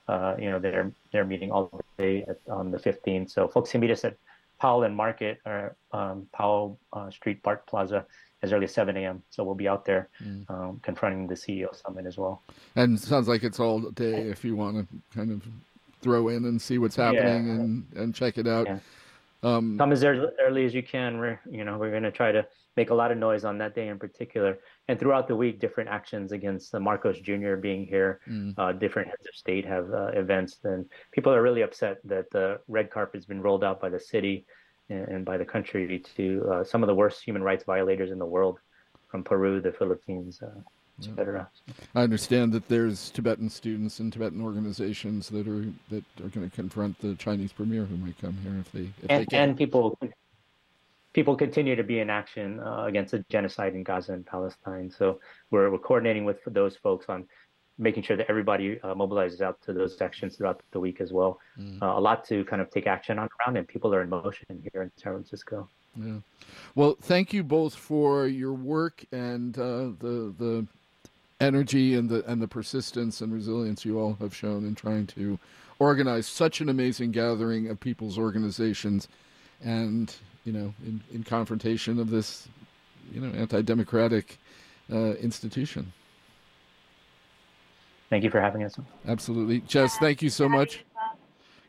uh, 0.07 0.35
you 0.39 0.49
know, 0.49 0.57
their 0.57 0.91
their 1.11 1.23
meeting 1.23 1.51
all 1.51 1.67
Thursday 1.67 2.25
at, 2.27 2.39
on 2.49 2.71
the 2.71 2.79
15th. 2.79 3.29
So 3.29 3.47
folks 3.47 3.71
can 3.71 3.81
meet 3.81 3.91
us 3.91 4.03
at 4.05 4.17
Powell 4.59 4.83
and 4.83 4.95
Market 4.95 5.39
or 5.45 5.75
um, 5.91 6.27
Powell 6.31 6.79
uh, 6.93 7.11
Street 7.11 7.43
Park 7.43 7.67
Plaza 7.67 8.05
as 8.43 8.53
early 8.53 8.65
as 8.65 8.73
7 8.73 8.95
a.m. 8.97 9.21
So 9.29 9.43
we'll 9.43 9.55
be 9.55 9.67
out 9.67 9.85
there 9.85 10.09
um, 10.49 10.79
confronting 10.81 11.27
the 11.27 11.35
CEO 11.35 11.75
summit 11.75 12.05
as 12.05 12.17
well. 12.17 12.41
And 12.75 12.97
it 12.97 13.01
sounds 13.01 13.27
like 13.27 13.43
it's 13.43 13.59
all 13.59 13.79
day 13.79 14.29
if 14.29 14.43
you 14.43 14.55
want 14.55 14.77
to 14.77 14.87
kind 15.15 15.31
of 15.31 15.43
throw 16.01 16.29
in 16.29 16.45
and 16.45 16.59
see 16.61 16.77
what's 16.77 16.95
happening 16.95 17.45
Yeah. 17.47 17.53
and, 17.53 17.85
and 17.95 18.15
check 18.15 18.37
it 18.37 18.47
out. 18.47 18.67
Yeah. 18.67 18.79
Um, 19.43 19.75
Come 19.77 19.91
as 19.91 20.03
early, 20.03 20.27
early 20.45 20.65
as 20.65 20.73
you 20.73 20.83
can. 20.83 21.17
We're 21.17 21.39
you 21.49 21.63
know 21.63 21.79
we're 21.79 21.89
going 21.89 22.03
to 22.03 22.11
try 22.11 22.31
to 22.31 22.45
make 22.77 22.91
a 22.91 22.93
lot 22.93 23.11
of 23.11 23.17
noise 23.17 23.43
on 23.43 23.57
that 23.57 23.73
day 23.73 23.87
in 23.87 23.97
particular, 23.97 24.59
and 24.87 24.99
throughout 24.99 25.27
the 25.27 25.35
week, 25.35 25.59
different 25.59 25.89
actions 25.89 26.31
against 26.31 26.71
the 26.71 26.79
Marcos 26.79 27.19
Jr. 27.19 27.55
being 27.55 27.83
here. 27.87 28.19
Mm. 28.29 28.53
Uh, 28.55 28.71
different 28.71 29.07
heads 29.07 29.25
of 29.27 29.33
state 29.33 29.65
have 29.65 29.91
uh, 29.91 30.09
events, 30.13 30.59
and 30.63 30.85
people 31.11 31.33
are 31.33 31.41
really 31.41 31.63
upset 31.63 31.97
that 32.03 32.29
the 32.29 32.59
red 32.67 32.91
carpet's 32.91 33.25
been 33.25 33.41
rolled 33.41 33.63
out 33.63 33.81
by 33.81 33.89
the 33.89 33.99
city 33.99 34.45
and, 34.91 35.07
and 35.07 35.25
by 35.25 35.37
the 35.37 35.45
country 35.45 36.03
to 36.15 36.45
uh, 36.51 36.63
some 36.63 36.83
of 36.83 36.87
the 36.87 36.95
worst 36.95 37.23
human 37.23 37.41
rights 37.41 37.63
violators 37.63 38.11
in 38.11 38.19
the 38.19 38.25
world, 38.25 38.59
from 39.07 39.23
Peru, 39.23 39.61
the 39.61 39.71
Philippines, 39.71 40.41
uh, 40.41 40.59
etc. 40.99 41.49
I 41.95 42.03
understand 42.03 42.51
that 42.53 42.67
there's 42.67 43.09
Tibetan 43.09 43.49
students 43.49 43.99
and 43.99 44.13
Tibetan 44.13 44.41
organizations 44.41 45.29
that 45.29 45.47
are 45.47 45.65
that 45.89 46.03
are 46.23 46.29
going 46.29 46.49
to 46.49 46.55
confront 46.55 46.99
the 46.99 47.15
Chinese 47.15 47.51
premier 47.51 47.85
who 47.85 47.97
might 47.97 48.19
come 48.19 48.37
here 48.43 48.57
if 48.59 48.71
they 48.71 48.89
if 49.01 49.07
they 49.07 49.15
and, 49.15 49.29
can. 49.29 49.49
and 49.49 49.57
people 49.57 49.97
people 51.13 51.35
continue 51.35 51.75
to 51.75 51.83
be 51.83 51.99
in 51.99 52.09
action 52.09 52.59
uh, 52.61 52.85
against 52.85 53.11
the 53.11 53.19
genocide 53.29 53.75
in 53.75 53.83
Gaza 53.83 54.13
and 54.13 54.25
Palestine. 54.25 54.89
So 54.89 55.19
we're, 55.49 55.69
we're 55.69 55.77
coordinating 55.77 56.23
with 56.23 56.39
those 56.47 56.77
folks 56.77 57.07
on 57.09 57.27
making 57.77 58.03
sure 58.03 58.17
that 58.17 58.27
everybody 58.29 58.79
uh, 58.81 58.93
mobilizes 58.93 59.41
out 59.41 59.61
to 59.63 59.73
those 59.73 59.97
sections 59.97 60.35
throughout 60.35 60.61
the 60.71 60.79
week 60.79 61.01
as 61.01 61.11
well. 61.11 61.39
Mm. 61.59 61.81
Uh, 61.81 61.97
a 61.97 61.99
lot 61.99 62.23
to 62.25 62.45
kind 62.45 62.61
of 62.61 62.69
take 62.69 62.87
action 62.87 63.17
on 63.17 63.29
around, 63.39 63.57
and 63.57 63.67
people 63.67 63.93
are 63.93 64.01
in 64.01 64.09
motion 64.09 64.45
here 64.71 64.83
in 64.83 64.91
San 64.97 65.13
Francisco. 65.13 65.67
Yeah. 65.95 66.19
Well, 66.75 66.95
thank 67.01 67.33
you 67.33 67.43
both 67.43 67.75
for 67.75 68.27
your 68.27 68.53
work 68.53 69.03
and 69.11 69.57
uh, 69.57 69.91
the 69.99 70.33
the 70.37 70.67
energy 71.39 71.95
and 71.95 72.07
the 72.09 72.23
and 72.29 72.41
the 72.41 72.47
persistence 72.47 73.19
and 73.21 73.33
resilience 73.33 73.83
you 73.83 73.99
all 73.99 74.13
have 74.19 74.33
shown 74.35 74.63
in 74.65 74.75
trying 74.75 75.07
to 75.07 75.37
organize 75.79 76.27
such 76.27 76.61
an 76.61 76.69
amazing 76.69 77.11
gathering 77.11 77.67
of 77.67 77.79
people's 77.79 78.17
organizations, 78.17 79.07
and 79.63 80.15
you 80.45 80.53
know, 80.53 80.73
in, 80.85 81.01
in 81.11 81.23
confrontation 81.23 81.99
of 81.99 82.09
this, 82.09 82.47
you 83.11 83.21
know, 83.21 83.31
anti-democratic 83.37 84.37
uh, 84.91 85.13
institution. 85.15 85.91
Thank 88.11 88.25
you 88.25 88.29
for 88.29 88.41
having 88.41 88.61
us. 88.63 88.77
Absolutely, 89.07 89.61
Jess. 89.61 89.97
Thank 89.97 90.21
you 90.21 90.29
so 90.29 90.49
much. 90.49 90.83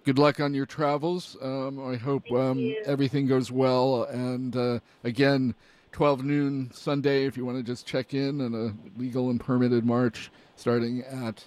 Good 0.04 0.18
luck 0.18 0.40
on 0.40 0.52
your 0.52 0.66
travels. 0.66 1.36
Um, 1.40 1.80
I 1.88 1.94
hope 1.94 2.24
um, 2.32 2.74
everything 2.84 3.28
goes 3.28 3.52
well. 3.52 4.02
And 4.10 4.56
uh, 4.56 4.80
again, 5.04 5.54
12 5.92 6.24
noon 6.24 6.70
Sunday, 6.74 7.26
if 7.26 7.36
you 7.36 7.46
want 7.46 7.58
to 7.58 7.62
just 7.62 7.86
check 7.86 8.12
in 8.12 8.40
on 8.40 8.54
a 8.54 9.00
legal 9.00 9.30
and 9.30 9.38
permitted 9.38 9.86
march 9.86 10.32
starting 10.56 11.02
at 11.02 11.44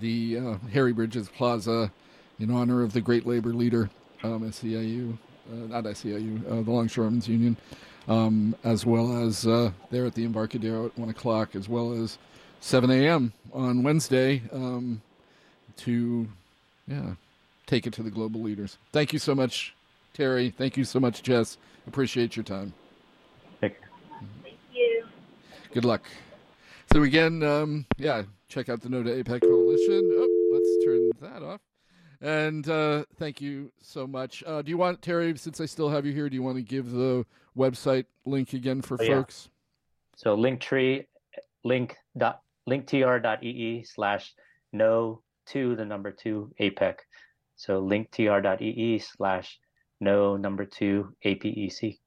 the 0.00 0.38
uh, 0.38 0.54
Harry 0.72 0.94
Bridges 0.94 1.28
Plaza 1.28 1.92
in 2.38 2.50
honor 2.50 2.82
of 2.82 2.94
the 2.94 3.02
great 3.02 3.26
labor 3.26 3.52
leader, 3.52 3.90
um, 4.22 4.50
SEIU, 4.50 5.12
uh, 5.52 5.54
not 5.66 5.84
SEIU, 5.84 6.50
uh, 6.50 6.62
the 6.62 6.70
Longshoremen's 6.70 7.28
Union, 7.28 7.54
um, 8.08 8.56
as 8.64 8.86
well 8.86 9.26
as 9.26 9.46
uh, 9.46 9.70
there 9.90 10.06
at 10.06 10.14
the 10.14 10.24
Embarcadero 10.24 10.86
at 10.86 10.98
1 10.98 11.10
o'clock, 11.10 11.54
as 11.54 11.68
well 11.68 11.92
as 11.92 12.16
7 12.60 12.90
a.m. 12.90 13.32
on 13.52 13.82
Wednesday 13.82 14.42
um, 14.52 15.00
to, 15.78 16.28
yeah, 16.86 17.12
take 17.66 17.86
it 17.86 17.92
to 17.94 18.02
the 18.02 18.10
global 18.10 18.42
leaders. 18.42 18.78
Thank 18.92 19.12
you 19.12 19.18
so 19.18 19.34
much, 19.34 19.74
Terry. 20.14 20.50
Thank 20.50 20.76
you 20.76 20.84
so 20.84 20.98
much, 21.00 21.22
Jess. 21.22 21.56
Appreciate 21.86 22.36
your 22.36 22.44
time. 22.44 22.72
Take 23.60 23.78
care. 23.80 23.88
Thank 24.42 24.56
you. 24.74 25.04
Good 25.72 25.84
luck. 25.84 26.02
So 26.92 27.02
again, 27.02 27.42
um, 27.42 27.86
yeah, 27.96 28.22
check 28.48 28.68
out 28.68 28.80
the 28.80 28.88
No 28.88 29.02
to 29.02 29.10
APEC 29.10 29.40
Coalition. 29.42 30.10
Oh, 30.12 30.50
let's 30.52 30.84
turn 30.84 31.10
that 31.20 31.42
off. 31.46 31.60
And 32.20 32.68
uh, 32.68 33.04
thank 33.16 33.40
you 33.40 33.70
so 33.80 34.06
much. 34.06 34.42
Uh, 34.44 34.60
do 34.62 34.70
you 34.70 34.76
want 34.76 35.00
Terry? 35.02 35.36
Since 35.38 35.60
I 35.60 35.66
still 35.66 35.88
have 35.88 36.04
you 36.04 36.12
here, 36.12 36.28
do 36.28 36.34
you 36.34 36.42
want 36.42 36.56
to 36.56 36.62
give 36.62 36.90
the 36.90 37.24
website 37.56 38.06
link 38.24 38.54
again 38.54 38.82
for 38.82 38.96
Oh, 39.00 39.04
yeah. 39.04 39.14
folks? 39.16 39.48
So 40.16 40.36
Linktree, 40.36 41.06
link 41.62 41.96
dot 42.16 42.40
linktr.ee 42.68 43.84
slash 43.84 44.34
no 44.72 45.22
to 45.46 45.74
the 45.76 45.84
number 45.84 46.10
two 46.10 46.52
APEC. 46.60 46.96
So 47.56 47.82
linktr.ee 47.82 48.98
slash 48.98 49.58
no 50.00 50.36
number 50.36 50.64
two 50.64 51.14
APEC. 51.24 51.98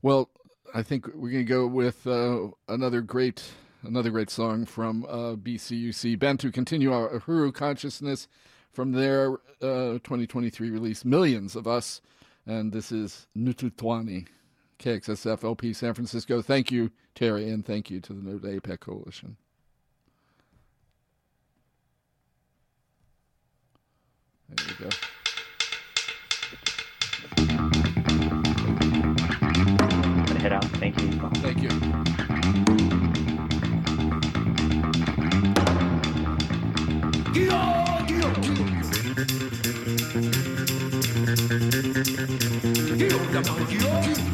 Well, 0.00 0.30
I 0.74 0.82
think 0.82 1.06
we're 1.14 1.30
going 1.30 1.44
to 1.46 1.52
go 1.52 1.66
with 1.66 2.06
uh, 2.06 2.48
another 2.68 3.00
great 3.02 3.52
another 3.84 4.10
great 4.10 4.30
song 4.30 4.64
from 4.64 5.04
uh, 5.06 5.34
BCUC 5.34 6.18
Bantu 6.18 6.52
Continua 6.52 7.08
Uhuru 7.08 7.52
Consciousness 7.52 8.28
from 8.72 8.92
their 8.92 9.32
uh, 9.60 9.98
2023 9.98 10.70
release 10.70 11.04
Millions 11.04 11.56
of 11.56 11.66
Us 11.66 12.00
and 12.46 12.72
this 12.72 12.90
is 12.92 13.26
Nututwani 13.36 14.26
KXSF 14.78 15.44
LP 15.44 15.72
San 15.72 15.94
Francisco. 15.94 16.40
Thank 16.42 16.70
you 16.70 16.90
Terry 17.14 17.50
and 17.50 17.64
thank 17.64 17.90
you 17.90 18.00
to 18.00 18.12
the 18.12 18.22
No 18.22 18.38
to 18.38 18.60
APEC 18.60 18.80
Coalition. 18.80 19.36
There 24.56 24.66
you 24.68 24.74
go. 24.80 24.90
I'm 30.12 30.24
gonna 30.26 30.40
head 30.40 30.52
out. 30.52 30.64
Thank 30.80 31.00
you. 31.00 31.10
Thank 31.36 31.62
you. 31.62 31.70
Yo, 37.34 37.60
yo, 38.08 38.28
yo, 42.98 43.96
yo. 44.06 44.31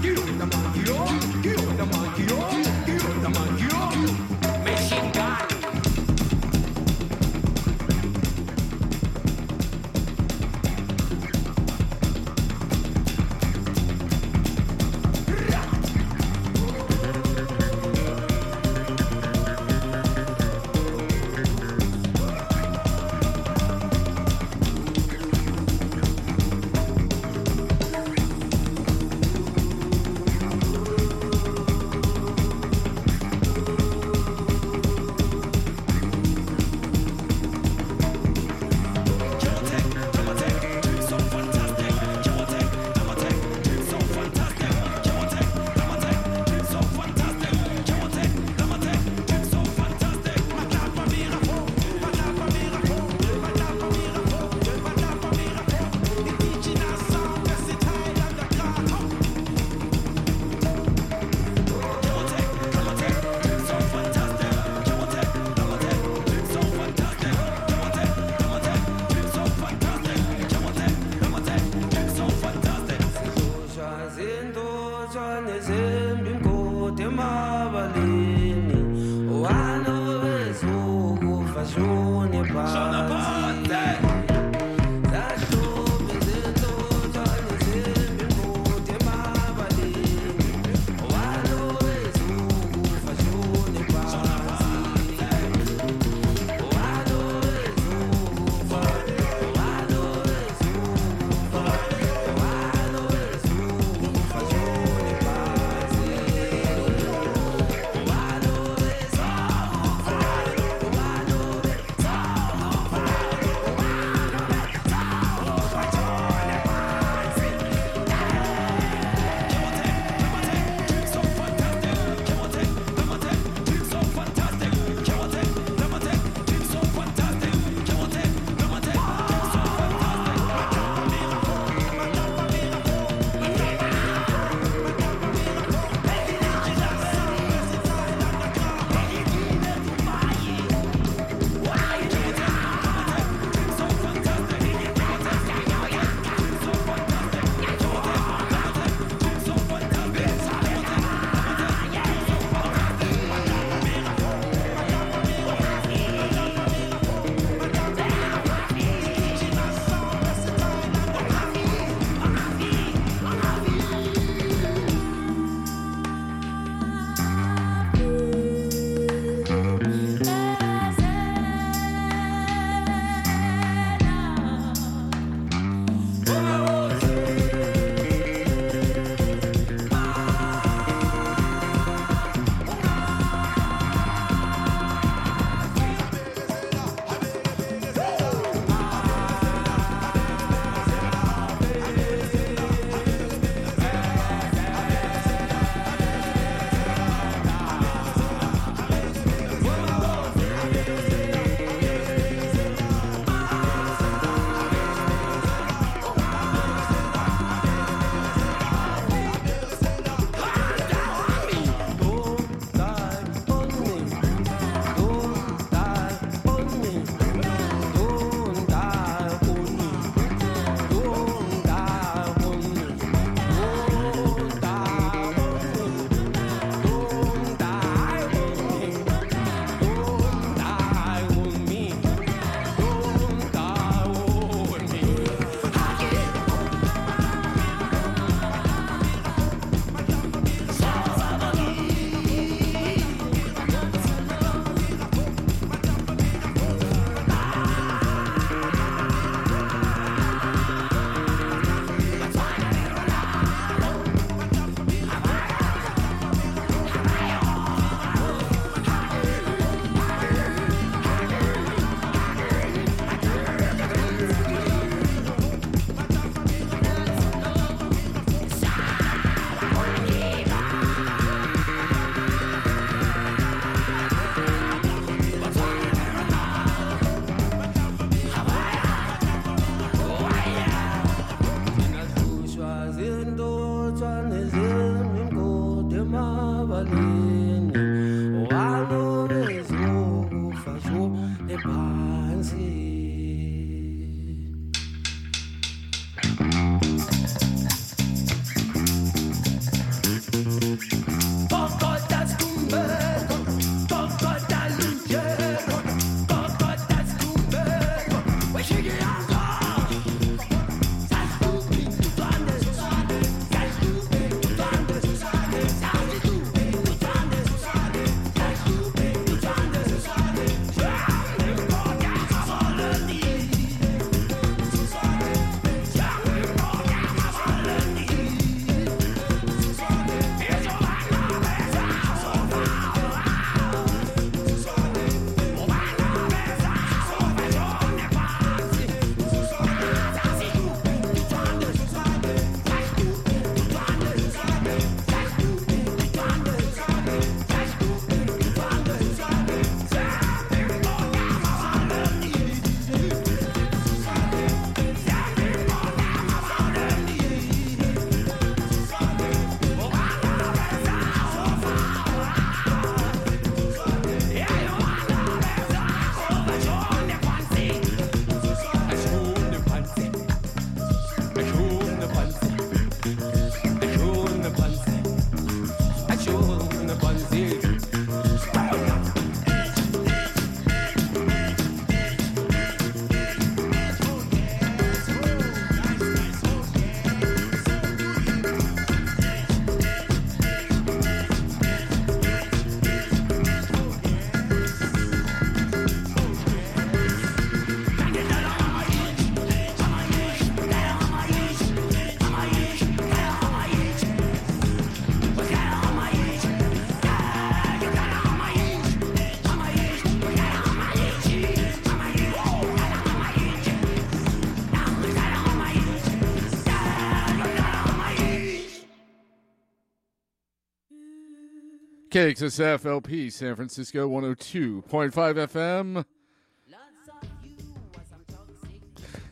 KXSF 422.19 422.85
LP 422.85 423.31
San 423.31 423.55
Francisco 423.55 424.09
102.5 424.09 425.13
FM. 425.13 426.05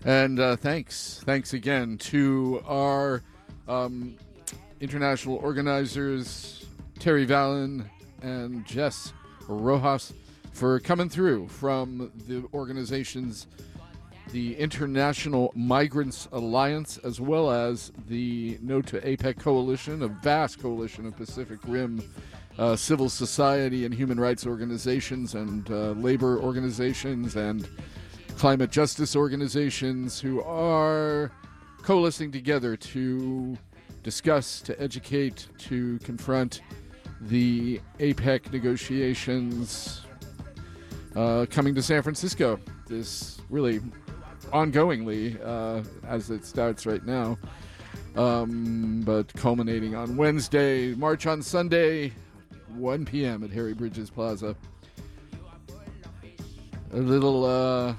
And 0.05 0.39
uh, 0.39 0.55
thanks, 0.55 1.21
thanks 1.25 1.53
again 1.53 1.99
to 1.99 2.63
our 2.65 3.25
um, 3.67 4.15
international 4.81 5.35
organizers, 5.39 6.65
Terry 7.01 7.27
Valen 7.27 7.87
and 8.23 8.65
Jess 8.65 9.13
Rojas, 9.49 10.13
for 10.53 10.79
coming 10.79 11.09
through 11.09 11.49
from 11.49 12.13
the 12.29 12.45
organizations, 12.55 13.49
the 14.31 14.57
International 14.59 15.51
Migrants 15.57 16.29
Alliance, 16.31 16.99
as 16.99 17.21
well 17.21 17.51
as 17.51 17.91
the 18.07 18.59
No 18.63 18.81
to 18.83 19.01
APEC 19.01 19.41
Coalition, 19.41 20.05
a 20.05 20.09
vast 20.09 20.61
coalition 20.61 21.05
of 21.05 21.17
Pacific 21.17 21.59
Rim 21.67 22.01
uh, 22.59 22.77
civil 22.77 23.09
society 23.09 23.85
and 23.85 23.95
human 23.95 24.19
rights 24.19 24.47
organizations 24.47 25.35
and 25.35 25.71
uh, 25.71 25.91
labor 25.93 26.39
organizations 26.39 27.37
and 27.37 27.69
climate 28.39 28.71
justice 28.71 29.17
organizations 29.17 30.21
who 30.21 30.43
are 30.43 31.31
coalescing 31.83 32.33
together 32.33 32.77
to 32.77 33.57
discuss, 34.03 34.61
to 34.61 34.81
educate, 34.81 35.49
to 35.59 35.99
confront 36.01 36.61
the 37.23 37.81
APEC 37.99 38.53
negotiations 38.53 40.03
uh, 41.15 41.47
coming 41.51 41.75
to 41.75 41.83
San 41.83 42.03
Francisco. 42.03 42.61
This 42.89 43.41
really 43.51 43.81
ongoingly 44.53 45.39
uh, 45.45 45.83
as 46.07 46.31
it 46.31 46.45
starts 46.45 46.87
right 46.87 47.05
now. 47.05 47.39
Um, 48.17 49.03
but 49.05 49.33
culminating 49.35 49.95
on 49.95 50.17
Wednesday, 50.17 50.95
March 50.95 51.27
on 51.27 51.43
Sunday, 51.43 52.13
1 52.77 53.05
p.m. 53.05 53.43
at 53.43 53.51
Harry 53.51 53.75
Bridges 53.75 54.11
Plaza. 54.11 54.55
A 56.93 56.97
little, 56.97 57.45
uh, 57.45 57.95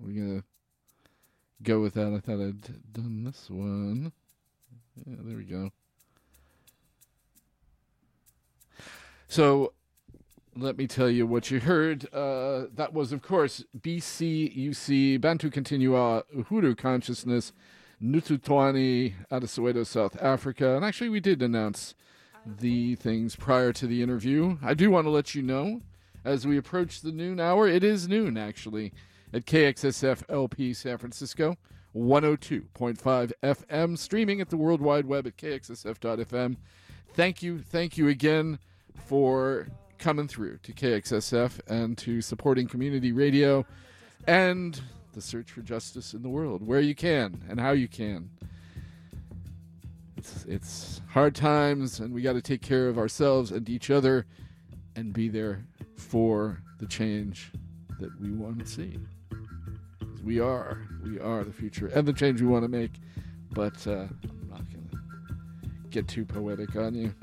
we're 0.00 0.12
gonna 0.12 0.44
go 1.62 1.80
with 1.80 1.94
that. 1.94 2.12
I 2.12 2.20
thought 2.20 2.40
I'd 2.40 2.92
done 2.92 3.24
this 3.24 3.48
one. 3.48 4.12
Yeah, 5.06 5.16
there 5.20 5.36
we 5.36 5.44
go. 5.44 5.70
So, 9.28 9.72
let 10.56 10.76
me 10.76 10.86
tell 10.86 11.08
you 11.08 11.26
what 11.26 11.50
you 11.50 11.60
heard. 11.60 12.12
Uh, 12.12 12.66
that 12.74 12.92
was, 12.92 13.12
of 13.12 13.22
course, 13.22 13.64
BCUC, 13.80 15.20
Bantu 15.20 15.50
Continua 15.50 16.24
Uhuru 16.36 16.76
Consciousness, 16.76 17.52
Nututwani 18.02 19.14
out 19.30 19.42
of 19.42 19.48
Soweto, 19.48 19.86
South 19.86 20.16
Africa. 20.20 20.76
And 20.76 20.84
actually, 20.84 21.10
we 21.10 21.20
did 21.20 21.42
announce 21.42 21.94
the 22.46 22.94
things 22.96 23.36
prior 23.36 23.72
to 23.74 23.86
the 23.86 24.02
interview. 24.02 24.56
I 24.62 24.74
do 24.74 24.90
want 24.90 25.06
to 25.06 25.10
let 25.10 25.34
you 25.34 25.42
know 25.42 25.82
as 26.24 26.46
we 26.46 26.58
approach 26.58 27.00
the 27.00 27.12
noon 27.12 27.40
hour, 27.40 27.66
it 27.66 27.82
is 27.82 28.08
noon 28.08 28.36
actually, 28.36 28.92
at 29.32 29.46
KXSF 29.46 30.22
LP 30.28 30.74
San 30.74 30.98
Francisco, 30.98 31.56
102.5 31.94 33.32
FM, 33.42 33.98
streaming 33.98 34.40
at 34.40 34.50
the 34.50 34.56
World 34.56 34.80
Wide 34.80 35.06
Web 35.06 35.26
at 35.26 35.36
kxsf.fm. 35.36 36.56
Thank 37.14 37.42
you, 37.42 37.58
thank 37.60 37.96
you 37.96 38.08
again 38.08 38.58
for 38.94 39.66
coming 39.98 40.28
through 40.28 40.58
to 40.58 40.72
KXSF 40.72 41.60
and 41.68 41.96
to 41.98 42.20
supporting 42.20 42.66
community 42.66 43.12
radio 43.12 43.66
and 44.26 44.80
the 45.12 45.20
search 45.20 45.50
for 45.50 45.62
justice 45.62 46.14
in 46.14 46.22
the 46.22 46.28
world 46.28 46.66
where 46.66 46.80
you 46.80 46.94
can 46.94 47.42
and 47.48 47.60
how 47.60 47.72
you 47.72 47.88
can. 47.88 48.30
It's, 50.20 50.44
it's 50.44 51.00
hard 51.08 51.34
times, 51.34 52.00
and 52.00 52.12
we 52.12 52.20
got 52.20 52.34
to 52.34 52.42
take 52.42 52.60
care 52.60 52.90
of 52.90 52.98
ourselves 52.98 53.52
and 53.52 53.66
each 53.70 53.88
other 53.88 54.26
and 54.94 55.14
be 55.14 55.30
there 55.30 55.64
for 55.96 56.60
the 56.78 56.84
change 56.84 57.50
that 58.00 58.10
we 58.20 58.30
want 58.30 58.58
to 58.58 58.66
see. 58.66 58.98
We 60.22 60.38
are, 60.38 60.86
we 61.02 61.18
are 61.18 61.42
the 61.42 61.54
future 61.54 61.86
and 61.86 62.06
the 62.06 62.12
change 62.12 62.42
we 62.42 62.48
want 62.48 62.64
to 62.64 62.68
make. 62.68 62.90
But 63.52 63.86
uh, 63.86 63.92
I'm 63.92 64.48
not 64.50 64.70
going 64.70 64.90
to 64.92 64.98
get 65.88 66.06
too 66.06 66.26
poetic 66.26 66.76
on 66.76 66.94
you. 66.94 67.14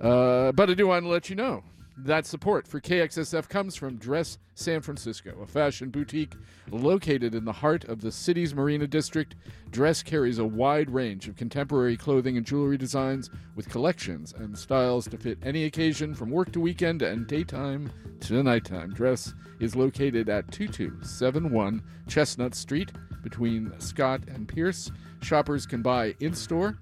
Uh, 0.00 0.50
but 0.52 0.70
I 0.70 0.72
do 0.72 0.86
want 0.86 1.04
to 1.04 1.10
let 1.10 1.28
you 1.28 1.36
know 1.36 1.62
that 1.98 2.24
support 2.24 2.66
for 2.66 2.80
KXSF 2.80 3.50
comes 3.50 3.76
from 3.76 3.98
Dress 3.98 4.38
San 4.54 4.80
Francisco, 4.80 5.36
a 5.42 5.46
fashion 5.46 5.90
boutique 5.90 6.34
located 6.70 7.34
in 7.34 7.44
the 7.44 7.52
heart 7.52 7.84
of 7.84 8.00
the 8.00 8.12
city's 8.12 8.54
Marina 8.54 8.86
District. 8.86 9.34
Dress 9.70 10.02
carries 10.02 10.38
a 10.38 10.44
wide 10.44 10.90
range 10.90 11.28
of 11.28 11.36
contemporary 11.36 11.96
clothing 11.96 12.36
and 12.36 12.46
jewelry 12.46 12.78
designs 12.78 13.30
with 13.56 13.68
collections 13.68 14.32
and 14.32 14.56
styles 14.56 15.08
to 15.08 15.18
fit 15.18 15.38
any 15.42 15.64
occasion 15.64 16.14
from 16.14 16.30
work 16.30 16.52
to 16.52 16.60
weekend 16.60 17.02
and 17.02 17.26
daytime 17.26 17.90
to 18.20 18.42
nighttime. 18.42 18.92
Dress 18.94 19.34
is 19.58 19.74
located 19.74 20.28
at 20.28 20.50
2271 20.52 21.82
Chestnut 22.06 22.54
Street 22.54 22.92
between 23.22 23.72
Scott 23.80 24.20
and 24.28 24.46
Pierce. 24.46 24.90
Shoppers 25.20 25.66
can 25.66 25.82
buy 25.82 26.14
in 26.20 26.32
store 26.34 26.78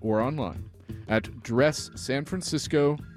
or 0.00 0.20
online 0.20 0.68
at 1.08 1.24
dresssanfrancisco.com. 1.42 3.15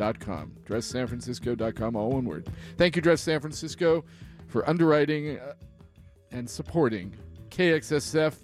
DressSanFrancisco.com, 0.00 1.96
all 1.96 2.10
one 2.10 2.24
word. 2.24 2.48
Thank 2.76 2.96
you, 2.96 3.02
Dress 3.02 3.20
San 3.20 3.40
Francisco, 3.40 4.04
for 4.48 4.68
underwriting 4.68 5.38
uh, 5.38 5.52
and 6.32 6.48
supporting 6.48 7.14
KXSF, 7.50 8.34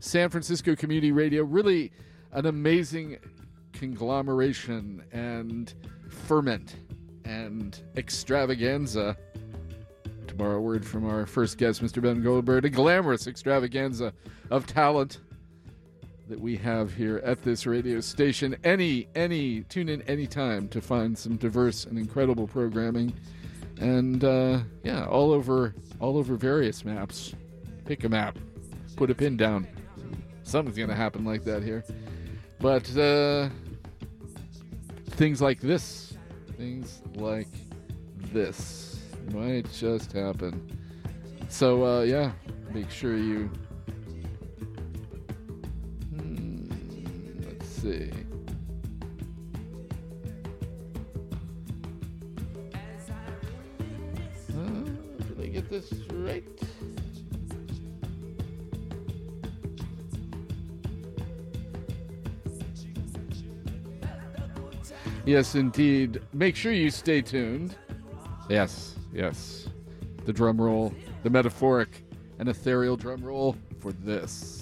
San 0.00 0.30
Francisco 0.30 0.74
Community 0.74 1.12
Radio. 1.12 1.44
Really 1.44 1.92
an 2.32 2.46
amazing 2.46 3.18
conglomeration 3.72 5.04
and 5.12 5.74
ferment 6.08 6.76
and 7.24 7.80
extravaganza. 7.96 9.16
To 10.28 10.34
borrow 10.34 10.56
a 10.56 10.60
word 10.60 10.86
from 10.86 11.06
our 11.08 11.26
first 11.26 11.58
guest, 11.58 11.82
Mr. 11.82 12.00
Ben 12.00 12.22
Goldberg, 12.22 12.64
a 12.64 12.70
glamorous 12.70 13.26
extravaganza 13.26 14.14
of 14.50 14.66
talent 14.66 15.18
that 16.28 16.40
we 16.40 16.56
have 16.56 16.94
here 16.94 17.20
at 17.24 17.42
this 17.42 17.66
radio 17.66 18.00
station. 18.00 18.56
Any, 18.64 19.08
any, 19.14 19.62
tune 19.62 19.88
in 19.88 20.02
anytime 20.02 20.68
to 20.68 20.80
find 20.80 21.16
some 21.16 21.36
diverse 21.36 21.84
and 21.84 21.98
incredible 21.98 22.46
programming, 22.46 23.12
and 23.80 24.22
uh, 24.24 24.60
yeah, 24.84 25.04
all 25.06 25.32
over, 25.32 25.74
all 26.00 26.16
over 26.16 26.36
various 26.36 26.84
maps. 26.84 27.34
Pick 27.84 28.04
a 28.04 28.08
map, 28.08 28.38
put 28.96 29.10
a 29.10 29.14
pin 29.14 29.36
down. 29.36 29.66
Something's 30.44 30.78
gonna 30.78 30.94
happen 30.94 31.24
like 31.24 31.44
that 31.44 31.62
here, 31.62 31.84
but 32.58 32.96
uh, 32.96 33.48
things 35.10 35.40
like 35.40 35.60
this, 35.60 36.14
things 36.56 37.02
like 37.14 37.48
this 38.32 39.00
might 39.32 39.70
just 39.72 40.12
happen. 40.12 40.78
So 41.48 41.84
uh, 41.84 42.02
yeah, 42.02 42.32
make 42.72 42.90
sure 42.90 43.16
you 43.16 43.50
see. 47.82 48.12
Uh, 54.50 54.84
did 55.26 55.40
I 55.40 55.46
get 55.46 55.68
this 55.68 55.92
right? 56.12 56.44
Yes, 65.24 65.56
indeed. 65.56 66.20
Make 66.32 66.54
sure 66.54 66.70
you 66.70 66.88
stay 66.88 67.20
tuned. 67.20 67.74
Yes, 68.48 68.94
yes. 69.12 69.68
The 70.24 70.32
drum 70.32 70.60
roll, 70.60 70.94
the 71.24 71.30
metaphoric 71.30 72.04
and 72.38 72.48
ethereal 72.48 72.96
drum 72.96 73.24
roll 73.24 73.56
for 73.80 73.90
this. 73.90 74.61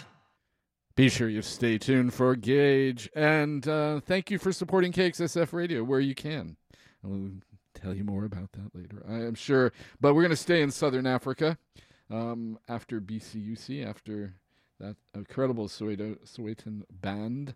Be 0.95 1.07
sure 1.07 1.29
you 1.29 1.41
stay 1.41 1.77
tuned 1.77 2.13
for 2.13 2.35
Gage. 2.35 3.09
And 3.15 3.65
uh, 3.67 4.01
thank 4.01 4.29
you 4.29 4.37
for 4.37 4.51
supporting 4.51 4.91
KXSF 4.91 5.53
Radio 5.53 5.83
where 5.83 6.01
you 6.01 6.13
can. 6.13 6.57
I'll 7.03 7.31
tell 7.73 7.93
you 7.93 8.03
more 8.03 8.25
about 8.25 8.51
that 8.51 8.75
later, 8.75 9.01
I 9.07 9.25
am 9.25 9.35
sure. 9.35 9.71
But 10.01 10.13
we're 10.13 10.21
going 10.21 10.31
to 10.31 10.35
stay 10.35 10.61
in 10.61 10.69
Southern 10.69 11.07
Africa 11.07 11.57
um, 12.09 12.59
after 12.67 12.99
BCUC, 12.99 13.87
after 13.87 14.33
that 14.79 14.97
incredible 15.15 15.67
Soweto, 15.67 16.17
Sowetan 16.25 16.83
band. 16.89 17.55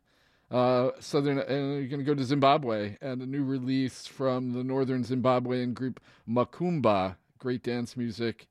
Uh, 0.52 0.92
southern, 1.00 1.40
and 1.40 1.80
you're 1.80 1.88
going 1.88 2.00
to 2.00 2.04
go 2.04 2.14
to 2.14 2.24
Zimbabwe 2.24 2.98
and 3.02 3.22
a 3.22 3.26
new 3.26 3.44
release 3.44 4.06
from 4.06 4.54
the 4.54 4.64
northern 4.64 5.04
Zimbabwean 5.04 5.74
group 5.74 6.00
Mokoomba. 6.30 7.16
Great 7.40 7.64
dance 7.64 7.98
music. 7.98 8.48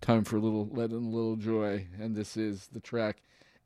Time 0.00 0.24
for 0.24 0.36
a 0.36 0.40
little, 0.40 0.68
let 0.72 0.90
in 0.90 0.96
a 0.96 1.08
little 1.08 1.36
joy. 1.36 1.86
And 2.00 2.16
this 2.16 2.36
is 2.36 2.68
the 2.72 2.80
track 2.80 3.22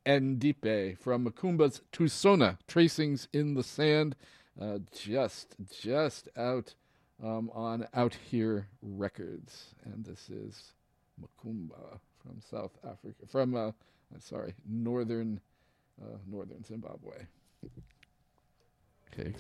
Ndipe 0.07 0.99
from 0.99 1.27
Mokoomba's 1.27 1.83
Tusona, 1.93 2.59
Tracings 2.67 3.29
in 3.33 3.55
the 3.55 3.63
Sand. 3.63 4.17
Uh, 4.61 4.79
just, 4.93 5.57
just 5.71 6.29
out 6.37 6.75
um, 7.23 7.51
on 7.55 7.87
Out 7.95 8.17
Here 8.31 8.67
Records. 8.83 9.75
And 9.85 10.05
this 10.05 10.29
is 10.29 10.73
Makumba 11.21 11.99
from 12.23 12.41
South 12.51 12.73
Africa, 12.85 13.27
from, 13.27 13.55
uh, 13.55 13.73
sorry, 14.19 14.55
northern, 14.69 15.41
uh, 16.03 16.17
northern 16.27 16.65
Zimbabwe. 16.65 17.27
Okay, 19.13 19.35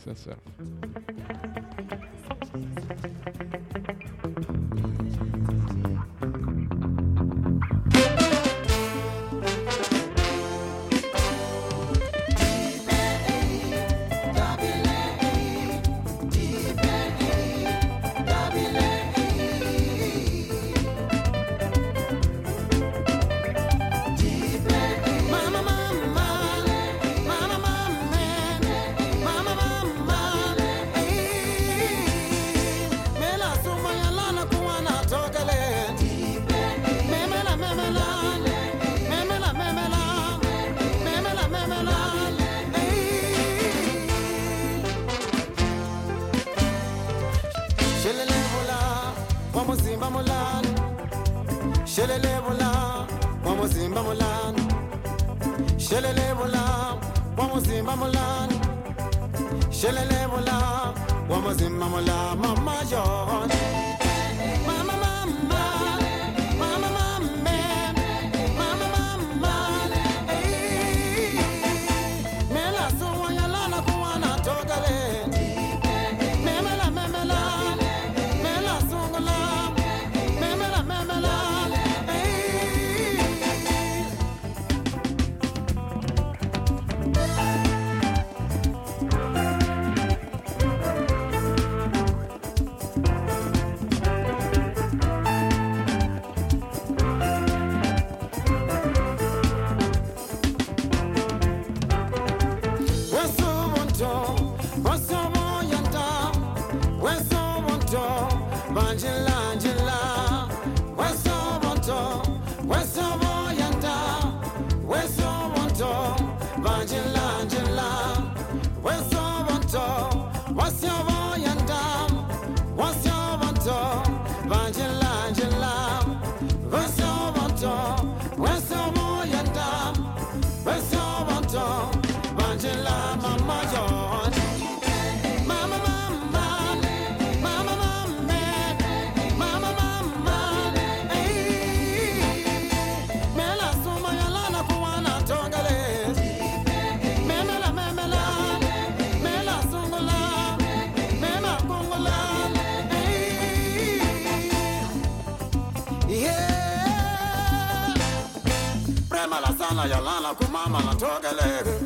kumama 160.64 160.80
la 160.84 160.94
togelege. 160.94 161.78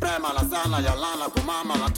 Prema 0.00 0.32
la 0.32 0.40
sana 0.50 0.78
ya 0.80 0.94
lana 0.94 1.28
kumama 1.28 1.76
la 1.76 1.90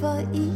for 0.00 0.24
ease 0.32 0.47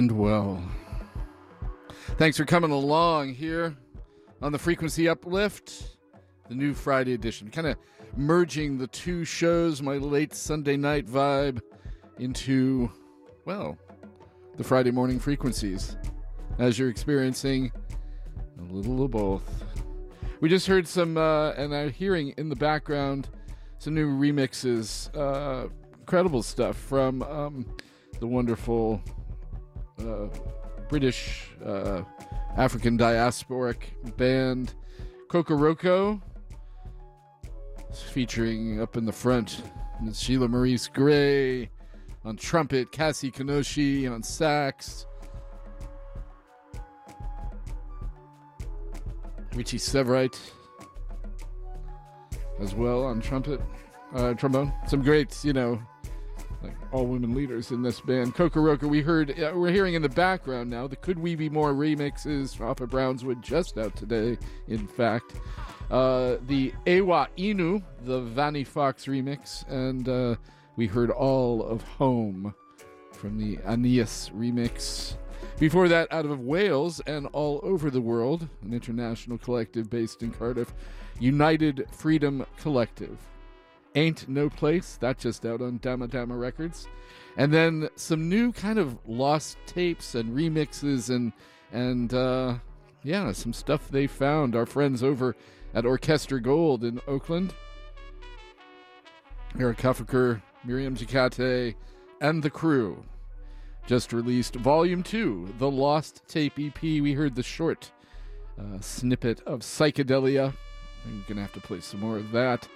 And 0.00 0.12
well, 0.12 0.62
thanks 2.16 2.38
for 2.38 2.46
coming 2.46 2.70
along 2.70 3.34
here 3.34 3.76
on 4.40 4.50
the 4.50 4.58
Frequency 4.58 5.10
Uplift, 5.10 5.98
the 6.48 6.54
new 6.54 6.72
Friday 6.72 7.12
edition. 7.12 7.50
Kind 7.50 7.66
of 7.66 7.76
merging 8.16 8.78
the 8.78 8.86
two 8.86 9.26
shows, 9.26 9.82
my 9.82 9.98
late 9.98 10.32
Sunday 10.32 10.78
night 10.78 11.06
vibe, 11.06 11.60
into, 12.18 12.90
well, 13.44 13.76
the 14.56 14.64
Friday 14.64 14.90
morning 14.90 15.18
frequencies, 15.18 15.98
as 16.58 16.78
you're 16.78 16.88
experiencing 16.88 17.70
a 18.58 18.72
little 18.72 19.04
of 19.04 19.10
both. 19.10 19.64
We 20.40 20.48
just 20.48 20.66
heard 20.66 20.88
some, 20.88 21.18
uh, 21.18 21.50
and 21.50 21.74
I'm 21.74 21.90
hearing 21.90 22.32
in 22.38 22.48
the 22.48 22.56
background 22.56 23.28
some 23.76 23.94
new 23.94 24.08
remixes, 24.08 25.14
uh, 25.14 25.68
incredible 25.98 26.42
stuff 26.42 26.78
from 26.78 27.22
um, 27.24 27.66
the 28.18 28.26
wonderful 28.26 29.02
uh, 30.00 30.28
British 30.88 31.50
uh, 31.64 32.02
African 32.56 32.98
diasporic 32.98 34.16
band 34.16 34.74
Kokoroko, 35.28 36.20
featuring 38.12 38.80
up 38.80 38.96
in 38.96 39.04
the 39.04 39.12
front 39.12 39.62
Ms. 40.02 40.20
Sheila 40.20 40.48
Maurice 40.48 40.88
Grey 40.88 41.70
on 42.24 42.36
trumpet, 42.36 42.92
Cassie 42.92 43.30
Kinoshi 43.30 44.10
on 44.10 44.22
sax, 44.22 45.06
Richie 49.54 49.78
Seivwright 49.78 50.38
as 52.60 52.74
well 52.74 53.04
on 53.04 53.20
trumpet, 53.20 53.60
uh, 54.14 54.34
trombone. 54.34 54.72
Some 54.86 55.02
great, 55.02 55.44
you 55.44 55.52
know, 55.52 55.80
like 56.62 56.76
all 56.92 57.06
women 57.06 57.34
leaders 57.34 57.70
in 57.70 57.82
this 57.82 58.00
band. 58.00 58.34
Kokoroko, 58.34 58.84
we 58.84 59.00
heard, 59.00 59.38
uh, 59.40 59.52
we're 59.54 59.70
hearing 59.70 59.94
in 59.94 60.02
the 60.02 60.08
background 60.08 60.70
now 60.70 60.86
the 60.86 60.96
Could 60.96 61.18
We 61.18 61.34
Be 61.34 61.48
More 61.48 61.72
remixes 61.72 62.60
off 62.60 62.80
of 62.80 62.90
Brownswood, 62.90 63.40
just 63.40 63.78
out 63.78 63.96
today, 63.96 64.38
in 64.68 64.86
fact. 64.86 65.34
Uh, 65.90 66.36
the 66.46 66.72
Ewa 66.86 67.28
Inu, 67.36 67.82
the 68.04 68.20
Vanny 68.20 68.64
Fox 68.64 69.06
remix, 69.06 69.68
and 69.68 70.08
uh, 70.08 70.36
we 70.76 70.86
heard 70.86 71.10
all 71.10 71.64
of 71.64 71.82
Home 71.82 72.54
from 73.12 73.38
the 73.38 73.58
Aeneas 73.66 74.30
remix. 74.34 75.16
Before 75.58 75.88
that, 75.88 76.10
out 76.12 76.24
of 76.24 76.40
Wales 76.40 77.00
and 77.06 77.26
all 77.32 77.60
over 77.62 77.90
the 77.90 78.00
world, 78.00 78.48
an 78.62 78.72
international 78.72 79.36
collective 79.36 79.90
based 79.90 80.22
in 80.22 80.30
Cardiff, 80.30 80.72
United 81.18 81.86
Freedom 81.92 82.46
Collective. 82.58 83.18
Ain't 83.94 84.28
No 84.28 84.48
Place, 84.48 84.96
that 85.00 85.18
just 85.18 85.44
out 85.44 85.60
on 85.60 85.78
Dama 85.78 86.06
Dama 86.06 86.36
Records. 86.36 86.88
And 87.36 87.52
then 87.52 87.88
some 87.96 88.28
new 88.28 88.52
kind 88.52 88.78
of 88.78 88.98
lost 89.06 89.58
tapes 89.66 90.14
and 90.14 90.36
remixes 90.36 91.14
and 91.14 91.32
and 91.72 92.12
uh, 92.14 92.58
yeah, 93.02 93.32
some 93.32 93.52
stuff 93.52 93.88
they 93.88 94.06
found. 94.06 94.54
Our 94.54 94.66
friends 94.66 95.02
over 95.02 95.34
at 95.74 95.86
Orchestra 95.86 96.40
Gold 96.40 96.84
in 96.84 97.00
Oakland. 97.06 97.54
Eric 99.58 99.78
Huffaker, 99.78 100.42
Mariam 100.64 100.96
Diakite, 100.96 101.74
and 102.20 102.42
the 102.42 102.50
crew 102.50 103.04
just 103.86 104.12
released 104.12 104.54
Volume 104.54 105.02
2, 105.02 105.54
the 105.58 105.70
Lost 105.70 106.22
Tape 106.28 106.58
EP. 106.58 106.80
We 106.80 107.12
heard 107.12 107.34
the 107.34 107.42
short 107.42 107.90
uh, 108.58 108.80
snippet 108.80 109.40
of 109.46 109.60
Psychedelia. 109.60 110.54
I'm 111.04 111.24
going 111.26 111.36
to 111.36 111.42
have 111.42 111.52
to 111.54 111.60
play 111.60 111.80
some 111.80 112.00
more 112.00 112.18
of 112.18 112.30
that. 112.32 112.68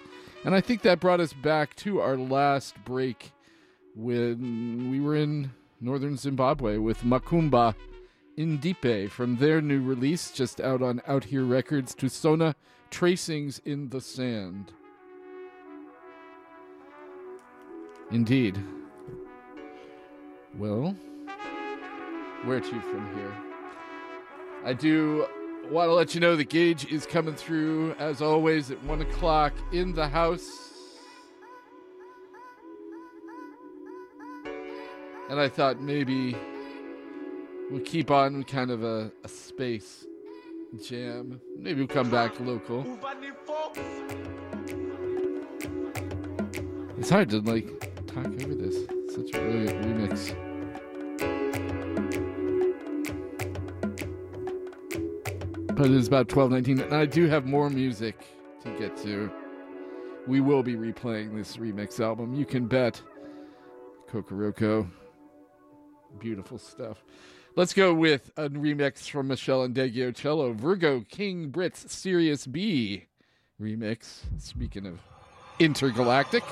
And 0.44 0.54
I 0.54 0.60
think 0.60 0.82
that 0.82 1.00
brought 1.00 1.20
us 1.20 1.32
back 1.32 1.74
to 1.76 2.00
our 2.00 2.18
last 2.18 2.74
break 2.84 3.32
when 3.96 4.90
we 4.90 5.00
were 5.00 5.16
in 5.16 5.50
northern 5.80 6.18
Zimbabwe 6.18 6.76
with 6.76 7.00
Mokoomba 7.02 7.74
Ndipe 8.36 9.10
from 9.10 9.36
their 9.36 9.62
new 9.62 9.80
release, 9.80 10.30
just 10.32 10.60
out 10.60 10.82
on 10.82 11.00
Out 11.06 11.24
Here 11.24 11.44
Records, 11.44 11.94
Tusona 11.94 12.54
Tracings 12.90 13.60
in 13.64 13.88
the 13.88 14.00
Sand. 14.00 14.72
Indeed. 18.10 18.62
Well, 20.58 20.94
where 22.44 22.60
to 22.60 22.80
from 22.80 23.14
here? 23.16 23.34
I 24.64 24.74
do 24.74 25.26
want 25.70 25.88
to 25.88 25.94
let 25.94 26.14
you 26.14 26.20
know 26.20 26.36
the 26.36 26.44
Gage 26.44 26.90
is 26.92 27.06
coming 27.06 27.34
through, 27.34 27.94
as 27.98 28.20
always, 28.20 28.70
at 28.70 28.82
1 28.84 29.02
o'clock 29.02 29.52
in 29.72 29.92
the 29.92 30.08
house. 30.08 30.72
And 35.30 35.40
I 35.40 35.48
thought 35.48 35.80
maybe 35.80 36.36
we'll 37.70 37.80
keep 37.80 38.10
on 38.10 38.44
kind 38.44 38.70
of 38.70 38.84
a, 38.84 39.10
a 39.24 39.28
space 39.28 40.06
jam. 40.86 41.40
Maybe 41.56 41.80
we'll 41.80 41.88
come 41.88 42.10
back 42.10 42.38
local. 42.40 42.84
It's 46.98 47.10
hard 47.10 47.30
to 47.30 47.40
like 47.40 48.06
talk 48.06 48.26
over 48.26 48.54
this. 48.54 48.86
Such 49.14 49.34
a 49.34 49.38
brilliant 49.38 49.84
remix. 49.84 50.53
But 55.76 55.86
it 55.86 55.92
is 55.92 56.06
about 56.06 56.28
twelve 56.28 56.52
nineteen, 56.52 56.78
and 56.78 56.94
I 56.94 57.04
do 57.04 57.26
have 57.26 57.46
more 57.46 57.68
music 57.68 58.24
to 58.62 58.70
get 58.78 58.96
to. 58.98 59.30
We 60.26 60.40
will 60.40 60.62
be 60.62 60.76
replaying 60.76 61.34
this 61.34 61.56
remix 61.56 61.98
album. 61.98 62.34
You 62.34 62.46
can 62.46 62.66
bet. 62.66 63.02
Kokoroko. 64.08 64.88
Beautiful 66.20 66.58
stuff. 66.58 67.02
Let's 67.56 67.74
go 67.74 67.92
with 67.92 68.30
a 68.36 68.48
remix 68.48 69.10
from 69.10 69.28
Meshell 69.28 69.68
Ndegeocello, 69.68 70.54
Virgo 70.54 71.00
King 71.08 71.48
Britt's 71.48 71.92
Sirius 71.92 72.46
B 72.46 73.06
remix. 73.60 74.20
Speaking 74.38 74.86
of 74.86 75.00
intergalactic. 75.58 76.44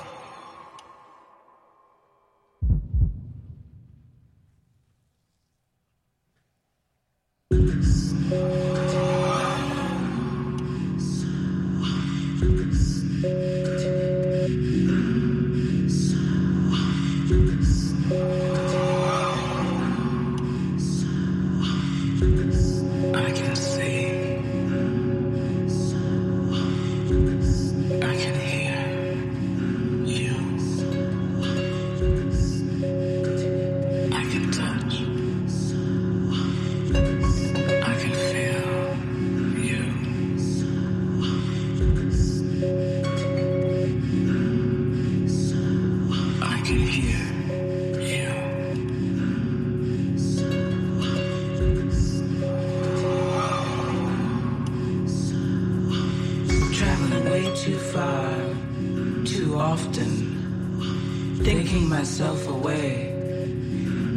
Away, 62.83 63.09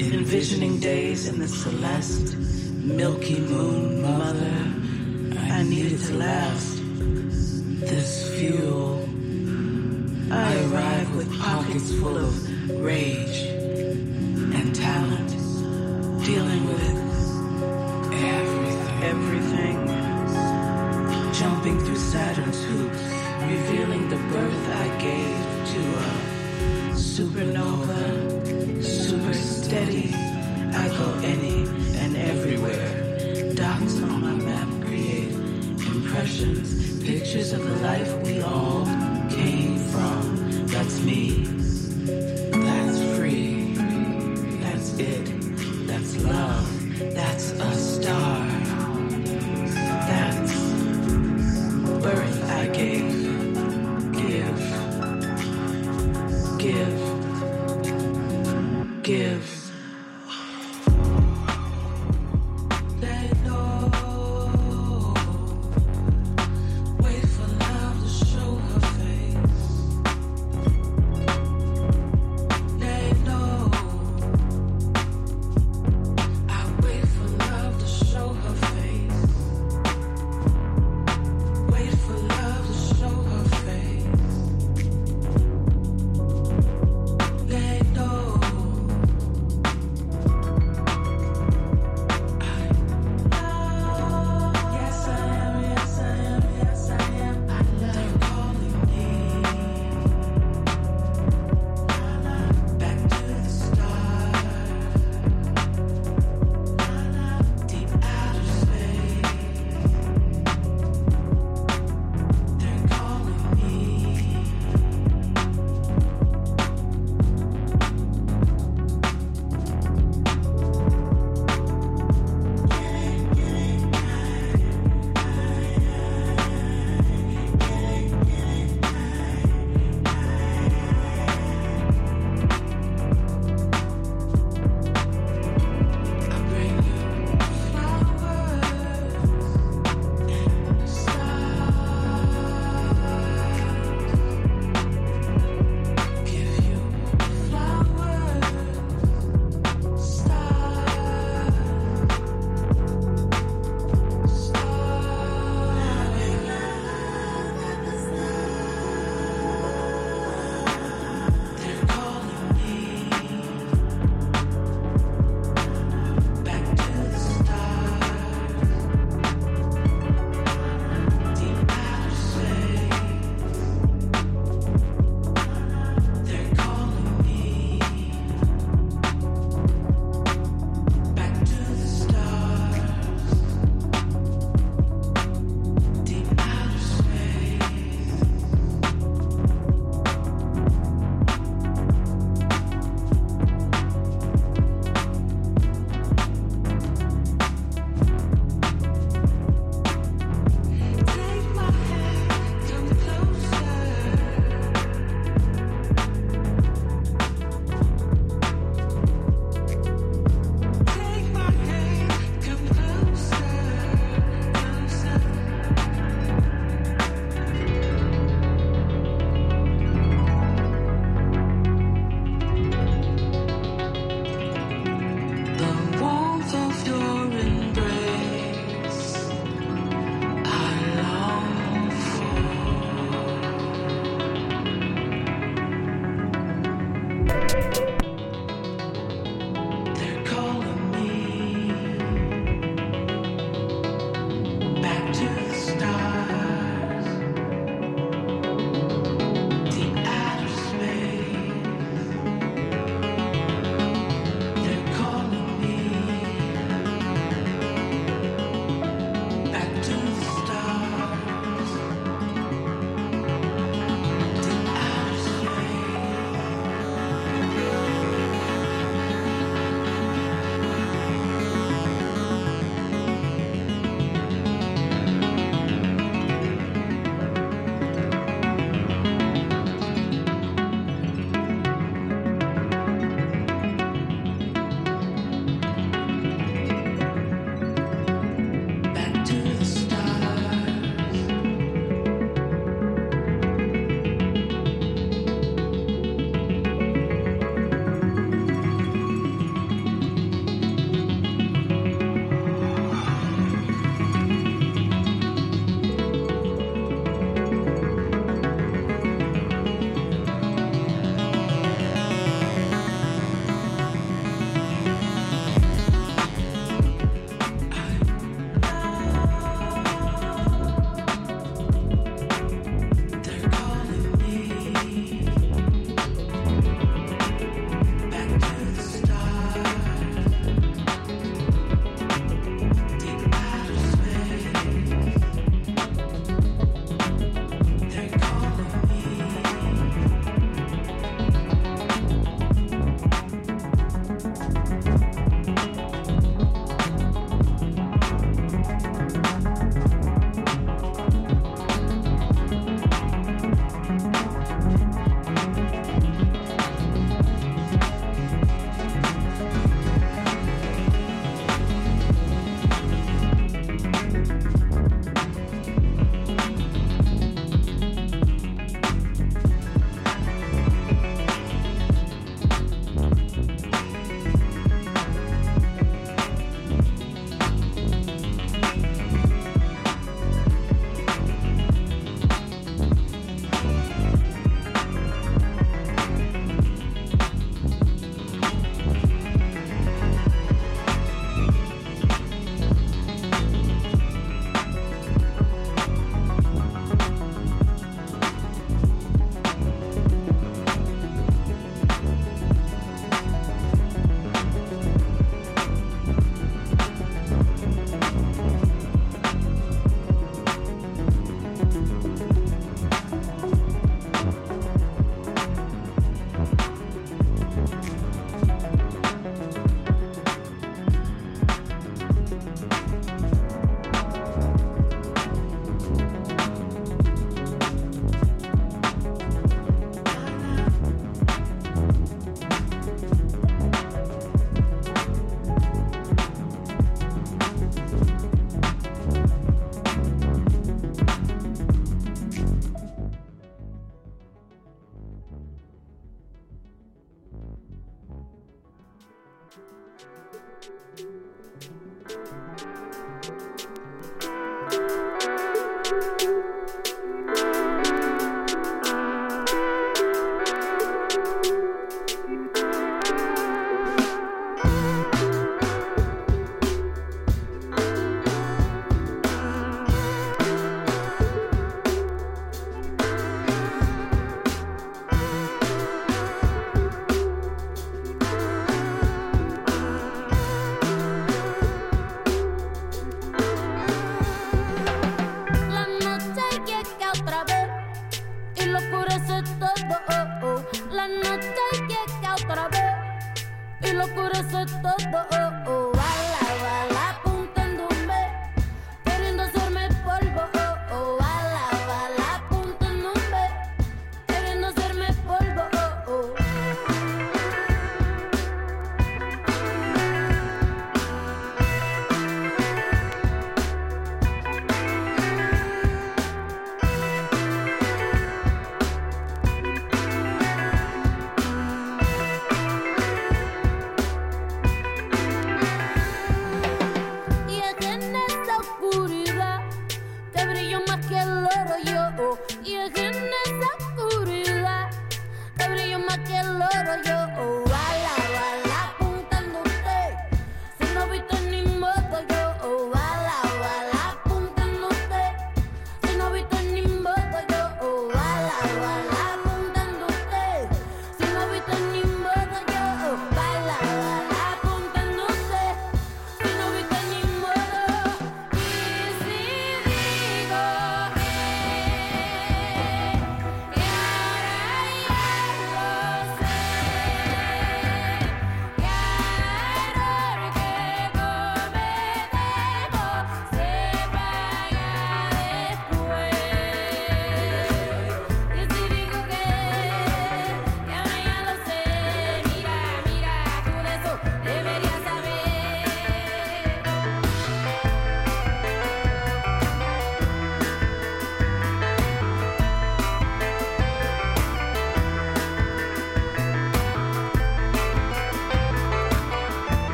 envisioning 0.00 0.78
days 0.80 1.28
in 1.28 1.38
the 1.38 1.48
celeste, 1.48 2.36
milky 2.36 3.40
moon 3.40 4.02
mother. 4.02 4.56
I 5.50 5.62
needed 5.62 6.00
to 6.00 6.14
last. 6.14 6.80
This 7.80 8.30
fuel. 8.38 9.06
I 10.30 10.54
arrive 10.64 11.14
with 11.16 11.28
pockets 11.38 11.92
full 11.94 12.16
of 12.16 12.80
rage 12.82 13.42
and 14.56 14.74
talent, 14.74 15.30
dealing 16.24 16.66
with 16.66 16.80
everything. 18.12 18.74
Everything 19.04 19.76
jumping 21.34 21.78
through 21.80 21.96
Saturn's 21.96 22.64
hoops, 22.64 23.02
revealing 23.42 24.08
the 24.08 24.16
birth 24.16 24.68
I 24.70 24.88
gave 24.98 25.44
to 25.72 25.80
a 26.00 26.34
supernova, 26.94 28.33
super 28.33 28.33
steady. 29.64 30.10
I 30.74 30.88
go 30.88 31.08
any 31.22 31.64
and 32.02 32.16
everywhere. 32.18 33.54
Dots 33.54 33.96
on 34.02 34.20
my 34.20 34.34
map 34.34 34.68
create 34.84 35.32
impressions, 35.94 37.02
pictures 37.02 37.54
of 37.54 37.64
the 37.66 37.76
life 37.76 38.12
we 38.26 38.42
all 38.42 38.84
came 39.30 39.78
from. 39.88 40.66
That's 40.66 41.00
me. 41.00 41.43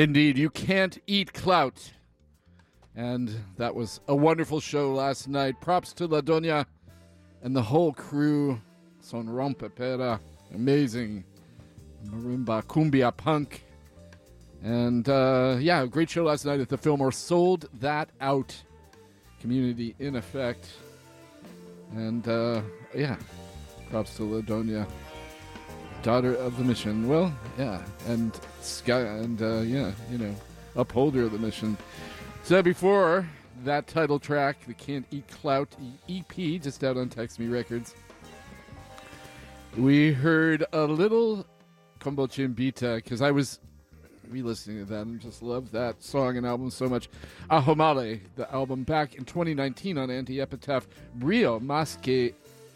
Indeed, 0.00 0.38
you 0.38 0.48
can't 0.48 0.98
eat 1.06 1.34
clout. 1.34 1.92
And 2.96 3.36
that 3.58 3.74
was 3.74 4.00
a 4.08 4.16
wonderful 4.16 4.58
show 4.58 4.94
last 4.94 5.28
night. 5.28 5.60
Props 5.60 5.92
to 5.92 6.06
La 6.06 6.22
Doña 6.22 6.64
and 7.42 7.54
the 7.54 7.60
whole 7.60 7.92
crew. 7.92 8.58
Son 9.00 9.26
Rompe 9.26 9.68
Pera. 9.74 10.18
Amazing. 10.54 11.22
Marimba, 12.06 12.62
cumbia, 12.64 13.14
punk. 13.14 13.62
And 14.62 15.06
uh, 15.06 15.58
yeah, 15.60 15.84
great 15.84 16.08
show 16.08 16.24
last 16.24 16.46
night 16.46 16.60
at 16.60 16.70
the 16.70 16.78
Fillmore. 16.78 17.12
Sold 17.12 17.68
that 17.74 18.08
out. 18.22 18.56
Community 19.38 19.94
in 19.98 20.16
effect. 20.16 20.66
And 21.92 22.26
uh, 22.26 22.62
yeah, 22.94 23.16
props 23.90 24.16
to 24.16 24.22
La 24.24 24.40
Doña 24.40 24.88
daughter 26.02 26.34
of 26.36 26.56
the 26.56 26.64
mission. 26.64 27.06
Well, 27.06 27.34
yeah, 27.58 27.82
and 28.06 28.32
and 28.86 29.40
uh, 29.40 29.60
yeah, 29.60 29.92
you 30.10 30.18
know, 30.18 30.34
upholder 30.76 31.24
of 31.24 31.32
the 31.32 31.38
mission. 31.38 31.76
So 32.44 32.62
before 32.62 33.28
that 33.64 33.86
title 33.86 34.18
track, 34.18 34.58
the 34.66 34.74
Can't 34.74 35.06
Eat 35.10 35.26
Clout 35.28 35.68
EP, 36.08 36.34
just 36.60 36.82
out 36.84 36.96
on 36.96 37.08
Text 37.08 37.38
Me 37.38 37.46
Records, 37.46 37.94
we 39.76 40.12
heard 40.12 40.64
a 40.72 40.84
little 40.84 41.46
Combo 42.00 42.26
Chimbita 42.26 42.96
because 42.96 43.22
I 43.22 43.30
was 43.30 43.60
re-listening 44.28 44.78
to 44.78 44.84
that 44.86 45.06
and 45.06 45.20
just 45.20 45.42
love 45.42 45.72
that 45.72 46.02
song 46.02 46.36
and 46.36 46.46
album 46.46 46.70
so 46.70 46.88
much. 46.88 47.08
Ahomale, 47.50 48.20
the 48.36 48.52
album 48.52 48.84
back 48.84 49.14
in 49.14 49.24
2019 49.24 49.98
on 49.98 50.10
Anti-Epitaph, 50.10 50.86
Brio 51.16 51.60
Más 51.60 52.00
que 52.00 52.34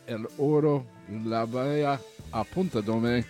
el 0.09 0.27
Oro 0.39 0.85
La 1.09 1.47
Bella 1.47 1.99
a 2.33 2.45
Punta 2.45 2.83
Dome. 2.83 3.25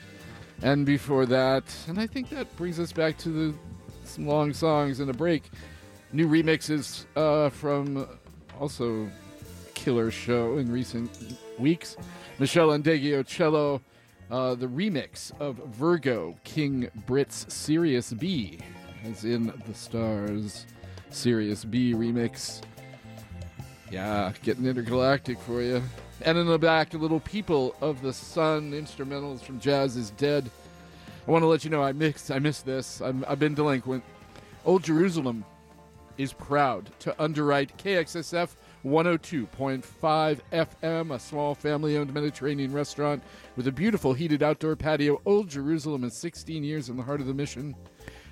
And 0.63 0.87
before 0.87 1.27
that, 1.27 1.65
and 1.89 1.99
I 1.99 2.07
think 2.07 2.31
that 2.31 2.55
brings 2.57 2.79
us 2.79 2.93
back 2.93 3.19
to 3.19 3.29
the 3.29 3.55
some 4.05 4.27
long 4.27 4.53
songs 4.53 5.01
and 5.01 5.11
a 5.11 5.13
break. 5.13 5.51
New 6.13 6.29
remixes 6.29 7.07
uh, 7.17 7.51
from 7.51 8.07
also 8.61 9.09
killer 9.75 10.11
show 10.11 10.59
in 10.59 10.71
recent 10.71 11.39
weeks. 11.59 11.97
Meshell 12.39 12.83
Ndegeocello, 12.83 13.81
uh, 14.31 14.55
the 14.55 14.67
remix 14.67 15.33
of 15.41 15.57
Virgo 15.57 16.37
King 16.45 16.89
Britt's 17.07 17.53
Sirius 17.53 18.13
B, 18.13 18.59
as 19.05 19.25
in 19.25 19.53
the 19.67 19.75
stars. 19.75 20.67
Sirius 21.11 21.65
B 21.65 21.93
remix. 21.95 22.63
Yeah, 23.91 24.33
getting 24.43 24.67
intergalactic 24.67 25.39
for 25.41 25.63
you. 25.63 25.83
And 26.25 26.39
in 26.39 26.47
the 26.47 26.59
back, 26.59 26.95
little 26.95 27.21
People 27.21 27.77
of 27.83 28.01
the 28.01 28.15
Sun 28.15 28.73
instrumentals 28.73 29.41
from 29.41 29.61
Jazz 29.61 29.95
is 29.95 30.09
Dead. 30.13 30.51
I 31.29 31.31
want 31.31 31.43
to 31.43 31.47
let 31.47 31.65
you 31.65 31.71
know 31.71 31.83
I 31.83 31.93
mixed. 31.93 32.31
I 32.31 32.39
missed 32.39 32.65
this. 32.65 33.03
I'm, 33.03 33.27
I've 33.29 33.39
been 33.39 33.53
delinquent. 33.53 34.03
Old 34.65 34.83
Jerusalem 34.83 35.45
is 36.17 36.33
proud 36.33 36.91
to 37.01 37.23
underwrite 37.23 37.77
KXSF 37.77 38.49
102.5 38.87 40.41
FM, 40.51 41.15
a 41.15 41.19
small 41.19 41.55
family 41.55 41.99
owned 41.99 42.15
Mediterranean 42.15 42.73
restaurant 42.73 43.23
with 43.57 43.67
a 43.67 43.73
beautiful 43.73 44.15
heated 44.15 44.43
outdoor 44.43 44.77
patio. 44.77 45.21
Old 45.27 45.51
Jerusalem 45.51 46.05
is 46.05 46.17
16 46.17 46.65
years 46.65 46.89
in 46.89 46.97
the 46.97 47.03
heart 47.03 47.21
of 47.21 47.27
the 47.27 47.35
mission. 47.35 47.75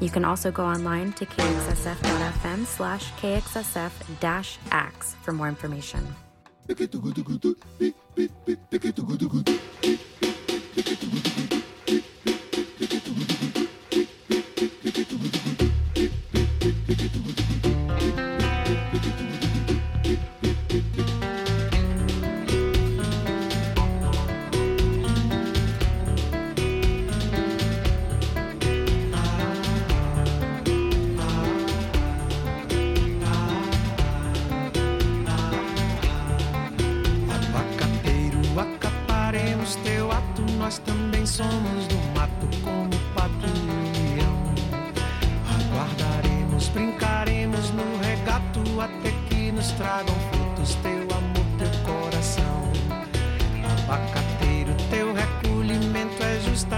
You 0.00 0.08
can 0.08 0.24
also 0.24 0.50
go 0.50 0.64
online 0.64 1.12
to 1.12 1.26
kxsf.fm 1.26 2.64
slash 2.64 3.12
kxsf-ax 3.12 3.76
for 5.22 5.32
more 5.32 5.48
information. 5.48 6.14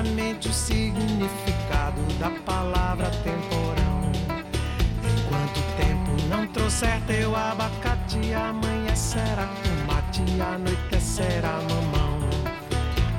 Justamente 0.07 0.49
o 0.49 0.53
significado 0.53 2.01
da 2.19 2.31
palavra 2.31 3.11
temporão. 3.25 4.13
Enquanto 5.03 5.59
o 5.59 5.77
tempo 5.77 6.29
não 6.29 6.47
trouxer 6.49 7.01
teu 7.07 7.35
abacate, 7.35 8.33
amanhã 8.33 8.95
será 8.95 9.49
tomate, 9.63 10.23
anoitecerá 10.41 11.59
mamão. 11.69 12.21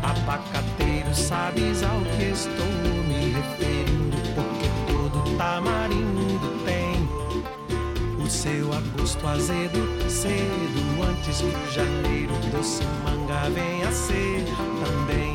Abacateiro, 0.01 1.13
sabes 1.13 1.83
ao 1.83 1.99
que 2.15 2.23
estou 2.23 2.65
me 3.07 3.33
referindo, 3.33 4.17
porque 4.33 4.69
todo 4.91 5.37
tamarindo 5.37 6.63
tem 6.65 8.23
o 8.23 8.29
seu 8.29 8.71
agosto 8.73 9.27
azedo, 9.27 10.09
cedo, 10.09 11.03
antes 11.09 11.39
que 11.39 11.45
o 11.45 11.71
janeiro 11.71 12.33
doce 12.51 12.83
manga 13.03 13.49
venha 13.49 13.91
ser 13.91 14.45
também. 14.83 15.26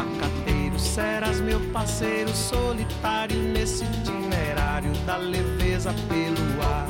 Abacateiro, 0.00 0.78
serás 0.78 1.40
meu 1.42 1.60
parceiro 1.72 2.30
solitário 2.34 3.36
nesse 3.36 3.84
itinerário 3.84 4.92
da 5.04 5.18
leveza 5.18 5.92
pelo 6.08 6.62
ar. 6.62 6.88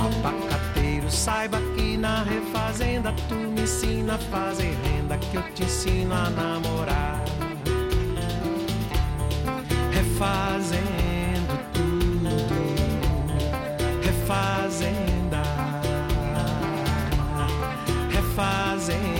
Abacateiro, 0.00 1.08
saiba 1.08 1.60
que 1.76 1.96
na 1.96 2.24
refazenda 2.24 3.12
tu 3.28 3.36
me 3.36 3.62
ensina 3.62 4.16
a 4.16 4.18
fazer 4.18 4.76
renda, 4.82 5.18
que 5.18 5.36
eu 5.36 5.42
te 5.54 5.62
ensino 5.62 6.12
a 6.12 6.28
namorar. 6.30 7.22
Refazendo 9.92 11.58
tudo, 11.72 12.28
refazenda, 14.02 15.42
refazenda 18.10 19.19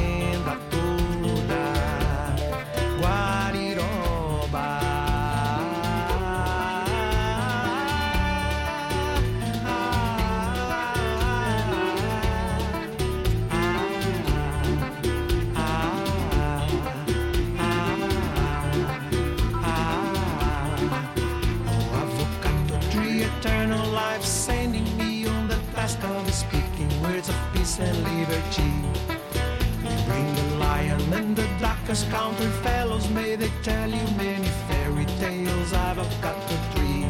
and 27.80 27.98
liberty. 28.04 28.72
Bring 30.06 30.34
the 30.34 30.56
lion 30.58 31.12
and 31.12 31.36
the 31.36 31.48
darkest 31.60 32.10
counter 32.10 32.50
fellows, 32.62 33.08
may 33.10 33.36
they 33.36 33.50
tell 33.62 33.88
you 33.88 34.04
many 34.16 34.48
fairy 34.68 35.06
tales. 35.18 35.72
Avocado 35.72 36.56
tree, 36.74 37.06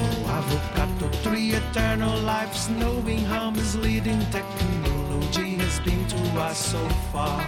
oh 0.00 0.18
avocado 0.38 1.08
tree, 1.22 1.50
eternal 1.52 2.18
life's 2.20 2.68
knowing 2.68 3.20
how 3.24 3.50
misleading 3.50 4.20
technology 4.30 5.56
has 5.56 5.80
been 5.80 6.06
to 6.08 6.40
us 6.40 6.58
so 6.58 6.82
far. 7.12 7.46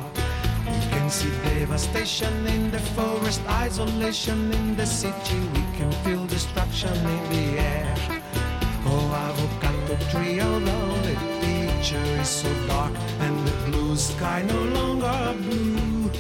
We 0.67 0.81
can 0.91 1.09
see 1.11 1.31
devastation 1.45 2.47
in 2.47 2.71
the 2.71 2.79
forest, 2.79 3.41
isolation 3.49 4.53
in 4.53 4.77
the 4.77 4.87
city. 4.87 5.41
We 5.55 5.65
can 5.79 5.91
feel 6.05 6.27
destruction 6.27 6.95
in 6.95 7.23
the 7.31 7.61
air. 7.61 7.95
Oh, 8.91 9.13
avocado 9.27 9.97
tree, 10.11 10.41
although 10.41 10.98
the 11.79 11.85
picture 11.85 12.21
is 12.21 12.29
so 12.29 12.67
dark 12.67 12.93
and 13.21 13.47
the 13.47 13.71
blue 13.71 13.97
sky 13.97 14.43
no 14.43 14.63
longer 14.79 15.35
blue. 15.43 16.11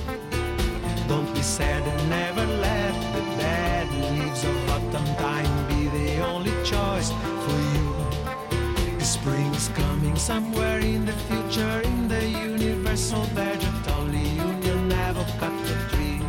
Don't 1.08 1.32
be 1.34 1.42
sad 1.42 1.82
and 1.82 2.10
never 2.10 2.46
let 2.60 2.94
the 3.14 3.20
dead 3.36 3.88
leaves 4.12 4.44
of 4.44 4.70
autumn 4.70 5.14
time 5.16 5.68
be 5.68 5.88
the 5.88 6.20
only 6.20 6.52
choice 6.64 7.10
for 7.44 7.58
you. 7.74 9.00
Spring's 9.00 9.68
coming 9.68 10.16
somewhere 10.16 10.80
in 10.80 11.04
the 11.04 11.16
future 11.28 11.80
in 11.84 12.08
the 12.08 12.28
universal 12.28 13.22
vegetal 13.34 14.14
union 14.14 14.92
avocado 14.92 15.74
tree. 15.88 16.20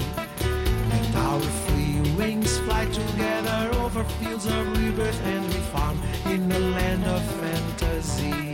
Let 0.90 1.16
our 1.16 1.40
free 1.40 2.16
wings 2.18 2.58
fly 2.60 2.86
together 2.86 3.72
over 3.80 4.04
fields 4.20 4.46
of 4.46 4.78
rebirth 4.78 5.22
and 5.26 5.46
reform 5.54 6.00
in 6.26 6.52
a 6.52 6.60
land 6.60 7.04
of 7.06 7.22
fantasy. 7.42 8.49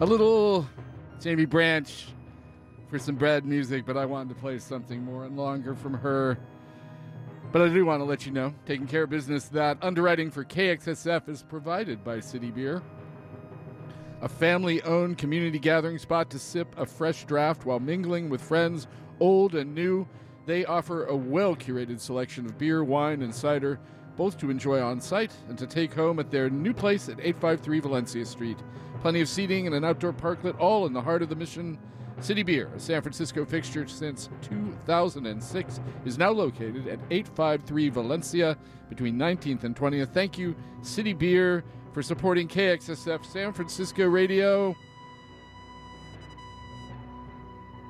A 0.00 0.06
little 0.06 0.64
Jamie 1.20 1.44
Branch 1.44 2.06
for 2.88 3.00
some 3.00 3.16
bread 3.16 3.44
music, 3.44 3.84
but 3.84 3.96
I 3.96 4.04
wanted 4.06 4.28
to 4.28 4.40
play 4.40 4.60
something 4.60 5.02
more 5.02 5.24
and 5.24 5.36
longer 5.36 5.74
from 5.74 5.92
her. 5.94 6.38
But 7.50 7.62
I 7.62 7.68
do 7.68 7.84
want 7.84 8.00
to 8.00 8.04
let 8.04 8.24
you 8.24 8.30
know, 8.30 8.54
taking 8.64 8.86
care 8.86 9.02
of 9.02 9.10
business, 9.10 9.46
that 9.48 9.76
underwriting 9.82 10.30
for 10.30 10.44
KXSF 10.44 11.28
is 11.28 11.42
provided 11.42 12.04
by 12.04 12.20
City 12.20 12.52
Beer. 12.52 12.80
A 14.20 14.28
family 14.28 14.80
owned 14.82 15.18
community 15.18 15.58
gathering 15.58 15.98
spot 15.98 16.30
to 16.30 16.38
sip 16.38 16.72
a 16.78 16.86
fresh 16.86 17.24
draft 17.24 17.66
while 17.66 17.80
mingling 17.80 18.28
with 18.28 18.40
friends, 18.40 18.86
old 19.18 19.56
and 19.56 19.74
new. 19.74 20.06
They 20.46 20.64
offer 20.64 21.06
a 21.06 21.16
well 21.16 21.56
curated 21.56 21.98
selection 21.98 22.46
of 22.46 22.56
beer, 22.56 22.84
wine, 22.84 23.20
and 23.20 23.34
cider, 23.34 23.80
both 24.18 24.36
to 24.36 24.50
enjoy 24.50 24.82
on 24.82 25.00
site 25.00 25.32
and 25.48 25.56
to 25.56 25.66
take 25.66 25.94
home 25.94 26.18
at 26.18 26.30
their 26.30 26.50
new 26.50 26.74
place 26.74 27.08
at 27.08 27.20
853 27.20 27.80
Valencia 27.80 28.26
Street. 28.26 28.58
Plenty 29.00 29.20
of 29.20 29.28
seating 29.28 29.66
and 29.66 29.76
an 29.76 29.84
outdoor 29.84 30.12
parklet, 30.12 30.58
all 30.58 30.84
in 30.86 30.92
the 30.92 31.00
heart 31.00 31.22
of 31.22 31.28
the 31.28 31.36
mission. 31.36 31.78
City 32.20 32.42
Beer, 32.42 32.68
a 32.74 32.80
San 32.80 33.00
Francisco 33.00 33.44
fixture 33.44 33.86
since 33.86 34.28
2006, 34.42 35.80
is 36.04 36.18
now 36.18 36.32
located 36.32 36.88
at 36.88 36.98
853 37.12 37.88
Valencia 37.90 38.58
between 38.88 39.16
19th 39.16 39.62
and 39.62 39.76
20th. 39.76 40.12
Thank 40.12 40.36
you, 40.36 40.56
City 40.82 41.12
Beer, 41.12 41.62
for 41.92 42.02
supporting 42.02 42.48
KXSF 42.48 43.24
San 43.24 43.52
Francisco 43.52 44.04
Radio. 44.06 44.74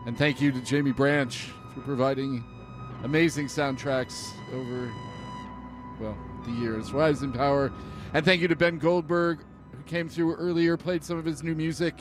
And 0.06 0.16
thank 0.18 0.42
you 0.42 0.52
to 0.52 0.60
Jamie 0.60 0.92
Branch 0.92 1.34
for 1.74 1.80
providing 1.80 2.44
amazing 3.02 3.46
soundtracks 3.46 4.30
over, 4.52 4.92
well, 6.00 6.16
the 6.44 6.52
years. 6.52 6.92
Rise 6.92 7.22
in 7.22 7.32
Power. 7.32 7.72
And 8.14 8.24
thank 8.24 8.40
you 8.40 8.48
to 8.48 8.56
Ben 8.56 8.78
Goldberg, 8.78 9.40
who 9.72 9.82
came 9.84 10.08
through 10.08 10.34
earlier, 10.36 10.76
played 10.76 11.04
some 11.04 11.18
of 11.18 11.24
his 11.24 11.42
new 11.42 11.54
music, 11.54 11.94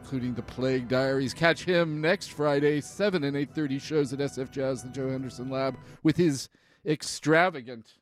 including 0.00 0.34
The 0.34 0.42
Plague 0.42 0.88
Diaries. 0.88 1.34
Catch 1.34 1.64
him 1.64 2.00
next 2.00 2.32
Friday, 2.32 2.80
7 2.80 3.24
and 3.24 3.36
8.30 3.36 3.80
shows 3.80 4.12
at 4.12 4.20
SF 4.20 4.50
Jazz, 4.50 4.82
the 4.82 4.88
Joe 4.88 5.10
Henderson 5.10 5.50
Lab, 5.50 5.76
with 6.02 6.16
his 6.16 6.48
extravagant, 6.86 7.94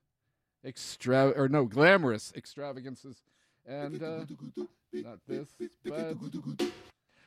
extra 0.65 1.31
or 1.31 1.49
no, 1.49 1.65
glamorous 1.65 2.33
extravagances. 2.36 3.23
And 3.67 4.03
uh, 4.03 4.25
not 4.93 5.19
this, 5.27 5.49
but 5.85 6.17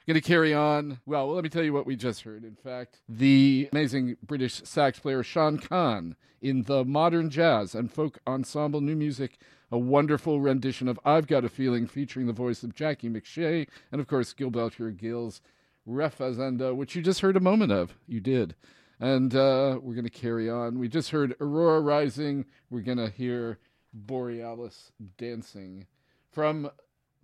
going 0.09 0.19
to 0.19 0.27
carry 0.27 0.55
on. 0.55 0.99
Well, 1.05 1.31
let 1.35 1.43
me 1.43 1.51
tell 1.51 1.61
you 1.61 1.71
what 1.71 1.85
we 1.85 1.95
just 1.95 2.23
heard. 2.23 2.43
In 2.43 2.55
fact, 2.55 2.99
the 3.07 3.69
amazing 3.71 4.17
British 4.25 4.55
sax 4.63 4.97
player 4.97 5.21
Sean 5.21 5.59
Khan 5.59 6.15
in 6.41 6.63
the 6.63 6.83
modern 6.83 7.29
jazz 7.29 7.75
and 7.75 7.93
folk 7.93 8.17
ensemble 8.25 8.81
new 8.81 8.95
music, 8.95 9.37
a 9.71 9.77
wonderful 9.77 10.41
rendition 10.41 10.87
of 10.87 10.99
I've 11.05 11.27
Got 11.27 11.45
a 11.45 11.49
Feeling 11.49 11.85
featuring 11.85 12.25
the 12.25 12.33
voice 12.33 12.63
of 12.63 12.73
Jacqui 12.73 13.07
McShee 13.07 13.67
and, 13.91 14.01
of 14.01 14.07
course, 14.07 14.33
Gilberto 14.33 14.97
Gil's 14.97 15.41
Refazenda, 15.87 16.75
which 16.75 16.95
you 16.95 17.03
just 17.03 17.21
heard 17.21 17.37
a 17.37 17.39
moment 17.39 17.71
of. 17.71 17.93
You 18.07 18.19
did. 18.19 18.55
And 18.99 19.35
uh, 19.35 19.77
we're 19.79 19.93
going 19.93 20.05
to 20.05 20.09
carry 20.09 20.49
on. 20.49 20.79
We 20.79 20.87
just 20.87 21.11
heard 21.11 21.35
Aurora 21.39 21.81
Rising. 21.81 22.45
We're 22.71 22.81
going 22.81 22.97
to 22.97 23.11
hear 23.11 23.59
Borealis 23.93 24.91
Dancing 25.19 25.85
from 26.31 26.71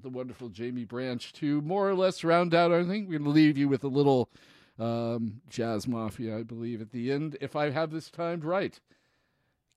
the 0.06 0.09
wonderful 0.11 0.50
Jamie 0.50 0.85
Branch 0.85 1.34
to 1.34 1.61
more 1.61 1.90
or 1.90 1.95
less 1.95 2.24
round 2.24 2.53
out. 2.53 2.72
I 2.72 2.84
think 2.85 3.09
we're 3.09 3.17
going 3.17 3.24
to 3.24 3.32
leave 3.32 3.58
you 3.58 3.67
with 3.67 3.84
a 3.84 3.88
little 3.88 4.30
um, 4.77 5.42
Jazz 5.50 5.88
Mafia, 5.88 6.38
I 6.38 6.43
believe, 6.43 6.80
at 6.80 6.92
the 6.92 7.11
end, 7.11 7.38
if 7.42 7.56
I 7.56 7.72
have 7.72 7.90
this 7.90 8.11
timed 8.11 8.45
right. 8.45 8.80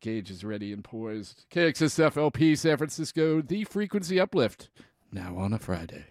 Gage 0.03 0.31
is 0.31 0.45
ready 0.45 0.71
and 0.71 0.85
poised. 0.85 1.47
KXSF 1.51 2.19
LP 2.19 2.55
San 2.57 2.77
Francisco, 2.77 3.41
the 3.41 3.65
frequency 3.65 4.21
uplift, 4.21 4.69
now 5.11 5.35
on 5.39 5.55
a 5.55 5.59
Friday. 5.59 6.05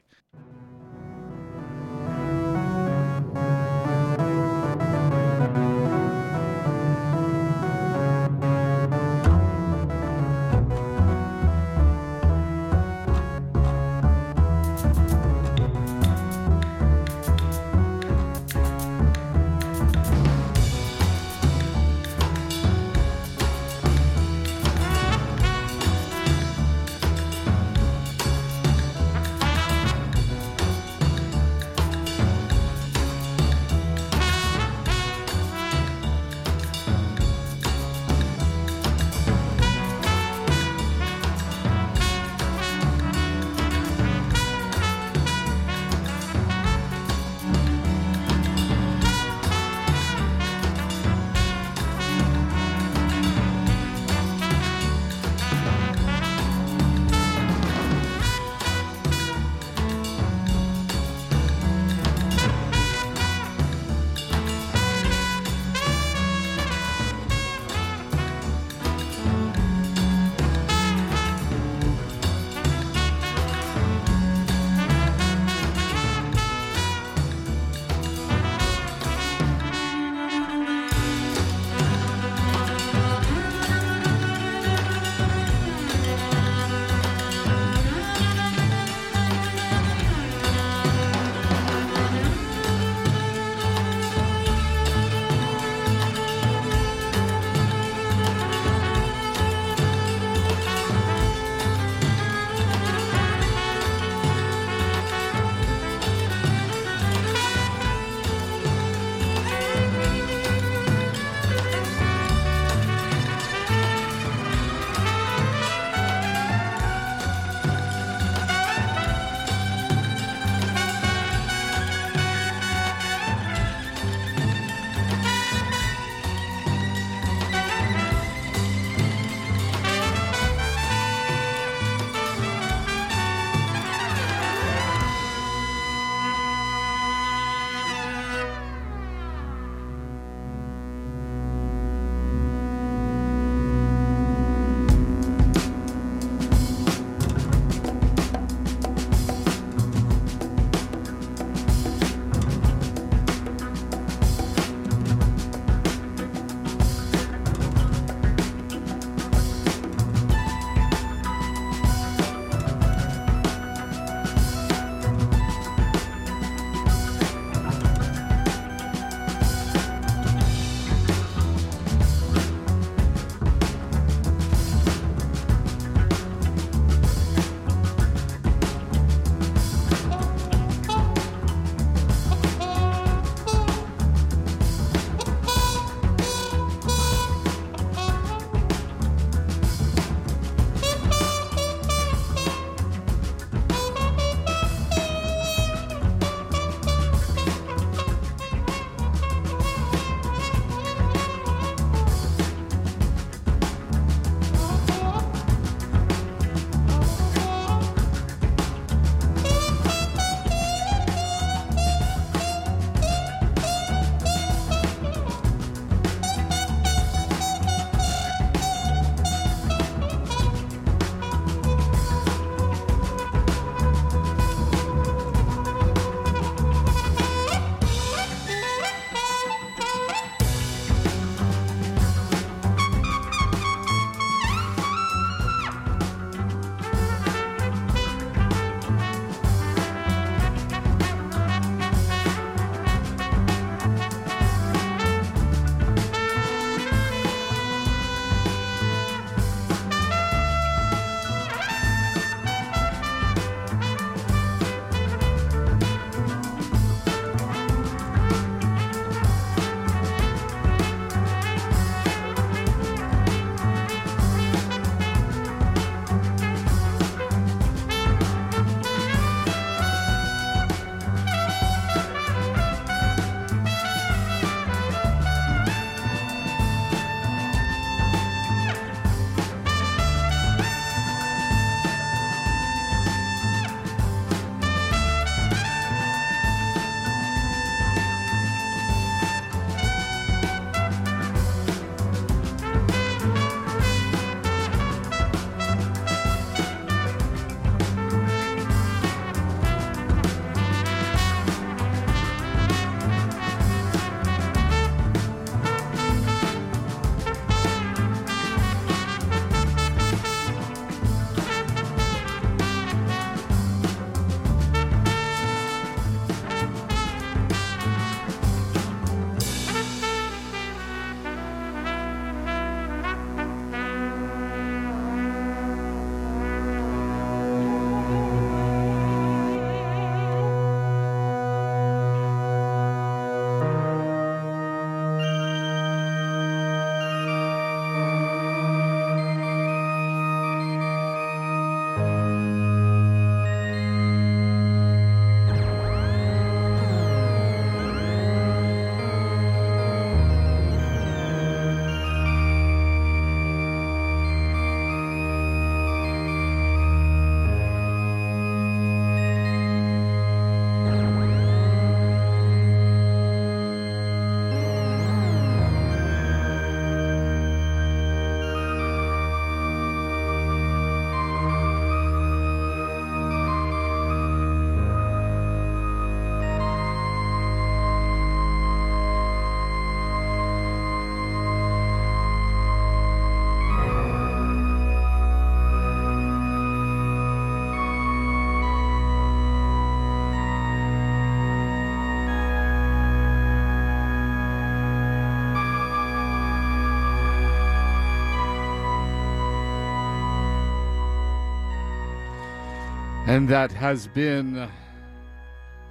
And 403.37 403.47
that 403.49 403.71
has 403.71 404.07
been 404.07 404.67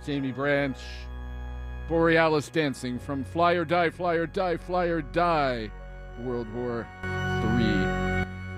Jamie 0.04 0.32
Branch, 0.32 0.76
Borealis 1.88 2.48
dancing 2.48 2.98
from 2.98 3.22
Fly 3.22 3.52
or 3.52 3.64
Die, 3.64 3.88
Fly 3.90 4.14
or 4.14 4.26
Die, 4.26 4.56
Fly 4.56 4.86
or 4.86 5.00
Die, 5.00 5.70
World 6.24 6.52
War 6.52 6.88
Three 7.02 7.84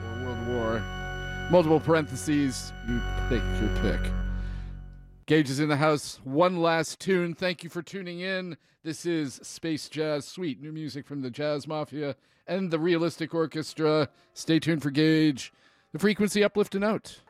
or 0.07 0.25
World 0.25 0.49
War, 0.49 1.49
multiple 1.51 1.81
parentheses. 1.81 2.73
You 2.89 3.03
pick 3.29 3.43
your 3.61 3.69
pick. 3.83 4.11
Gage 5.27 5.51
is 5.51 5.61
in 5.61 5.69
the 5.69 5.77
house. 5.77 6.19
One 6.25 6.57
last 6.57 6.99
tune. 6.99 7.35
Thank 7.35 7.63
you 7.63 7.69
for 7.69 7.83
tuning 7.83 8.21
in. 8.21 8.57
This 8.85 9.05
is 9.05 9.39
Space 9.43 9.91
Jazz 9.91 10.25
Suite, 10.27 10.63
new 10.63 10.73
music 10.73 11.07
from 11.07 11.21
the 11.21 11.31
Jazz 11.31 11.69
Mafia 11.69 12.17
and 12.47 12.71
the 12.71 12.79
Realistic 12.79 13.35
Orchestra. 13.35 14.09
Stay 14.33 14.59
tuned 14.59 14.83
for 14.83 14.91
Gage. 14.91 15.53
The 15.93 15.99
frequency 15.99 16.43
uplift 16.43 16.75
and 16.75 16.85
out. 16.85 17.21